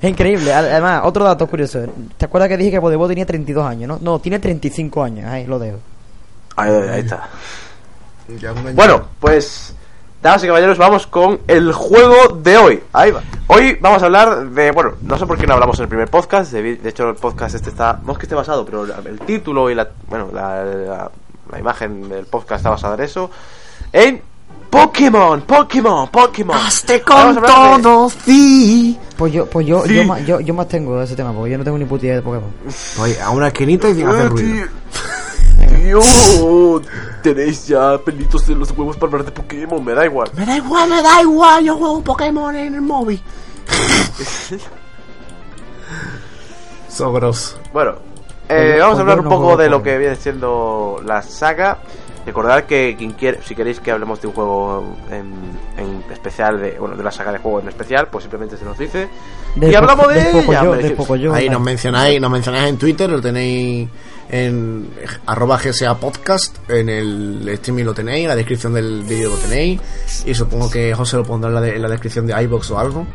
Es 0.00 0.10
increíble. 0.10 0.52
Además, 0.52 1.02
otro 1.04 1.24
dato 1.24 1.46
curioso. 1.46 1.80
¿Te 2.16 2.24
acuerdas 2.24 2.48
que 2.48 2.56
dije 2.56 2.70
que 2.72 2.78
Bodebo 2.78 3.06
tenía 3.08 3.24
32 3.26 3.64
años, 3.66 3.88
no? 3.88 3.98
No, 4.00 4.18
tiene 4.18 4.38
35 4.38 5.02
años. 5.04 5.26
Ahí 5.30 5.46
lo 5.46 5.58
dejo. 5.58 5.78
Ahí, 6.56 6.70
ahí- 6.70 6.88
ahí 6.88 7.00
está. 7.00 7.28
Bueno, 8.74 9.06
pues, 9.20 9.74
damas 10.26 10.44
y 10.44 10.46
caballeros, 10.46 10.78
vamos 10.78 11.06
con 11.06 11.40
el 11.46 11.72
juego 11.72 12.36
de 12.42 12.56
hoy. 12.56 12.82
Ahí 12.92 13.10
va. 13.12 13.22
Hoy 13.48 13.78
vamos 13.80 14.02
a 14.02 14.06
hablar 14.06 14.50
de, 14.50 14.70
bueno, 14.72 14.92
no 15.02 15.18
sé 15.18 15.26
por 15.26 15.38
qué 15.38 15.46
no 15.46 15.54
hablamos 15.54 15.78
en 15.78 15.84
el 15.84 15.88
primer 15.88 16.08
podcast. 16.08 16.52
De, 16.52 16.76
de 16.76 16.88
hecho, 16.88 17.08
el 17.10 17.14
podcast 17.16 17.54
este 17.54 17.70
está, 17.70 18.00
no 18.04 18.12
es 18.12 18.18
que 18.18 18.24
esté 18.24 18.34
basado, 18.34 18.64
pero 18.64 18.84
el 18.84 19.18
título 19.20 19.70
y 19.70 19.74
la, 19.74 19.88
bueno, 20.08 20.28
la, 20.32 20.64
la- 20.64 21.10
la 21.50 21.60
imagen 21.60 22.08
del 22.08 22.26
podcast 22.26 22.58
está 22.58 22.70
basada 22.70 22.94
en 22.96 23.00
eso. 23.02 23.30
En 23.92 24.20
Pokémon, 24.68 25.42
Pokémon, 25.42 26.08
Pokémon. 26.08 26.56
¡Hazte 26.56 27.00
con 27.02 27.40
todo, 27.40 28.10
sí! 28.10 28.98
Pues 29.16 29.32
yo, 29.32 29.46
pues 29.46 29.64
yo, 29.64 29.84
Sí. 29.86 29.94
yo, 29.94 30.04
más, 30.04 30.26
yo, 30.26 30.40
yo 30.40 30.52
más 30.54 30.66
tengo 30.66 31.00
ese 31.00 31.14
tema, 31.14 31.32
porque 31.32 31.52
yo 31.52 31.58
no 31.58 31.62
tengo 31.64 31.78
ni 31.78 31.84
puta 31.84 32.04
idea 32.06 32.16
de 32.16 32.22
Pokémon. 32.22 32.50
Oye, 33.00 33.20
a 33.22 33.30
una 33.30 33.46
esquinita 33.46 33.88
y 33.88 33.94
sin 33.94 34.08
hacer 34.08 34.28
ruido. 34.28 34.66
Tenéis 37.22 37.66
ya 37.66 37.98
pelitos 37.98 38.46
de 38.46 38.54
los 38.54 38.70
huevos 38.72 38.96
para 38.96 39.12
hablar 39.12 39.24
de 39.26 39.32
Pokémon, 39.32 39.84
me 39.84 39.94
da 39.94 40.04
igual. 40.04 40.30
Me 40.34 40.44
da 40.46 40.56
igual, 40.56 40.88
me 40.88 41.02
da 41.02 41.22
igual, 41.22 41.64
yo 41.64 41.76
juego 41.76 42.02
Pokémon 42.02 42.54
en 42.54 42.74
el 42.74 42.80
móvil. 42.82 43.20
Sobros. 46.88 47.56
Bueno, 47.72 47.96
eh, 48.48 48.74
yo- 48.78 48.84
vamos 48.84 48.98
a 48.98 49.00
hablar 49.02 49.16
yo 49.18 49.22
un 49.22 49.28
poco 49.28 49.56
de 49.56 49.68
lo 49.68 49.82
que 49.82 49.98
viene 49.98 50.16
siendo 50.16 51.00
la 51.04 51.22
saga. 51.22 51.78
Recordad 52.24 52.64
que 52.64 52.96
quien 52.98 53.12
quiere, 53.12 53.40
si 53.44 53.54
queréis 53.54 53.78
que 53.78 53.92
hablemos 53.92 54.20
de 54.20 54.26
un 54.26 54.32
juego 54.34 54.96
en, 55.12 55.32
en 55.76 56.02
especial, 56.10 56.60
de, 56.60 56.72
bueno, 56.78 56.96
de 56.96 57.04
la 57.04 57.12
saga 57.12 57.30
de 57.30 57.38
juego 57.38 57.60
en 57.60 57.68
especial, 57.68 58.08
pues 58.08 58.24
simplemente 58.24 58.56
se 58.56 58.64
nos 58.64 58.76
dice. 58.76 59.08
Del 59.54 59.70
y 59.70 59.74
hablamos 59.76 60.08
de 60.08 60.30
ella, 60.40 60.78
que- 60.80 60.90
Pocoyo 60.90 61.32
Ahí 61.32 61.48
nos 61.48 61.60
mencionáis, 61.60 62.20
nos 62.20 62.30
mencionáis 62.30 62.68
en 62.70 62.78
Twitter, 62.78 63.08
lo 63.08 63.20
tenéis 63.20 63.88
en 64.28 64.90
arroba 65.26 65.58
GSA 65.58 65.98
Podcast, 65.98 66.56
en 66.70 66.88
el 66.88 67.48
streaming 67.50 67.84
lo 67.84 67.94
tenéis, 67.94 68.22
en 68.24 68.28
la 68.28 68.36
descripción 68.36 68.74
del 68.74 69.02
vídeo 69.04 69.30
lo 69.30 69.36
tenéis, 69.36 69.80
y 70.26 70.34
supongo 70.34 70.70
que 70.70 70.92
José 70.94 71.16
lo 71.16 71.24
pondrá 71.24 71.48
en 71.48 71.54
la, 71.54 71.60
de- 71.60 71.76
en 71.76 71.82
la 71.82 71.88
descripción 71.88 72.26
de 72.26 72.42
iBox 72.42 72.70
o 72.72 72.78
algo. 72.78 73.06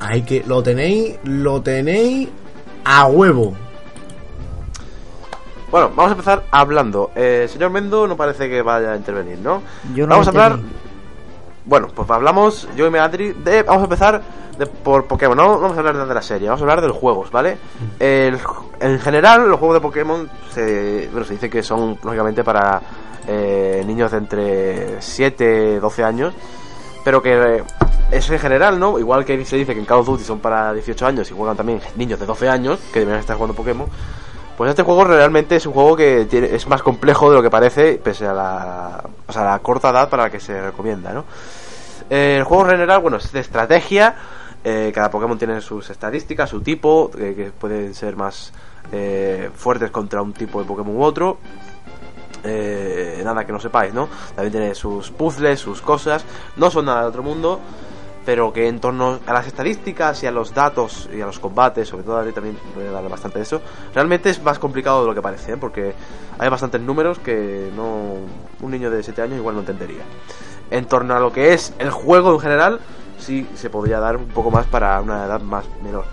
Ahí 0.00 0.22
que 0.22 0.42
lo 0.46 0.62
tenéis, 0.62 1.16
lo 1.24 1.62
tenéis 1.62 2.28
a 2.84 3.06
huevo. 3.06 3.54
Bueno, 5.70 5.88
vamos 5.94 6.08
a 6.10 6.12
empezar 6.12 6.44
hablando. 6.50 7.10
Eh, 7.16 7.48
señor 7.52 7.70
Mendo 7.70 8.06
no 8.06 8.16
parece 8.16 8.48
que 8.48 8.62
vaya 8.62 8.92
a 8.92 8.96
intervenir, 8.96 9.38
¿no? 9.38 9.62
Yo 9.94 10.06
no 10.06 10.10
vamos 10.10 10.26
a 10.28 10.30
hablar. 10.30 10.58
Bueno, 11.66 11.88
pues 11.94 12.08
hablamos, 12.10 12.68
yo 12.76 12.86
y 12.86 12.90
Meatri, 12.90 13.32
de. 13.32 13.62
Vamos 13.64 13.82
a 13.82 13.84
empezar 13.84 14.22
de, 14.56 14.66
por 14.66 15.04
Pokémon. 15.06 15.36
No 15.36 15.58
vamos 15.60 15.76
a 15.76 15.80
hablar 15.80 16.06
de 16.06 16.14
la 16.14 16.22
serie, 16.22 16.48
vamos 16.48 16.60
a 16.60 16.64
hablar 16.64 16.80
de 16.80 16.88
los 16.88 16.96
juegos, 16.96 17.30
¿vale? 17.30 17.58
El- 17.98 18.38
en 18.78 19.00
general, 19.00 19.48
los 19.48 19.58
juegos 19.58 19.76
de 19.76 19.80
Pokémon 19.80 20.30
se, 20.52 21.08
bueno, 21.10 21.26
se 21.26 21.32
dice 21.34 21.50
que 21.50 21.62
son, 21.62 21.98
lógicamente, 22.04 22.44
para 22.44 22.80
eh, 23.26 23.82
niños 23.86 24.12
de 24.12 24.18
entre 24.18 25.02
7 25.02 25.74
y 25.76 25.80
12 25.80 26.04
años. 26.04 26.34
Pero 27.04 27.20
que 27.22 27.32
eh, 27.58 27.64
es 28.12 28.30
en 28.30 28.38
general, 28.38 28.78
¿no? 28.78 28.98
Igual 28.98 29.24
que 29.24 29.44
se 29.44 29.56
dice 29.56 29.74
que 29.74 29.80
en 29.80 29.86
Call 29.86 29.98
of 30.00 30.06
Duty 30.06 30.22
son 30.24 30.38
para 30.40 30.72
18 30.72 31.06
años 31.06 31.30
y 31.30 31.34
juegan 31.34 31.56
también 31.56 31.80
niños 31.96 32.20
de 32.20 32.26
12 32.26 32.48
años, 32.48 32.78
que 32.92 33.00
deberían 33.00 33.20
estar 33.20 33.36
jugando 33.36 33.54
Pokémon. 33.56 33.86
Pues 34.56 34.70
este 34.70 34.82
juego 34.82 35.04
realmente 35.04 35.56
es 35.56 35.66
un 35.66 35.72
juego 35.74 35.96
que 35.96 36.24
tiene- 36.30 36.54
es 36.54 36.66
más 36.66 36.82
complejo 36.82 37.28
de 37.30 37.36
lo 37.36 37.42
que 37.42 37.50
parece, 37.50 38.00
pese 38.02 38.26
a 38.26 38.32
la, 38.32 39.04
o 39.26 39.32
sea, 39.32 39.44
la 39.44 39.58
corta 39.58 39.90
edad 39.90 40.08
para 40.08 40.24
la 40.24 40.30
que 40.30 40.40
se 40.40 40.60
recomienda, 40.62 41.12
¿no? 41.12 41.24
El 42.08 42.44
juego 42.44 42.64
en 42.64 42.70
general, 42.70 43.00
bueno, 43.00 43.16
es 43.16 43.32
de 43.32 43.40
estrategia. 43.40 44.14
eh, 44.64 44.90
cada 44.94 45.10
Pokémon 45.10 45.38
tiene 45.38 45.60
sus 45.60 45.90
estadísticas, 45.90 46.50
su 46.50 46.60
tipo, 46.60 47.10
eh, 47.18 47.34
que 47.36 47.50
pueden 47.52 47.94
ser 47.94 48.16
más 48.16 48.52
eh, 48.92 49.50
fuertes 49.54 49.90
contra 49.90 50.22
un 50.22 50.32
tipo 50.32 50.60
de 50.60 50.66
Pokémon 50.66 50.96
u 50.96 51.02
otro. 51.02 51.38
Nada 52.44 53.44
que 53.44 53.52
no 53.52 53.58
sepáis, 53.58 53.92
¿no? 53.92 54.08
También 54.36 54.52
tiene 54.52 54.74
sus 54.76 55.10
puzzles, 55.10 55.58
sus 55.58 55.82
cosas. 55.82 56.24
No 56.56 56.70
son 56.70 56.84
nada 56.84 57.02
de 57.02 57.08
otro 57.08 57.24
mundo, 57.24 57.58
pero 58.24 58.52
que 58.52 58.68
en 58.68 58.78
torno 58.78 59.18
a 59.26 59.32
las 59.32 59.48
estadísticas 59.48 60.22
y 60.22 60.26
a 60.26 60.30
los 60.30 60.54
datos 60.54 61.08
y 61.12 61.20
a 61.20 61.26
los 61.26 61.40
combates, 61.40 61.88
sobre 61.88 62.04
todo 62.04 62.22
también 62.32 62.56
voy 62.74 62.84
a 62.84 62.88
hablar 62.88 63.08
bastante 63.08 63.38
de 63.38 63.42
eso, 63.44 63.60
realmente 63.94 64.30
es 64.30 64.40
más 64.42 64.60
complicado 64.60 65.00
de 65.00 65.08
lo 65.08 65.14
que 65.14 65.22
parece, 65.22 65.56
porque 65.56 65.92
hay 66.38 66.48
bastantes 66.48 66.80
números 66.80 67.18
que 67.18 67.70
no 67.74 68.14
un 68.60 68.70
niño 68.70 68.90
de 68.90 69.02
7 69.02 69.22
años 69.22 69.38
igual 69.38 69.56
no 69.56 69.62
entendería. 69.62 70.02
En 70.70 70.84
torno 70.86 71.14
a 71.14 71.20
lo 71.20 71.32
que 71.32 71.52
es 71.54 71.72
el 71.78 71.90
juego 71.90 72.34
en 72.34 72.40
general, 72.40 72.80
sí 73.18 73.46
se 73.54 73.70
podría 73.70 74.00
dar 74.00 74.16
un 74.16 74.26
poco 74.26 74.50
más 74.50 74.66
para 74.66 75.00
una 75.00 75.24
edad 75.24 75.40
más 75.40 75.64
menor. 75.82 76.04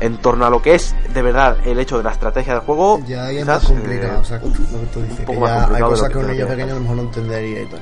En 0.00 0.16
torno 0.16 0.46
a 0.46 0.50
lo 0.50 0.62
que 0.62 0.74
es 0.74 0.94
de 1.12 1.20
verdad 1.20 1.58
el 1.66 1.78
hecho 1.78 1.98
de 1.98 2.04
la 2.04 2.12
estrategia 2.12 2.54
del 2.54 2.62
juego, 2.62 3.00
Ya 3.06 3.26
ahí 3.26 3.36
es 3.36 3.42
quizás, 3.42 3.62
más 3.64 3.72
complicado, 3.72 4.14
eh, 4.14 4.20
o 4.20 4.24
sea, 4.24 4.38
lo 4.38 4.42
que 4.44 4.86
tú 4.92 5.02
dices, 5.02 5.20
poco 5.26 5.32
que 5.32 5.40
más 5.40 5.50
ya 5.50 5.56
hay 5.56 5.60
complicado 5.60 5.90
de 5.90 5.96
cosas 5.96 6.08
que 6.10 6.18
un 6.18 6.26
niño 6.28 6.46
pequeño 6.46 6.72
a 6.72 6.74
lo 6.74 6.80
mejor 6.80 6.96
no 6.96 7.02
entendería 7.02 7.62
y 7.62 7.66
tal. 7.66 7.80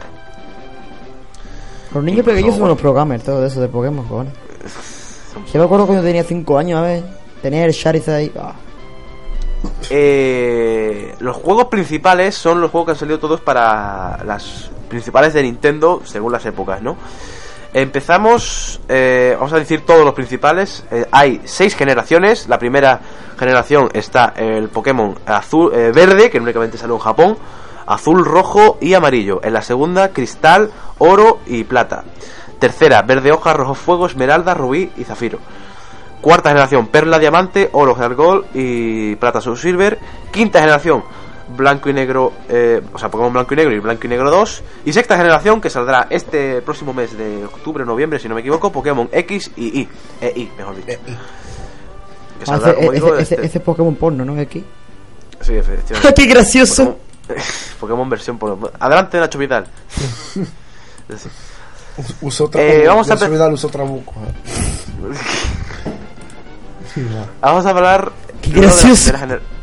Los 1.95 2.05
niños 2.05 2.27
pequeños 2.27 2.57
son 2.57 2.69
los 2.69 2.79
programmers, 2.79 3.25
todo 3.25 3.47
eso 3.47 3.61
de 3.61 3.69
Pokémon, 3.69 4.05
cojones. 4.07 4.33
Yo 5.53 5.59
me 5.61 5.64
acuerdo 5.64 5.87
cuando 5.87 6.05
tenía 6.05 6.25
5 6.25 6.59
años, 6.59 6.79
a 6.81 6.83
ver. 6.83 7.05
Tenía 7.41 7.64
el 7.64 7.73
Charizard 7.73 8.16
ahí. 8.16 8.33
ah. 8.39 8.53
Eh, 9.91 11.14
los 11.21 11.37
juegos 11.37 11.66
principales 11.66 12.35
son 12.35 12.61
los 12.61 12.71
juegos 12.71 12.87
que 12.87 12.91
han 12.93 12.99
salido 12.99 13.19
todos 13.19 13.41
para 13.41 14.23
las 14.25 14.71
principales 14.89 15.34
de 15.34 15.43
Nintendo 15.43 16.03
según 16.05 16.32
las 16.32 16.45
épocas, 16.47 16.82
¿no? 16.82 16.97
Empezamos, 17.74 18.80
eh, 18.89 19.34
vamos 19.36 19.53
a 19.53 19.59
decir 19.59 19.84
todos 19.84 20.05
los 20.05 20.14
principales. 20.14 20.84
Eh, 20.91 21.07
hay 21.12 21.43
seis 21.45 21.76
generaciones. 21.76 22.49
La 22.49 22.59
primera 22.59 23.01
generación 23.39 23.91
está 23.93 24.32
el 24.36 24.68
Pokémon 24.68 25.14
azul, 25.26 25.72
eh, 25.74 25.93
verde, 25.95 26.30
que 26.30 26.39
únicamente 26.39 26.78
salió 26.78 26.95
en 26.95 27.01
Japón, 27.01 27.36
azul, 27.86 28.24
rojo 28.24 28.78
y 28.80 28.95
amarillo. 28.95 29.41
En 29.45 29.53
la 29.53 29.61
segunda, 29.61 30.09
cristal, 30.09 30.70
oro 30.97 31.41
y 31.47 31.64
plata. 31.64 32.05
Tercera, 32.59 33.03
verde 33.03 33.32
hoja, 33.32 33.53
rojo 33.53 33.74
fuego, 33.74 34.07
esmeralda, 34.07 34.55
rubí 34.55 34.91
y 34.97 35.05
zafiro. 35.05 35.39
Cuarta 36.22 36.49
generación, 36.49 36.89
Perla 36.89 37.18
Diamante, 37.18 37.68
Oro 37.72 37.95
Gold 37.95 38.47
y 38.55 39.14
Plata 39.16 39.41
Soul 39.41 39.57
Silver. 39.57 39.99
Quinta 40.32 40.59
generación, 40.59 41.05
Blanco 41.57 41.88
y 41.88 41.92
Negro, 41.92 42.32
eh, 42.49 42.82
o 42.92 42.99
sea, 42.99 43.11
Pokémon 43.11 43.32
Blanco 43.32 43.55
y 43.55 43.57
Negro 43.57 43.74
y 43.74 43.78
Blanco 43.78 44.07
y 44.07 44.09
Negro 44.09 44.30
2. 44.30 44.62
Y 44.84 44.92
sexta 44.92 45.16
generación, 45.16 45.61
que 45.61 45.70
saldrá 45.70 46.07
este 46.11 46.61
próximo 46.62 46.92
mes 46.92 47.16
de 47.16 47.44
octubre, 47.44 47.84
noviembre, 47.84 48.18
si 48.18 48.28
no 48.28 48.34
me 48.34 48.40
equivoco, 48.40 48.70
Pokémon 48.72 49.09
X 49.12 49.51
y 49.57 49.80
Y. 49.80 49.88
Eh, 50.20 50.32
y, 50.36 50.51
mejor 50.57 50.76
dicho. 50.76 50.88
Eh, 50.90 50.99
y- 51.07 51.11
Que 52.38 52.44
Ah, 52.44 52.46
saldrá, 52.46 52.70
ese, 52.70 52.78
como 52.78 52.92
digo, 52.92 53.09
ese- 53.14 53.22
ese- 53.22 53.34
este- 53.34 53.46
ese 53.46 53.61
Pokémon 53.61 53.94
porno, 53.96 54.24
¿no? 54.24 54.40
Aquí. 54.40 54.64
Sí, 55.40 55.55
efectivamente. 55.55 56.14
¡Qué 56.22 56.26
gracioso! 56.26 56.99
Pokémon, 57.26 57.44
Pokémon 57.80 58.09
versión 58.11 58.38
por... 58.38 58.72
Adelante, 58.78 59.18
Nacho 59.18 59.38
Vidal. 59.38 59.66
Uso 62.20 62.49
Eh, 62.55 62.84
vamos 62.86 63.11
a 63.11 63.14
yo 63.16 63.20
empe- 63.20 63.28
soy 63.28 63.36
Dal, 63.38 63.53
uso 63.55 63.68
Trabuco. 63.68 64.14
Vamos 67.40 67.66
a 67.66 67.70
hablar. 67.70 68.12
Qué 68.40 68.51
primero 68.51 68.70
de 68.70 68.76
la 68.76 68.82
gracioso. 68.82 69.11
primera 69.12 69.26
gener- 69.36 69.40
Es 69.40 69.58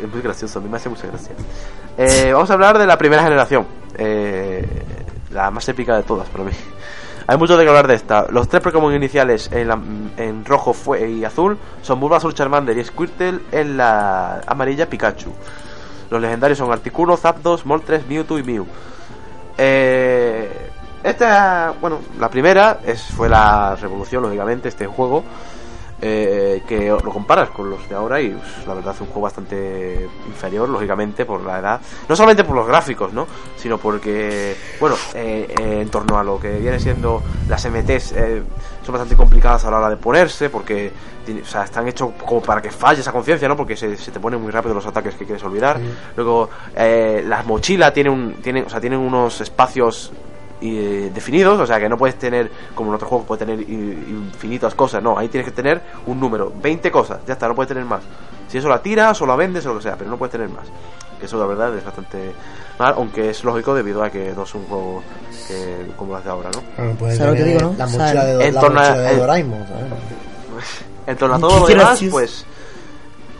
muy, 0.00 0.20
gracioso, 0.22 0.58
a 0.58 0.62
mí 0.62 0.68
me 0.68 0.76
hace 0.76 0.88
mucha 0.88 1.06
gracia. 1.06 1.34
Eh, 1.98 2.30
vamos 2.32 2.50
a 2.50 2.54
hablar 2.54 2.78
de 2.78 2.86
la 2.86 2.96
primera 2.98 3.22
generación. 3.22 3.66
eh, 3.98 4.66
la 5.30 5.50
más 5.50 5.66
épica 5.68 5.96
de 5.96 6.02
todas 6.02 6.28
para 6.28 6.44
mí. 6.44 6.50
Hay 7.26 7.36
mucho 7.38 7.56
de 7.56 7.64
que 7.64 7.68
hablar 7.70 7.86
de 7.86 7.94
esta. 7.94 8.26
Los 8.30 8.48
tres 8.48 8.62
Pokémon 8.62 8.94
iniciales 8.94 9.48
en, 9.52 9.68
la- 9.68 9.78
en 10.16 10.44
rojo 10.44 10.72
fue 10.74 11.08
y 11.08 11.24
azul 11.24 11.56
son 11.80 12.00
Bulbasaur, 12.00 12.34
Charmander 12.34 12.76
y 12.76 12.84
Squirtle. 12.84 13.40
En 13.52 13.76
la 13.76 14.40
amarilla, 14.46 14.90
Pikachu. 14.90 15.32
Los 16.10 16.20
legendarios 16.20 16.58
son 16.58 16.70
Articuno, 16.72 17.16
Zapdos, 17.16 17.64
Moltres, 17.64 18.06
Mewtwo 18.06 18.38
y 18.38 18.42
Mew. 18.42 18.66
Eh, 19.56 20.70
esta, 21.02 21.72
bueno, 21.80 21.98
la 22.18 22.28
primera 22.28 22.78
fue 23.16 23.28
la 23.28 23.76
revolución, 23.76 24.22
lógicamente, 24.22 24.68
este 24.68 24.86
juego. 24.86 25.24
Eh, 26.02 26.62
que 26.66 26.88
lo 26.88 27.10
comparas 27.10 27.50
con 27.50 27.70
los 27.70 27.88
de 27.88 27.94
ahora 27.94 28.20
y 28.20 28.30
pues, 28.30 28.66
la 28.66 28.74
verdad 28.74 28.94
es 28.94 29.00
un 29.00 29.06
juego 29.06 29.22
bastante 29.22 30.08
inferior, 30.26 30.68
lógicamente, 30.68 31.24
por 31.24 31.42
la 31.42 31.60
edad. 31.60 31.80
No 32.08 32.16
solamente 32.16 32.44
por 32.44 32.56
los 32.56 32.66
gráficos, 32.66 33.12
¿no? 33.12 33.26
Sino 33.56 33.78
porque, 33.78 34.56
bueno, 34.80 34.96
eh, 35.14 35.46
eh, 35.48 35.80
en 35.80 35.88
torno 35.88 36.18
a 36.18 36.24
lo 36.24 36.40
que 36.40 36.58
viene 36.58 36.78
siendo 36.80 37.22
las 37.48 37.64
MTs, 37.64 38.12
eh, 38.12 38.42
son 38.84 38.92
bastante 38.92 39.16
complicadas 39.16 39.64
a 39.64 39.70
la 39.70 39.78
hora 39.78 39.90
de 39.90 39.96
ponerse, 39.96 40.50
porque 40.50 40.92
o 41.30 41.44
sea, 41.44 41.64
están 41.64 41.86
hechos 41.86 42.10
como 42.26 42.42
para 42.42 42.60
que 42.60 42.70
falle 42.70 43.00
esa 43.00 43.12
conciencia, 43.12 43.46
¿no? 43.48 43.56
Porque 43.56 43.76
se, 43.76 43.96
se 43.96 44.10
te 44.10 44.18
ponen 44.18 44.40
muy 44.40 44.50
rápido 44.50 44.74
los 44.74 44.86
ataques 44.86 45.14
que 45.14 45.24
quieres 45.24 45.42
olvidar. 45.44 45.78
Luego, 46.16 46.50
eh, 46.74 47.22
las 47.26 47.46
mochilas 47.46 47.92
tienen, 47.92 48.12
un, 48.12 48.34
tienen, 48.34 48.64
o 48.66 48.68
sea, 48.68 48.80
tienen 48.80 48.98
unos 48.98 49.40
espacios 49.40 50.12
eh, 50.64 51.10
definidos, 51.12 51.58
o 51.60 51.66
sea 51.66 51.78
que 51.80 51.88
no 51.88 51.98
puedes 51.98 52.16
tener, 52.18 52.50
como 52.74 52.90
en 52.90 52.94
otro 52.96 53.08
juego, 53.08 53.24
puedes 53.24 53.44
tener 53.46 53.60
i- 53.60 54.06
infinitas 54.08 54.74
cosas, 54.74 55.02
no, 55.02 55.18
ahí 55.18 55.28
tienes 55.28 55.48
que 55.48 55.54
tener 55.54 55.82
un 56.06 56.20
número, 56.20 56.52
20 56.62 56.90
cosas, 56.90 57.18
ya 57.26 57.32
está, 57.34 57.48
no 57.48 57.54
puedes 57.54 57.68
tener 57.68 57.84
más. 57.84 58.02
Si 58.48 58.58
eso 58.58 58.68
la 58.68 58.80
tiras 58.82 59.20
o 59.22 59.26
la 59.26 59.34
vendes 59.36 59.64
o 59.66 59.70
lo 59.70 59.76
que 59.78 59.82
sea, 59.84 59.96
pero 59.96 60.08
no 60.10 60.16
puedes 60.18 60.32
tener 60.32 60.48
más. 60.48 60.64
Que 61.18 61.26
eso 61.26 61.38
la 61.38 61.46
verdad 61.46 61.76
es 61.76 61.84
bastante 61.84 62.32
mal, 62.78 62.94
aunque 62.96 63.30
es 63.30 63.44
lógico 63.44 63.74
debido 63.74 64.02
a 64.02 64.10
que 64.10 64.32
no 64.36 64.42
es 64.42 64.54
un 64.54 64.64
juego 64.66 65.02
que, 65.48 65.86
como 65.96 66.12
las 66.14 66.24
de 66.24 66.30
ahora, 66.30 66.50
¿no? 66.54 66.62
Bueno, 66.76 66.94
puede 66.98 67.16
¿Sabes 67.16 67.32
lo 67.32 67.44
que 67.44 67.50
digo, 67.50 67.60
no? 67.60 67.74
La 67.78 67.84
O 67.84 67.88
sea, 67.88 67.98
mochila 68.00 68.24
de, 68.24 68.46
en 68.48 68.54
la 68.54 68.60
torno 68.60 68.80
a- 68.80 68.82
mochila 68.82 69.02
de 69.02 69.12
en- 69.12 69.18
Doraemon, 69.18 69.66
¿sabes? 69.68 69.84
En 71.06 71.16
torno 71.16 71.34
a 71.36 71.38
todo 71.38 71.60
lo 71.60 71.66
demás, 71.66 71.98
pues, 72.10 72.46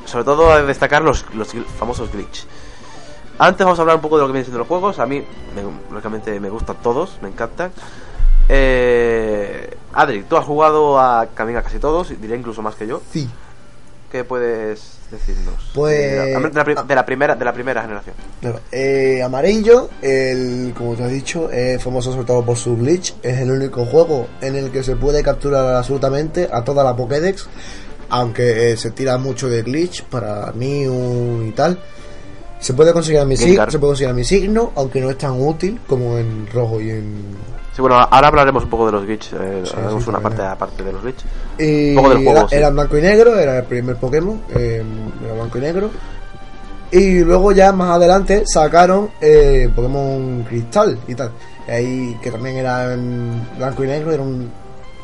sobre 0.05 0.25
todo 0.25 0.67
destacar 0.67 1.03
los, 1.03 1.25
los 1.35 1.49
famosos 1.79 2.11
glitch. 2.13 2.47
Antes 3.45 3.65
vamos 3.65 3.77
a 3.79 3.83
hablar 3.83 3.97
un 3.97 4.03
poco 4.03 4.17
de 4.17 4.21
lo 4.23 4.29
que 4.29 4.33
vienen 4.35 4.45
siendo 4.45 4.61
los 4.61 4.69
juegos. 4.69 5.01
A 5.01 5.07
mí, 5.07 5.17
me- 5.19 5.63
lógicamente, 5.93 6.39
me 6.39 6.49
gustan 6.49 6.77
todos, 6.81 7.19
me 7.23 7.29
encantan. 7.29 7.73
Eh, 8.49 9.69
Adri, 9.95 10.23
tú 10.23 10.37
has 10.37 10.45
jugado 10.45 10.99
a 11.01 11.27
también 11.27 11.59
a 11.59 11.63
casi 11.63 11.79
todos, 11.79 12.09
diré 12.21 12.37
incluso 12.37 12.63
más 12.63 12.77
que 12.77 12.87
yo. 12.87 13.03
Sí. 13.13 13.29
¿Qué 14.13 14.23
puedes 14.25 14.99
decirnos? 15.11 15.71
Pues- 15.75 15.99
de, 15.99 16.17
la, 16.35 16.49
de 16.49 16.55
la 16.55 16.65
pri- 16.65 16.87
de 16.87 16.95
la 16.95 17.05
primera 17.07 17.35
de 17.35 17.45
la 17.45 17.53
primera 17.53 17.83
generación. 17.83 18.15
Claro, 18.41 18.61
eh, 18.71 19.23
amarillo, 19.25 19.89
el, 20.03 20.73
como 20.77 20.95
te 20.95 21.03
has 21.05 21.11
dicho, 21.11 21.51
es 21.51 21.83
famoso 21.83 22.13
sobre 22.13 22.27
todo 22.27 22.45
por 22.45 22.57
su 22.57 22.77
glitch. 22.77 23.15
Es 23.23 23.39
el 23.41 23.51
único 23.51 23.85
juego 23.87 24.29
en 24.41 24.55
el 24.55 24.71
que 24.71 24.83
se 24.85 24.95
puede 24.97 25.23
capturar 25.23 25.75
absolutamente 25.75 26.49
a 26.53 26.63
toda 26.63 26.85
la 26.85 26.95
Pokédex. 26.95 27.49
Aunque 28.11 28.73
eh, 28.73 28.77
se 28.77 28.91
tira 28.91 29.17
mucho 29.19 29.49
de 29.49 29.63
glitch 29.63 30.05
para 30.05 30.53
Mew 30.53 31.45
y 31.49 31.53
tal. 31.53 31.79
Se 32.63 32.73
puede 32.75 32.93
conseguir 32.93 33.21
a 33.21 33.25
mi, 33.25 33.35
sig- 33.35 33.49
Gengar. 33.49 33.71
se 33.71 33.79
puede 33.79 33.91
conseguir 33.91 34.11
a 34.11 34.15
mi 34.15 34.25
signo, 34.25 34.73
aunque 34.77 35.01
no 35.01 35.11
es 35.11 35.19
tan 35.19 35.33
útil 35.41 35.81
como 35.87 36.17
en 36.17 36.47
rojo 36.53 36.81
y 36.81 36.91
en. 36.91 37.37
Sí, 37.75 37.81
bueno, 37.83 37.97
ahora 37.97 38.29
hablaremos 38.29 38.65
un 38.65 38.71
poco 38.71 38.87
de 38.87 38.93
los 38.93 39.05
glitch. 39.05 39.33
eh, 39.33 39.63
Sí, 39.65 39.73
haremos 39.77 40.05
sí, 40.05 40.09
una 40.11 40.21
parte 40.21 40.43
aparte 40.43 40.83
de 40.85 40.93
los 40.93 41.03
glitch. 41.03 41.25
Y 41.59 41.91
Un 41.91 41.97
poco 41.97 42.09
del 42.11 42.19
juego, 42.19 42.39
era, 42.39 42.49
sí. 42.49 42.55
era 42.55 42.71
blanco 42.71 42.99
y 42.99 43.03
negro, 43.03 43.39
era 43.39 43.59
el 43.59 43.65
primer 43.65 43.97
Pokémon, 43.97 44.41
eh, 44.55 44.83
era 45.25 45.35
blanco 45.35 45.59
y 45.59 45.61
negro. 45.61 45.91
Y 46.93 47.21
luego 47.21 47.53
ya 47.53 47.73
más 47.73 47.97
adelante 47.97 48.45
sacaron 48.47 49.11
eh, 49.21 49.69
Pokémon 49.75 50.45
Cristal 50.49 50.99
y 51.09 51.15
tal. 51.15 51.31
Ahí 51.67 52.17
que 52.23 52.31
también 52.31 52.57
era 52.57 52.93
en 52.95 53.41
blanco 53.59 53.83
y 53.85 53.87
negro, 53.89 54.13
era 54.13 54.23
un 54.23 54.51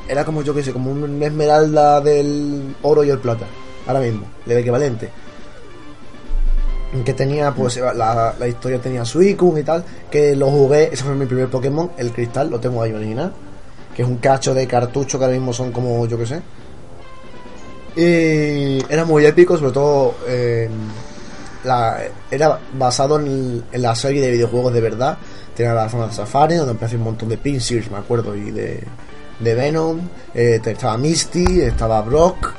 era 0.08 0.24
como 0.24 0.42
yo 0.42 0.54
que 0.54 0.62
sé, 0.62 0.72
como 0.72 0.90
un 0.90 1.22
esmeralda 1.22 2.00
del 2.00 2.74
oro 2.82 3.04
y 3.04 3.10
el 3.10 3.18
plata, 3.18 3.44
ahora 3.86 4.00
mismo, 4.00 4.22
el 4.46 4.58
equivalente. 4.58 5.10
Que 7.04 7.12
tenía, 7.12 7.52
pues, 7.52 7.76
la, 7.76 8.34
la 8.38 8.48
historia 8.48 8.80
tenía 8.80 9.04
Suicune 9.04 9.60
y 9.60 9.62
tal, 9.62 9.84
que 10.10 10.34
lo 10.34 10.50
jugué, 10.50 10.88
ese 10.90 11.04
fue 11.04 11.14
mi 11.14 11.26
primer 11.26 11.48
Pokémon, 11.48 11.90
el 11.98 12.12
cristal, 12.12 12.48
lo 12.48 12.58
tengo 12.58 12.82
ahí 12.82 12.92
original, 12.92 13.30
que 13.94 14.02
es 14.02 14.08
un 14.08 14.16
cacho 14.16 14.54
de 14.54 14.66
cartucho 14.66 15.18
que 15.18 15.24
ahora 15.26 15.36
mismo 15.36 15.52
son 15.52 15.70
como, 15.70 16.06
yo 16.06 16.16
que 16.16 16.24
sé. 16.26 16.40
Y 17.94 18.78
era 18.90 19.04
muy 19.04 19.26
épico, 19.26 19.58
sobre 19.58 19.72
todo, 19.72 20.14
eh, 20.26 20.70
la, 21.64 21.98
era 22.30 22.58
basado 22.72 23.18
en, 23.20 23.64
en 23.70 23.82
la 23.82 23.94
serie 23.94 24.22
de 24.22 24.30
videojuegos 24.30 24.72
de 24.72 24.80
verdad. 24.80 25.18
Tenía 25.54 25.74
la 25.74 25.90
zona 25.90 26.06
de 26.06 26.14
Safari, 26.14 26.54
donde 26.54 26.72
aparece 26.72 26.96
un 26.96 27.02
montón 27.02 27.28
de 27.28 27.36
Pinsir, 27.36 27.90
me 27.90 27.98
acuerdo, 27.98 28.34
y 28.34 28.50
de, 28.50 28.82
de 29.40 29.54
Venom. 29.54 30.00
Eh, 30.32 30.60
estaba 30.64 30.96
Misty, 30.96 31.60
estaba 31.60 32.00
Brock. 32.00 32.54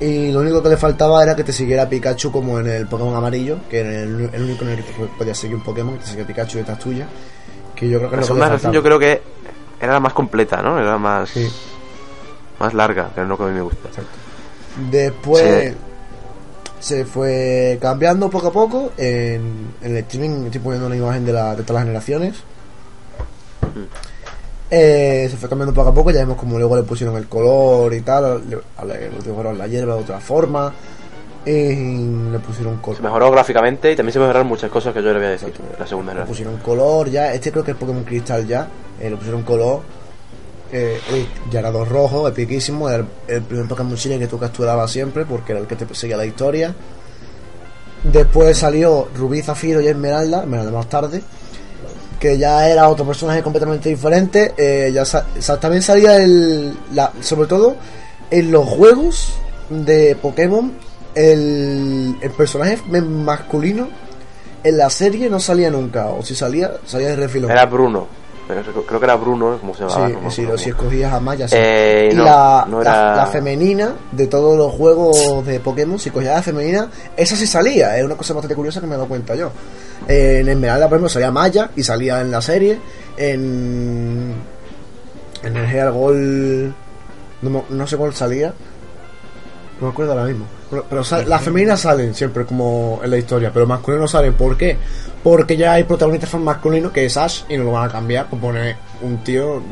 Y 0.00 0.32
lo 0.32 0.40
único 0.40 0.62
que 0.62 0.68
le 0.70 0.76
faltaba 0.76 1.22
era 1.22 1.36
que 1.36 1.44
te 1.44 1.52
siguiera 1.52 1.88
Pikachu 1.88 2.32
como 2.32 2.58
en 2.58 2.66
el 2.68 2.86
Pokémon 2.86 3.14
amarillo, 3.14 3.58
que 3.70 3.80
era 3.80 3.90
el, 4.02 4.28
el 4.32 4.42
único 4.42 4.64
en 4.64 4.70
el 4.72 4.84
que 4.84 4.92
podías 5.16 5.38
seguir 5.38 5.56
un 5.56 5.62
Pokémon, 5.62 5.94
que 5.94 6.00
te 6.04 6.10
sigue 6.10 6.24
Pikachu 6.24 6.58
detrás 6.58 6.78
tuya. 6.78 7.06
Que 7.76 7.88
yo 7.88 7.98
creo 7.98 8.10
que 8.10 8.16
La 8.16 8.22
segunda 8.22 8.70
yo 8.72 8.82
creo 8.82 8.98
que 8.98 9.22
era 9.80 9.92
la 9.94 10.00
más 10.00 10.12
completa, 10.12 10.60
¿no? 10.62 10.78
Era 10.78 10.98
más, 10.98 11.30
Sí. 11.30 11.48
más 12.58 12.74
larga, 12.74 13.10
que 13.14 13.22
es 13.22 13.28
lo 13.28 13.36
que 13.36 13.44
a 13.44 13.46
mí 13.46 13.52
me 13.52 13.62
gusta. 13.62 13.88
Después 14.90 15.72
Sí. 15.72 15.76
se 16.80 17.04
fue 17.04 17.78
cambiando 17.80 18.28
poco 18.30 18.48
a 18.48 18.52
poco. 18.52 18.92
En, 18.96 19.74
en 19.80 19.90
el 19.92 19.96
streaming 19.98 20.46
estoy 20.46 20.60
poniendo 20.60 20.86
una 20.86 20.96
imagen 20.96 21.24
de, 21.24 21.32
la, 21.32 21.54
de 21.54 21.62
todas 21.62 21.74
las 21.74 21.84
generaciones. 21.84 22.34
Eh, 24.76 25.28
se 25.30 25.36
fue 25.36 25.48
cambiando 25.48 25.72
poco 25.72 25.90
a 25.90 25.94
poco, 25.94 26.10
ya 26.10 26.18
vemos 26.18 26.36
como 26.36 26.58
luego 26.58 26.74
le 26.74 26.82
pusieron 26.82 27.16
el 27.16 27.28
color 27.28 27.94
y 27.94 28.00
tal, 28.00 28.42
le, 28.48 28.56
le 28.56 29.54
la 29.54 29.68
hierba 29.68 29.94
de 29.94 30.00
otra 30.00 30.18
forma, 30.18 30.72
y 31.46 31.76
le 32.32 32.38
pusieron 32.40 32.78
color. 32.78 32.96
Se 32.96 33.02
mejoró 33.04 33.30
gráficamente 33.30 33.92
y 33.92 33.94
también 33.94 34.14
se 34.14 34.18
mejoraron 34.18 34.48
muchas 34.48 34.72
cosas 34.72 34.92
que 34.92 35.00
yo 35.00 35.12
le 35.12 35.18
voy 35.20 35.26
a 35.26 35.30
decir. 35.30 35.52
La 35.78 35.86
segunda 35.86 36.12
Le 36.12 36.22
pusieron 36.22 36.56
color 36.56 37.08
ya, 37.08 37.32
este 37.32 37.52
creo 37.52 37.62
que 37.62 37.70
es 37.70 37.76
Pokémon 37.76 38.02
Cristal 38.02 38.48
ya, 38.48 38.66
eh, 39.00 39.10
le 39.10 39.16
pusieron 39.16 39.44
color. 39.44 39.82
Eh, 40.72 40.98
ya 41.52 41.60
era 41.60 41.70
dos 41.70 41.88
rojo, 41.88 42.26
epiquísimo, 42.26 42.88
era 42.88 42.98
el, 42.98 43.06
el 43.28 43.42
primer 43.42 43.68
Pokémon 43.68 43.94
Chile 43.94 44.18
que 44.18 44.26
tú 44.26 44.40
capturabas 44.40 44.90
siempre 44.90 45.24
porque 45.24 45.52
era 45.52 45.60
el 45.60 45.68
que 45.68 45.76
te 45.76 45.94
seguía 45.94 46.16
la 46.16 46.26
historia. 46.26 46.74
Después 48.02 48.58
salió 48.58 49.06
Rubí, 49.14 49.40
Zafiro 49.40 49.80
y 49.80 49.86
Esmeralda, 49.86 50.40
Esmeralda 50.40 50.72
más 50.72 50.88
tarde, 50.88 51.22
que 52.18 52.38
ya 52.38 52.68
era 52.68 52.88
otro 52.88 53.04
personaje 53.06 53.42
completamente 53.42 53.88
diferente. 53.88 54.54
eh, 54.56 54.90
ya 54.92 55.04
sa- 55.04 55.26
también 55.60 55.82
salía 55.82 56.16
el, 56.16 56.76
la, 56.92 57.12
sobre 57.20 57.48
todo 57.48 57.76
en 58.30 58.50
los 58.50 58.66
juegos 58.68 59.34
de 59.70 60.16
Pokémon, 60.20 60.72
el, 61.14 62.16
el 62.20 62.30
personaje 62.32 62.78
masculino 62.88 63.88
en 64.62 64.78
la 64.78 64.88
serie 64.90 65.28
no 65.28 65.38
salía 65.40 65.70
nunca, 65.70 66.08
o 66.08 66.22
si 66.22 66.34
salía, 66.34 66.72
salía 66.86 67.08
de 67.08 67.16
refilón. 67.16 67.50
Era 67.50 67.66
Bruno. 67.66 68.06
Creo 68.86 68.98
que 69.00 69.06
era 69.06 69.14
Bruno, 69.16 69.56
como 69.58 69.74
se 69.74 69.84
Sí, 69.84 69.88
llamaba. 69.88 70.08
no 70.10 70.20
me 70.20 70.30
sí, 70.30 70.46
si 70.58 70.68
escogías 70.68 71.12
a 71.14 71.18
Maya, 71.20 71.48
sí. 71.48 71.54
Eh, 71.58 72.10
y 72.12 72.14
no, 72.14 72.24
la, 72.24 72.66
no 72.68 72.82
la 72.82 73.26
femenina 73.32 73.94
de 74.12 74.26
todos 74.26 74.56
los 74.58 74.70
juegos 74.72 75.46
de 75.46 75.60
Pokémon, 75.60 75.98
si 75.98 76.10
cogías 76.10 76.32
a 76.32 76.36
la 76.36 76.42
femenina, 76.42 76.90
esa 77.16 77.36
sí 77.36 77.46
salía. 77.46 77.96
Es 77.98 78.04
una 78.04 78.16
cosa 78.16 78.34
bastante 78.34 78.54
curiosa 78.54 78.80
que 78.82 78.86
me 78.86 78.94
he 78.94 78.96
dado 78.98 79.08
cuenta 79.08 79.34
yo. 79.34 79.50
En 80.08 80.48
Esmeralda, 80.48 80.88
por 80.88 80.96
ejemplo, 80.96 81.08
salía 81.08 81.30
Maya 81.30 81.70
y 81.76 81.82
salía 81.82 82.20
en 82.20 82.30
la 82.30 82.40
serie. 82.42 82.78
En. 83.16 84.34
En 85.42 85.56
el 85.56 85.66
Gear 85.66 85.90
Gold. 85.92 86.72
No, 87.42 87.64
no 87.68 87.86
sé 87.86 87.96
cuál 87.96 88.14
salía. 88.14 88.52
No 89.80 89.86
me 89.88 89.92
acuerdo 89.92 90.12
ahora 90.12 90.24
mismo. 90.24 90.46
Pero, 90.70 90.86
pero 90.88 91.04
sal- 91.04 91.28
las 91.28 91.42
femeninas 91.42 91.80
salen 91.80 92.14
siempre 92.14 92.44
como 92.46 93.00
en 93.04 93.10
la 93.10 93.18
historia, 93.18 93.50
pero 93.52 93.66
masculinos 93.66 94.02
no 94.02 94.08
salen. 94.08 94.34
¿Por 94.34 94.56
qué? 94.56 94.76
Porque 95.22 95.56
ya 95.56 95.72
hay 95.74 95.84
protagonistas 95.84 96.34
masculinos 96.34 96.92
que 96.92 97.04
es 97.06 97.16
Ash 97.16 97.42
y 97.48 97.56
no 97.56 97.64
lo 97.64 97.72
van 97.72 97.88
a 97.88 97.92
cambiar 97.92 98.26
por 98.28 98.38
poner 98.38 98.76
un 99.02 99.22
tío 99.24 99.62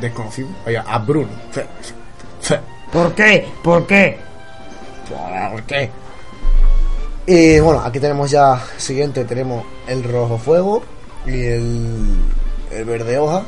desconocido. 0.00 0.48
Oiga, 0.66 0.84
a 0.86 0.98
Bruno. 0.98 1.28
Fe- 1.50 1.66
fe- 2.40 2.60
¿Por 2.92 3.12
qué? 3.14 3.46
¿Por 3.62 3.86
qué? 3.86 4.18
¿Por 5.08 5.62
qué? 5.64 5.90
Y 7.30 7.60
bueno, 7.60 7.80
aquí 7.84 8.00
tenemos 8.00 8.30
ya 8.30 8.58
siguiente, 8.78 9.24
tenemos 9.24 9.62
el 9.86 10.02
rojo 10.02 10.38
fuego 10.38 10.82
y 11.26 11.32
el, 11.44 12.06
el 12.72 12.84
verde 12.86 13.18
hoja. 13.18 13.42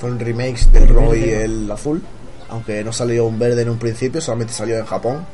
Fueron 0.00 0.18
remakes 0.18 0.72
del 0.72 0.88
rojo 0.88 1.14
y 1.14 1.24
el 1.28 1.70
azul. 1.70 2.02
Aunque 2.48 2.82
no 2.82 2.90
salió 2.92 3.26
un 3.26 3.38
verde 3.38 3.60
en 3.62 3.68
un 3.68 3.78
principio, 3.78 4.22
solamente 4.22 4.54
salió 4.54 4.78
en 4.78 4.86
Japón. 4.86 5.26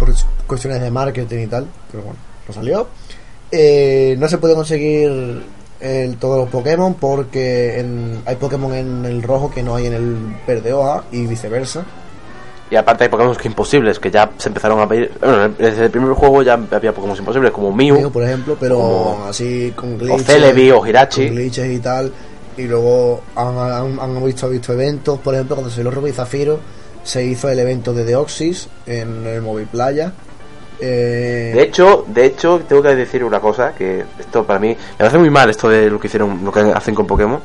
Por 0.00 0.12
cuestiones 0.48 0.80
de 0.82 0.90
marketing 0.90 1.44
y 1.44 1.46
tal. 1.46 1.66
Pero 1.92 2.02
bueno, 2.02 2.18
no 2.48 2.54
salió. 2.54 2.88
Eh, 3.52 4.16
no 4.18 4.26
se 4.28 4.38
puede 4.38 4.54
conseguir 4.56 5.44
el- 5.78 6.16
todos 6.16 6.38
los 6.38 6.48
Pokémon 6.48 6.94
porque 6.94 7.78
en- 7.78 8.22
hay 8.26 8.34
Pokémon 8.36 8.74
en 8.74 9.04
el 9.04 9.22
rojo 9.22 9.52
que 9.52 9.62
no 9.62 9.76
hay 9.76 9.86
en 9.86 9.92
el 9.92 10.16
verde 10.48 10.72
hoja 10.72 11.04
y 11.12 11.26
viceversa. 11.26 11.84
Y 12.70 12.74
aparte 12.76 13.04
hay 13.04 13.10
Pokémon 13.10 13.34
que 13.36 13.46
imposibles, 13.46 13.98
que 14.00 14.10
ya 14.10 14.28
se 14.38 14.48
empezaron 14.48 14.80
a 14.80 14.88
pedir. 14.88 15.12
Bueno, 15.20 15.50
desde 15.56 15.84
el 15.84 15.90
primer 15.90 16.12
juego 16.14 16.42
ya 16.42 16.54
había 16.54 16.92
Pokémon 16.92 17.16
imposibles, 17.16 17.52
como 17.52 17.72
Mew. 17.72 18.00
Mew, 18.00 18.10
por 18.10 18.24
ejemplo, 18.24 18.56
pero 18.58 18.74
como- 18.76 19.24
así 19.28 19.72
con 19.76 19.94
o 19.94 19.98
glitches. 19.98 20.24
Celebi 20.26 20.70
o 20.72 20.84
Hirachi. 20.86 21.26
con 21.26 21.36
glitches 21.36 21.70
y 21.70 21.78
tal. 21.78 22.12
Y 22.56 22.62
luego 22.64 23.20
han, 23.36 23.56
han- 23.58 24.00
han 24.00 24.24
visto, 24.24 24.48
visto 24.48 24.72
eventos, 24.72 25.18
por 25.20 25.34
ejemplo, 25.34 25.56
cuando 25.56 25.70
salió 25.72 25.90
Rubí 25.90 26.10
y 26.10 26.12
Zafiro, 26.12 26.58
se 27.04 27.22
hizo 27.24 27.48
el 27.48 27.58
evento 27.60 27.92
de 27.94 28.04
Deoxys 28.04 28.68
en 28.86 29.26
el 29.26 29.42
Móvil 29.42 29.66
Playa. 29.68 30.12
Eh, 30.80 31.52
De 31.54 31.62
hecho, 31.62 32.04
de 32.08 32.26
hecho, 32.26 32.60
tengo 32.68 32.82
que 32.82 32.94
decir 32.96 33.22
una 33.24 33.40
cosa, 33.40 33.72
que 33.74 34.04
esto 34.18 34.44
para 34.44 34.58
mí 34.58 34.68
me 34.68 34.76
parece 34.98 35.18
muy 35.18 35.30
mal 35.30 35.48
esto 35.48 35.68
de 35.68 35.88
lo 35.88 35.98
que 36.00 36.08
hicieron, 36.08 36.44
lo 36.44 36.52
que 36.52 36.60
hacen 36.60 36.94
con 36.94 37.06
Pokémon. 37.06 37.40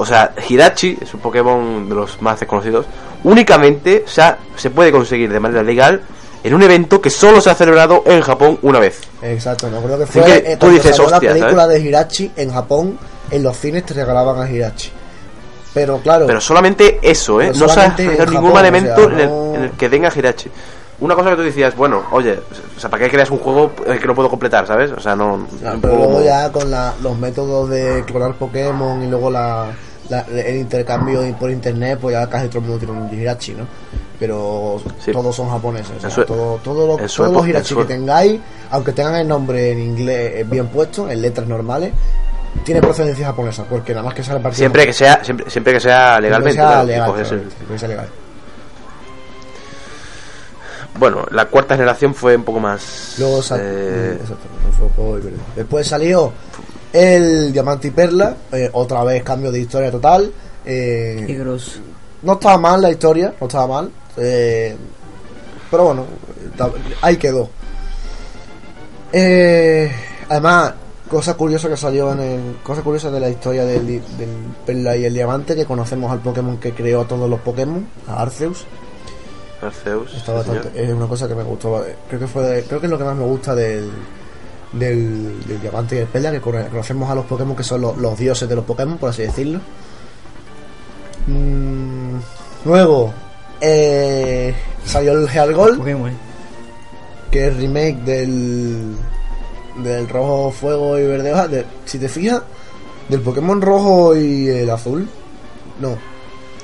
O 0.00 0.06
sea, 0.06 0.32
Hirachi 0.48 0.96
es 1.00 1.12
un 1.12 1.20
Pokémon 1.20 1.88
de 1.88 1.94
los 1.94 2.22
más 2.22 2.38
desconocidos. 2.40 2.86
Únicamente 3.24 4.04
o 4.06 4.08
sea, 4.08 4.38
se 4.56 4.70
puede 4.70 4.92
conseguir 4.92 5.30
de 5.32 5.40
manera 5.40 5.62
legal 5.62 6.00
en 6.44 6.54
un 6.54 6.62
evento 6.62 7.00
que 7.00 7.10
solo 7.10 7.40
se 7.40 7.50
ha 7.50 7.54
celebrado 7.54 8.04
en 8.06 8.20
Japón 8.22 8.58
una 8.62 8.78
vez. 8.78 9.00
Exacto, 9.22 9.68
me 9.68 9.76
acuerdo 9.78 9.98
que 9.98 10.06
fue 10.06 10.22
que 10.24 10.52
eh, 10.52 10.56
tú 10.56 10.68
dices, 10.70 10.98
"Hostia", 10.98 11.14
la 11.30 11.34
película 11.34 11.62
¿sabes? 11.64 11.82
de 11.82 11.88
Hirachi 11.88 12.32
en 12.36 12.52
Japón, 12.52 12.98
en 13.30 13.42
los 13.42 13.56
cines 13.56 13.84
te 13.84 13.94
regalaban 13.94 14.40
a 14.40 14.48
Hirachi. 14.50 14.90
Pero 15.74 15.98
claro, 15.98 16.26
Pero 16.26 16.40
solamente 16.40 16.98
eso, 17.02 17.40
¿eh? 17.40 17.52
No 17.54 17.66
realizado 17.66 17.92
ningún 18.30 18.52
Japón, 18.52 18.52
o 18.52 18.58
elemento 18.60 19.02
en, 19.10 19.20
el, 19.20 19.28
no- 19.28 19.54
en 19.56 19.62
el 19.64 19.70
que 19.72 19.88
tenga 19.88 20.10
Hirachi. 20.14 20.48
Una 21.00 21.14
cosa 21.14 21.30
que 21.30 21.36
tú 21.36 21.42
decías, 21.42 21.76
bueno, 21.76 22.02
oye, 22.10 22.38
o 22.76 22.80
sea, 22.80 22.90
¿para 22.90 23.04
qué 23.04 23.10
creas 23.10 23.30
un 23.30 23.38
juego 23.38 23.70
que 23.74 24.04
no 24.06 24.14
puedo 24.16 24.28
completar, 24.28 24.66
¿sabes? 24.66 24.90
O 24.90 24.98
sea, 25.00 25.14
no... 25.14 25.46
Claro, 25.60 25.78
pero 25.80 25.94
luego 25.96 26.12
como- 26.14 26.24
ya 26.24 26.50
con 26.50 26.70
la- 26.70 26.94
los 27.02 27.16
métodos 27.18 27.68
de 27.70 28.02
clonar 28.04 28.34
Pokémon 28.34 29.00
y 29.02 29.06
luego 29.08 29.30
la, 29.30 29.66
la- 30.08 30.20
el 30.30 30.56
intercambio 30.56 31.20
por 31.38 31.50
internet, 31.50 31.98
pues 32.00 32.14
ya 32.14 32.28
casi 32.28 32.48
todo 32.48 32.58
el 32.60 32.64
mundo 32.66 32.78
tiene 32.86 33.00
un 33.00 33.12
Hirachi, 33.20 33.52
¿no? 33.52 33.66
Pero 34.18 34.80
Sí. 35.04 35.12
todos 35.12 35.34
son 35.36 35.48
japoneses. 35.50 36.02
o 36.04 36.10
sea, 36.10 36.24
todo, 36.26 36.56
todo 36.64 36.86
lo- 36.86 36.96
todos 37.06 37.32
los 37.32 37.46
Hirachi 37.46 37.74
que 37.76 37.84
tengáis, 37.84 38.40
aunque 38.70 38.92
tengan 38.92 39.14
el 39.16 39.28
nombre 39.28 39.72
en 39.72 39.78
inglés 39.80 40.32
eh, 40.36 40.44
bien 40.48 40.66
puesto, 40.68 41.08
en 41.10 41.20
letras 41.22 41.46
normales, 41.46 41.92
tiene 42.64 42.80
procedencia 42.80 43.26
japonesa, 43.26 43.64
porque 43.64 43.92
nada 43.92 44.04
más 44.06 44.14
que 44.14 44.22
sale 44.24 44.40
partido. 44.40 44.58
Siempre 44.58 44.86
que 44.86 44.92
sea, 44.92 45.22
siempre, 45.22 45.48
siempre 45.50 45.72
que 45.74 45.80
sea 45.80 46.18
legalmente. 46.20 46.56
sea 46.58 46.82
legal, 46.82 47.04
claro, 47.12 47.18
el- 47.20 47.26
siempre 47.26 47.66
que 47.68 47.78
sea 47.78 47.88
legal. 47.88 48.08
Bueno, 50.98 51.24
la 51.30 51.44
cuarta 51.44 51.76
generación 51.76 52.14
fue 52.14 52.34
un 52.34 52.42
poco 52.42 52.58
más. 52.58 53.14
Luego 53.18 53.40
sal- 53.40 53.60
eh, 53.62 54.18
exacto, 54.20 54.48
y 55.16 55.20
verde. 55.22 55.36
Después 55.54 55.86
salió 55.86 56.32
el 56.92 57.52
Diamante 57.52 57.88
y 57.88 57.90
Perla, 57.90 58.34
eh, 58.52 58.70
otra 58.72 59.04
vez 59.04 59.22
cambio 59.22 59.50
de 59.52 59.60
historia 59.60 59.90
total. 59.90 60.32
eh, 60.64 61.24
Qué 61.26 61.34
grosso. 61.34 61.80
no 62.22 62.34
estaba 62.34 62.58
mal 62.58 62.80
la 62.82 62.90
historia, 62.90 63.34
no 63.40 63.46
estaba 63.46 63.66
mal. 63.66 63.90
eh, 64.16 64.76
pero 65.70 65.84
bueno, 65.84 66.04
ahí 67.02 67.16
quedó. 67.18 67.48
Eh, 69.12 69.90
además, 70.28 70.74
cosa 71.08 71.34
curiosa 71.34 71.68
que 71.68 71.76
salió 71.76 72.12
en 72.12 72.20
el. 72.20 72.56
Cosa 72.62 72.82
curiosa 72.82 73.10
de 73.10 73.20
la 73.20 73.28
historia 73.30 73.64
del, 73.64 74.02
Perla 74.66 74.96
y 74.96 75.04
el 75.04 75.14
Diamante, 75.14 75.54
que 75.54 75.64
conocemos 75.64 76.10
al 76.12 76.20
Pokémon 76.20 76.58
que 76.58 76.72
creó 76.72 77.04
todos 77.04 77.28
los 77.28 77.40
Pokémon, 77.40 77.86
a 78.06 78.22
Arceus. 78.22 78.66
Arceus, 79.62 80.14
Está 80.14 80.34
bastante- 80.34 80.70
es 80.82 80.90
una 80.92 81.06
cosa 81.06 81.26
que 81.26 81.34
me 81.34 81.42
gustó. 81.42 81.84
Creo 82.08 82.20
que 82.20 82.26
fue 82.26 82.42
de- 82.44 82.62
creo 82.64 82.80
que 82.80 82.86
es 82.86 82.90
lo 82.90 82.98
que 82.98 83.04
más 83.04 83.16
me 83.16 83.24
gusta 83.24 83.54
del, 83.54 83.90
del, 84.72 85.44
del 85.46 85.60
Diamante 85.60 85.96
y 85.96 85.98
el 86.00 86.06
Perla, 86.06 86.30
que 86.30 86.40
cono- 86.40 86.66
conocemos 86.68 87.10
a 87.10 87.14
los 87.14 87.24
Pokémon 87.26 87.56
que 87.56 87.62
son 87.64 87.80
los, 87.80 87.96
los 87.96 88.18
dioses 88.18 88.48
de 88.48 88.54
los 88.56 88.64
Pokémon, 88.64 88.98
por 88.98 89.10
así 89.10 89.22
decirlo. 89.22 89.60
Mm, 91.26 92.16
luego 92.64 93.12
eh, 93.60 94.54
salió 94.84 95.12
el 95.12 95.28
Heart 95.28 95.52
Gold, 95.52 95.78
Pokémon, 95.78 96.10
eh. 96.10 96.14
que 97.30 97.48
es 97.48 97.56
remake 97.56 97.96
del 98.04 98.94
del 99.82 100.08
rojo 100.08 100.50
fuego 100.50 100.98
y 100.98 101.06
verde 101.06 101.32
hoja. 101.32 101.48
De- 101.48 101.64
si 101.84 101.98
te 101.98 102.08
fijas, 102.08 102.42
del 103.08 103.20
Pokémon 103.20 103.60
rojo 103.60 104.16
y 104.16 104.48
el 104.48 104.70
azul. 104.70 105.08
No, 105.80 105.96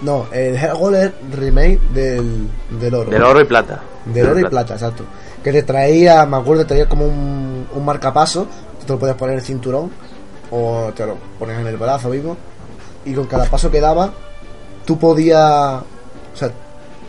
no, 0.02 0.26
el 0.32 0.56
Heart 0.56 0.76
Gold 0.78 0.96
es 0.96 1.12
remake 1.36 1.80
del, 1.92 2.48
del 2.80 2.94
oro. 2.94 3.10
Del 3.10 3.22
oro 3.22 3.40
y 3.40 3.44
plata. 3.44 3.82
De 4.06 4.22
oro 4.22 4.38
y 4.40 4.44
plata, 4.44 4.74
exacto. 4.74 5.04
Que 5.44 5.52
te 5.52 5.62
traía, 5.62 6.26
me 6.26 6.38
acuerdo, 6.38 6.66
traía 6.66 6.88
como 6.88 7.04
un, 7.04 7.68
un 7.72 7.84
marcapaso. 7.84 8.48
Te 8.84 8.92
lo 8.92 8.98
podías 8.98 9.16
poner 9.16 9.34
en 9.34 9.38
el 9.38 9.44
cinturón 9.44 9.90
o 10.50 10.90
te 10.94 11.06
lo 11.06 11.16
pones 11.38 11.58
en 11.58 11.66
el 11.66 11.76
brazo 11.76 12.08
mismo. 12.08 12.36
Y 13.04 13.12
con 13.12 13.26
cada 13.26 13.44
paso 13.44 13.70
que 13.70 13.80
daba, 13.80 14.12
tú 14.84 14.98
podías. 14.98 15.40
O 15.42 16.36
sea, 16.36 16.50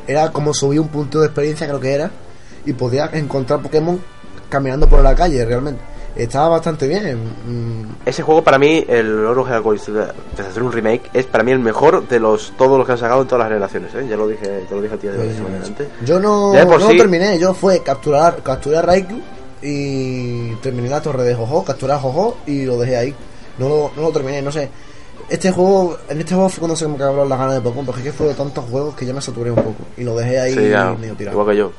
era 0.08 0.32
como 0.32 0.54
subir 0.54 0.80
un 0.80 0.90
punto 0.90 1.20
de 1.20 1.28
experiencia, 1.28 1.68
creo 1.68 1.80
que 1.80 1.94
era. 1.94 2.12
Y 2.66 2.74
podías 2.74 3.14
encontrar 3.14 3.62
Pokémon 3.62 4.00
caminando 4.50 4.88
por 4.88 5.02
la 5.02 5.16
calle, 5.16 5.44
realmente. 5.46 5.82
Estaba 6.16 6.48
bastante 6.50 6.88
bien. 6.88 7.18
mm, 7.46 7.96
Ese 8.06 8.24
juego 8.24 8.42
para 8.44 8.58
mí, 8.58 8.86
el 8.88 9.26
Oro 9.26 9.44
de 9.46 10.42
hacer 10.42 10.64
un 10.64 10.72
remake, 10.72 11.10
es 11.14 11.26
para 11.26 11.44
mí 11.44 11.52
el 11.52 11.60
mejor 11.60 12.08
de 12.08 12.20
los 12.20 12.54
todos 12.58 12.78
los 12.78 12.86
que 12.86 12.94
han 12.94 12.98
sacado 12.98 13.22
en 13.24 13.28
todas 13.28 13.40
las 13.42 13.50
generaciones, 13.50 13.94
¿eh? 13.96 14.08
Ya 14.10 14.16
lo 14.16 14.28
dije, 14.28 14.64
te 14.70 14.76
lo 14.76 14.82
dije 14.82 14.96
a 14.96 14.98
ti 14.98 15.08
de 15.08 15.22
antes. 15.22 15.88
Yo 16.06 16.20
no, 16.20 16.54
no 16.54 16.80
sí- 16.88 16.94
lo 16.94 16.98
terminé, 17.04 17.38
yo 17.38 17.54
fue 17.54 17.84
capturar, 17.84 18.42
capturar 18.44 18.84
a 18.84 18.88
Raikou 18.88 19.20
y 19.62 20.56
terminé 20.62 20.90
la 20.90 21.02
torre 21.02 21.24
de 21.24 21.36
Jojo, 21.36 21.64
capturar 21.66 21.98
a 21.98 22.00
Jojo 22.00 22.38
y 22.46 22.64
lo 22.66 22.78
dejé 22.78 22.98
ahí. 22.98 23.16
No 23.58 23.68
lo, 23.70 23.92
no 23.96 24.02
lo 24.04 24.12
terminé, 24.12 24.42
no 24.42 24.52
sé. 24.52 24.70
Este 25.30 25.52
juego, 25.52 25.98
en 26.08 26.20
este 26.20 26.34
juego 26.36 26.50
fue 26.50 26.60
cuando 26.60 26.76
se 26.76 26.88
me 26.88 26.96
acabaron 26.96 27.28
las 27.28 27.40
ganas 27.40 27.56
de 27.56 27.62
Pokémon, 27.62 27.86
porque 27.86 28.02
es 28.02 28.06
que 28.08 28.14
fue 28.14 28.28
de 28.28 28.36
tantos 28.36 28.64
juegos 28.70 28.96
que 28.96 29.06
ya 29.06 29.14
me 29.14 29.22
saturé 29.22 29.50
un 29.50 29.56
poco 29.58 29.76
y 29.98 30.04
lo 30.04 30.16
dejé 30.16 30.40
ahí 30.40 30.54
Sí, 30.54 30.60
medio 31.00 31.16
tirado. 31.16 31.32
igual 31.40 31.48
que 31.50 31.58
yo. 31.58 31.72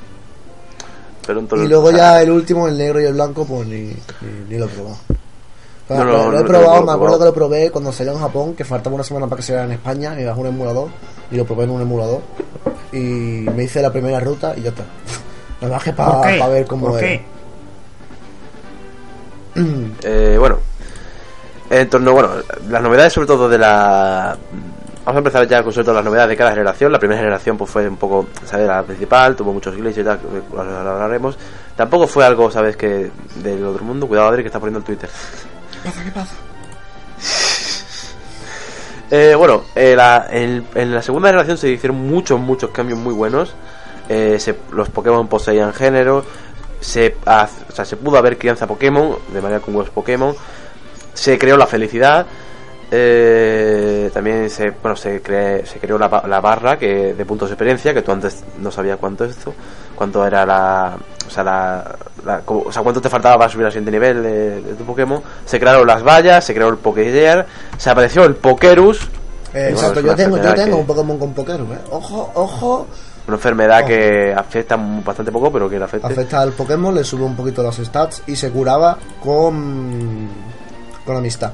Pero 1.26 1.40
en 1.40 1.46
todo 1.46 1.62
Y 1.62 1.68
luego 1.68 1.90
ya 1.90 2.22
el 2.22 2.30
último, 2.30 2.68
el 2.68 2.78
negro 2.78 3.00
y 3.00 3.04
el 3.04 3.14
blanco, 3.14 3.44
pues 3.44 3.66
ni, 3.66 3.80
ni, 3.80 3.94
ni 4.48 4.58
lo 4.58 4.66
he 4.66 4.68
probado. 4.68 4.96
No, 5.88 5.96
no, 5.96 6.04
lo, 6.04 6.12
no, 6.12 6.30
lo 6.32 6.38
he 6.38 6.42
no, 6.42 6.48
probado, 6.48 6.80
lo 6.80 6.86
me 6.86 6.92
acuerdo 6.92 7.18
que 7.18 7.24
lo 7.26 7.34
probé 7.34 7.70
cuando 7.70 7.92
salió 7.92 8.12
en 8.12 8.18
Japón, 8.18 8.54
que 8.54 8.64
faltaba 8.64 8.94
una 8.94 9.04
semana 9.04 9.26
para 9.26 9.36
que 9.36 9.42
saliera 9.42 9.64
en 9.66 9.72
España, 9.72 10.14
me 10.16 10.24
bajé 10.24 10.40
un 10.40 10.46
emulador 10.48 10.88
y 11.30 11.36
lo 11.36 11.44
probé 11.44 11.64
en 11.64 11.70
un 11.70 11.82
emulador. 11.82 12.22
Y 12.92 12.98
me 12.98 13.64
hice 13.64 13.82
la 13.82 13.92
primera 13.92 14.18
ruta 14.20 14.54
y 14.56 14.62
ya 14.62 14.70
está. 14.70 14.84
Me 15.60 15.68
bajé 15.68 15.92
para 15.92 16.48
ver 16.48 16.66
cómo 16.66 16.88
¿Por 16.88 16.98
era. 16.98 17.08
qué? 17.08 17.24
Eh, 20.02 20.36
bueno, 20.38 20.58
en 21.70 21.88
torno, 21.88 22.12
bueno, 22.12 22.30
las 22.68 22.82
novedades 22.82 23.12
sobre 23.12 23.26
todo 23.26 23.48
de 23.48 23.58
la... 23.58 24.36
Vamos 25.06 25.14
a 25.14 25.18
empezar 25.18 25.46
ya 25.46 25.62
con 25.62 25.72
sobre 25.72 25.84
todo 25.84 25.94
las 25.94 26.04
novedades 26.04 26.30
de 26.30 26.36
cada 26.36 26.50
generación. 26.50 26.90
La 26.90 26.98
primera 26.98 27.20
generación 27.20 27.56
pues 27.56 27.70
fue 27.70 27.86
un 27.88 27.96
poco, 27.96 28.26
¿sabes? 28.44 28.66
La 28.66 28.82
principal, 28.82 29.36
tuvo 29.36 29.52
muchos 29.52 29.74
glitches 29.76 29.98
y 29.98 30.04
tal, 30.04 30.18
ahora 30.56 30.92
hablaremos. 30.94 31.38
Tampoco 31.76 32.08
fue 32.08 32.24
algo, 32.26 32.50
¿sabes? 32.50 32.76
Que 32.76 33.10
del 33.36 33.64
otro 33.64 33.84
mundo. 33.84 34.08
Cuidado, 34.08 34.28
Adri, 34.28 34.42
que 34.42 34.48
está 34.48 34.58
poniendo 34.58 34.80
el 34.80 34.84
Twitter. 34.84 35.08
¿Qué 35.72 35.88
pasa? 35.88 36.02
¿Qué 36.04 36.10
pasa? 36.10 36.34
Eh, 39.10 39.34
bueno, 39.36 39.62
eh, 39.76 39.94
la- 39.96 40.26
en, 40.28 40.66
en 40.74 40.92
la 40.92 41.02
segunda 41.02 41.28
generación 41.28 41.56
se 41.56 41.68
hicieron 41.68 41.98
muchos, 41.98 42.40
muchos 42.40 42.70
cambios 42.70 42.98
muy 42.98 43.14
buenos. 43.14 43.54
Eh, 44.08 44.38
se- 44.40 44.58
los 44.72 44.88
Pokémon 44.88 45.28
poseían 45.28 45.72
género. 45.72 46.24
Se, 46.80 47.16
o 47.24 47.72
sea, 47.72 47.84
se 47.84 47.96
pudo 47.96 48.18
haber 48.18 48.36
crianza 48.38 48.66
Pokémon 48.66 49.16
de 49.32 49.40
manera 49.40 49.60
con 49.60 49.74
huevos 49.74 49.90
Pokémon. 49.90 50.34
Se 51.14 51.38
creó 51.38 51.56
la 51.56 51.66
felicidad. 51.68 52.26
Eh, 52.90 54.10
también 54.14 54.48
se, 54.48 54.70
bueno, 54.70 54.96
se, 54.96 55.22
cre- 55.22 55.64
se 55.64 55.78
creó 55.78 55.98
la, 55.98 56.08
ba- 56.08 56.24
la 56.26 56.40
barra 56.40 56.78
que, 56.78 57.14
de 57.14 57.24
puntos 57.24 57.48
de 57.48 57.54
experiencia, 57.54 57.92
que 57.92 58.02
tú 58.02 58.12
antes 58.12 58.44
no 58.58 58.70
sabías 58.70 58.98
cuánto 58.98 59.24
es 59.24 59.32
esto, 59.32 59.52
cuánto 59.94 60.24
era 60.26 60.46
la, 60.46 60.96
o 61.26 61.30
sea, 61.30 61.42
la, 61.44 61.96
o 62.46 62.70
sea, 62.72 62.82
cuánto 62.82 63.00
te 63.00 63.08
faltaba 63.08 63.38
para 63.38 63.50
subir 63.50 63.66
al 63.66 63.72
siguiente 63.72 63.90
nivel 63.90 64.22
de, 64.22 64.62
de 64.62 64.74
tu 64.74 64.84
Pokémon. 64.84 65.20
Se 65.44 65.58
crearon 65.58 65.86
las 65.86 66.02
vallas, 66.02 66.44
se 66.44 66.54
creó 66.54 66.68
el 66.68 66.76
Pokégear, 66.78 67.46
se 67.76 67.90
apareció 67.90 68.24
el 68.24 68.36
Pokerus, 68.36 69.00
Eh, 69.02 69.08
bueno, 69.52 69.68
exacto, 69.70 70.00
yo 70.00 70.14
tengo, 70.14 70.36
yo 70.36 70.54
tengo 70.54 70.64
que- 70.76 70.80
un 70.82 70.86
Pokémon 70.86 71.18
con 71.18 71.34
Pokémon, 71.34 71.72
¿eh? 71.72 71.78
Ojo, 71.90 72.30
ojo. 72.34 72.86
una 73.26 73.36
enfermedad 73.36 73.80
Ojo. 73.80 73.88
que 73.88 74.32
afecta 74.36 74.76
bastante 75.04 75.32
poco, 75.32 75.50
pero 75.52 75.68
que 75.68 75.78
le 75.78 75.84
afecta. 75.84 76.06
Afecta 76.06 76.40
al 76.40 76.52
Pokémon, 76.52 76.94
le 76.94 77.02
sube 77.02 77.24
un 77.24 77.34
poquito 77.34 77.62
los 77.62 77.76
stats 77.76 78.22
y 78.28 78.36
se 78.36 78.50
curaba 78.50 78.96
con. 79.20 80.28
con 81.04 81.16
amistad. 81.16 81.50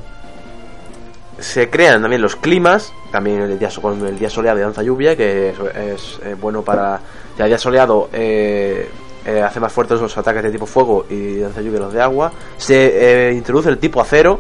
Se 1.43 1.69
crean 1.69 2.01
también 2.01 2.23
los 2.23 2.37
climas, 2.37 2.93
también 3.11 3.41
el 3.41 3.59
día, 3.59 3.69
el 3.69 4.19
día 4.19 4.31
soleado 4.31 4.61
y 4.61 4.63
danza 4.63 4.83
lluvia, 4.85 5.17
que 5.17 5.51
es, 5.51 5.57
es, 5.75 6.21
eh, 6.25 6.37
bueno 6.41 6.63
para. 6.63 7.01
Ya 7.37 7.45
el 7.47 7.51
día 7.51 7.59
soleado 7.59 8.09
eh, 8.13 8.89
eh, 9.27 9.43
hace 9.43 9.59
más 9.59 9.73
fuertes 9.73 10.01
los 10.01 10.17
ataques 10.17 10.43
de 10.45 10.53
tipo 10.53 10.67
fuego 10.67 11.05
y 11.11 11.39
danza 11.39 11.61
lluvia 11.61 11.81
los 11.81 11.93
de 11.93 12.01
agua. 12.01 12.33
Se 12.57 13.33
introduce 13.35 13.69
el 13.71 13.79
tipo 13.79 14.01
acero. 14.01 14.39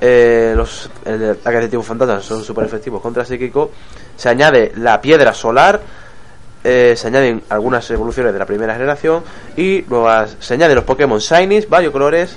Los 0.00 0.88
ataques 1.04 1.60
de 1.62 1.68
tipo 1.68 1.82
fantasma 1.82 2.20
son 2.20 2.44
súper 2.44 2.66
efectivos 2.66 3.02
contra 3.02 3.24
psíquico. 3.24 3.72
Se 4.16 4.28
añade 4.28 4.72
la 4.76 5.00
piedra 5.00 5.34
solar. 5.34 5.80
eh, 6.62 6.94
se 6.96 7.06
añaden 7.08 7.42
algunas 7.48 7.90
evoluciones 7.90 8.32
de 8.32 8.38
la 8.38 8.46
primera 8.46 8.74
generación. 8.74 9.24
Y 9.56 9.84
se 10.38 10.54
añaden 10.54 10.76
los 10.76 10.84
Pokémon 10.84 11.18
Shinies, 11.18 11.68
varios 11.68 11.92
colores. 11.92 12.36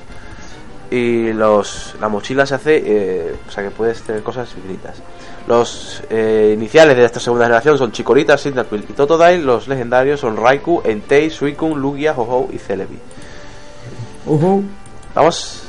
Y 0.92 1.34
los, 1.34 1.96
la 2.00 2.08
mochila 2.08 2.46
se 2.46 2.56
hace, 2.56 2.84
eh, 2.86 3.36
o 3.48 3.52
sea 3.52 3.64
que 3.64 3.72
puedes 3.72 4.02
tener 4.04 4.22
cosas 4.22 4.54
infinitas. 4.56 5.02
Los 5.48 6.04
eh, 6.10 6.52
iniciales 6.54 6.96
de 6.96 7.06
esta 7.06 7.20
segunda 7.20 7.46
generación 7.46 7.78
son 7.78 7.92
Chikorita, 7.92 8.38
Cyndaquil 8.38 8.86
y 8.88 8.94
Totodile. 8.94 9.40
Los 9.40 9.68
legendarios 9.68 10.20
son 10.20 10.38
Raikou, 10.38 10.82
Entei, 10.86 11.30
Suicune, 11.30 11.76
Lugia, 11.76 12.14
Ho-Oh 12.14 12.50
y 12.52 12.60
Celebi. 12.60 13.00
Vamos 15.16 15.64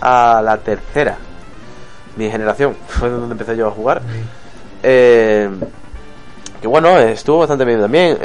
a 0.00 0.42
la 0.42 0.58
tercera. 0.58 1.16
Mi 2.16 2.30
generación 2.30 2.76
fue 2.88 3.08
donde 3.08 3.32
empecé 3.32 3.56
yo 3.56 3.68
a 3.68 3.70
jugar. 3.70 4.02
Eh, 4.82 5.48
que 6.60 6.66
bueno, 6.66 6.98
estuvo 6.98 7.38
bastante 7.38 7.64
bien 7.64 7.80
también. 7.80 8.18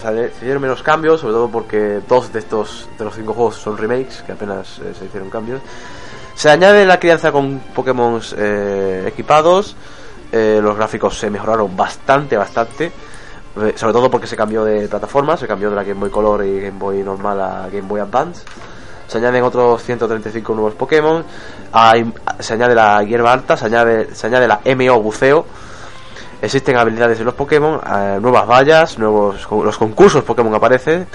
Se 0.00 0.32
hicieron 0.38 0.62
menos 0.62 0.82
cambios, 0.82 1.20
sobre 1.20 1.34
todo 1.34 1.48
porque 1.48 2.00
dos 2.08 2.32
de 2.32 2.38
estos 2.38 2.88
de 2.98 3.04
los 3.04 3.14
cinco 3.14 3.34
juegos 3.34 3.56
son 3.56 3.76
remakes, 3.76 4.22
que 4.22 4.32
apenas 4.32 4.78
eh, 4.78 4.94
se 4.98 5.04
hicieron 5.04 5.28
cambios. 5.28 5.60
Se 6.34 6.48
añade 6.48 6.86
la 6.86 6.98
crianza 6.98 7.30
con 7.30 7.58
Pokémon 7.74 8.20
eh, 8.36 9.04
equipados. 9.06 9.76
Eh, 10.32 10.60
los 10.62 10.76
gráficos 10.76 11.18
se 11.18 11.28
mejoraron 11.28 11.76
bastante, 11.76 12.36
bastante. 12.36 12.92
Sobre 13.74 13.92
todo 13.92 14.10
porque 14.10 14.26
se 14.26 14.36
cambió 14.36 14.64
de 14.64 14.88
plataforma, 14.88 15.36
se 15.36 15.46
cambió 15.46 15.68
de 15.68 15.76
la 15.76 15.82
Game 15.82 16.00
Boy 16.00 16.10
Color 16.10 16.46
y 16.46 16.60
Game 16.60 16.78
Boy 16.78 17.02
normal 17.02 17.40
a 17.40 17.68
Game 17.68 17.86
Boy 17.86 18.00
Advance. 18.00 18.44
Se 19.06 19.18
añaden 19.18 19.42
otros 19.42 19.82
135 19.82 20.54
nuevos 20.54 20.74
Pokémon. 20.74 21.24
Se 22.38 22.54
añade 22.54 22.74
la 22.74 23.02
hierba 23.02 23.32
alta, 23.32 23.56
se 23.56 23.66
añade, 23.66 24.14
se 24.14 24.28
añade 24.28 24.46
la 24.46 24.60
MO 24.64 25.02
buceo. 25.02 25.44
Existen 26.42 26.76
habilidades 26.76 27.18
en 27.20 27.26
los 27.26 27.34
Pokémon, 27.34 27.80
eh, 27.86 28.18
nuevas 28.20 28.46
vallas, 28.46 28.98
nuevos 28.98 29.46
los 29.50 29.76
concursos 29.78 30.24
Pokémon 30.24 30.54
aparecen. 30.54 31.06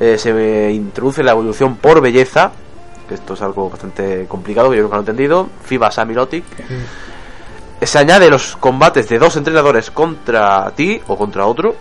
Eh, 0.00 0.16
se 0.18 0.72
introduce 0.72 1.22
la 1.22 1.32
evolución 1.32 1.76
por 1.76 2.00
belleza, 2.00 2.50
que 3.08 3.14
esto 3.14 3.34
es 3.34 3.42
algo 3.42 3.68
bastante 3.70 4.26
complicado 4.26 4.70
que 4.70 4.76
yo 4.76 4.82
nunca 4.82 4.96
lo 4.96 5.02
he 5.02 5.04
entendido. 5.04 5.48
FIBA 5.62 5.90
Samilotic. 5.90 6.44
Eh, 7.80 7.86
Se 7.86 7.98
añade 7.98 8.30
los 8.30 8.56
combates 8.56 9.08
de 9.08 9.18
dos 9.18 9.36
entrenadores 9.36 9.90
contra 9.90 10.70
ti 10.74 11.00
o 11.06 11.16
contra 11.18 11.44
otro. 11.46 11.74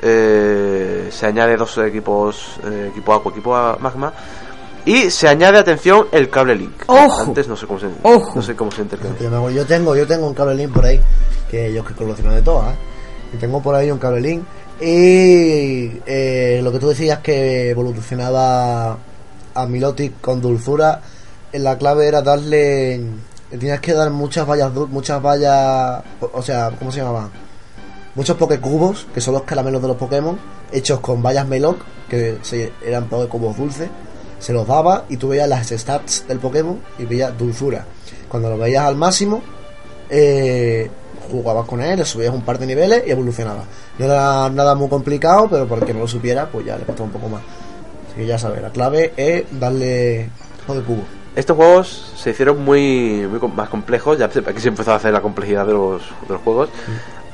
Eh, 0.00 1.08
se 1.10 1.26
añade 1.26 1.56
dos 1.56 1.76
equipos, 1.78 2.58
eh, 2.64 2.88
equipo 2.90 3.12
Aqua, 3.12 3.32
equipo 3.32 3.76
Magma. 3.80 4.12
Y 4.88 5.10
se 5.10 5.28
añade, 5.28 5.58
atención, 5.58 6.06
el 6.12 6.30
cable 6.30 6.54
Link. 6.54 6.82
¡Ojo! 6.86 7.22
Antes 7.22 7.46
no 7.46 7.56
sé 7.56 7.66
cómo 7.66 7.78
se, 7.78 7.88
¡Ojo! 8.02 8.32
no 8.34 8.42
sé 8.42 8.56
cómo 8.56 8.70
se 8.70 8.82
intercambia. 8.82 9.50
Yo, 9.50 9.66
tengo, 9.66 9.94
yo 9.94 10.06
tengo 10.06 10.26
un 10.26 10.34
cable 10.34 10.54
link 10.54 10.72
por 10.72 10.84
ahí, 10.86 10.98
que 11.50 11.72
yo 11.74 11.84
que 11.84 11.92
colecciono 11.94 12.32
de 12.32 12.40
todas, 12.42 12.72
¿eh? 12.72 12.76
Y 13.34 13.36
tengo 13.36 13.60
por 13.62 13.74
ahí 13.74 13.90
un 13.90 13.98
cable 13.98 14.20
link. 14.22 14.42
Y 14.80 16.00
eh, 16.06 16.60
lo 16.62 16.72
que 16.72 16.78
tú 16.78 16.88
decías 16.88 17.18
que 17.18 17.70
evolucionaba 17.70 18.96
a 19.54 19.66
Milotic 19.66 20.20
con 20.22 20.40
dulzura, 20.40 21.02
eh, 21.52 21.58
la 21.58 21.76
clave 21.76 22.06
era 22.06 22.22
darle. 22.22 22.98
le 23.50 23.58
Tienes 23.58 23.80
que 23.80 23.92
dar 23.92 24.10
muchas 24.10 24.46
vallas, 24.48 24.72
dul- 24.72 24.88
muchas 24.88 25.20
vallas, 25.22 26.02
o- 26.20 26.30
o 26.32 26.42
sea, 26.42 26.70
¿cómo 26.78 26.90
se 26.92 27.00
llamaban? 27.00 27.30
Muchos 28.14 28.36
Pokécubos, 28.38 29.06
que 29.12 29.20
son 29.20 29.34
los 29.34 29.42
caramelos 29.42 29.82
de 29.82 29.88
los 29.88 29.96
Pokémon, 29.98 30.38
hechos 30.72 31.00
con 31.00 31.22
vallas 31.22 31.46
Meloc, 31.46 31.78
que 32.08 32.38
se, 32.42 32.72
eran 32.84 33.04
Pokécubos 33.08 33.56
dulces. 33.56 33.88
Se 34.38 34.52
los 34.52 34.66
daba 34.66 35.04
y 35.08 35.16
tú 35.16 35.28
veías 35.28 35.48
las 35.48 35.68
stats 35.68 36.26
del 36.28 36.38
Pokémon 36.38 36.80
y 36.98 37.04
veías 37.04 37.36
dulzura. 37.36 37.84
Cuando 38.28 38.50
lo 38.50 38.58
veías 38.58 38.84
al 38.84 38.96
máximo, 38.96 39.42
eh, 40.10 40.90
jugabas 41.30 41.66
con 41.66 41.80
él, 41.80 41.98
le 41.98 42.04
subías 42.04 42.32
un 42.32 42.42
par 42.42 42.58
de 42.58 42.66
niveles 42.66 43.02
y 43.06 43.10
evolucionaba. 43.10 43.64
No 43.98 44.04
era 44.04 44.48
nada 44.50 44.74
muy 44.74 44.88
complicado, 44.88 45.48
pero 45.50 45.66
para 45.66 45.80
el 45.80 45.86
que 45.86 45.94
no 45.94 46.00
lo 46.00 46.08
supiera, 46.08 46.46
pues 46.46 46.66
ya 46.66 46.76
le 46.76 46.84
costaba 46.84 47.06
un 47.06 47.12
poco 47.12 47.28
más. 47.28 47.42
Así 48.06 48.16
que 48.16 48.26
ya 48.26 48.38
sabes, 48.38 48.62
la 48.62 48.70
clave 48.70 49.12
es 49.16 49.44
darle 49.58 50.30
Pokécubo. 50.66 51.02
Estos 51.36 51.56
juegos 51.56 52.12
se 52.16 52.30
hicieron 52.30 52.64
muy, 52.64 53.26
muy 53.30 53.40
más 53.50 53.68
complejos. 53.68 54.18
Ya 54.18 54.26
aquí 54.26 54.60
se 54.60 54.68
empezó 54.68 54.92
a 54.92 54.96
hacer 54.96 55.12
la 55.12 55.20
complejidad 55.20 55.66
de 55.66 55.72
los, 55.72 56.02
de 56.26 56.34
los 56.34 56.42
juegos. 56.42 56.68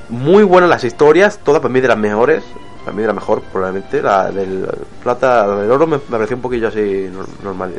Muy 0.08 0.42
buenas 0.42 0.68
las 0.68 0.84
historias, 0.84 1.38
todas 1.42 1.62
para 1.62 1.72
mí 1.72 1.80
de 1.80 1.88
las 1.88 1.96
mejores. 1.96 2.44
Para 2.84 2.94
mí 2.94 3.00
de 3.02 3.08
la 3.08 3.14
mejor, 3.14 3.40
probablemente. 3.42 4.02
La 4.02 4.30
del 4.30 4.68
plata, 5.02 5.46
la 5.46 5.56
del 5.56 5.70
oro 5.70 5.86
me, 5.86 5.96
me 5.96 6.02
pareció 6.10 6.36
un 6.36 6.42
poquillo 6.42 6.68
así 6.68 7.08
nor- 7.12 7.26
normal. 7.42 7.72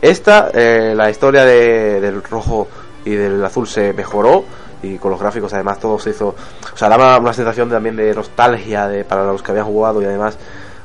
Esta, 0.00 0.50
eh, 0.54 0.94
la 0.96 1.10
historia 1.10 1.44
de- 1.44 2.00
del 2.00 2.22
rojo 2.22 2.66
y 3.04 3.10
del 3.10 3.44
azul 3.44 3.66
se 3.66 3.92
mejoró. 3.92 4.44
Y 4.82 4.96
con 4.96 5.10
los 5.10 5.20
gráficos, 5.20 5.52
además, 5.52 5.78
todo 5.78 5.98
se 5.98 6.08
hizo. 6.10 6.28
O 6.28 6.76
sea, 6.76 6.88
daba 6.88 7.18
una 7.18 7.34
sensación 7.34 7.68
también 7.68 7.96
de 7.96 8.14
nostalgia 8.14 8.88
de, 8.88 9.04
para 9.04 9.24
los 9.24 9.42
que 9.42 9.50
habían 9.50 9.66
jugado 9.66 10.00
y 10.00 10.06
además 10.06 10.38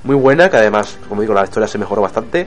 muy 0.03 0.17
buena. 0.17 0.49
Que 0.49 0.57
además, 0.57 0.97
como 1.07 1.21
digo, 1.21 1.33
la 1.33 1.45
historia 1.45 1.67
se 1.67 1.77
mejoró 1.77 2.01
bastante. 2.01 2.45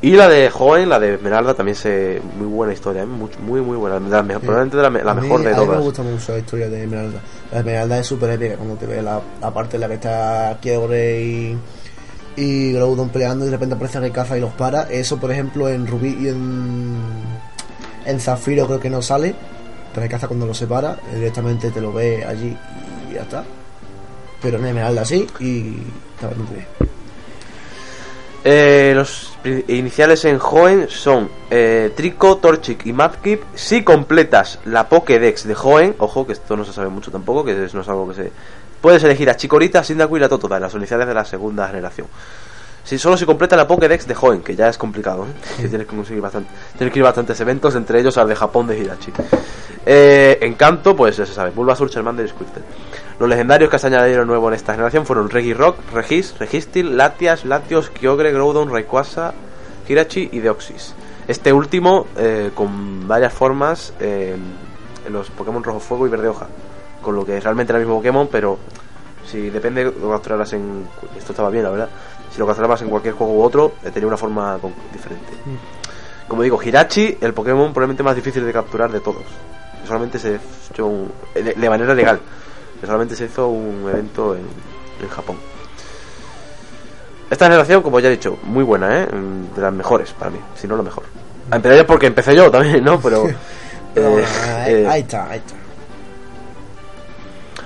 Y 0.00 0.12
la 0.12 0.28
de 0.28 0.48
Joven, 0.48 0.88
la 0.88 1.00
de 1.00 1.14
Esmeralda, 1.14 1.54
también 1.54 1.74
se. 1.74 2.22
Muy 2.38 2.46
buena 2.46 2.72
historia, 2.72 3.02
¿eh? 3.02 3.06
muy, 3.06 3.28
muy, 3.42 3.60
muy 3.60 3.76
buena. 3.76 3.98
la 3.98 4.22
me- 4.22 4.38
Probablemente 4.38 4.76
la, 4.76 4.90
me- 4.90 5.02
la 5.02 5.10
A 5.10 5.14
mí- 5.14 5.22
mejor 5.22 5.40
de 5.42 5.48
a 5.48 5.50
mí 5.54 5.60
me 5.60 5.66
todas. 5.66 5.80
gusta 5.82 6.02
mucho 6.02 6.32
la 6.32 6.38
historia 6.38 6.68
de 6.68 6.84
Esmeralda. 6.84 7.20
La 7.50 7.58
Esmeralda 7.58 7.98
es 7.98 8.06
súper 8.06 8.30
épica 8.30 8.56
cuando 8.56 8.76
te 8.76 8.86
ves 8.86 9.02
la, 9.02 9.20
la 9.40 9.50
parte 9.52 9.76
en 9.76 9.80
la 9.80 9.88
que 9.88 9.94
está 9.94 10.56
Kyogre 10.62 11.20
y, 11.22 11.58
y 12.36 12.72
Groudon 12.74 13.08
peleando 13.08 13.44
y 13.44 13.46
de 13.48 13.52
repente 13.56 13.74
aparece 13.74 13.98
Raycaza 13.98 14.38
y 14.38 14.40
los 14.40 14.52
para. 14.52 14.82
Eso, 14.84 15.18
por 15.18 15.32
ejemplo, 15.32 15.68
en 15.68 15.84
Rubí 15.88 16.16
y 16.20 16.28
en, 16.28 16.96
en 18.06 18.20
Zafiro 18.20 18.66
creo 18.66 18.78
que 18.78 18.90
no 18.90 19.02
sale. 19.02 19.34
Raycaza 19.96 20.28
cuando 20.28 20.46
lo 20.46 20.54
separa, 20.54 20.96
directamente 21.12 21.70
te 21.72 21.80
lo 21.80 21.92
ve 21.92 22.24
allí 22.24 22.56
y 23.10 23.14
ya 23.14 23.22
está. 23.22 23.42
Pero 24.40 24.58
en 24.58 24.66
Esmeralda 24.66 25.04
sí 25.04 25.26
y 25.40 25.76
está 26.14 26.28
bastante 26.28 26.54
bien. 26.54 26.66
Eh, 28.50 28.94
los 28.94 29.36
iniciales 29.44 30.24
en 30.24 30.38
Joen 30.38 30.88
son 30.88 31.28
eh, 31.50 31.92
Trico, 31.94 32.38
Torchic 32.38 32.86
y 32.86 32.94
Mapkip. 32.94 33.42
Si 33.54 33.84
completas 33.84 34.58
la 34.64 34.88
Pokédex 34.88 35.46
de 35.46 35.54
Joen, 35.54 35.94
ojo 35.98 36.26
que 36.26 36.32
esto 36.32 36.56
no 36.56 36.64
se 36.64 36.72
sabe 36.72 36.88
mucho 36.88 37.10
tampoco, 37.10 37.44
que 37.44 37.52
no 37.52 37.82
es 37.82 37.88
algo 37.90 38.08
que 38.08 38.14
se 38.14 38.32
puedes 38.80 39.04
elegir 39.04 39.28
a 39.28 39.36
Chikorita, 39.36 39.84
Cyndaquil 39.84 40.22
y 40.22 40.24
a 40.24 40.30
Totodile, 40.30 40.60
las 40.60 40.72
iniciales 40.72 41.06
de 41.06 41.12
la 41.12 41.26
segunda 41.26 41.66
generación. 41.66 42.06
Si 42.84 42.96
solo 42.96 43.18
se 43.18 43.26
completa 43.26 43.54
la 43.54 43.68
Pokédex 43.68 44.06
de 44.06 44.16
Hoenn, 44.18 44.40
que 44.40 44.56
ya 44.56 44.70
es 44.70 44.78
complicado, 44.78 45.26
¿eh? 45.26 45.34
que 45.60 45.68
tienes 45.68 45.86
que 45.86 45.94
conseguir 45.94 46.24
ir 46.24 47.02
a 47.02 47.04
bastantes 47.04 47.38
eventos, 47.40 47.74
entre 47.74 48.00
ellos 48.00 48.16
al 48.16 48.28
de 48.28 48.34
Japón 48.34 48.66
de 48.66 48.78
Hirachi. 48.78 49.12
Eh, 49.84 50.38
Encanto, 50.40 50.96
pues 50.96 51.18
ya 51.18 51.26
se 51.26 51.34
sabe, 51.34 51.50
Bulbasaur, 51.50 51.90
Charmander 51.90 52.24
y 52.24 52.30
Squirtle. 52.30 52.62
Los 53.18 53.28
legendarios 53.28 53.70
que 53.70 53.78
se 53.78 53.86
añadieron 53.88 54.26
nuevo 54.28 54.48
en 54.48 54.54
esta 54.54 54.72
generación 54.72 55.04
fueron 55.04 55.28
Regirock, 55.28 55.76
Regis, 55.92 56.34
Registil, 56.38 56.96
Latias, 56.96 57.44
Latios, 57.44 57.90
Kyogre, 57.90 58.32
Groudon, 58.32 58.70
Rayquaza, 58.70 59.32
Hirachi 59.88 60.28
y 60.32 60.38
Deoxys. 60.38 60.94
Este 61.26 61.52
último 61.52 62.06
eh, 62.16 62.52
con 62.54 63.08
varias 63.08 63.32
formas 63.32 63.92
eh, 64.00 64.36
en 65.06 65.12
los 65.12 65.30
Pokémon 65.30 65.62
Rojo 65.64 65.80
Fuego 65.80 66.06
y 66.06 66.10
Verde 66.10 66.28
Hoja. 66.28 66.46
Con 67.02 67.16
lo 67.16 67.24
que 67.26 67.36
es 67.38 67.42
realmente 67.44 67.72
el 67.72 67.80
mismo 67.80 67.96
Pokémon, 67.96 68.28
pero 68.30 68.58
si 69.26 69.50
depende 69.50 69.84
de 69.84 69.92
lo 70.00 70.10
capturaras 70.10 70.52
en. 70.52 70.86
Esto 71.16 71.32
estaba 71.32 71.50
bien, 71.50 71.64
la 71.64 71.70
verdad. 71.70 71.88
Si 72.32 72.38
lo 72.38 72.46
capturabas 72.46 72.82
en 72.82 72.88
cualquier 72.88 73.14
juego 73.14 73.32
u 73.34 73.42
otro, 73.42 73.72
eh, 73.84 73.90
tenía 73.90 74.06
una 74.06 74.16
forma 74.16 74.58
con- 74.60 74.74
diferente. 74.92 75.32
Como 76.28 76.42
digo, 76.42 76.62
Hirachi, 76.62 77.18
el 77.20 77.32
Pokémon 77.34 77.72
probablemente 77.72 78.02
más 78.02 78.14
difícil 78.14 78.44
de 78.44 78.52
capturar 78.52 78.92
de 78.92 79.00
todos. 79.00 79.22
Solamente 79.86 80.18
se 80.18 80.38
de, 81.34 81.54
de 81.54 81.68
manera 81.70 81.94
legal. 81.94 82.20
Que 82.80 82.86
solamente 82.86 83.16
se 83.16 83.24
hizo 83.24 83.48
un 83.48 83.88
evento 83.88 84.34
en, 84.34 84.42
en 85.02 85.08
Japón. 85.08 85.36
Esta 87.30 87.44
generación, 87.44 87.82
como 87.82 88.00
ya 88.00 88.08
he 88.08 88.12
dicho, 88.12 88.38
muy 88.42 88.64
buena, 88.64 89.02
¿eh? 89.02 89.08
De 89.54 89.60
las 89.60 89.72
mejores 89.72 90.12
para 90.12 90.30
mí, 90.30 90.38
si 90.54 90.66
no 90.66 90.76
la 90.76 90.82
mejor. 90.82 91.04
Empecé 91.52 91.76
yo 91.76 91.86
porque 91.86 92.06
empecé 92.06 92.34
yo 92.34 92.50
también, 92.50 92.82
¿no? 92.84 93.00
Pero. 93.00 93.24
Pero, 93.94 94.18
eh, 94.18 94.24
ahí, 94.46 94.74
eh, 94.74 94.86
ahí 94.88 95.00
está, 95.00 95.30
ahí 95.30 95.38
está. 95.38 95.54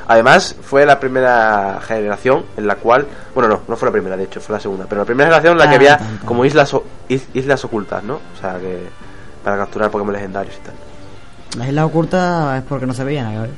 Además, 0.09 0.57
fue 0.63 0.87
la 0.87 0.99
primera 0.99 1.81
generación 1.87 2.45
en 2.57 2.67
la 2.67 2.77
cual. 2.77 3.07
Bueno, 3.35 3.49
no, 3.49 3.61
no 3.69 3.77
fue 3.77 3.89
la 3.89 3.93
primera, 3.93 4.17
de 4.17 4.25
hecho, 4.25 4.41
fue 4.41 4.55
la 4.55 4.61
segunda. 4.61 4.87
Pero 4.89 5.03
la 5.03 5.05
primera 5.05 5.27
generación 5.27 5.53
en 5.53 5.59
la 5.59 5.69
que 5.69 5.77
había 5.77 6.19
como 6.25 6.45
islas, 6.45 6.75
islas 7.09 7.65
ocultas, 7.65 8.03
¿no? 8.03 8.15
O 8.15 8.41
sea, 8.41 8.59
que. 8.59 8.81
Para 9.45 9.57
capturar 9.57 9.91
Pokémon 9.91 10.13
legendarios 10.13 10.57
y 10.57 10.61
tal. 10.61 10.75
Las 11.59 11.69
islas 11.69 11.85
ocultas 11.85 12.59
es 12.59 12.65
porque 12.65 12.87
no 12.87 12.95
se 12.95 13.05
veían, 13.05 13.35
¿sabes? 13.35 13.51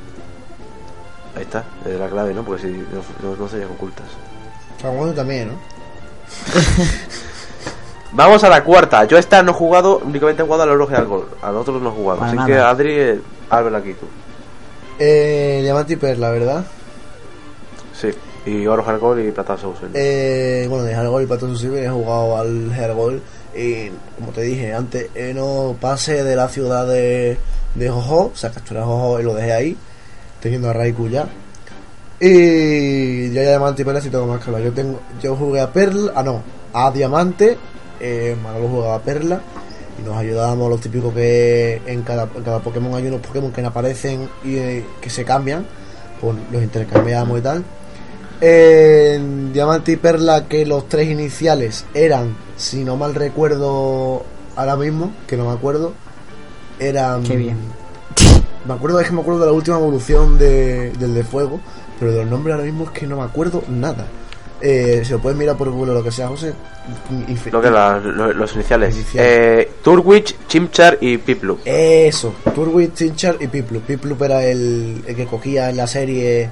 Ahí 1.36 1.42
está, 1.42 1.64
es 1.84 1.98
la 1.98 2.08
clave, 2.08 2.32
¿no? 2.32 2.44
Porque 2.44 2.62
si 2.62 2.86
no, 3.22 3.36
no, 3.36 3.48
serían 3.48 3.70
ocultas. 3.70 4.06
También, 5.16 5.48
¿no? 5.48 5.54
Vamos 8.12 8.44
a 8.44 8.48
la 8.48 8.62
cuarta. 8.62 9.04
Yo 9.04 9.18
esta 9.18 9.42
no 9.42 9.52
he 9.52 9.54
jugado, 9.54 10.00
únicamente 10.04 10.42
he 10.42 10.44
jugado 10.44 10.62
al 10.62 10.70
oro 10.70 10.88
Algol. 10.94 11.28
A 11.42 11.50
los 11.50 11.62
otros 11.62 11.82
no 11.82 11.88
he 11.88 11.92
jugado. 11.92 12.20
Para 12.20 12.30
Así 12.30 12.36
nada. 12.36 12.48
que 12.48 12.58
Adri, 12.58 12.92
eh, 12.92 13.20
ábrela 13.50 13.78
aquí 13.78 13.94
tú. 13.94 14.06
Eh, 14.98 15.60
Diamante 15.62 15.94
y 15.94 15.96
Perla, 15.96 16.30
¿verdad? 16.30 16.64
Sí. 17.92 18.10
Y 18.46 18.66
oro 18.66 18.86
Algol 18.86 19.20
y 19.20 19.32
plata. 19.32 19.56
Eh, 19.94 20.66
bueno, 20.68 20.84
de 20.84 20.92
Hergol 20.92 21.22
y 21.22 21.26
Pato 21.26 21.54
Silver 21.56 21.82
he 21.82 21.88
jugado 21.88 22.38
al 22.38 22.70
Hergol 22.72 23.22
y 23.54 23.88
como 24.18 24.32
te 24.32 24.42
dije 24.42 24.74
antes, 24.74 25.08
eh, 25.14 25.32
no 25.34 25.76
pasé 25.80 26.24
de 26.24 26.36
la 26.36 26.48
ciudad 26.48 26.86
de, 26.86 27.38
de 27.74 27.88
Jojo, 27.88 28.32
o 28.32 28.36
sea, 28.36 28.50
capturé 28.50 28.80
a 28.80 28.84
Jojo 28.84 29.20
y 29.20 29.22
lo 29.22 29.34
dejé 29.34 29.52
ahí, 29.52 29.76
teniendo 30.44 30.68
a 30.68 30.74
Raikou 30.74 31.08
ya. 31.08 31.26
Y 32.20 33.30
ya 33.32 33.40
Diamante 33.40 33.80
y 33.80 33.84
Perla 33.86 34.02
sí 34.02 34.10
tengo 34.10 34.26
más 34.26 34.46
hablar. 34.46 34.62
Yo 34.62 34.72
tengo, 34.72 35.00
yo 35.22 35.34
jugué 35.36 35.60
a 35.60 35.72
Perla, 35.72 36.12
ah 36.14 36.22
no, 36.22 36.42
a 36.74 36.90
Diamante, 36.90 37.56
eh, 37.98 38.36
Manolo 38.42 38.68
jugaba 38.68 38.96
a 38.96 39.00
Perla 39.00 39.40
y 39.98 40.02
nos 40.02 40.16
ayudábamos 40.16 40.68
los 40.68 40.82
típicos 40.82 41.14
que 41.14 41.80
en 41.86 42.02
cada, 42.02 42.26
cada 42.26 42.58
Pokémon 42.58 42.94
hay 42.94 43.06
unos 43.06 43.22
Pokémon 43.22 43.50
que 43.52 43.64
aparecen 43.64 44.28
y 44.44 44.56
eh, 44.56 44.84
que 45.00 45.08
se 45.08 45.24
cambian, 45.24 45.64
pues 46.20 46.36
los 46.52 46.62
intercambiamos 46.62 47.38
y 47.38 47.42
tal. 47.42 47.64
Diamante 49.54 49.92
y 49.92 49.96
Perla 49.96 50.46
que 50.46 50.66
los 50.66 50.90
tres 50.90 51.08
iniciales 51.08 51.86
eran, 51.94 52.36
si 52.58 52.84
no 52.84 52.98
mal 52.98 53.14
recuerdo 53.14 54.24
ahora 54.56 54.76
mismo, 54.76 55.10
que 55.26 55.38
no 55.38 55.46
me 55.46 55.52
acuerdo, 55.52 55.94
eran... 56.78 57.22
Qué 57.22 57.36
bien. 57.36 57.83
Me 58.66 58.74
acuerdo, 58.74 58.98
es 59.00 59.06
que 59.08 59.12
me 59.12 59.20
acuerdo 59.20 59.40
de 59.40 59.46
la 59.46 59.52
última 59.52 59.76
evolución 59.78 60.38
de, 60.38 60.90
del 60.92 61.14
de 61.14 61.22
fuego, 61.24 61.60
pero 61.98 62.12
de 62.12 62.18
los 62.22 62.30
nombres 62.30 62.54
ahora 62.54 62.64
mismo 62.66 62.84
es 62.84 62.90
que 62.90 63.06
no 63.06 63.16
me 63.16 63.22
acuerdo 63.22 63.62
nada. 63.68 64.06
Eh, 64.60 65.02
si 65.04 65.12
lo 65.12 65.18
puedes 65.18 65.38
mirar 65.38 65.56
por 65.56 65.68
Google 65.70 65.92
o 65.92 65.94
lo 65.96 66.02
que 66.02 66.10
sea, 66.10 66.28
José. 66.28 66.54
Lo 67.52 67.60
que 67.60 67.70
la- 67.70 67.98
lo- 67.98 68.32
los 68.32 68.54
iniciales. 68.54 68.94
Iniciales. 68.94 69.30
Eh, 69.66 69.70
Turwitch, 69.82 70.36
Chimchar 70.46 70.96
y 71.00 71.18
Piplup. 71.18 71.60
Eso, 71.66 72.34
Turwit, 72.54 72.94
Tinchar 72.94 73.36
y 73.40 73.48
Piplup. 73.48 73.82
Piplup 73.84 74.22
era 74.22 74.42
el, 74.44 75.02
el 75.06 75.14
que 75.16 75.26
cogía 75.26 75.68
en 75.70 75.76
la 75.76 75.86
serie, 75.86 76.48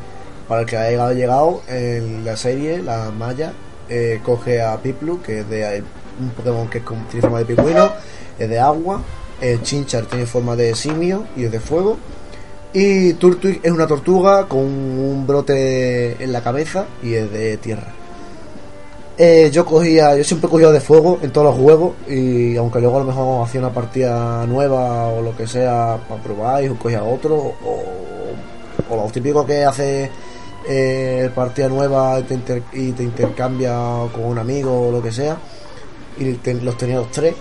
para 0.48 0.62
el 0.62 0.66
que 0.66 0.76
ha 0.76 0.90
llegado, 0.90 1.12
llegado, 1.14 1.62
en 1.68 2.24
la 2.24 2.36
serie, 2.36 2.82
la 2.82 3.10
malla, 3.10 3.52
eh, 3.88 4.20
coge 4.22 4.60
a 4.60 4.76
Piplup, 4.76 5.22
que 5.22 5.40
es 5.40 5.48
de 5.48 5.82
un 6.20 6.30
Pokémon 6.30 6.68
que 6.68 6.78
es 6.78 6.84
como- 6.84 7.04
tiene 7.06 7.22
forma 7.22 7.38
de 7.38 7.44
pingüino, 7.46 7.92
es 8.38 8.48
de 8.48 8.58
agua, 8.58 9.00
el 9.42 9.62
Chinchar 9.62 10.06
tiene 10.06 10.24
forma 10.24 10.56
de 10.56 10.74
simio 10.74 11.26
y 11.36 11.44
es 11.44 11.52
de 11.52 11.60
fuego, 11.60 11.98
y 12.72 13.12
Turtwig 13.14 13.60
es 13.62 13.70
una 13.70 13.86
tortuga 13.86 14.46
con 14.48 14.60
un 14.60 15.26
brote 15.26 16.22
en 16.22 16.32
la 16.32 16.42
cabeza 16.42 16.86
y 17.02 17.14
es 17.14 17.30
de 17.30 17.58
tierra. 17.58 17.88
Eh, 19.18 19.50
yo 19.52 19.66
cogía, 19.66 20.16
yo 20.16 20.24
siempre 20.24 20.48
cogido 20.48 20.72
de 20.72 20.80
fuego 20.80 21.18
en 21.22 21.30
todos 21.30 21.48
los 21.48 21.56
juegos 21.62 21.92
y 22.08 22.56
aunque 22.56 22.80
luego 22.80 22.96
a 22.96 23.00
lo 23.00 23.06
mejor 23.06 23.46
hacía 23.46 23.60
una 23.60 23.70
partida 23.70 24.46
nueva 24.46 25.08
o 25.08 25.20
lo 25.20 25.36
que 25.36 25.46
sea 25.46 25.98
para 26.08 26.22
probar 26.22 26.64
y 26.64 26.68
cogía 26.70 27.04
otro 27.04 27.34
o, 27.36 27.82
o 28.88 28.96
lo 28.96 29.10
típico 29.10 29.44
que 29.44 29.64
hace 29.64 30.10
eh, 30.68 31.28
partida 31.34 31.68
nueva 31.68 32.20
y 32.20 32.92
te, 32.92 33.02
intercambia 33.02 33.74
con 34.12 34.24
un 34.24 34.38
amigo 34.38 34.88
o 34.88 34.92
lo 34.92 35.02
que 35.02 35.10
sea 35.10 35.36
y 36.18 36.38
los 36.60 36.76
tenía 36.76 36.96
los 36.96 37.10
tres 37.10 37.34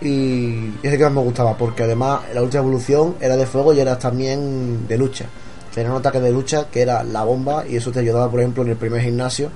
y 0.00 0.68
es 0.82 0.92
el 0.92 0.98
que 0.98 1.04
más 1.04 1.12
me 1.12 1.20
gustaba 1.20 1.56
porque 1.56 1.82
además 1.82 2.22
la 2.34 2.42
última 2.42 2.62
evolución 2.62 3.16
era 3.20 3.36
de 3.36 3.46
fuego 3.46 3.72
y 3.74 3.80
era 3.80 3.98
también 3.98 4.86
de 4.88 4.96
lucha. 4.96 5.26
Tenía 5.74 5.90
un 5.90 5.98
ataque 5.98 6.20
de 6.20 6.32
lucha 6.32 6.68
que 6.70 6.82
era 6.82 7.04
la 7.04 7.22
bomba 7.24 7.64
y 7.66 7.76
eso 7.76 7.92
te 7.92 8.00
ayudaba 8.00 8.30
por 8.30 8.40
ejemplo 8.40 8.62
en 8.62 8.70
el 8.70 8.76
primer 8.76 9.02
gimnasio 9.02 9.50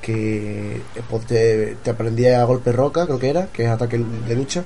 que 0.00 0.76
eh, 0.76 1.02
pues, 1.08 1.26
te, 1.26 1.76
te 1.82 1.90
aprendía 1.90 2.40
a 2.40 2.44
golpe 2.44 2.72
roca 2.72 3.06
creo 3.06 3.18
que 3.18 3.30
era 3.30 3.46
que 3.46 3.64
es 3.64 3.70
ataque 3.70 3.98
de 3.98 4.34
lucha 4.34 4.64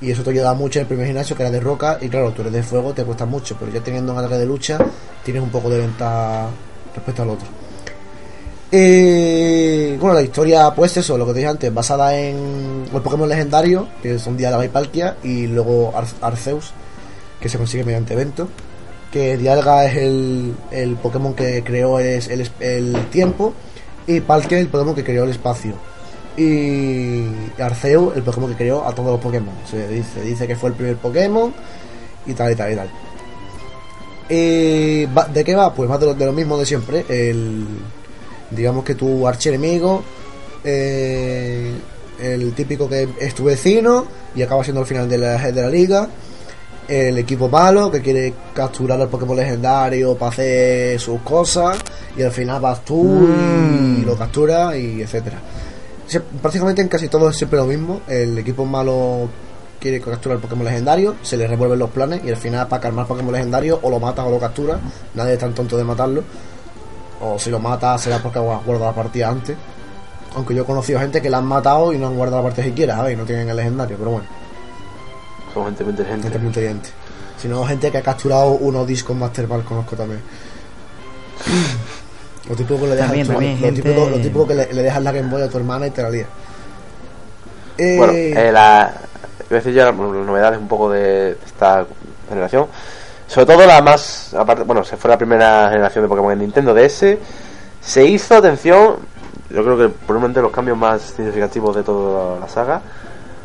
y 0.00 0.10
eso 0.10 0.22
te 0.22 0.30
ayudaba 0.30 0.54
mucho 0.54 0.78
en 0.78 0.84
el 0.84 0.88
primer 0.88 1.06
gimnasio 1.06 1.36
que 1.36 1.42
era 1.42 1.50
de 1.50 1.60
roca 1.60 1.98
y 2.00 2.08
claro 2.08 2.32
tú 2.32 2.42
eres 2.42 2.52
de 2.52 2.62
fuego 2.62 2.92
te 2.92 3.04
cuesta 3.04 3.26
mucho 3.26 3.56
pero 3.58 3.72
ya 3.72 3.82
teniendo 3.82 4.12
un 4.12 4.18
ataque 4.18 4.36
de 4.36 4.46
lucha 4.46 4.78
tienes 5.24 5.42
un 5.42 5.50
poco 5.50 5.70
de 5.70 5.78
ventaja 5.78 6.48
respecto 6.94 7.22
al 7.22 7.30
otro 7.30 7.59
eh, 8.72 9.96
bueno, 10.00 10.14
la 10.14 10.22
historia, 10.22 10.72
pues 10.74 10.96
eso, 10.96 11.18
lo 11.18 11.26
que 11.26 11.32
te 11.32 11.38
dije 11.40 11.50
antes, 11.50 11.74
basada 11.74 12.16
en 12.18 12.84
los 12.92 13.02
Pokémon 13.02 13.28
legendarios, 13.28 13.86
que 14.02 14.18
son 14.18 14.36
Dialga 14.36 14.64
y 14.64 14.68
Palkia, 14.68 15.16
y 15.22 15.46
luego 15.46 15.92
Ar- 15.96 16.04
Arceus, 16.20 16.72
que 17.40 17.48
se 17.48 17.58
consigue 17.58 17.84
mediante 17.84 18.14
evento. 18.14 18.48
Que 19.12 19.36
Dialga 19.36 19.86
es 19.86 19.96
el, 19.96 20.54
el 20.70 20.94
Pokémon 20.96 21.34
que 21.34 21.64
creó 21.64 21.98
es 21.98 22.28
el, 22.28 22.42
es- 22.42 22.52
el 22.60 22.94
tiempo, 23.10 23.54
y 24.06 24.20
Palkia 24.20 24.58
el 24.60 24.68
Pokémon 24.68 24.94
que 24.94 25.04
creó 25.04 25.24
el 25.24 25.30
espacio. 25.30 25.74
Y 26.36 27.24
Arceus 27.60 28.16
el 28.16 28.22
Pokémon 28.22 28.50
que 28.50 28.56
creó 28.56 28.86
a 28.86 28.94
todos 28.94 29.10
los 29.10 29.20
Pokémon. 29.20 29.54
Se 29.68 29.88
dice, 29.88 30.22
dice 30.22 30.46
que 30.46 30.54
fue 30.56 30.70
el 30.70 30.76
primer 30.76 30.96
Pokémon, 30.96 31.52
y 32.26 32.34
tal, 32.34 32.52
y 32.52 32.54
tal, 32.54 32.72
y 32.72 32.76
tal. 32.76 32.90
Eh, 34.28 35.08
¿De 35.34 35.42
qué 35.44 35.56
va? 35.56 35.74
Pues 35.74 35.88
más 35.90 35.98
de 35.98 36.06
lo, 36.06 36.14
de 36.14 36.24
lo 36.26 36.32
mismo 36.32 36.56
de 36.56 36.64
siempre. 36.64 37.04
El, 37.08 37.66
digamos 38.50 38.84
que 38.84 38.94
tu 38.94 39.26
archienemigo, 39.26 40.02
eh, 40.64 41.72
el 42.20 42.52
típico 42.52 42.88
que 42.88 43.08
es 43.18 43.34
tu 43.34 43.44
vecino 43.44 44.06
y 44.34 44.42
acaba 44.42 44.62
siendo 44.62 44.80
el 44.80 44.86
final 44.86 45.08
de 45.08 45.18
la, 45.18 45.38
de 45.38 45.62
la 45.62 45.68
liga. 45.68 46.08
El 46.88 47.18
equipo 47.18 47.48
malo 47.48 47.90
que 47.90 48.00
quiere 48.00 48.34
capturar 48.52 49.00
al 49.00 49.08
Pokémon 49.08 49.36
legendario 49.36 50.16
para 50.16 50.32
hacer 50.32 50.98
sus 50.98 51.20
cosas. 51.20 51.78
Y 52.16 52.22
al 52.22 52.32
final 52.32 52.60
vas 52.60 52.84
tú 52.84 53.28
y 53.28 54.04
lo 54.04 54.16
capturas 54.16 54.74
y 54.76 55.00
etcétera. 55.00 55.40
Prácticamente 56.42 56.82
en 56.82 56.88
casi 56.88 57.08
todo 57.08 57.30
es 57.30 57.36
siempre 57.36 57.58
lo 57.58 57.66
mismo. 57.66 58.00
El 58.08 58.36
equipo 58.36 58.64
malo 58.64 59.28
quiere 59.80 60.00
capturar 60.00 60.36
el 60.36 60.42
Pokémon 60.42 60.64
legendario, 60.64 61.14
se 61.22 61.36
le 61.36 61.46
revuelven 61.46 61.78
los 61.78 61.90
planes 61.90 62.22
y 62.24 62.28
al 62.28 62.36
final 62.36 62.68
para 62.68 62.82
calmar 62.82 63.06
Pokémon 63.06 63.32
legendario 63.32 63.78
o 63.82 63.88
lo 63.88 63.98
matas 63.98 64.26
o 64.26 64.30
lo 64.30 64.38
capturas. 64.38 64.78
Nadie 65.14 65.34
es 65.34 65.38
tan 65.38 65.54
tonto 65.54 65.76
de 65.76 65.84
matarlo. 65.84 66.22
O 67.20 67.38
si 67.38 67.50
lo 67.50 67.58
mata 67.58 67.96
será 67.98 68.18
porque 68.18 68.38
ha 68.38 68.42
guardado 68.42 68.86
la 68.86 68.92
partida 68.94 69.28
antes. 69.28 69.56
Aunque 70.36 70.54
yo 70.54 70.62
he 70.62 70.66
conocido 70.66 71.00
gente 71.00 71.20
que 71.20 71.28
la 71.28 71.38
han 71.38 71.46
matado 71.46 71.92
y 71.92 71.98
no 71.98 72.06
han 72.06 72.16
guardado 72.16 72.42
la 72.42 72.48
partida 72.48 72.64
siquiera, 72.64 72.96
¿sabes? 72.96 73.14
Y 73.14 73.16
no 73.16 73.24
tienen 73.24 73.48
el 73.48 73.56
legendario, 73.56 73.96
pero 73.98 74.10
bueno, 74.12 74.26
Son 75.52 75.64
gente 75.66 75.84
muy 75.84 75.90
inteligente. 75.90 76.22
gente 76.24 76.38
muy 76.38 76.48
inteligente. 76.48 76.88
Si 77.36 77.48
no, 77.48 77.64
gente 77.64 77.90
que 77.90 77.98
ha 77.98 78.02
capturado 78.02 78.50
unos 78.52 78.86
discos 78.86 79.16
Master 79.16 79.46
Ball, 79.46 79.64
conozco 79.64 79.96
también. 79.96 80.20
Lo 82.48 82.56
típico 82.56 82.80
que 82.80 82.86
le 82.86 82.96
dejas, 82.96 83.06
También, 83.08 83.26
tu- 83.26 83.32
también, 83.32 83.60
lo 83.60 83.66
gente- 83.66 83.82
típico, 83.82 84.10
lo 84.10 84.16
típico 84.16 84.46
que 84.46 84.54
le, 84.54 84.72
le 84.72 84.82
dejas 84.82 85.02
la 85.02 85.12
Game 85.12 85.28
Boy 85.30 85.42
a 85.42 85.48
tu 85.48 85.58
hermana 85.58 85.86
y 85.86 85.90
te 85.90 86.02
la 86.02 86.10
lía. 86.10 86.26
Eh, 87.78 87.96
Bueno, 87.96 88.12
eh, 88.14 88.50
la, 88.52 88.92
voy 89.48 89.56
a 89.56 89.60
decir 89.60 89.72
ya 89.74 89.90
bueno, 89.90 90.12
las 90.14 90.26
novedades 90.26 90.58
un 90.58 90.68
poco 90.68 90.90
de 90.90 91.32
esta 91.46 91.86
generación. 92.28 92.66
Sobre 93.30 93.46
todo 93.46 93.64
la 93.64 93.80
más. 93.80 94.34
Aparte, 94.34 94.64
bueno, 94.64 94.82
se 94.84 94.96
fue 94.96 95.08
la 95.10 95.16
primera 95.16 95.68
generación 95.70 96.04
de 96.04 96.08
Pokémon 96.08 96.32
en 96.32 96.40
Nintendo 96.40 96.74
DS. 96.74 97.16
Se 97.80 98.04
hizo, 98.04 98.34
atención, 98.36 98.96
yo 99.50 99.62
creo 99.62 99.78
que 99.78 99.88
probablemente 99.88 100.42
los 100.42 100.50
cambios 100.50 100.76
más 100.76 101.00
significativos 101.16 101.76
de 101.76 101.82
toda 101.84 102.40
la 102.40 102.48
saga. 102.48 102.82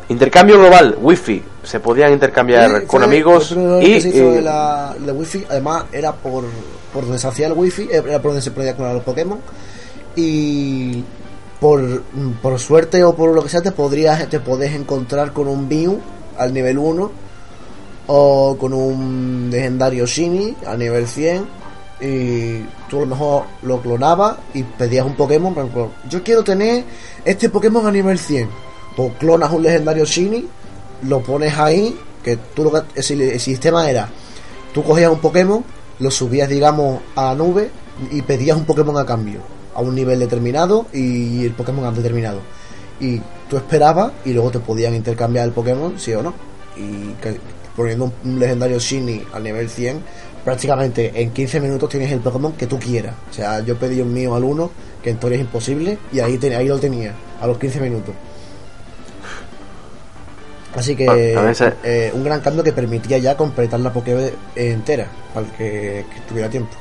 Intercambio 0.08 0.58
global, 0.58 0.96
wifi. 1.00 1.42
Se 1.62 1.78
podían 1.80 2.12
intercambiar 2.12 2.80
Sí, 2.80 2.86
con 2.86 3.02
amigos 3.04 3.52
y. 3.80 3.84
que 3.94 4.00
se 4.00 4.08
hizo 4.08 4.18
y- 4.30 4.34
de 4.34 4.42
la, 4.42 4.94
de 4.98 5.12
wifi 5.12 5.44
además 5.48 5.84
era 5.92 6.12
por 6.12 6.44
por 6.92 7.02
donde 7.04 7.18
se 7.18 7.26
hacía 7.28 7.46
el 7.48 7.52
wifi 7.52 7.88
era 7.92 8.20
por 8.22 8.30
donde 8.30 8.40
se 8.42 8.50
podía 8.52 8.74
clonar 8.74 8.94
los 8.94 9.04
Pokémon 9.04 9.38
y 10.14 11.04
por, 11.60 12.02
por 12.42 12.58
suerte 12.58 13.02
o 13.04 13.14
por 13.14 13.34
lo 13.34 13.42
que 13.42 13.48
sea 13.48 13.62
te 13.62 13.72
podrías 13.72 14.28
te 14.28 14.40
podés 14.40 14.74
encontrar 14.74 15.32
con 15.32 15.48
un 15.48 15.68
Mew 15.68 16.00
al 16.38 16.54
nivel 16.54 16.78
1 16.78 17.10
o 18.06 18.56
con 18.58 18.72
un 18.72 19.48
legendario 19.50 20.06
Shiny 20.06 20.56
al 20.66 20.78
nivel 20.78 21.06
100 21.06 21.44
y 22.00 22.60
tú 22.88 22.98
a 22.98 23.00
lo 23.00 23.06
mejor 23.06 23.44
lo 23.62 23.80
clonabas 23.80 24.36
y 24.54 24.62
pedías 24.62 25.06
un 25.06 25.14
Pokémon 25.14 25.54
por 25.54 25.64
ejemplo, 25.64 25.90
yo 26.08 26.22
quiero 26.22 26.44
tener 26.44 26.84
este 27.24 27.48
Pokémon 27.48 27.86
a 27.86 27.90
nivel 27.90 28.18
100 28.18 28.48
pues 28.96 29.12
clonas 29.18 29.50
un 29.50 29.62
legendario 29.62 30.04
Shiny 30.04 30.46
lo 31.02 31.22
pones 31.22 31.56
ahí 31.58 31.98
que 32.22 32.36
tú 32.36 32.64
lo 32.64 32.72
que 32.72 33.00
el, 33.00 33.20
el 33.22 33.40
sistema 33.40 33.88
era 33.88 34.08
tú 34.72 34.82
cogías 34.82 35.10
un 35.10 35.20
Pokémon 35.20 35.64
lo 35.98 36.10
subías 36.10 36.48
digamos 36.48 37.00
a 37.14 37.24
la 37.24 37.34
nube 37.34 37.70
y 38.10 38.22
pedías 38.22 38.56
un 38.56 38.64
Pokémon 38.64 38.96
a 38.98 39.06
cambio 39.06 39.56
a 39.76 39.80
un 39.80 39.94
nivel 39.94 40.18
determinado 40.18 40.86
y 40.92 41.44
el 41.44 41.52
Pokémon 41.52 41.84
a 41.84 41.92
determinado. 41.92 42.40
Y 42.98 43.20
tú 43.48 43.58
esperabas 43.58 44.12
y 44.24 44.32
luego 44.32 44.50
te 44.50 44.58
podían 44.58 44.94
intercambiar 44.94 45.46
el 45.46 45.52
Pokémon 45.52 45.98
sí 45.98 46.14
o 46.14 46.22
no. 46.22 46.34
Y 46.76 47.12
poniendo 47.76 48.12
un, 48.24 48.38
legendario 48.40 48.78
Shiny 48.78 49.24
al 49.32 49.42
nivel 49.44 49.68
100 49.68 50.00
prácticamente 50.44 51.12
en 51.14 51.30
15 51.32 51.60
minutos 51.60 51.88
tienes 51.90 52.10
el 52.12 52.20
Pokémon 52.20 52.52
que 52.54 52.66
tú 52.66 52.78
quieras 52.78 53.14
o 53.30 53.32
sea 53.34 53.60
yo 53.60 53.76
pedí 53.76 54.00
un 54.00 54.12
mío 54.12 54.34
al 54.34 54.44
1 54.44 54.70
que 55.02 55.10
en 55.10 55.18
teoría 55.18 55.38
es 55.38 55.42
imposible 55.44 55.98
y 56.12 56.20
ahí, 56.20 56.38
ten- 56.38 56.54
ahí 56.54 56.68
lo 56.68 56.78
tenía 56.78 57.12
a 57.40 57.46
los 57.46 57.58
15 57.58 57.80
minutos 57.80 58.14
Así 60.74 60.94
que 60.94 61.06
eh, 61.84 62.10
un 62.14 62.22
gran 62.22 62.40
cambio 62.42 62.62
que 62.62 62.70
permitía 62.72 63.16
ya 63.16 63.34
completar 63.34 63.80
la 63.80 63.90
Pokédex 63.90 64.34
entera, 64.54 65.06
para 65.32 65.46
el 65.46 65.52
que, 65.52 66.04
que 66.12 66.20
tuviera 66.28 66.50
tiempo. 66.50 66.76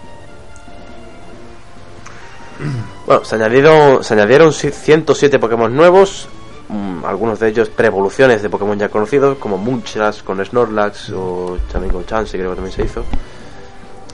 Bueno, 3.05 3.23
se 3.23 3.35
añadieron, 3.35 4.03
se 4.03 4.13
añadieron 4.13 4.51
si- 4.51 4.72
107 4.72 5.39
Pokémon 5.39 5.73
nuevos, 5.73 6.27
mm, 6.69 7.05
algunos 7.05 7.39
de 7.39 7.49
ellos 7.49 7.69
pre-evoluciones 7.69 8.41
de 8.41 8.49
Pokémon 8.49 8.77
ya 8.77 8.89
conocidos, 8.89 9.37
como 9.37 9.57
Muchas 9.57 10.23
con 10.23 10.43
Snorlax 10.43 11.11
o 11.11 11.57
también 11.71 11.93
con 11.93 12.05
Chansey, 12.05 12.39
creo 12.39 12.51
que 12.51 12.55
también 12.55 12.75
se 12.75 12.83
hizo. 12.83 13.03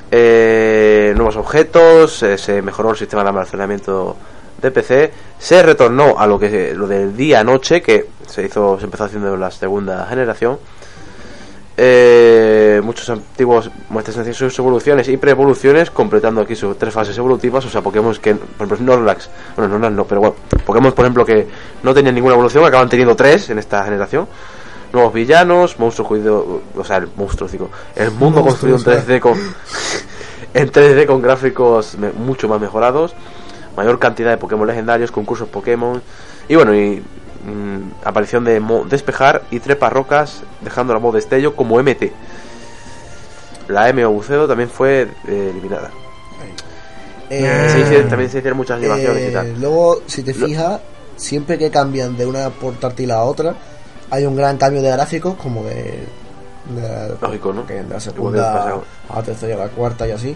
Eh, 0.09 1.13
nuevos 1.15 1.37
objetos, 1.37 2.21
eh, 2.23 2.37
se 2.37 2.61
mejoró 2.61 2.91
el 2.91 2.97
sistema 2.97 3.23
de 3.23 3.29
almacenamiento 3.29 4.17
de 4.61 4.71
PC, 4.71 5.11
se 5.39 5.63
retornó 5.63 6.19
a 6.19 6.27
lo 6.27 6.37
que 6.37 6.73
lo 6.75 6.87
del 6.87 7.15
día-noche 7.15 7.81
que 7.81 8.07
se 8.27 8.45
hizo, 8.45 8.77
se 8.77 8.85
empezó 8.85 9.05
haciendo 9.05 9.33
en 9.33 9.39
la 9.39 9.51
segunda 9.51 10.05
generación. 10.05 10.59
Eh, 11.83 12.79
muchos 12.83 13.09
antiguos 13.09 13.71
muestran 13.89 14.31
sus 14.35 14.59
evoluciones 14.59 15.07
y 15.07 15.17
pre-evoluciones, 15.17 15.89
completando 15.89 16.41
aquí 16.41 16.55
sus 16.55 16.77
tres 16.77 16.93
fases 16.93 17.17
evolutivas. 17.17 17.65
O 17.65 17.69
sea, 17.71 17.81
Pokémon 17.81 18.13
que, 18.21 18.35
por 18.35 18.67
ejemplo, 18.67 18.77
Snorlax, 18.77 19.31
bueno, 19.55 19.77
Snorlax 19.77 19.95
no, 19.95 20.05
pero 20.05 20.21
bueno, 20.21 20.35
Pokémon, 20.63 20.91
por 20.91 21.05
ejemplo, 21.05 21.25
que 21.25 21.47
no 21.81 21.91
tenían 21.91 22.13
ninguna 22.13 22.35
evolución, 22.35 22.63
acaban 22.65 22.87
teniendo 22.87 23.15
tres 23.15 23.49
en 23.49 23.57
esta 23.57 23.83
generación. 23.83 24.27
Nuevos 24.93 25.11
villanos, 25.11 25.79
monstruos 25.79 26.07
cuido, 26.07 26.61
o 26.75 26.83
sea, 26.83 26.97
el 26.97 27.07
monstruo, 27.15 27.49
digo, 27.49 27.71
el 27.95 28.11
mundo 28.11 28.43
construido 28.43 28.77
en 28.77 28.83
3D 28.83 29.19
con, 29.19 29.39
en 30.53 30.71
3D 30.71 31.07
con 31.07 31.19
gráficos 31.19 31.97
mucho 32.15 32.47
más 32.47 32.61
mejorados, 32.61 33.15
mayor 33.75 33.97
cantidad 33.97 34.29
de 34.29 34.37
Pokémon 34.37 34.67
legendarios, 34.67 35.11
concursos 35.11 35.47
Pokémon, 35.47 35.99
y 36.47 36.55
bueno, 36.55 36.75
y 36.75 37.01
mm, 37.43 38.05
aparición 38.05 38.43
de 38.43 38.59
Mo 38.59 38.85
despejar 38.85 39.43
y 39.51 39.59
trepa 39.59 39.89
rocas, 39.89 40.43
dejando 40.61 40.93
la 40.93 40.99
modo 40.99 41.13
destello 41.13 41.55
como 41.55 41.79
MT. 41.81 42.11
La 43.67 43.89
M 43.89 44.03
o 44.05 44.11
buceo 44.11 44.47
también 44.47 44.69
fue 44.69 45.07
eh, 45.27 45.47
eliminada. 45.51 45.91
Eh, 47.29 47.67
Se 47.71 47.79
hice- 47.79 48.03
también 48.09 48.29
se 48.29 48.39
hicieron 48.39 48.57
muchas 48.57 48.77
animaciones 48.77 49.23
y 49.23 49.27
eh, 49.27 49.31
tal. 49.31 49.59
Luego, 49.59 50.01
si 50.05 50.21
te 50.23 50.33
fijas, 50.33 50.81
siempre 51.15 51.57
que 51.57 51.69
cambian 51.71 52.17
de 52.17 52.25
una 52.25 52.49
portátil 52.49 53.11
a 53.11 53.23
otra, 53.23 53.55
hay 54.09 54.25
un 54.25 54.35
gran 54.35 54.57
cambio 54.57 54.81
de 54.81 54.91
gráficos, 54.91 55.35
como 55.35 55.63
de, 55.63 55.73
de 56.75 57.15
Lógico, 57.21 57.53
¿no? 57.53 57.65
que 57.65 57.75
de 57.75 57.83
la 57.87 57.99
segunda 58.01 58.81
a 59.09 59.15
la 59.15 59.23
tercera 59.23 59.53
y 59.53 59.55
a 59.55 59.59
la 59.63 59.69
cuarta 59.69 60.05
y 60.07 60.11
así. 60.11 60.35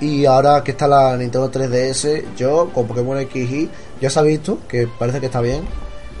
Y 0.00 0.26
ahora 0.26 0.64
que 0.64 0.72
está 0.72 0.88
la 0.88 1.16
Nintendo 1.16 1.48
3DS, 1.48 2.34
yo 2.36 2.70
con 2.74 2.88
Pokémon 2.88 3.16
XY 3.30 3.70
ya 4.00 4.10
se 4.10 4.18
ha 4.18 4.22
visto 4.22 4.58
que 4.66 4.88
parece 4.98 5.20
que 5.20 5.26
está 5.26 5.40
bien. 5.40 5.62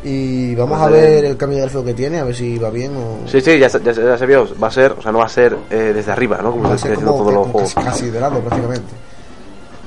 Y 0.04 0.54
vamos 0.56 0.80
a 0.80 0.88
ver 0.88 1.24
el 1.24 1.36
cambio 1.36 1.58
de 1.58 1.62
gráfico 1.62 1.84
que 1.84 1.94
tiene, 1.94 2.18
a 2.18 2.24
ver 2.24 2.34
si 2.34 2.58
va 2.58 2.70
bien 2.70 2.96
o. 2.96 3.28
Sí, 3.28 3.40
sí, 3.40 3.58
ya, 3.58 3.68
ya, 3.68 3.92
ya 3.92 4.18
se 4.18 4.26
vio, 4.26 4.48
va 4.60 4.68
a 4.68 4.70
ser, 4.70 4.92
o 4.98 5.02
sea, 5.02 5.12
no 5.12 5.18
va 5.18 5.26
a 5.26 5.28
ser 5.28 5.56
eh, 5.70 5.92
desde 5.94 6.10
arriba, 6.10 6.40
¿no? 6.42 6.50
Como 6.50 6.64
va 6.68 6.76
se 6.76 6.88
haciendo 6.88 7.12
todos 7.12 7.32
los 7.32 7.46
juegos. 7.48 7.74
casi, 7.74 7.86
casi 7.86 8.10
de 8.10 8.20
lado 8.20 8.40
prácticamente. 8.40 8.92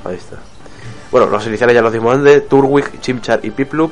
Ahí 0.06 0.16
está. 0.16 0.38
Bueno, 1.12 1.28
los 1.28 1.46
iniciales 1.48 1.74
ya 1.74 1.82
los 1.82 1.92
dimos 1.92 2.16
antes, 2.16 2.48
Turtwig, 2.48 3.00
Chimchar 3.02 3.40
y 3.44 3.52
Piplup. 3.52 3.92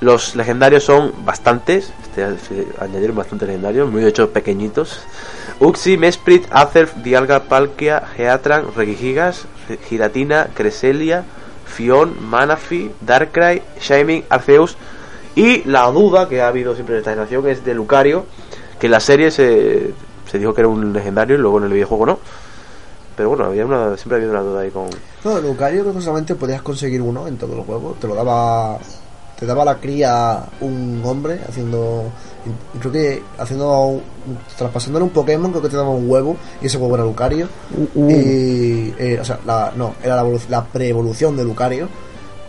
Los 0.00 0.34
legendarios 0.34 0.82
son 0.82 1.12
bastantes, 1.24 1.92
este, 2.16 2.66
añadieron 2.80 3.16
bastantes 3.16 3.46
legendarios, 3.46 3.90
muy 3.90 4.02
de 4.02 4.08
hecho 4.08 4.30
pequeñitos. 4.30 5.00
Uxie, 5.60 5.96
Mesprit, 5.96 6.44
Azelf, 6.50 6.96
Dialga, 6.96 7.44
Palkia, 7.44 8.02
Geatran, 8.16 8.74
Regigigas, 8.74 9.44
Giratina, 9.88 10.48
Cresselia, 10.54 11.24
Fion, 11.66 12.16
Manafi, 12.20 12.90
Darkrai, 13.00 13.62
Shining, 13.80 14.24
Arceus. 14.28 14.76
Y 15.34 15.64
la 15.64 15.90
duda 15.90 16.28
que 16.28 16.42
ha 16.42 16.48
habido 16.48 16.74
siempre 16.74 16.96
en 16.96 16.98
esta 17.00 17.10
generación 17.10 17.46
es 17.48 17.64
de 17.64 17.74
Lucario, 17.74 18.26
que 18.78 18.86
en 18.86 18.92
la 18.92 19.00
serie 19.00 19.30
se, 19.30 19.92
se 20.30 20.38
dijo 20.38 20.52
que 20.54 20.60
era 20.60 20.68
un 20.68 20.92
legendario 20.92 21.36
y 21.36 21.38
luego 21.38 21.58
en 21.58 21.64
el 21.64 21.72
videojuego 21.72 22.06
no. 22.06 22.18
Pero 23.16 23.30
bueno, 23.30 23.44
había 23.44 23.64
una, 23.66 23.96
siempre 23.96 24.16
ha 24.16 24.18
habido 24.18 24.32
una 24.32 24.40
duda 24.40 24.60
ahí 24.62 24.70
con, 24.70 24.88
No, 25.24 25.38
Lucario 25.40 25.82
creo 25.82 25.94
que 25.94 26.00
solamente 26.00 26.34
podías 26.34 26.62
conseguir 26.62 27.02
uno 27.02 27.26
en 27.28 27.36
todos 27.36 27.56
los 27.56 27.66
juegos. 27.66 27.98
Te 28.00 28.08
lo 28.08 28.14
daba. 28.14 28.78
Te 29.38 29.46
daba 29.46 29.64
la 29.64 29.76
cría 29.78 30.44
un 30.60 31.02
hombre 31.04 31.40
haciendo. 31.48 32.04
Creo 32.80 32.92
que 32.92 33.22
haciendo. 33.38 34.00
traspasándole 34.56 35.04
un 35.04 35.10
Pokémon, 35.10 35.50
creo 35.50 35.62
que 35.62 35.68
te 35.68 35.76
daba 35.76 35.90
un 35.90 36.08
huevo. 36.08 36.36
Y 36.60 36.66
ese 36.66 36.78
huevo 36.78 36.94
era 36.94 37.04
Lucario. 37.04 37.48
Uh, 37.94 38.10
Y. 38.10 38.94
eh, 38.98 39.18
o 39.20 39.24
sea, 39.24 39.38
la, 39.44 39.72
no, 39.76 39.94
era 40.02 40.16
la, 40.22 40.38
la 40.48 40.64
pre-evolución 40.64 41.36
de 41.36 41.44
Lucario. 41.44 41.88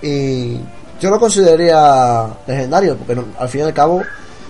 Y. 0.01 0.59
Yo 1.03 1.09
lo 1.09 1.19
consideraría 1.19 2.27
legendario, 2.47 2.95
porque 2.95 3.13
no- 3.13 3.25
al 3.37 3.49
fin 3.49 3.59
y 3.59 3.63
al 3.65 3.73
cabo, 3.73 4.01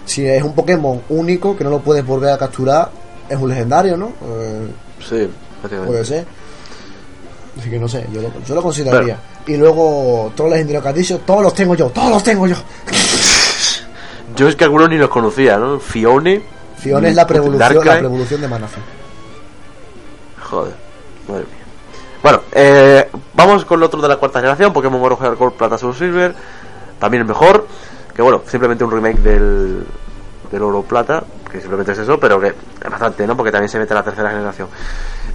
si 0.06 0.24
es 0.28 0.44
un 0.44 0.54
Pokémon 0.54 1.02
único 1.10 1.58
que 1.58 1.64
no 1.64 1.72
lo 1.72 1.80
puedes 1.80 2.06
volver 2.06 2.30
a 2.32 2.38
capturar, 2.38 2.92
es 3.28 3.36
un 3.36 3.50
legendario, 3.50 3.98
¿no? 3.98 4.10
Eh, 4.24 4.68
Sí. 5.00 5.28
Puede 5.88 6.06
ser. 6.06 6.26
Así 7.60 7.72
que 7.72 7.80
no 7.80 7.88
sé, 7.88 8.06
yo 8.14 8.22
lo, 8.22 8.32
yo 8.48 8.54
lo 8.54 8.62
consideraría. 8.62 9.18
Y 9.48 9.58
luego, 9.58 10.32
todos 10.36 10.52
los 10.52 10.58
legendarios 10.58 10.84
que 10.84 10.90
has 10.90 10.96
dicho, 10.96 11.20
todos 11.26 11.42
los 11.42 11.56
tengo 11.56 11.74
yo, 11.74 11.90
todos 11.90 12.12
los 12.12 12.24
tengo 12.24 12.46
yo. 12.46 12.56
Yo 14.36 14.48
es 14.48 14.56
que 14.56 14.64
algunos 14.64 14.90
ni 14.90 14.98
los 14.98 15.10
conocía, 15.10 15.58
¿no? 15.58 15.80
Fione. 15.80 16.42
Fiona 16.78 17.08
es 17.10 17.16
la 17.16 17.26
preevolución, 17.26 17.60
la 17.70 17.74
Darkrai. 17.76 17.98
preevolución 18.00 18.42
de 18.42 18.48
Manafi. 18.48 18.80
Joder, 20.42 20.74
madre 21.28 21.44
mía. 21.46 21.66
Bueno, 22.22 22.42
eh, 22.52 23.10
vamos 23.34 23.66
con 23.66 23.80
el 23.80 23.84
otro 23.84 24.02
de 24.02 24.08
la 24.08 24.18
cuarta 24.18 24.40
generación, 24.40 24.74
Pokémon 24.74 25.02
Oro 25.02 25.18
Hardcore 25.18 25.56
Plata 25.56 25.78
Soul 25.78 25.96
Silver. 25.96 26.36
También 27.00 27.22
el 27.22 27.28
mejor. 27.28 27.68
Que 28.16 28.22
bueno, 28.22 28.42
simplemente 28.48 28.84
un 28.84 28.92
remake 28.92 29.20
del, 29.20 29.86
del 30.52 30.62
Oro 30.62 30.84
Plata, 30.84 31.24
que 31.52 31.60
simplemente 31.60 31.94
es 31.94 31.98
eso, 31.98 32.20
pero 32.20 32.40
que 32.40 32.48
es 32.48 32.90
bastante, 32.90 33.26
¿no? 33.26 33.36
Porque 33.36 33.52
también 33.52 33.70
se 33.70 33.80
mete 33.80 33.94
la 33.94 34.04
tercera 34.04 34.30
generación. 34.30 34.68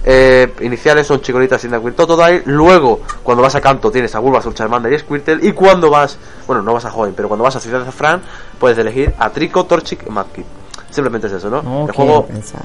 Eh, 0.05 0.53
iniciales 0.61 1.05
son 1.05 1.19
Chikorita, 1.21 1.59
Cyndaquil, 1.59 1.93
Totodile. 1.93 2.43
Luego, 2.45 3.01
cuando 3.21 3.43
vas 3.43 3.55
a 3.55 3.61
Canto, 3.61 3.91
tienes 3.91 4.15
a 4.15 4.19
Bulbasaur, 4.19 4.53
Charmander 4.53 4.93
y 4.93 4.99
Squirtle. 4.99 5.39
Y 5.41 5.51
cuando 5.51 5.89
vas, 5.89 6.17
bueno, 6.47 6.61
no 6.61 6.73
vas 6.73 6.85
a 6.85 6.91
Joven, 6.91 7.13
pero 7.15 7.27
cuando 7.27 7.43
vas 7.43 7.57
a 7.57 7.59
Ciudad 7.59 7.79
de 7.79 7.85
Zafran, 7.85 8.21
puedes 8.57 8.77
elegir 8.77 9.13
a 9.19 9.29
Trico, 9.29 9.65
Torchic 9.65 10.07
y 10.07 10.09
Mudkip. 10.09 10.45
Simplemente 10.89 11.27
es 11.27 11.33
eso, 11.33 11.49
¿no? 11.49 11.61
No 11.61 11.85
el 11.85 11.91
juego 11.91 12.25
pensar. 12.25 12.61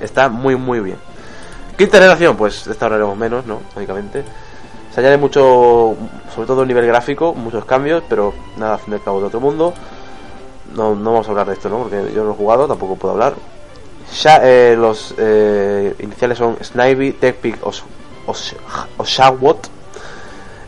está 0.00 0.28
muy 0.28 0.56
muy 0.56 0.80
bien. 0.80 0.96
Quinta 1.76 1.98
generación, 1.98 2.36
pues 2.36 2.64
de 2.64 2.72
esta 2.72 2.86
hablaremos 2.86 3.16
menos, 3.16 3.46
¿no? 3.46 3.60
Lógicamente. 3.74 4.24
Se 4.94 5.00
añade 5.00 5.16
mucho, 5.16 5.96
sobre 6.34 6.46
todo 6.46 6.62
a 6.62 6.66
nivel 6.66 6.86
gráfico, 6.86 7.34
muchos 7.34 7.64
cambios, 7.64 8.02
pero 8.08 8.34
nada, 8.58 8.74
al 8.74 8.80
fin 8.80 8.92
y 8.92 8.96
al 8.96 9.02
cabo 9.02 9.20
de 9.20 9.26
otro 9.26 9.40
mundo. 9.40 9.72
No, 10.74 10.94
no 10.94 11.12
vamos 11.12 11.26
a 11.26 11.30
hablar 11.30 11.46
de 11.46 11.54
esto, 11.54 11.68
¿no? 11.68 11.78
Porque 11.78 12.12
yo 12.14 12.24
no 12.24 12.32
he 12.32 12.34
jugado, 12.34 12.66
tampoco 12.66 12.96
puedo 12.96 13.12
hablar. 13.12 13.34
Ya, 14.20 14.40
eh, 14.42 14.76
los 14.76 15.14
eh, 15.16 15.94
iniciales 16.00 16.36
son 16.36 16.56
Snivy, 16.62 17.12
Techpic 17.12 17.58
o, 17.66 17.70
o, 18.26 18.34
o 18.98 19.04
Shawot. 19.04 19.68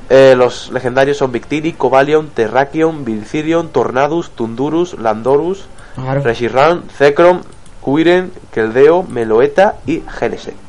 Eh, 0.09 0.35
los 0.37 0.71
legendarios 0.71 1.19
son 1.19 1.33
Victini, 1.33 1.73
Cobalion, 1.73 2.29
Terrakion, 2.29 3.05
Vilcirion, 3.05 3.69
Tornadus, 3.69 4.31
Tundurus, 4.31 4.99
Landorus. 4.99 5.67
Reshiram, 5.97 6.83
Zekrom, 6.89 7.43
Kuiren, 7.81 8.33
Keldeo, 8.53 9.05
Meloeta 9.05 9.77
y 9.87 10.03
Genesect. 10.19 10.64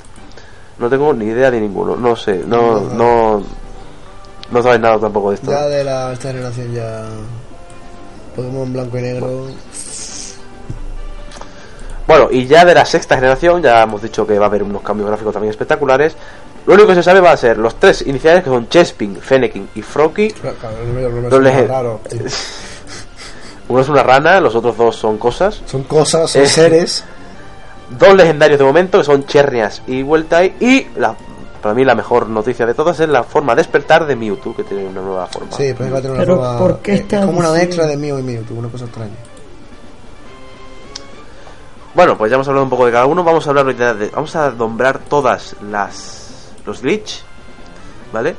No 0.79 0.89
tengo 0.89 1.13
ni 1.13 1.25
idea 1.25 1.49
de 1.51 1.61
ninguno, 1.61 1.95
no 1.95 2.15
sé, 2.15 2.43
no, 2.45 2.81
no, 2.81 3.41
no 4.51 4.61
sabes 4.63 4.79
nada 4.79 4.99
tampoco 4.99 5.29
de 5.29 5.35
esto. 5.35 5.51
Ya 5.51 5.67
de 5.67 5.83
la, 5.83 6.11
esta 6.13 6.29
generación 6.29 6.73
ya. 6.73 7.05
Pokémon 8.35 8.73
blanco 8.73 8.97
y 8.97 9.01
negro. 9.01 9.45
Bueno, 12.07 12.27
y 12.29 12.45
ya 12.45 12.65
de 12.65 12.73
la 12.75 12.85
sexta 12.85 13.15
generación, 13.15 13.61
ya 13.63 13.81
hemos 13.81 14.01
dicho 14.01 14.27
que 14.27 14.37
va 14.37 14.45
a 14.45 14.49
haber 14.49 14.61
unos 14.63 14.81
cambios 14.83 15.07
gráficos 15.07 15.33
también 15.33 15.51
espectaculares. 15.51 16.15
Lo 16.67 16.73
único 16.73 16.89
que 16.89 16.95
se 16.95 17.03
sabe 17.03 17.19
va 17.19 17.31
a 17.31 17.37
ser 17.37 17.57
los 17.57 17.75
tres 17.79 18.01
iniciales 18.05 18.43
que 18.43 18.49
son 18.49 18.67
Chespin, 18.69 19.15
Fennekin 19.17 19.69
y 19.75 19.81
Froakie. 19.81 20.31
Claro. 20.31 22.01
Uno 23.67 23.81
es 23.81 23.89
una 23.89 24.03
rana, 24.03 24.39
los 24.39 24.53
otros 24.55 24.77
dos 24.77 24.95
son 24.95 25.17
cosas. 25.17 25.61
Son 25.65 25.83
cosas, 25.83 26.29
son 26.29 26.41
Eh. 26.43 26.47
seres. 26.47 27.03
Dos 27.89 28.15
legendarios 28.15 28.57
de 28.59 28.65
momento, 28.65 28.97
que 28.97 29.03
son 29.03 29.25
Chernias 29.25 29.81
y 29.87 30.01
Vueltai. 30.01 30.55
Y 30.59 30.87
la, 30.97 31.15
para 31.61 31.75
mí 31.75 31.85
la 31.85 31.93
mejor 31.95 32.27
noticia 32.29 32.65
de 32.65 32.73
todas 32.73 32.99
es 32.99 33.07
la 33.09 33.23
forma 33.23 33.53
despertar 33.55 34.05
de 34.05 34.15
Mewtwo, 34.15 34.55
que 34.55 34.63
tiene 34.63 34.85
una 34.85 35.01
nueva 35.01 35.27
forma. 35.27 35.51
Sí, 35.55 35.73
pero 35.77 35.91
va 35.91 35.99
a 35.99 36.01
tener 36.01 36.15
una 36.15 36.23
Pero, 36.25 36.35
forma. 36.37 36.57
¿por 36.59 36.79
qué 36.79 36.93
es- 36.93 37.03
como 37.25 37.39
una 37.39 37.61
extra 37.61 37.85
de 37.85 37.95
Mew 37.97 38.17
y 38.19 38.23
Mewtwo, 38.23 38.57
una 38.57 38.69
cosa 38.69 38.85
extraña. 38.85 39.13
Bueno, 41.93 42.17
pues 42.17 42.29
ya 42.29 42.35
hemos 42.35 42.47
hablado 42.47 42.63
un 42.65 42.69
poco 42.69 42.85
de 42.85 42.91
cada 42.91 43.05
uno. 43.05 43.23
Vamos 43.23 43.45
a 43.47 43.49
hablar 43.51 43.73
de, 43.73 44.09
vamos 44.09 44.35
a 44.35 44.51
nombrar 44.51 44.99
todas 44.99 45.55
las 45.71 46.51
los 46.65 46.81
glitch, 46.81 47.21
¿vale? 48.11 48.35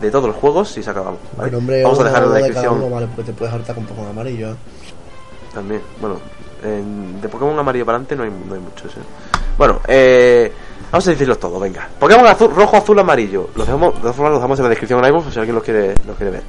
De 0.00 0.10
todos 0.10 0.26
los 0.26 0.36
juegos 0.36 0.76
y 0.76 0.82
se 0.82 0.90
acabamos. 0.90 1.20
¿vale? 1.36 1.48
El 1.48 1.54
nombre 1.56 1.82
vamos 1.82 2.00
a 2.00 2.04
dejar 2.04 2.22
en 2.24 2.28
la 2.28 2.28
uno 2.28 2.34
de 2.34 2.40
cada 2.40 2.48
descripción 2.52 2.82
uno, 2.84 2.94
vale, 2.94 3.06
porque 3.14 3.22
te 3.32 3.32
puedes 3.38 3.54
hartar 3.54 3.74
con 3.74 3.84
Pokémon 3.84 4.10
amarillo. 4.10 4.56
también. 5.54 5.80
Bueno, 6.00 6.16
en- 6.62 7.20
de 7.20 7.28
Pokémon 7.28 7.58
amarillo 7.58 7.84
para 7.86 7.96
adelante 7.96 8.16
no 8.16 8.22
hay, 8.24 8.30
no 8.30 8.54
hay 8.54 8.60
muchos. 8.60 8.92
¿eh? 8.96 9.00
Bueno, 9.58 9.80
eh, 9.88 10.52
vamos 10.90 11.06
a 11.06 11.10
decirlos 11.10 11.38
todos, 11.38 11.60
venga. 11.60 11.88
Pokémon 11.98 12.26
azul, 12.26 12.54
rojo, 12.54 12.76
azul, 12.76 12.98
amarillo. 12.98 13.50
Los 13.54 13.66
dejamos, 13.66 14.02
los 14.02 14.16
dejamos 14.16 14.58
en 14.58 14.62
la 14.64 14.68
descripción 14.68 15.00
mismo, 15.00 15.22
por 15.22 15.32
si 15.32 15.38
alguien 15.38 15.54
los 15.54 15.64
quiere, 15.64 15.94
los 16.06 16.16
quiere 16.16 16.30
ver. 16.32 16.42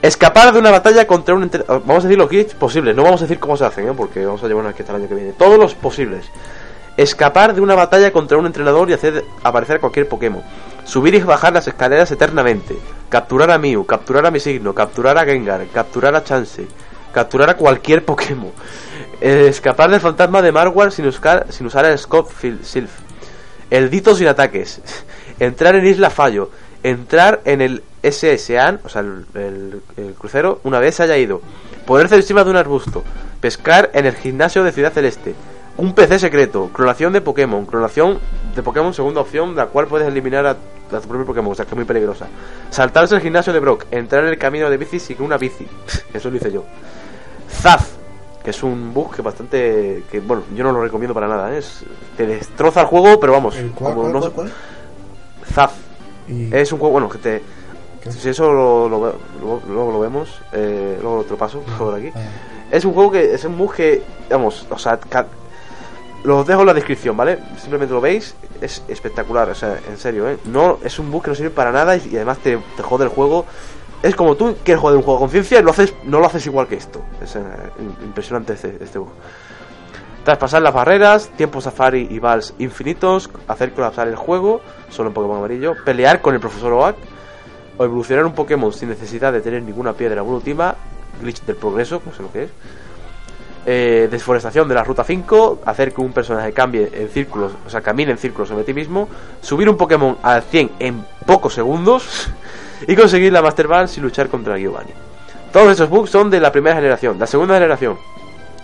Escapar 0.00 0.52
de 0.52 0.58
una 0.58 0.70
batalla 0.72 1.06
contra 1.06 1.34
un... 1.34 1.44
entre- 1.44 1.62
Vamos 1.68 2.04
a 2.04 2.08
decir 2.08 2.18
los 2.18 2.28
glitch 2.28 2.54
posibles, 2.56 2.96
no 2.96 3.04
vamos 3.04 3.20
a 3.20 3.24
decir 3.24 3.38
cómo 3.38 3.56
se 3.56 3.64
hacen, 3.64 3.88
¿eh? 3.88 3.92
porque 3.96 4.24
vamos 4.26 4.42
a 4.42 4.48
llevarnos 4.48 4.72
aquí 4.72 4.82
hasta 4.82 4.94
el 4.94 5.00
año 5.02 5.08
que 5.08 5.14
viene. 5.14 5.32
Todos 5.32 5.58
los 5.58 5.74
posibles. 5.74 6.26
Escapar 6.96 7.54
de 7.54 7.60
una 7.60 7.74
batalla 7.74 8.12
contra 8.12 8.36
un 8.36 8.44
entrenador 8.46 8.90
y 8.90 8.92
hacer 8.94 9.24
aparecer 9.44 9.76
a 9.76 9.78
cualquier 9.80 10.08
Pokémon. 10.08 10.42
Subir 10.84 11.14
y 11.14 11.20
bajar 11.20 11.52
las 11.52 11.66
escaleras 11.68 12.10
eternamente. 12.10 12.76
Capturar 13.08 13.50
a 13.52 13.58
Mew, 13.58 13.86
capturar 13.86 14.26
a 14.26 14.30
mi 14.30 14.40
signo, 14.40 14.74
capturar 14.74 15.16
a 15.16 15.24
Gengar, 15.24 15.64
capturar 15.72 16.14
a 16.16 16.24
Chansey, 16.24 16.66
capturar 17.12 17.50
a 17.50 17.56
cualquier 17.56 18.04
Pokémon. 18.04 18.52
Eh, 19.20 19.46
escapar 19.48 19.88
del 19.88 20.00
fantasma 20.00 20.42
de 20.42 20.50
Marwar 20.50 20.90
sin 20.90 21.10
sin 21.50 21.66
usar 21.66 21.84
el 21.84 21.96
Scope 21.96 22.32
Sylph. 22.62 22.90
El 23.70 23.88
Dito 23.88 24.16
sin 24.16 24.26
ataques. 24.26 24.80
Entrar 25.38 25.76
en 25.76 25.86
Isla 25.86 26.10
Fallo. 26.10 26.50
Entrar 26.82 27.40
en 27.44 27.60
el 27.60 27.82
SSAN, 28.02 28.80
o 28.84 28.88
sea, 28.88 29.00
el, 29.00 29.82
crucero, 30.18 30.60
una 30.64 30.80
vez 30.80 30.98
haya 30.98 31.16
ido. 31.16 31.40
Ponerse 31.86 32.16
encima 32.16 32.42
de 32.42 32.50
un 32.50 32.56
arbusto. 32.56 33.04
Pescar 33.40 33.90
en 33.94 34.06
el 34.06 34.16
gimnasio 34.16 34.64
de 34.64 34.72
Ciudad 34.72 34.92
Celeste. 34.92 35.34
Un 35.76 35.94
PC 35.94 36.18
secreto. 36.18 36.70
Clonación 36.72 37.12
de 37.12 37.20
Pokémon. 37.20 37.64
Clonación 37.64 38.18
de 38.54 38.62
Pokémon, 38.62 38.92
segunda 38.92 39.20
opción, 39.20 39.54
la 39.54 39.66
cual 39.66 39.86
puedes 39.86 40.08
eliminar 40.08 40.46
a, 40.46 40.50
a 40.50 41.00
tu 41.00 41.08
propio 41.08 41.24
Pokémon, 41.26 41.52
o 41.52 41.54
sea, 41.54 41.64
que 41.64 41.70
es 41.70 41.76
muy 41.76 41.84
peligrosa. 41.84 42.26
Saltarse 42.70 43.14
el 43.14 43.20
gimnasio 43.20 43.52
de 43.52 43.60
Brock. 43.60 43.86
Entrar 43.92 44.24
en 44.24 44.30
el 44.30 44.38
camino 44.38 44.68
de 44.68 44.76
bici 44.76 44.98
sin 44.98 45.22
una 45.22 45.38
bici. 45.38 45.66
Eso 46.12 46.28
lo 46.28 46.36
hice 46.36 46.50
yo. 46.50 46.64
Zaf, 47.52 47.88
que 48.42 48.50
es 48.50 48.62
un 48.62 48.92
bug 48.92 49.14
que 49.14 49.22
bastante. 49.22 50.04
que 50.10 50.20
bueno, 50.20 50.42
yo 50.54 50.64
no 50.64 50.72
lo 50.72 50.82
recomiendo 50.82 51.14
para 51.14 51.28
nada. 51.28 51.54
¿eh? 51.54 51.58
Es, 51.58 51.84
te 52.16 52.26
destroza 52.26 52.80
el 52.82 52.86
juego, 52.86 53.20
pero 53.20 53.32
vamos. 53.32 53.56
¿El 53.56 53.70
cuál, 53.72 53.94
como 53.94 54.10
cuál, 54.10 54.12
no 54.24 54.30
cuál. 54.32 54.52
Y- 56.28 56.54
Es 56.54 56.72
un 56.72 56.78
juego, 56.78 56.92
bueno, 56.92 57.08
que 57.08 57.18
te. 57.18 57.42
¿Qué? 58.02 58.10
Si 58.10 58.28
eso 58.28 58.50
lo, 58.52 58.88
lo 58.88 59.14
luego, 59.40 59.92
lo 59.92 60.00
vemos, 60.00 60.40
eh, 60.52 60.98
luego 61.00 61.24
lo 61.28 61.36
paso 61.36 61.60
por 61.78 61.94
aquí. 61.94 62.10
Es 62.70 62.84
un 62.84 62.94
juego 62.94 63.12
que 63.12 63.34
es 63.34 63.44
un 63.44 63.56
bug 63.56 63.74
que, 63.74 64.02
vamos, 64.30 64.66
o 64.70 64.78
sea, 64.78 64.98
los 66.24 66.46
dejo 66.46 66.60
en 66.62 66.66
la 66.66 66.74
descripción, 66.74 67.16
¿vale? 67.16 67.38
Simplemente 67.58 67.92
lo 67.94 68.00
veis, 68.00 68.34
es 68.60 68.82
espectacular, 68.88 69.50
o 69.50 69.54
sea, 69.54 69.78
en 69.88 69.98
serio, 69.98 70.28
¿eh? 70.28 70.38
No, 70.46 70.78
es 70.82 70.98
un 70.98 71.10
bug 71.10 71.24
que 71.24 71.30
no 71.30 71.34
sirve 71.34 71.50
para 71.50 71.70
nada 71.70 71.96
y, 71.96 72.08
y 72.12 72.16
además 72.16 72.38
te, 72.38 72.58
te 72.76 72.82
jode 72.82 73.04
el 73.04 73.10
juego. 73.10 73.44
Es 74.02 74.14
como 74.16 74.34
tú 74.34 74.56
quieres 74.64 74.80
jugar 74.80 74.96
un 74.96 75.02
juego 75.02 75.20
con 75.20 75.30
ciencia 75.30 75.60
y 75.60 75.62
lo 75.62 75.70
haces, 75.70 75.94
no 76.04 76.18
lo 76.18 76.26
haces 76.26 76.44
igual 76.46 76.66
que 76.66 76.74
esto. 76.74 77.00
Es 77.22 77.36
eh, 77.36 77.40
im- 77.40 78.04
impresionante 78.04 78.54
este, 78.54 78.76
este 78.80 78.98
bug. 78.98 79.10
Traspasar 80.24 80.62
las 80.62 80.72
barreras, 80.74 81.28
tiempo 81.36 81.60
safari 81.60 82.06
y 82.10 82.18
vals 82.18 82.54
infinitos, 82.58 83.30
hacer 83.48 83.72
colapsar 83.72 84.08
el 84.08 84.16
juego, 84.16 84.60
solo 84.88 85.08
en 85.08 85.14
Pokémon 85.14 85.38
amarillo, 85.38 85.74
pelear 85.84 86.20
con 86.20 86.34
el 86.34 86.40
profesor 86.40 86.72
Oak, 86.72 86.96
o 87.78 87.84
evolucionar 87.84 88.24
un 88.24 88.32
Pokémon 88.34 88.72
sin 88.72 88.88
necesidad 88.88 89.32
de 89.32 89.40
tener 89.40 89.62
ninguna 89.62 89.92
piedra 89.94 90.20
evolutiva, 90.20 90.76
glitch 91.20 91.42
del 91.42 91.56
progreso, 91.56 92.02
no 92.04 92.12
sé 92.12 92.22
lo 92.22 92.30
que 92.32 92.44
es. 92.44 92.50
Eh, 93.64 94.08
desforestación 94.10 94.68
de 94.68 94.74
la 94.74 94.82
ruta 94.82 95.04
5, 95.04 95.60
hacer 95.64 95.92
que 95.92 96.00
un 96.00 96.12
personaje 96.12 96.52
cambie 96.52 96.90
en 96.92 97.08
círculos, 97.08 97.52
o 97.64 97.70
sea, 97.70 97.80
camine 97.80 98.10
en 98.12 98.18
círculos 98.18 98.48
sobre 98.48 98.64
ti 98.64 98.74
mismo, 98.74 99.08
subir 99.40 99.68
un 99.68 99.76
Pokémon 99.76 100.18
al 100.22 100.42
100 100.42 100.70
en 100.80 101.04
pocos 101.26 101.54
segundos 101.54 102.28
y 102.86 102.96
conseguir 102.96 103.32
la 103.32 103.42
Master 103.42 103.68
Ball 103.68 103.88
sin 103.88 104.02
luchar 104.02 104.28
contra 104.28 104.58
Giovanni. 104.58 104.92
Todos 105.52 105.72
estos 105.72 105.88
bugs 105.88 106.10
son 106.10 106.30
de 106.30 106.40
la 106.40 106.50
primera 106.50 106.76
generación. 106.76 107.18
La 107.18 107.26
segunda 107.26 107.54
generación 107.54 107.98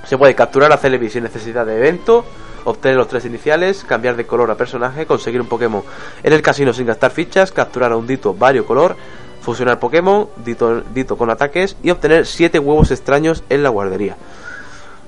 se 0.07 0.17
puede 0.17 0.35
capturar 0.35 0.73
a 0.73 0.79
Celebi 0.79 1.11
sin 1.11 1.23
necesidad 1.23 1.67
de 1.67 1.77
evento, 1.77 2.25
obtener 2.65 2.97
los 2.97 3.09
tres 3.09 3.25
iniciales, 3.27 3.85
cambiar 3.87 4.17
de 4.17 4.27
color 4.27 4.51
a 4.51 4.55
personaje, 4.55 5.05
conseguir 5.05 5.41
un 5.41 5.49
Pokémon 5.49 5.83
en 6.23 6.33
el 6.33 6.41
casino 6.41 6.73
sin 6.73 6.87
gastar 6.87 7.11
fichas, 7.11 7.53
capturar 7.53 7.93
a 7.93 7.97
un 7.97 8.07
Dito 8.07 8.33
variocolor, 8.33 8.97
fusionar 9.43 9.79
Pokémon, 9.79 10.29
Dito, 10.37 10.81
Dito 10.81 11.17
con 11.19 11.31
ataques 11.31 11.77
y 11.83 11.91
obtener 11.91 12.27
7 12.27 12.59
huevos 12.59 12.91
extraños 12.91 13.45
en 13.51 13.63
la 13.63 13.69
guardería. 13.69 14.17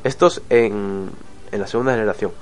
Estos 0.04 0.42
en, 0.50 1.10
en 1.50 1.60
la 1.60 1.66
segunda 1.66 1.92
generación. 1.92 2.32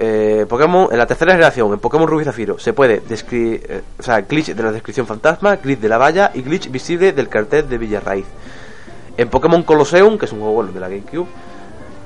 Eh, 0.00 0.46
Pokémon, 0.48 0.88
en 0.92 0.96
la 0.96 1.06
tercera 1.06 1.32
generación, 1.32 1.72
en 1.72 1.80
Pokémon 1.80 2.06
Rubí 2.06 2.24
Zafiro, 2.24 2.56
se 2.58 2.72
puede 2.72 3.00
describir, 3.00 3.82
o 3.98 4.02
sea, 4.02 4.20
glitch 4.20 4.54
de 4.54 4.62
la 4.62 4.70
descripción 4.70 5.08
fantasma, 5.08 5.56
glitch 5.56 5.80
de 5.80 5.88
la 5.88 5.98
valla 5.98 6.30
y 6.34 6.42
glitch 6.42 6.70
visible 6.70 7.12
del 7.12 7.28
cartel 7.28 7.68
de 7.68 7.78
Villarraíz. 7.78 8.26
En 9.16 9.28
Pokémon 9.28 9.64
Colosseum, 9.64 10.16
que 10.16 10.26
es 10.26 10.32
un 10.32 10.38
juego 10.38 10.54
bueno 10.54 10.70
de 10.70 10.78
la 10.78 10.88
GameCube, 10.88 11.26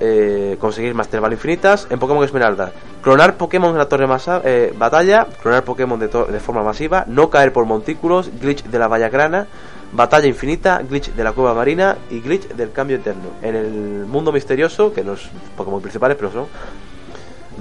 eh, 0.01 0.57
conseguir 0.59 0.95
Master 0.95 1.21
Ball 1.21 1.33
infinitas. 1.33 1.87
En 1.91 1.99
Pokémon 1.99 2.25
Esmeralda, 2.25 2.73
clonar 3.03 3.37
Pokémon 3.37 3.71
en 3.71 3.79
la 3.79 3.89
torre 3.89 4.07
masa, 4.07 4.41
eh, 4.43 4.73
batalla, 4.77 5.27
clonar 5.43 5.63
Pokémon 5.63 6.01
de, 6.01 6.09
de 6.09 6.41
forma 6.41 6.63
masiva, 6.63 7.05
no 7.07 7.29
caer 7.29 7.53
por 7.53 7.67
montículos, 7.67 8.31
glitch 8.41 8.65
de 8.65 8.79
la 8.79 8.89
valla 8.89 9.11
grana, 9.11 9.47
batalla 9.93 10.27
infinita, 10.27 10.81
glitch 10.83 11.13
de 11.13 11.23
la 11.23 11.33
cueva 11.33 11.53
marina 11.53 11.99
y 12.11 12.21
glitch 12.21 12.49
del 12.49 12.73
cambio 12.73 12.97
eterno. 12.97 13.29
En 13.43 13.55
el 13.55 14.07
mundo 14.07 14.33
misterioso, 14.33 14.95
que 14.95 15.05
no 15.05 15.13
es 15.13 15.29
Pokémon 15.57 15.83
principales, 15.83 16.17
pero 16.17 16.33
son 16.33 16.47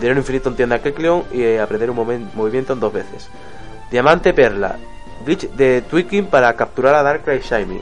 dinero 0.01 0.19
infinito 0.19 0.49
en 0.49 0.55
tienda 0.55 0.79
Kecleon 0.79 1.23
y 1.31 1.41
eh, 1.43 1.61
aprender 1.61 1.89
un 1.89 2.29
movimiento 2.33 2.73
en 2.73 2.79
dos 2.79 2.91
veces. 2.91 3.29
Diamante 3.89 4.33
Perla, 4.33 4.75
glitch 5.25 5.49
de 5.51 5.81
Tweaking 5.83 6.25
para 6.25 6.53
capturar 6.55 6.95
a 6.95 7.03
Darkrai 7.03 7.39
Shiny. 7.39 7.81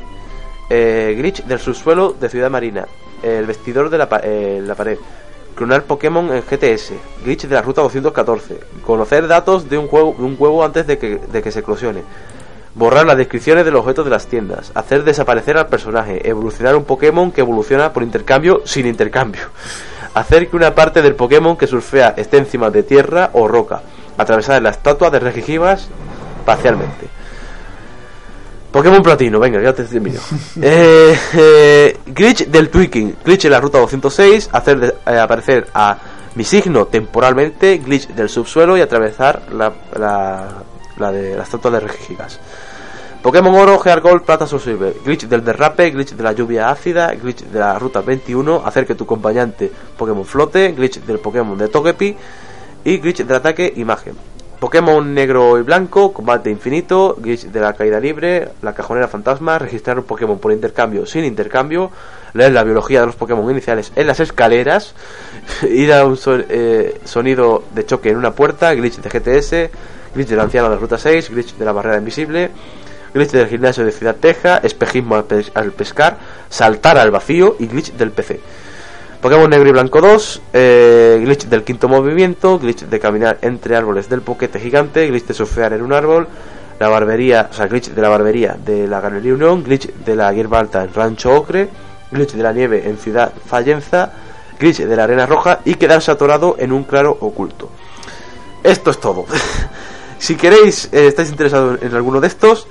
Eh, 0.69 1.15
glitch 1.17 1.43
del 1.45 1.59
subsuelo 1.59 2.13
de 2.19 2.29
Ciudad 2.29 2.49
Marina. 2.49 2.85
El 3.23 3.45
vestidor 3.45 3.89
de 3.89 3.97
la, 3.97 4.07
pa- 4.09 4.21
eh, 4.23 4.61
la 4.63 4.75
pared. 4.75 4.97
Clonar 5.55 5.83
Pokémon 5.83 6.29
en 6.33 6.41
GTS. 6.43 6.93
Glitch 7.23 7.45
de 7.47 7.55
la 7.55 7.61
ruta 7.61 7.81
214. 7.81 8.59
Conocer 8.85 9.27
datos 9.27 9.69
de 9.69 9.77
un 9.77 9.87
juego, 9.87 10.11
un 10.17 10.35
huevo 10.39 10.63
antes 10.63 10.85
de 10.87 10.97
que, 10.97 11.17
de 11.17 11.41
que 11.41 11.51
se 11.51 11.59
eclosione. 11.59 12.03
Borrar 12.75 13.05
las 13.05 13.17
descripciones 13.17 13.65
de 13.65 13.71
los 13.71 13.81
objetos 13.81 14.05
de 14.05 14.11
las 14.11 14.27
tiendas. 14.27 14.71
Hacer 14.75 15.03
desaparecer 15.03 15.57
al 15.57 15.67
personaje. 15.67 16.27
Evolucionar 16.29 16.75
un 16.75 16.85
Pokémon 16.85 17.31
que 17.31 17.41
evoluciona 17.41 17.91
por 17.91 18.03
intercambio 18.03 18.61
sin 18.65 18.85
intercambio. 18.87 19.41
Hacer 20.19 20.49
que 20.49 20.55
una 20.57 20.75
parte 20.75 21.01
del 21.01 21.15
Pokémon 21.15 21.55
que 21.55 21.65
surfea 21.67 22.13
esté 22.17 22.37
encima 22.37 22.69
de 22.69 22.83
tierra 22.83 23.29
o 23.33 23.47
roca. 23.47 23.81
Atravesar 24.17 24.61
la 24.61 24.71
estatua 24.71 25.09
de 25.09 25.19
Regigivas 25.19 25.87
parcialmente. 26.45 27.07
Pokémon 28.71 29.01
Platino, 29.01 29.39
venga, 29.39 29.61
ya 29.61 29.73
te 29.73 29.83
termino. 29.83 30.19
eh, 30.61 31.17
eh, 31.33 31.97
glitch 32.05 32.45
del 32.47 32.69
tweaking, 32.69 33.15
glitch 33.23 33.45
en 33.45 33.51
la 33.51 33.61
ruta 33.61 33.79
206, 33.79 34.49
hacer 34.51 34.79
de- 34.79 34.95
eh, 35.07 35.17
aparecer 35.19 35.67
a 35.73 35.97
mi 36.35 36.43
signo 36.43 36.85
temporalmente, 36.87 37.77
glitch 37.77 38.09
del 38.09 38.29
subsuelo 38.29 38.77
y 38.77 38.81
atravesar 38.81 39.41
la, 39.53 39.71
la, 39.97 40.47
la 40.97 41.11
de 41.11 41.35
la 41.35 41.43
estatua 41.43 41.71
de 41.71 41.79
Regigigas. 41.79 42.39
Pokémon 43.21 43.53
Oro, 43.55 43.77
Gear 43.79 43.99
Gold, 43.99 44.23
Plata 44.23 44.47
Soul 44.47 44.61
Silver, 44.61 44.93
glitch 45.03 45.25
del 45.27 45.43
derrape, 45.43 45.91
glitch 45.91 46.13
de 46.13 46.23
la 46.23 46.31
lluvia 46.31 46.69
ácida, 46.69 47.13
glitch 47.15 47.43
de 47.43 47.59
la 47.59 47.77
ruta 47.77 47.99
21, 48.01 48.63
hacer 48.65 48.85
que 48.85 48.95
tu 48.95 49.03
acompañante 49.03 49.69
Pokémon 49.97 50.23
flote, 50.25 50.71
glitch 50.71 51.01
del 51.01 51.19
Pokémon 51.19 51.57
de 51.57 51.67
Togepi 51.67 52.15
y 52.85 52.97
glitch 52.99 53.23
del 53.23 53.35
ataque 53.35 53.73
imagen. 53.75 54.13
Pokémon 54.61 55.13
negro 55.13 55.57
y 55.57 55.63
blanco, 55.63 56.13
combate 56.13 56.49
infinito, 56.49 57.17
glitch 57.19 57.45
de 57.47 57.59
la 57.59 57.73
caída 57.73 57.99
libre, 57.99 58.49
la 58.61 58.73
cajonera 58.73 59.09
fantasma, 59.09 59.59
registrar 59.59 59.97
un 59.99 60.05
Pokémon 60.05 60.39
por 60.39 60.53
intercambio 60.53 61.05
sin 61.05 61.25
intercambio, 61.25 61.91
leer 62.33 62.53
la 62.53 62.63
biología 62.63 63.01
de 63.01 63.07
los 63.07 63.15
Pokémon 63.17 63.49
iniciales 63.51 63.91
en 63.97 64.07
las 64.07 64.21
escaleras, 64.21 64.95
ir 65.69 65.91
a 65.91 66.05
un 66.05 66.15
so- 66.15 66.39
eh, 66.39 67.01
sonido 67.03 67.63
de 67.75 67.85
choque 67.85 68.11
en 68.11 68.17
una 68.17 68.31
puerta, 68.31 68.73
glitch 68.73 68.99
de 68.99 69.09
GTS, 69.09 69.71
glitch 70.15 70.29
del 70.29 70.39
anciano 70.39 70.69
de 70.69 70.77
Ruta 70.77 70.97
6, 70.97 71.29
glitch 71.31 71.55
de 71.55 71.65
la 71.65 71.73
barrera 71.73 71.97
invisible, 71.97 72.49
glitch 73.13 73.31
del 73.31 73.47
gimnasio 73.47 73.85
de 73.85 73.91
Ciudad 73.91 74.15
Teja, 74.15 74.57
espejismo 74.57 75.15
al, 75.15 75.25
pes- 75.25 75.51
al 75.55 75.71
pescar, 75.71 76.17
saltar 76.49 76.97
al 76.97 77.11
vacío 77.11 77.55
y 77.59 77.67
glitch 77.67 77.93
del 77.93 78.11
PC. 78.11 78.39
Pokémon 79.21 79.49
Negro 79.49 79.67
y 79.67 79.71
Blanco 79.73 79.99
2, 79.99 80.41
eh, 80.53 81.19
glitch 81.21 81.45
del 81.47 81.63
quinto 81.63 81.89
movimiento, 81.89 82.57
glitch 82.57 82.83
de 82.85 82.99
caminar 82.99 83.37
entre 83.41 83.75
árboles 83.75 84.07
del 84.09 84.21
boquete 84.21 84.59
gigante, 84.59 85.05
glitch 85.07 85.25
de 85.27 85.33
surfear 85.33 85.73
en 85.73 85.81
un 85.81 85.91
árbol, 85.91 86.27
la 86.79 86.87
barbería, 86.87 87.49
o 87.51 87.53
sea, 87.53 87.67
glitch 87.67 87.89
de 87.89 88.01
la 88.01 88.07
barbería 88.07 88.55
de 88.63 88.87
la 88.87 89.01
Galería 89.01 89.33
Unión, 89.33 89.63
glitch 89.63 89.93
de 89.93 90.15
la 90.15 90.31
hierba 90.31 90.59
alta 90.59 90.83
en 90.83 90.93
Rancho 90.93 91.33
Ocre, 91.35 91.67
glitch 92.11 92.31
de 92.33 92.43
la 92.43 92.53
nieve 92.53 92.87
en 92.87 92.97
Ciudad 92.97 93.33
Fallenza, 93.45 94.09
glitch 94.57 94.79
de 94.79 94.95
la 94.95 95.03
arena 95.03 95.25
roja 95.25 95.59
y 95.65 95.75
quedarse 95.75 96.11
atorado 96.11 96.55
en 96.57 96.71
un 96.71 96.85
claro 96.85 97.17
oculto. 97.19 97.69
Esto 98.63 98.89
es 98.91 98.99
todo. 99.01 99.25
si 100.17 100.35
queréis, 100.35 100.87
eh, 100.93 101.07
estáis 101.07 101.29
interesados 101.29 101.79
en 101.81 101.93
alguno 101.93 102.21
de 102.21 102.27
estos, 102.27 102.67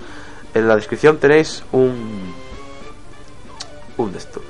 en 0.59 0.69
la 0.69 0.77
descripción 0.77 1.19
tenéis 1.19 1.63
un 1.73 2.35
un 3.97 4.13
de 4.13 4.19
esto. 4.19 4.41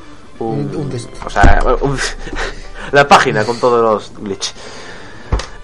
Un, 0.41 0.75
Un- 0.77 0.91
de 0.91 0.97
esto. 0.99 1.11
O 1.27 1.31
sea, 1.31 1.61
un- 1.81 1.99
la 2.93 3.07
página 3.09 3.45
con 3.45 3.59
todos 3.59 3.83
los 3.83 4.23
glitch. 4.23 4.53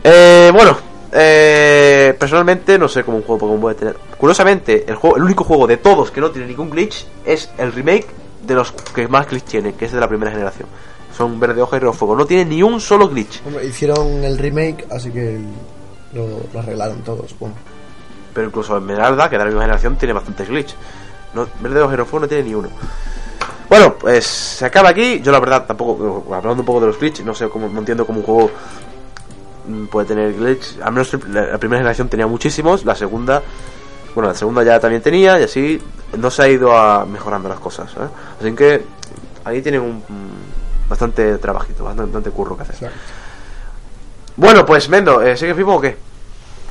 Eh, 0.02 0.50
bueno, 0.52 0.76
eh, 1.12 2.14
personalmente 2.18 2.78
no 2.78 2.88
sé 2.88 3.04
cómo 3.04 3.18
un 3.18 3.22
juego 3.22 3.38
Pokémon 3.40 3.60
puede 3.60 3.74
tener. 3.76 3.96
Curiosamente, 4.18 4.84
el 4.86 4.96
juego, 4.96 5.16
el 5.16 5.22
único 5.22 5.44
juego 5.44 5.66
de 5.66 5.76
todos 5.78 6.10
que 6.10 6.20
no 6.20 6.30
tiene 6.30 6.48
ningún 6.48 6.70
glitch 6.70 7.06
es 7.24 7.50
el 7.58 7.72
remake 7.72 8.06
de 8.42 8.54
los 8.54 8.72
que 8.72 9.08
más 9.08 9.28
glitch 9.28 9.44
tiene, 9.44 9.74
que 9.74 9.84
es 9.86 9.92
de 9.92 10.00
la 10.00 10.08
primera 10.08 10.30
generación. 10.30 10.68
Son 11.16 11.38
verde 11.38 11.62
hoja 11.62 11.76
y 11.76 11.80
rojo 11.80 11.98
fuego. 11.98 12.16
No 12.16 12.26
tiene 12.26 12.44
ni 12.44 12.62
un 12.62 12.80
solo 12.80 13.08
glitch. 13.08 13.40
Hombre, 13.46 13.64
hicieron 13.66 14.24
el 14.24 14.36
remake, 14.36 14.86
así 14.90 15.10
que 15.10 15.38
lo, 16.12 16.26
lo 16.52 16.58
arreglaron 16.58 17.02
todos, 17.02 17.30
supongo. 17.30 17.54
Pero 18.34 18.48
incluso 18.48 18.76
Esmeralda, 18.76 19.30
que 19.30 19.36
de 19.36 19.44
la 19.44 19.44
misma 19.46 19.62
generación, 19.62 19.96
tiene 19.96 20.12
bastantes 20.12 20.48
glitch. 20.48 20.74
No, 21.34 21.46
Verde 21.60 21.80
y 21.92 21.96
Rojo 21.96 22.20
no 22.20 22.28
tiene 22.28 22.44
ni 22.44 22.54
uno. 22.54 22.68
Bueno, 23.68 23.94
pues 23.94 24.26
se 24.26 24.64
acaba 24.66 24.90
aquí. 24.90 25.20
Yo 25.20 25.32
la 25.32 25.40
verdad 25.40 25.66
tampoco, 25.66 26.24
hablando 26.34 26.62
un 26.62 26.66
poco 26.66 26.80
de 26.80 26.86
los 26.88 26.98
glitch, 26.98 27.20
no 27.20 27.34
sé 27.34 27.48
cómo, 27.48 27.68
no 27.68 27.78
entiendo 27.78 28.06
cómo 28.06 28.20
un 28.20 28.24
juego 28.24 28.50
mm, 29.68 29.86
puede 29.86 30.06
tener 30.06 30.34
glitch. 30.34 30.80
Al 30.82 30.92
menos 30.92 31.12
la, 31.28 31.58
primera 31.58 31.80
generación 31.80 32.08
tenía 32.08 32.26
muchísimos, 32.26 32.84
la 32.84 32.94
segunda, 32.94 33.42
bueno, 34.14 34.28
la 34.28 34.34
segunda 34.34 34.62
ya 34.62 34.78
también 34.78 35.02
tenía 35.02 35.40
y 35.40 35.44
así 35.44 35.82
no 36.18 36.30
se 36.30 36.42
ha 36.42 36.48
ido 36.48 36.76
a 36.76 37.04
mejorando 37.04 37.48
las 37.48 37.58
cosas. 37.58 37.90
¿eh? 37.92 38.08
Así 38.40 38.52
que 38.52 38.84
ahí 39.44 39.62
tienen 39.62 39.80
un 39.80 39.96
mm, 39.96 40.88
bastante 40.88 41.38
trabajito, 41.38 41.84
bastante, 41.84 42.12
bastante 42.12 42.30
curro 42.30 42.56
que 42.56 42.62
hacer. 42.62 42.74
Exacto. 42.76 42.98
Bueno, 44.36 44.66
pues 44.66 44.88
Mendo, 44.88 45.22
¿eh, 45.22 45.36
¿sigues 45.36 45.56
vivo 45.56 45.76
o 45.76 45.80
qué? 45.80 45.96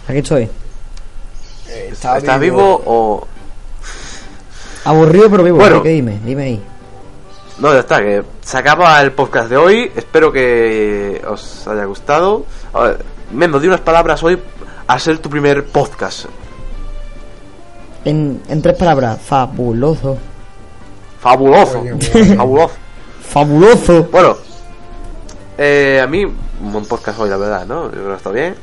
Aquí 0.07 0.19
estoy. 0.19 0.49
Eh, 1.74 1.90
está 1.91 2.18
¿Estás 2.18 2.40
vivo 2.40 2.82
o...? 2.86 3.28
Aburrido 4.86 5.30
pero 5.30 5.44
vivo. 5.44 5.58
Bueno. 5.58 5.82
que 5.82 5.90
dime, 5.90 6.20
dime 6.24 6.44
ahí. 6.44 6.64
No, 7.60 7.72
ya 7.72 7.80
está, 7.80 8.02
que 8.02 8.24
se 8.41 8.58
acaba 8.58 9.02
el 9.02 9.14
podcast 9.14 9.50
de 9.50 9.58
hoy. 9.58 9.91
Espero 9.95 10.32
que 10.32 11.22
os 11.28 11.68
haya 11.68 11.86
gustado. 11.86 12.45
Mendo, 13.32 13.60
di 13.60 13.68
unas 13.68 13.82
palabras 13.82 14.22
hoy 14.24 14.38
a 14.88 15.00
ser 15.00 15.20
tu 15.20 15.30
primer 15.30 15.66
podcast. 15.66 16.26
En, 18.06 18.41
en 18.50 18.62
tres 18.62 18.76
palabras, 18.76 19.22
fabuloso. 19.22 20.18
Fabuloso. 21.22 21.82
Fabuloso. 22.38 22.76
Fabuloso. 23.22 24.04
Bueno, 24.12 24.36
eh, 25.58 26.02
a 26.04 26.08
mí, 26.08 26.26
un 26.26 26.74
buen 26.74 26.86
podcast 26.86 27.20
hoy, 27.20 27.30
la 27.30 27.38
verdad, 27.38 27.66
¿no? 27.66 27.86
Yo 27.86 27.91
creo 27.91 28.10
que 28.10 28.16
está 28.16 28.32
bien. 28.32 28.56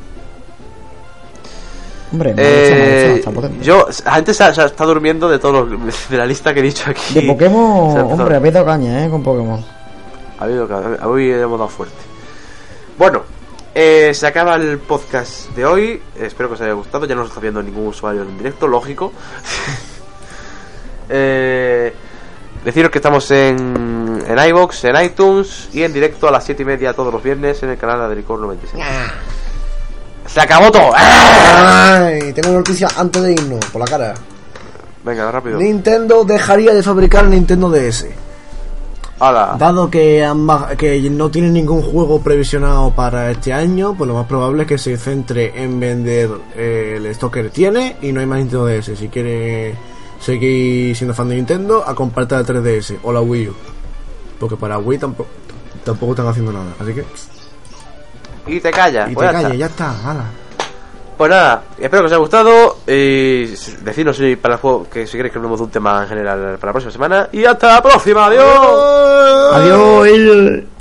Hombre, 2.12 2.34
me 2.34 2.42
ha 2.42 2.46
gustado, 2.46 2.74
me 2.74 2.82
ha 2.82 2.86
Eh, 2.86 3.14
está 3.16 3.30
potente. 3.30 3.64
yo, 3.64 3.86
gente 4.12 4.34
se, 4.34 4.54
se 4.54 4.64
está 4.64 4.84
durmiendo 4.84 5.28
de 5.28 5.38
todos 5.38 5.68
los, 5.68 6.08
de 6.08 6.16
la 6.16 6.26
lista 6.26 6.52
que 6.52 6.60
he 6.60 6.62
dicho 6.62 6.90
aquí. 6.90 7.14
De 7.14 7.22
Pokémon, 7.22 7.96
ha 7.96 8.04
hombre, 8.04 8.36
habéis 8.36 8.54
dado 8.54 8.66
caña, 8.66 9.04
eh, 9.04 9.10
con 9.10 9.22
Pokémon. 9.22 9.64
Ha 10.38 10.44
habido 10.44 10.68
hoy 11.04 11.30
hemos 11.30 11.58
dado 11.58 11.68
fuerte. 11.68 11.96
Bueno, 12.98 13.22
eh, 13.74 14.12
se 14.14 14.26
acaba 14.26 14.56
el 14.56 14.78
podcast 14.78 15.50
de 15.50 15.64
hoy. 15.64 16.02
Espero 16.18 16.48
que 16.48 16.54
os 16.54 16.60
haya 16.60 16.72
gustado. 16.72 17.06
Ya 17.06 17.14
no 17.14 17.22
os 17.22 17.28
está 17.28 17.40
viendo 17.40 17.62
ningún 17.62 17.86
usuario 17.86 18.22
en 18.22 18.36
directo, 18.36 18.66
lógico. 18.66 19.12
eh, 21.08 21.92
deciros 22.64 22.90
que 22.90 22.98
estamos 22.98 23.30
en, 23.30 24.22
en 24.26 24.48
iBox, 24.48 24.84
en 24.84 25.02
iTunes 25.04 25.68
y 25.72 25.82
en 25.82 25.92
directo 25.92 26.28
a 26.28 26.30
las 26.30 26.44
7 26.44 26.62
y 26.62 26.66
media 26.66 26.92
todos 26.92 27.12
los 27.12 27.22
viernes 27.22 27.62
en 27.62 27.70
el 27.70 27.78
canal 27.78 27.98
de 28.00 28.04
Adricor 28.06 28.40
96. 28.40 28.82
¡Se 30.32 30.40
acabó 30.40 30.70
todo! 30.70 30.90
Ay, 30.94 32.32
tengo 32.32 32.50
una 32.50 32.58
noticia 32.58 32.88
antes 32.96 33.22
de 33.22 33.32
irnos, 33.32 33.64
por 33.66 33.80
la 33.80 33.86
cara. 33.86 34.14
Venga, 35.04 35.30
rápido. 35.30 35.58
Nintendo 35.58 36.24
dejaría 36.24 36.72
de 36.74 36.82
fabricar 36.82 37.26
Nintendo 37.26 37.68
DS. 37.70 38.06
¡Hala! 39.18 39.56
Dado 39.58 39.90
que, 39.90 40.24
han 40.24 40.46
baj- 40.46 40.76
que 40.76 40.98
no 41.10 41.30
tiene 41.30 41.50
ningún 41.50 41.82
juego 41.82 42.20
previsionado 42.20 42.90
para 42.94 43.30
este 43.30 43.52
año, 43.52 43.94
pues 43.96 44.08
lo 44.08 44.14
más 44.14 44.26
probable 44.26 44.62
es 44.62 44.68
que 44.68 44.78
se 44.78 44.96
centre 44.96 45.52
en 45.62 45.78
vender 45.80 46.30
eh, 46.56 46.94
el 46.96 47.06
stock 47.06 47.34
que 47.34 47.44
tiene 47.50 47.96
y 48.00 48.12
no 48.12 48.20
hay 48.20 48.26
más 48.26 48.38
Nintendo 48.38 48.66
DS. 48.66 48.96
Si 48.98 49.08
quiere 49.08 49.74
seguir 50.20 50.96
siendo 50.96 51.12
fan 51.14 51.28
de 51.28 51.34
Nintendo, 51.36 51.82
a 51.86 51.94
comprarte 51.94 52.34
la 52.36 52.42
3DS 52.44 52.98
o 53.02 53.12
la 53.12 53.20
Wii 53.20 53.48
U. 53.48 53.54
Porque 54.38 54.56
para 54.56 54.78
Wii 54.78 54.98
tampoco, 54.98 55.28
tampoco 55.84 56.12
están 56.12 56.28
haciendo 56.28 56.52
nada. 56.52 56.72
Así 56.78 56.92
que... 56.94 57.04
Y 58.50 58.60
te 58.60 58.70
callas. 58.70 59.06
Y 59.06 59.10
te 59.10 59.14
pues 59.14 59.30
ya 59.30 59.36
está. 59.38 59.42
calles, 59.42 59.58
ya 59.58 59.66
está, 59.66 60.10
hala. 60.10 60.24
Pues 61.16 61.30
nada, 61.30 61.62
espero 61.78 62.02
que 62.02 62.06
os 62.06 62.12
haya 62.12 62.18
gustado 62.18 62.78
y 62.86 63.44
decidnos 63.82 64.16
si 64.16 64.36
para 64.36 64.54
el 64.54 64.60
juego 64.60 64.88
que 64.88 65.06
si 65.06 65.18
queréis 65.18 65.32
que 65.32 65.38
hablemos 65.38 65.60
de 65.60 65.64
un 65.64 65.70
tema 65.70 66.02
en 66.02 66.08
general 66.08 66.56
para 66.58 66.70
la 66.70 66.72
próxima 66.72 66.90
semana 66.90 67.28
y 67.30 67.44
hasta 67.44 67.74
la 67.74 67.82
próxima, 67.82 68.24
adiós. 68.24 69.52
Adiós. 69.52 70.79